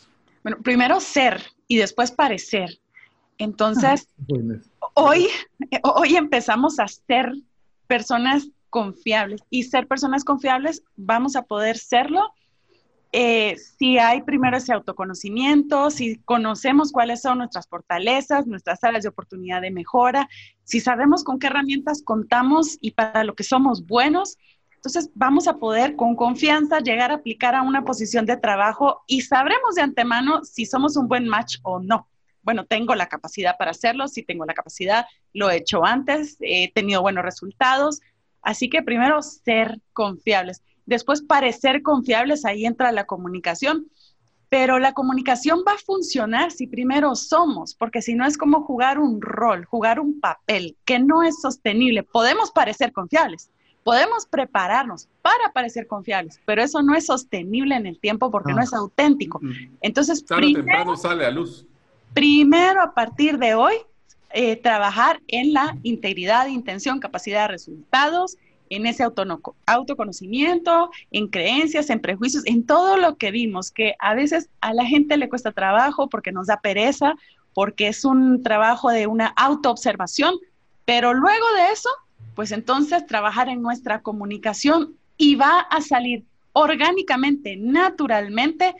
Bueno, 0.42 0.62
primero 0.62 0.98
ser 0.98 1.42
y 1.68 1.76
después 1.76 2.10
parecer. 2.10 2.78
Entonces, 3.38 4.08
hoy, 4.94 5.28
hoy 5.82 6.16
empezamos 6.16 6.78
a 6.78 6.86
ser 6.88 7.32
personas 7.86 8.48
confiables 8.70 9.42
y 9.50 9.64
ser 9.64 9.86
personas 9.86 10.24
confiables 10.24 10.82
vamos 10.96 11.36
a 11.36 11.42
poder 11.42 11.76
serlo 11.76 12.32
eh, 13.14 13.56
si 13.78 13.98
hay 13.98 14.22
primero 14.22 14.56
ese 14.56 14.72
autoconocimiento, 14.72 15.90
si 15.90 16.16
conocemos 16.24 16.92
cuáles 16.92 17.20
son 17.20 17.38
nuestras 17.38 17.68
fortalezas, 17.68 18.46
nuestras 18.46 18.82
áreas 18.82 19.02
de 19.02 19.10
oportunidad 19.10 19.60
de 19.60 19.70
mejora, 19.70 20.30
si 20.64 20.80
sabemos 20.80 21.22
con 21.22 21.38
qué 21.38 21.48
herramientas 21.48 22.02
contamos 22.02 22.78
y 22.80 22.92
para 22.92 23.22
lo 23.24 23.34
que 23.34 23.44
somos 23.44 23.86
buenos, 23.86 24.38
entonces 24.76 25.10
vamos 25.14 25.46
a 25.46 25.58
poder 25.58 25.94
con 25.94 26.16
confianza 26.16 26.80
llegar 26.80 27.10
a 27.10 27.16
aplicar 27.16 27.54
a 27.54 27.60
una 27.60 27.84
posición 27.84 28.24
de 28.24 28.38
trabajo 28.38 29.02
y 29.06 29.20
sabremos 29.20 29.74
de 29.74 29.82
antemano 29.82 30.42
si 30.44 30.64
somos 30.64 30.96
un 30.96 31.06
buen 31.06 31.28
match 31.28 31.58
o 31.64 31.80
no 31.80 32.08
bueno, 32.42 32.66
tengo 32.66 32.94
la 32.94 33.08
capacidad 33.08 33.56
para 33.56 33.70
hacerlo, 33.70 34.08
si 34.08 34.22
tengo 34.22 34.44
la 34.44 34.54
capacidad, 34.54 35.06
lo 35.32 35.50
he 35.50 35.58
hecho 35.58 35.84
antes, 35.84 36.36
he 36.40 36.72
tenido 36.72 37.02
buenos 37.02 37.24
resultados. 37.24 38.00
Así 38.42 38.68
que 38.68 38.82
primero 38.82 39.22
ser 39.22 39.80
confiables, 39.92 40.62
después 40.84 41.22
parecer 41.22 41.82
confiables, 41.82 42.44
ahí 42.44 42.66
entra 42.66 42.92
la 42.92 43.04
comunicación. 43.04 43.86
Pero 44.48 44.78
la 44.78 44.92
comunicación 44.92 45.60
va 45.66 45.72
a 45.72 45.78
funcionar 45.78 46.50
si 46.50 46.66
primero 46.66 47.14
somos, 47.14 47.74
porque 47.74 48.02
si 48.02 48.14
no 48.14 48.26
es 48.26 48.36
como 48.36 48.64
jugar 48.64 48.98
un 48.98 49.22
rol, 49.22 49.64
jugar 49.64 49.98
un 49.98 50.20
papel 50.20 50.76
que 50.84 50.98
no 50.98 51.22
es 51.22 51.40
sostenible. 51.40 52.02
Podemos 52.02 52.50
parecer 52.50 52.92
confiables, 52.92 53.50
podemos 53.82 54.26
prepararnos 54.26 55.08
para 55.22 55.54
parecer 55.54 55.86
confiables, 55.86 56.38
pero 56.44 56.62
eso 56.62 56.82
no 56.82 56.94
es 56.94 57.06
sostenible 57.06 57.76
en 57.76 57.86
el 57.86 57.98
tiempo 57.98 58.30
porque 58.30 58.52
no, 58.52 58.60
es 58.60 58.74
auténtico. 58.74 59.40
Entonces, 59.80 60.22
primero, 60.22 60.96
sale 60.96 61.24
a 61.24 61.30
luz 61.30 61.66
primero 62.14 62.82
a 62.82 62.94
partir 62.94 63.38
de 63.38 63.54
hoy 63.54 63.74
eh, 64.30 64.56
trabajar 64.56 65.20
en 65.28 65.52
la 65.52 65.76
integridad, 65.82 66.46
intención, 66.46 67.00
capacidad 67.00 67.42
de 67.42 67.48
resultados, 67.48 68.36
en 68.70 68.86
ese 68.86 69.04
autoconocimiento, 69.66 70.90
en 71.10 71.28
creencias, 71.28 71.90
en 71.90 72.00
prejuicios, 72.00 72.42
en 72.46 72.64
todo 72.64 72.96
lo 72.96 73.16
que 73.16 73.30
vimos, 73.30 73.70
que 73.70 73.94
a 73.98 74.14
veces 74.14 74.48
a 74.62 74.72
la 74.72 74.86
gente 74.86 75.18
le 75.18 75.28
cuesta 75.28 75.52
trabajo 75.52 76.08
porque 76.08 76.32
nos 76.32 76.46
da 76.46 76.58
pereza, 76.58 77.14
porque 77.52 77.88
es 77.88 78.06
un 78.06 78.42
trabajo 78.42 78.88
de 78.88 79.06
una 79.06 79.26
autoobservación, 79.26 80.36
pero 80.86 81.12
luego 81.12 81.44
de 81.56 81.72
eso, 81.72 81.90
pues 82.34 82.50
entonces 82.50 83.06
trabajar 83.06 83.50
en 83.50 83.60
nuestra 83.60 84.00
comunicación 84.00 84.96
y 85.18 85.34
va 85.34 85.60
a 85.60 85.82
salir 85.82 86.24
orgánicamente, 86.54 87.56
naturalmente, 87.58 88.74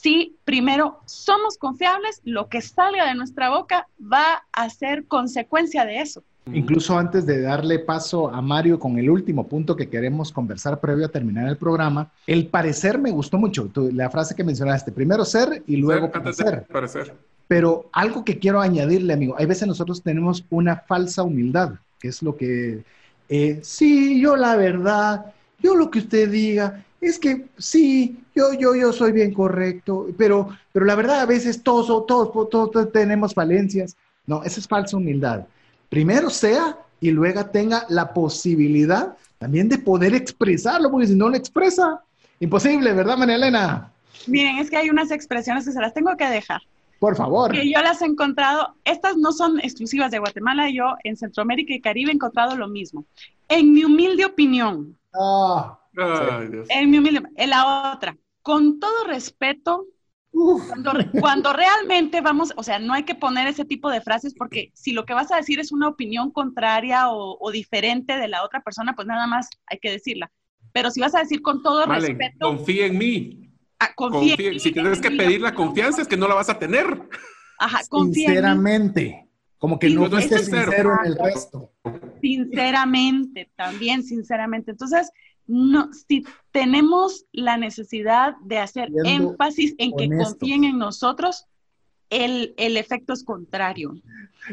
si 0.00 0.36
primero 0.44 0.98
somos 1.04 1.56
confiables, 1.56 2.20
lo 2.24 2.48
que 2.48 2.60
salga 2.60 3.06
de 3.06 3.14
nuestra 3.14 3.48
boca 3.50 3.86
va 4.00 4.44
a 4.52 4.68
ser 4.68 5.06
consecuencia 5.06 5.84
de 5.84 6.00
eso. 6.00 6.22
Incluso 6.52 6.98
antes 6.98 7.24
de 7.24 7.40
darle 7.40 7.78
paso 7.78 8.28
a 8.28 8.42
Mario 8.42 8.78
con 8.78 8.98
el 8.98 9.08
último 9.08 9.46
punto 9.46 9.76
que 9.76 9.88
queremos 9.88 10.30
conversar 10.30 10.78
previo 10.80 11.06
a 11.06 11.08
terminar 11.08 11.48
el 11.48 11.56
programa, 11.56 12.10
el 12.26 12.48
parecer 12.48 12.98
me 12.98 13.12
gustó 13.12 13.38
mucho, 13.38 13.70
la 13.92 14.10
frase 14.10 14.34
que 14.34 14.44
mencionaste, 14.44 14.92
primero 14.92 15.24
ser 15.24 15.62
y 15.66 15.76
luego 15.76 16.10
parecer. 16.10 16.66
parecer. 16.70 17.14
Pero 17.46 17.88
algo 17.92 18.24
que 18.24 18.38
quiero 18.38 18.60
añadirle, 18.60 19.14
amigo, 19.14 19.36
hay 19.38 19.46
veces 19.46 19.68
nosotros 19.68 20.02
tenemos 20.02 20.44
una 20.50 20.76
falsa 20.76 21.22
humildad, 21.22 21.74
que 21.98 22.08
es 22.08 22.20
lo 22.20 22.36
que, 22.36 22.82
eh, 23.28 23.60
sí, 23.62 24.20
yo 24.20 24.36
la 24.36 24.56
verdad, 24.56 25.32
yo 25.60 25.74
lo 25.74 25.90
que 25.90 26.00
usted 26.00 26.30
diga, 26.30 26.84
es 27.06 27.18
que 27.18 27.46
sí, 27.58 28.18
yo, 28.34 28.52
yo, 28.54 28.74
yo 28.74 28.92
soy 28.92 29.12
bien 29.12 29.32
correcto, 29.32 30.08
pero, 30.16 30.48
pero 30.72 30.86
la 30.86 30.94
verdad 30.94 31.20
a 31.20 31.26
veces 31.26 31.62
todos, 31.62 32.06
todos, 32.06 32.48
todos, 32.50 32.92
tenemos 32.92 33.34
falencias. 33.34 33.96
No, 34.26 34.42
esa 34.42 34.60
es 34.60 34.68
falsa 34.68 34.96
humildad. 34.96 35.46
Primero 35.88 36.30
sea 36.30 36.78
y 37.00 37.10
luego 37.10 37.44
tenga 37.46 37.84
la 37.88 38.12
posibilidad 38.12 39.16
también 39.38 39.68
de 39.68 39.78
poder 39.78 40.14
expresarlo, 40.14 40.90
porque 40.90 41.08
si 41.08 41.14
no 41.14 41.28
lo 41.28 41.36
expresa, 41.36 42.00
Imposible, 42.40 42.92
¿verdad, 42.92 43.16
María 43.16 43.36
Elena? 43.36 43.90
Miren, 44.26 44.58
es 44.58 44.70
que 44.70 44.76
hay 44.76 44.90
unas 44.90 45.10
expresiones 45.10 45.64
que 45.64 45.72
se 45.72 45.80
las 45.80 45.94
tengo 45.94 46.16
que 46.16 46.26
dejar. 46.26 46.60
Por 46.98 47.16
favor. 47.16 47.52
Que 47.52 47.70
yo 47.70 47.80
las 47.80 48.02
he 48.02 48.06
encontrado, 48.06 48.74
estas 48.84 49.16
no 49.16 49.32
son 49.32 49.60
exclusivas 49.60 50.10
de 50.10 50.18
Guatemala, 50.18 50.70
yo 50.70 50.94
en 51.04 51.16
Centroamérica 51.16 51.74
y 51.74 51.80
Caribe 51.80 52.10
he 52.10 52.14
encontrado 52.14 52.56
lo 52.56 52.68
mismo. 52.68 53.04
En 53.48 53.72
mi 53.72 53.84
humilde 53.84 54.24
opinión, 54.24 54.96
Ah, 55.18 55.78
Ay, 55.96 56.48
Dios. 56.48 56.66
en 56.70 56.90
mi 56.90 56.98
humilde, 56.98 57.22
en 57.36 57.50
la 57.50 57.92
otra, 57.94 58.16
con 58.42 58.78
todo 58.80 59.04
respeto, 59.06 59.86
cuando, 60.32 60.92
cuando 61.20 61.52
realmente 61.52 62.20
vamos, 62.20 62.52
o 62.56 62.62
sea, 62.64 62.78
no 62.80 62.92
hay 62.92 63.04
que 63.04 63.14
poner 63.14 63.46
ese 63.46 63.64
tipo 63.64 63.88
de 63.90 64.00
frases 64.00 64.34
porque 64.36 64.70
si 64.74 64.92
lo 64.92 65.04
que 65.04 65.14
vas 65.14 65.30
a 65.30 65.36
decir 65.36 65.60
es 65.60 65.70
una 65.70 65.88
opinión 65.88 66.32
contraria 66.32 67.08
o, 67.10 67.36
o 67.40 67.50
diferente 67.52 68.16
de 68.16 68.26
la 68.28 68.44
otra 68.44 68.60
persona, 68.62 68.94
pues 68.94 69.06
nada 69.06 69.26
más 69.28 69.48
hay 69.66 69.78
que 69.78 69.92
decirla. 69.92 70.32
Pero 70.72 70.90
si 70.90 71.00
vas 71.00 71.14
a 71.14 71.20
decir 71.20 71.40
con 71.40 71.62
todo 71.62 71.86
Vale, 71.86 72.08
respeto, 72.08 72.46
confía 72.48 72.86
en 72.86 72.98
mí. 72.98 73.50
ah, 73.78 73.92
confía 73.94 74.34
en 74.38 74.54
mí, 74.54 74.58
Si 74.58 74.72
tienes 74.72 75.00
que 75.00 75.10
pedir 75.12 75.40
la 75.40 75.54
confianza 75.54 76.02
es 76.02 76.08
que 76.08 76.16
no 76.16 76.26
la 76.26 76.34
vas 76.34 76.50
a 76.50 76.58
tener. 76.58 77.08
Ajá, 77.58 77.80
confía 77.88 78.10
en 78.10 78.10
mí. 78.10 78.14
sinceramente. 78.24 79.20
Como 79.58 79.78
que 79.78 79.88
Sí, 79.88 79.94
no 79.94 80.08
no 80.08 80.18
es 80.18 80.26
fuiste 80.26 80.38
sincero. 80.40 80.72
sincero 80.72 80.98
en 81.00 81.06
el 81.12 81.16
resto. 81.18 81.72
Sinceramente, 82.20 83.50
también 83.56 84.02
sinceramente. 84.02 84.72
Entonces, 84.72 85.10
no, 85.46 85.90
si 85.92 86.24
tenemos 86.52 87.26
la 87.32 87.56
necesidad 87.56 88.36
de 88.44 88.58
hacer 88.58 88.88
Siendo 88.88 89.30
énfasis 89.32 89.74
en 89.78 89.96
que 89.96 90.08
confíen 90.08 90.64
en 90.64 90.78
nosotros, 90.78 91.46
el, 92.10 92.54
el 92.56 92.76
efecto 92.76 93.12
es 93.12 93.24
contrario. 93.24 93.94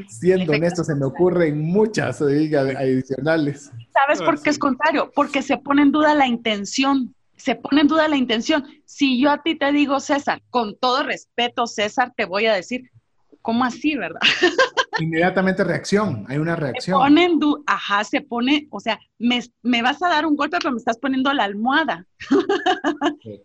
Siendo 0.08 0.54
honesto, 0.54 0.84
se 0.84 0.96
me 0.96 1.06
ocurren 1.06 1.60
muchas 1.60 2.22
oiga, 2.22 2.62
adicionales. 2.62 3.72
¿Sabes 3.94 4.22
Ah, 4.22 4.26
por 4.26 4.38
sí. 4.38 4.44
qué 4.44 4.50
es 4.50 4.58
contrario? 4.60 5.12
Porque 5.14 5.42
se 5.42 5.58
pone 5.58 5.82
en 5.84 5.92
duda 5.92 6.16
la 6.16 6.28
intención. 6.28 7.14
Se 7.36 7.56
pone 7.56 7.82
en 7.82 7.88
duda 7.88 8.08
la 8.08 8.18
intención. 8.18 8.66
Si 8.86 9.20
yo 9.20 9.32
a 9.32 9.42
ti 9.44 9.56
te 9.58 9.72
digo, 9.72 10.00
César, 10.00 10.42
con 10.50 10.78
todo 10.78 11.04
respeto, 11.04 11.68
César, 11.68 12.14
te 12.16 12.26
voy 12.26 12.46
a 12.46 12.54
decir, 12.54 12.90
¿cómo 13.42 13.64
así, 13.66 13.96
verdad? 13.96 14.20
Inmediatamente 15.00 15.64
reacción, 15.64 16.26
hay 16.28 16.38
una 16.38 16.56
Se 16.56 16.62
reacción. 16.62 17.00
pone 17.00 17.26
en 17.26 17.40
duda, 17.40 17.62
ajá, 17.66 18.04
se 18.04 18.22
pone, 18.22 18.68
o 18.70 18.80
sea, 18.80 19.00
me, 19.18 19.42
me 19.64 19.82
vas 19.82 20.02
a 20.04 20.10
dar 20.10 20.26
un 20.26 20.36
golpe, 20.36 20.58
pero 20.60 20.72
me 20.72 20.78
estás 20.78 20.98
poniendo 20.98 21.32
la 21.34 21.46
almohada. 21.46 22.06
Sí. 23.24 23.42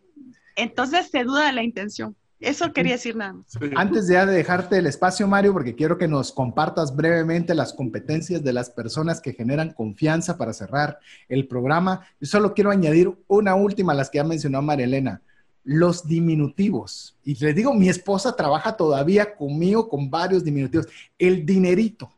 Entonces 0.56 1.08
se 1.10 1.24
duda 1.24 1.46
de 1.46 1.52
la 1.52 1.62
intención. 1.62 2.16
Eso 2.38 2.72
quería 2.74 2.92
decir 2.92 3.16
nada 3.16 3.32
más. 3.32 3.46
Antes 3.76 4.08
ya 4.08 4.26
de 4.26 4.34
dejarte 4.36 4.76
el 4.76 4.86
espacio, 4.86 5.26
Mario, 5.26 5.54
porque 5.54 5.74
quiero 5.74 5.96
que 5.96 6.06
nos 6.06 6.32
compartas 6.32 6.94
brevemente 6.94 7.54
las 7.54 7.72
competencias 7.72 8.44
de 8.44 8.52
las 8.52 8.68
personas 8.68 9.22
que 9.22 9.32
generan 9.32 9.72
confianza 9.72 10.36
para 10.36 10.52
cerrar 10.52 10.98
el 11.28 11.48
programa. 11.48 12.06
Yo 12.20 12.26
solo 12.26 12.52
quiero 12.52 12.70
añadir 12.70 13.10
una 13.26 13.54
última, 13.54 13.94
las 13.94 14.10
que 14.10 14.18
ya 14.18 14.24
mencionó 14.24 14.60
María 14.60 14.84
Elena, 14.84 15.22
los 15.66 16.06
diminutivos. 16.06 17.16
Y 17.24 17.34
les 17.34 17.54
digo, 17.54 17.74
mi 17.74 17.88
esposa 17.88 18.36
trabaja 18.36 18.76
todavía 18.76 19.34
conmigo 19.34 19.88
con 19.88 20.08
varios 20.08 20.44
diminutivos. 20.44 20.86
El 21.18 21.44
dinerito, 21.44 22.08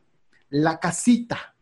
la 0.51 0.79
casita, 0.79 1.55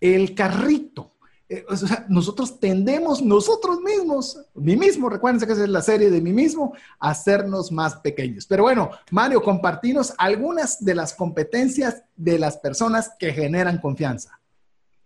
el 0.00 0.34
carrito. 0.34 1.12
Eh, 1.48 1.64
o 1.68 1.76
sea, 1.76 2.04
nosotros 2.08 2.58
tendemos 2.58 3.22
nosotros 3.22 3.80
mismos, 3.80 4.44
mí 4.54 4.76
mismo, 4.76 5.08
recuérdense 5.08 5.46
que 5.46 5.52
esa 5.52 5.62
es 5.62 5.68
la 5.68 5.82
serie 5.82 6.10
de 6.10 6.20
mí 6.20 6.32
mismo, 6.32 6.74
hacernos 6.98 7.70
más 7.70 7.94
pequeños. 7.96 8.44
Pero 8.46 8.64
bueno, 8.64 8.90
Mario, 9.12 9.40
compartinos 9.40 10.12
algunas 10.18 10.84
de 10.84 10.96
las 10.96 11.14
competencias 11.14 12.02
de 12.16 12.40
las 12.40 12.56
personas 12.56 13.12
que 13.20 13.32
generan 13.32 13.78
confianza. 13.78 14.40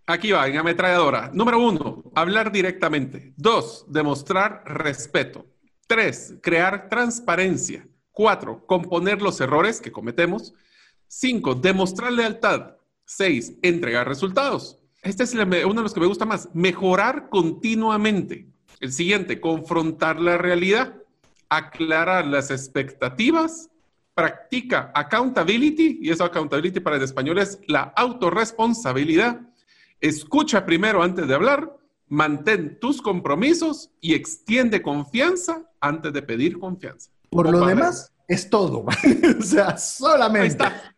Aquí 0.07 0.31
va, 0.31 0.47
en 0.47 0.57
ametralladora. 0.57 1.29
Número 1.33 1.59
uno, 1.59 2.03
hablar 2.15 2.51
directamente. 2.51 3.33
Dos, 3.37 3.85
demostrar 3.87 4.63
respeto. 4.65 5.45
Tres, 5.87 6.33
crear 6.41 6.89
transparencia. 6.89 7.87
Cuatro, 8.11 8.65
componer 8.65 9.21
los 9.21 9.39
errores 9.41 9.79
que 9.81 9.91
cometemos. 9.91 10.53
Cinco, 11.07 11.53
demostrar 11.53 12.11
lealtad. 12.11 12.77
Seis, 13.05 13.53
entregar 13.61 14.07
resultados. 14.07 14.79
Este 15.03 15.23
es 15.23 15.33
uno 15.33 15.51
de 15.51 15.81
los 15.81 15.93
que 15.93 15.99
me 15.99 16.07
gusta 16.07 16.25
más. 16.25 16.49
Mejorar 16.53 17.29
continuamente. 17.29 18.47
El 18.79 18.91
siguiente, 18.91 19.39
confrontar 19.39 20.19
la 20.19 20.37
realidad. 20.37 20.95
Aclarar 21.49 22.25
las 22.25 22.49
expectativas. 22.49 23.69
Practica 24.15 24.91
accountability. 24.95 25.99
Y 26.01 26.09
eso 26.09 26.23
accountability 26.23 26.79
para 26.79 26.95
el 26.95 27.03
español 27.03 27.37
es 27.37 27.59
la 27.67 27.93
autorresponsabilidad. 27.95 29.41
Escucha 30.01 30.65
primero 30.65 31.03
antes 31.03 31.27
de 31.27 31.35
hablar, 31.35 31.77
mantén 32.07 32.79
tus 32.79 33.01
compromisos 33.01 33.91
y 34.01 34.13
extiende 34.13 34.81
confianza 34.81 35.63
antes 35.79 36.13
de 36.13 36.21
pedir 36.21 36.59
confianza. 36.59 37.09
Por 37.29 37.49
lo 37.49 37.65
demás, 37.65 38.11
es 38.27 38.49
todo. 38.49 38.85
o 39.39 39.43
sea, 39.43 39.69
Ahí 39.69 39.77
solamente. 39.77 40.47
está. 40.47 40.95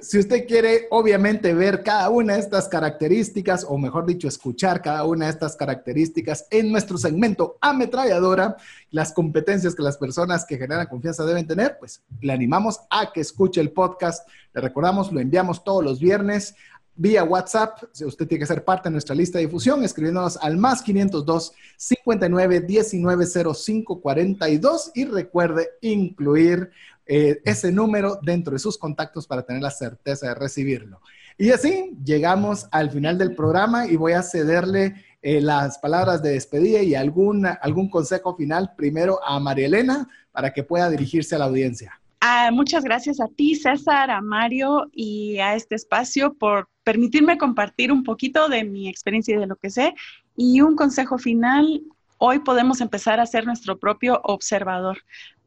Si 0.00 0.16
usted 0.20 0.46
quiere, 0.46 0.86
obviamente, 0.90 1.52
ver 1.52 1.82
cada 1.82 2.08
una 2.08 2.34
de 2.34 2.38
estas 2.38 2.68
características, 2.68 3.66
o 3.68 3.76
mejor 3.76 4.06
dicho, 4.06 4.28
escuchar 4.28 4.80
cada 4.80 5.02
una 5.04 5.24
de 5.24 5.32
estas 5.32 5.56
características 5.56 6.46
en 6.50 6.70
nuestro 6.70 6.96
segmento 6.98 7.58
ametralladora, 7.60 8.56
las 8.90 9.12
competencias 9.12 9.74
que 9.74 9.82
las 9.82 9.98
personas 9.98 10.44
que 10.46 10.56
generan 10.56 10.86
confianza 10.86 11.24
deben 11.24 11.48
tener, 11.48 11.78
pues 11.80 12.00
le 12.20 12.32
animamos 12.32 12.78
a 12.90 13.12
que 13.12 13.20
escuche 13.20 13.60
el 13.60 13.72
podcast. 13.72 14.28
Le 14.54 14.60
recordamos, 14.60 15.10
lo 15.10 15.18
enviamos 15.18 15.64
todos 15.64 15.82
los 15.82 15.98
viernes 15.98 16.54
vía 16.96 17.24
WhatsApp. 17.24 17.84
Si 17.92 18.04
Usted 18.04 18.26
tiene 18.26 18.40
que 18.40 18.46
ser 18.46 18.64
parte 18.64 18.88
de 18.88 18.92
nuestra 18.92 19.14
lista 19.14 19.38
de 19.38 19.46
difusión 19.46 19.84
escribiéndonos 19.84 20.36
al 20.38 20.56
más 20.56 20.82
502 20.82 21.52
59 21.76 22.60
19 22.60 23.26
05 23.54 24.00
42 24.00 24.92
y 24.94 25.04
recuerde 25.04 25.68
incluir 25.82 26.70
eh, 27.06 27.40
ese 27.44 27.70
número 27.70 28.18
dentro 28.22 28.54
de 28.54 28.58
sus 28.58 28.76
contactos 28.78 29.26
para 29.26 29.42
tener 29.42 29.62
la 29.62 29.70
certeza 29.70 30.28
de 30.28 30.34
recibirlo. 30.34 31.00
Y 31.38 31.50
así 31.50 31.92
llegamos 32.02 32.66
al 32.70 32.90
final 32.90 33.18
del 33.18 33.34
programa 33.34 33.86
y 33.86 33.96
voy 33.96 34.12
a 34.12 34.22
cederle 34.22 34.94
eh, 35.20 35.40
las 35.40 35.78
palabras 35.78 36.22
de 36.22 36.30
despedida 36.30 36.82
y 36.82 36.94
algún, 36.94 37.46
algún 37.46 37.90
consejo 37.90 38.34
final 38.36 38.72
primero 38.76 39.20
a 39.24 39.38
María 39.38 39.66
Elena 39.66 40.08
para 40.32 40.52
que 40.52 40.62
pueda 40.62 40.88
dirigirse 40.88 41.34
a 41.34 41.38
la 41.38 41.44
audiencia. 41.44 42.00
Ah, 42.20 42.50
muchas 42.52 42.84
gracias 42.84 43.20
a 43.20 43.28
ti, 43.28 43.54
César, 43.54 44.10
a 44.10 44.20
Mario 44.20 44.86
y 44.92 45.38
a 45.38 45.54
este 45.54 45.74
espacio 45.74 46.34
por 46.34 46.68
permitirme 46.86 47.36
compartir 47.36 47.90
un 47.90 48.04
poquito 48.04 48.48
de 48.48 48.62
mi 48.62 48.88
experiencia 48.88 49.34
y 49.34 49.40
de 49.40 49.48
lo 49.48 49.56
que 49.56 49.70
sé. 49.70 49.96
Y 50.36 50.60
un 50.60 50.76
consejo 50.76 51.18
final, 51.18 51.82
hoy 52.18 52.38
podemos 52.38 52.80
empezar 52.80 53.18
a 53.18 53.26
ser 53.26 53.44
nuestro 53.44 53.76
propio 53.80 54.20
observador. 54.22 54.98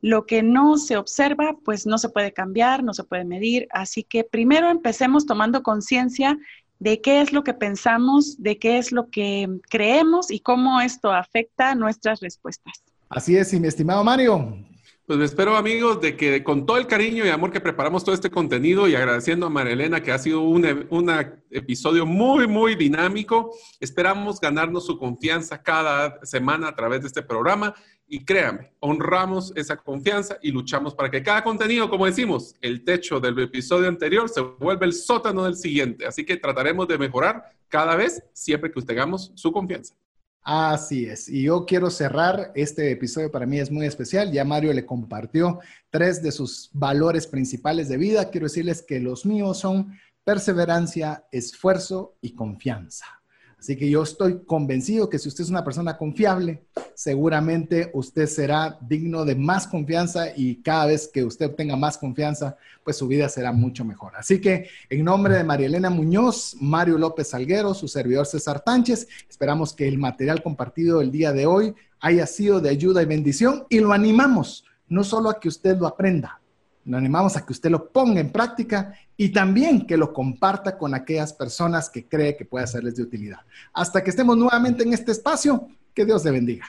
Lo 0.01 0.25
que 0.25 0.43
no 0.43 0.75
se 0.75 0.97
observa, 0.97 1.55
pues 1.63 1.85
no 1.85 1.97
se 1.97 2.09
puede 2.09 2.33
cambiar, 2.33 2.83
no 2.83 2.93
se 2.93 3.05
puede 3.05 3.23
medir. 3.23 3.69
Así 3.71 4.03
que 4.03 4.25
primero 4.25 4.69
empecemos 4.69 5.25
tomando 5.25 5.63
conciencia 5.63 6.37
de 6.79 6.99
qué 6.99 7.21
es 7.21 7.31
lo 7.31 7.45
que 7.45 7.53
pensamos, 7.53 8.35
de 8.43 8.57
qué 8.57 8.77
es 8.77 8.91
lo 8.91 9.09
que 9.09 9.47
creemos 9.69 10.31
y 10.31 10.41
cómo 10.41 10.81
esto 10.81 11.09
afecta 11.09 11.73
nuestras 11.73 12.19
respuestas. 12.19 12.83
Así 13.07 13.37
es, 13.37 13.53
y 13.53 13.61
mi 13.61 13.69
estimado 13.69 14.03
Mario, 14.03 14.57
Pues 15.09 15.21
espero, 15.21 15.57
amigos, 15.57 15.99
de 16.01 16.15
que 16.15 16.43
con 16.43 16.67
todo 16.67 16.77
el 16.77 16.85
cariño 16.85 17.25
y 17.25 17.29
amor 17.29 17.51
que 17.51 17.59
preparamos 17.59 18.03
todo 18.03 18.13
este 18.13 18.29
contenido 18.29 18.87
y 18.87 18.93
agradeciendo 18.93 19.47
a 19.47 19.49
Marilena 19.49 20.03
que 20.03 20.11
ha 20.11 20.19
sido 20.19 20.41
un 20.41 20.63
e- 20.63 20.85
una 20.91 21.41
episodio 21.49 22.05
muy, 22.05 22.45
muy 22.45 22.75
dinámico, 22.75 23.51
esperamos 23.79 24.39
ganarnos 24.39 24.85
su 24.85 24.99
confianza 24.99 25.63
cada 25.63 26.23
semana 26.23 26.67
a 26.67 26.75
través 26.75 27.01
de 27.01 27.07
este 27.07 27.23
programa 27.23 27.73
y 28.07 28.23
créame, 28.23 28.71
honramos 28.81 29.51
esa 29.55 29.77
confianza 29.77 30.37
y 30.43 30.51
luchamos 30.51 30.93
para 30.93 31.09
que 31.09 31.23
cada 31.23 31.43
contenido, 31.43 31.89
como 31.89 32.05
decimos, 32.05 32.53
el 32.61 32.83
techo 32.83 33.19
del 33.19 33.39
episodio 33.39 33.87
anterior 33.87 34.29
se 34.29 34.41
vuelva 34.41 34.85
el 34.85 34.93
sótano 34.93 35.43
del 35.43 35.55
siguiente. 35.55 36.05
Así 36.05 36.23
que 36.23 36.37
trataremos 36.37 36.87
de 36.87 36.99
mejorar 36.99 37.45
cada 37.67 37.95
vez 37.95 38.21
siempre 38.31 38.71
que 38.71 38.79
tengamos 38.83 39.31
su 39.33 39.51
confianza. 39.51 39.95
Así 40.51 41.05
es. 41.05 41.29
Y 41.29 41.43
yo 41.43 41.63
quiero 41.67 41.91
cerrar 41.91 42.51
este 42.55 42.89
episodio 42.89 43.29
para 43.29 43.45
mí 43.45 43.59
es 43.59 43.69
muy 43.69 43.85
especial. 43.85 44.31
Ya 44.31 44.43
Mario 44.43 44.73
le 44.73 44.83
compartió 44.83 45.59
tres 45.91 46.23
de 46.23 46.31
sus 46.31 46.71
valores 46.73 47.27
principales 47.27 47.87
de 47.87 47.97
vida. 47.97 48.31
Quiero 48.31 48.47
decirles 48.47 48.81
que 48.81 48.99
los 48.99 49.27
míos 49.27 49.59
son 49.59 49.95
perseverancia, 50.23 51.23
esfuerzo 51.31 52.17
y 52.19 52.33
confianza. 52.33 53.18
Así 53.59 53.75
que 53.75 53.89
yo 53.89 54.03
estoy 54.03 54.43
convencido 54.45 55.09
que 55.09 55.19
si 55.19 55.27
usted 55.27 55.43
es 55.43 55.49
una 55.49 55.65
persona 55.65 55.97
confiable, 55.97 56.63
seguramente 56.95 57.91
usted 57.93 58.25
será 58.25 58.77
digno 58.81 59.25
de 59.25 59.35
más 59.35 59.67
confianza 59.67 60.27
y 60.35 60.61
cada 60.61 60.85
vez 60.85 61.09
que 61.13 61.25
usted 61.25 61.53
tenga 61.55 61.75
más 61.75 61.97
confianza, 61.97 62.55
pues 62.85 62.95
su 62.95 63.07
vida 63.07 63.27
será 63.27 63.51
mucho 63.51 63.83
mejor. 63.83 64.13
Así 64.15 64.39
que 64.39 64.69
en 64.89 65.03
nombre 65.03 65.35
de 65.35 65.43
María 65.43 65.67
Elena 65.67 65.89
Muñoz, 65.89 66.55
Mario 66.61 66.97
López 66.97 67.29
Salguero, 67.29 67.73
su 67.73 67.89
servidor 67.89 68.25
César 68.25 68.61
Tánchez, 68.61 69.07
esperamos 69.29 69.73
que 69.73 69.87
el 69.87 69.97
material 69.97 70.41
compartido 70.41 71.01
el 71.01 71.11
día 71.11 71.33
de 71.33 71.45
hoy 71.45 71.75
haya 71.99 72.25
sido 72.27 72.61
de 72.61 72.69
ayuda 72.69 73.03
y 73.03 73.07
bendición 73.07 73.65
y 73.69 73.79
lo 73.79 73.91
animamos 73.91 74.63
no 74.89 75.03
solo 75.03 75.29
a 75.29 75.39
que 75.39 75.47
usted 75.47 75.77
lo 75.77 75.87
aprenda, 75.87 76.38
lo 76.89 76.97
animamos 76.97 77.37
a 77.37 77.45
que 77.45 77.53
usted 77.53 77.69
lo 77.69 77.91
ponga 77.91 78.19
en 78.19 78.31
práctica 78.31 78.95
y 79.15 79.29
también 79.29 79.85
que 79.85 79.95
lo 79.95 80.11
comparta 80.11 80.75
con 80.75 80.95
aquellas 80.95 81.31
personas 81.31 81.87
que 81.87 82.07
cree 82.07 82.35
que 82.35 82.45
puede 82.45 82.65
serles 82.65 82.95
de 82.95 83.03
utilidad. 83.03 83.41
Hasta 83.73 84.03
que 84.03 84.09
estemos 84.09 84.35
nuevamente 84.35 84.81
en 84.81 84.93
este 84.93 85.11
espacio, 85.11 85.67
que 85.93 86.03
Dios 86.03 86.25
le 86.25 86.31
bendiga. 86.31 86.65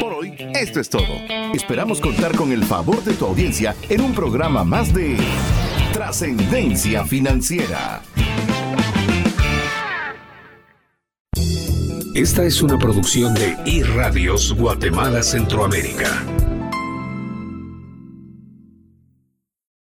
Por 0.00 0.14
hoy, 0.14 0.34
esto 0.54 0.80
es 0.80 0.90
todo. 0.90 1.06
Esperamos 1.54 2.00
contar 2.00 2.34
con 2.34 2.50
el 2.50 2.64
favor 2.64 3.04
de 3.04 3.14
tu 3.14 3.24
audiencia 3.24 3.76
en 3.88 4.00
un 4.00 4.12
programa 4.14 4.64
más 4.64 4.92
de 4.92 5.16
Trascendencia 5.92 7.04
Financiera. 7.04 8.02
Esta 12.16 12.42
es 12.42 12.60
una 12.62 12.76
producción 12.80 13.32
de 13.34 13.56
iRadios 13.64 14.52
Guatemala 14.54 15.22
Centroamérica. 15.22 16.26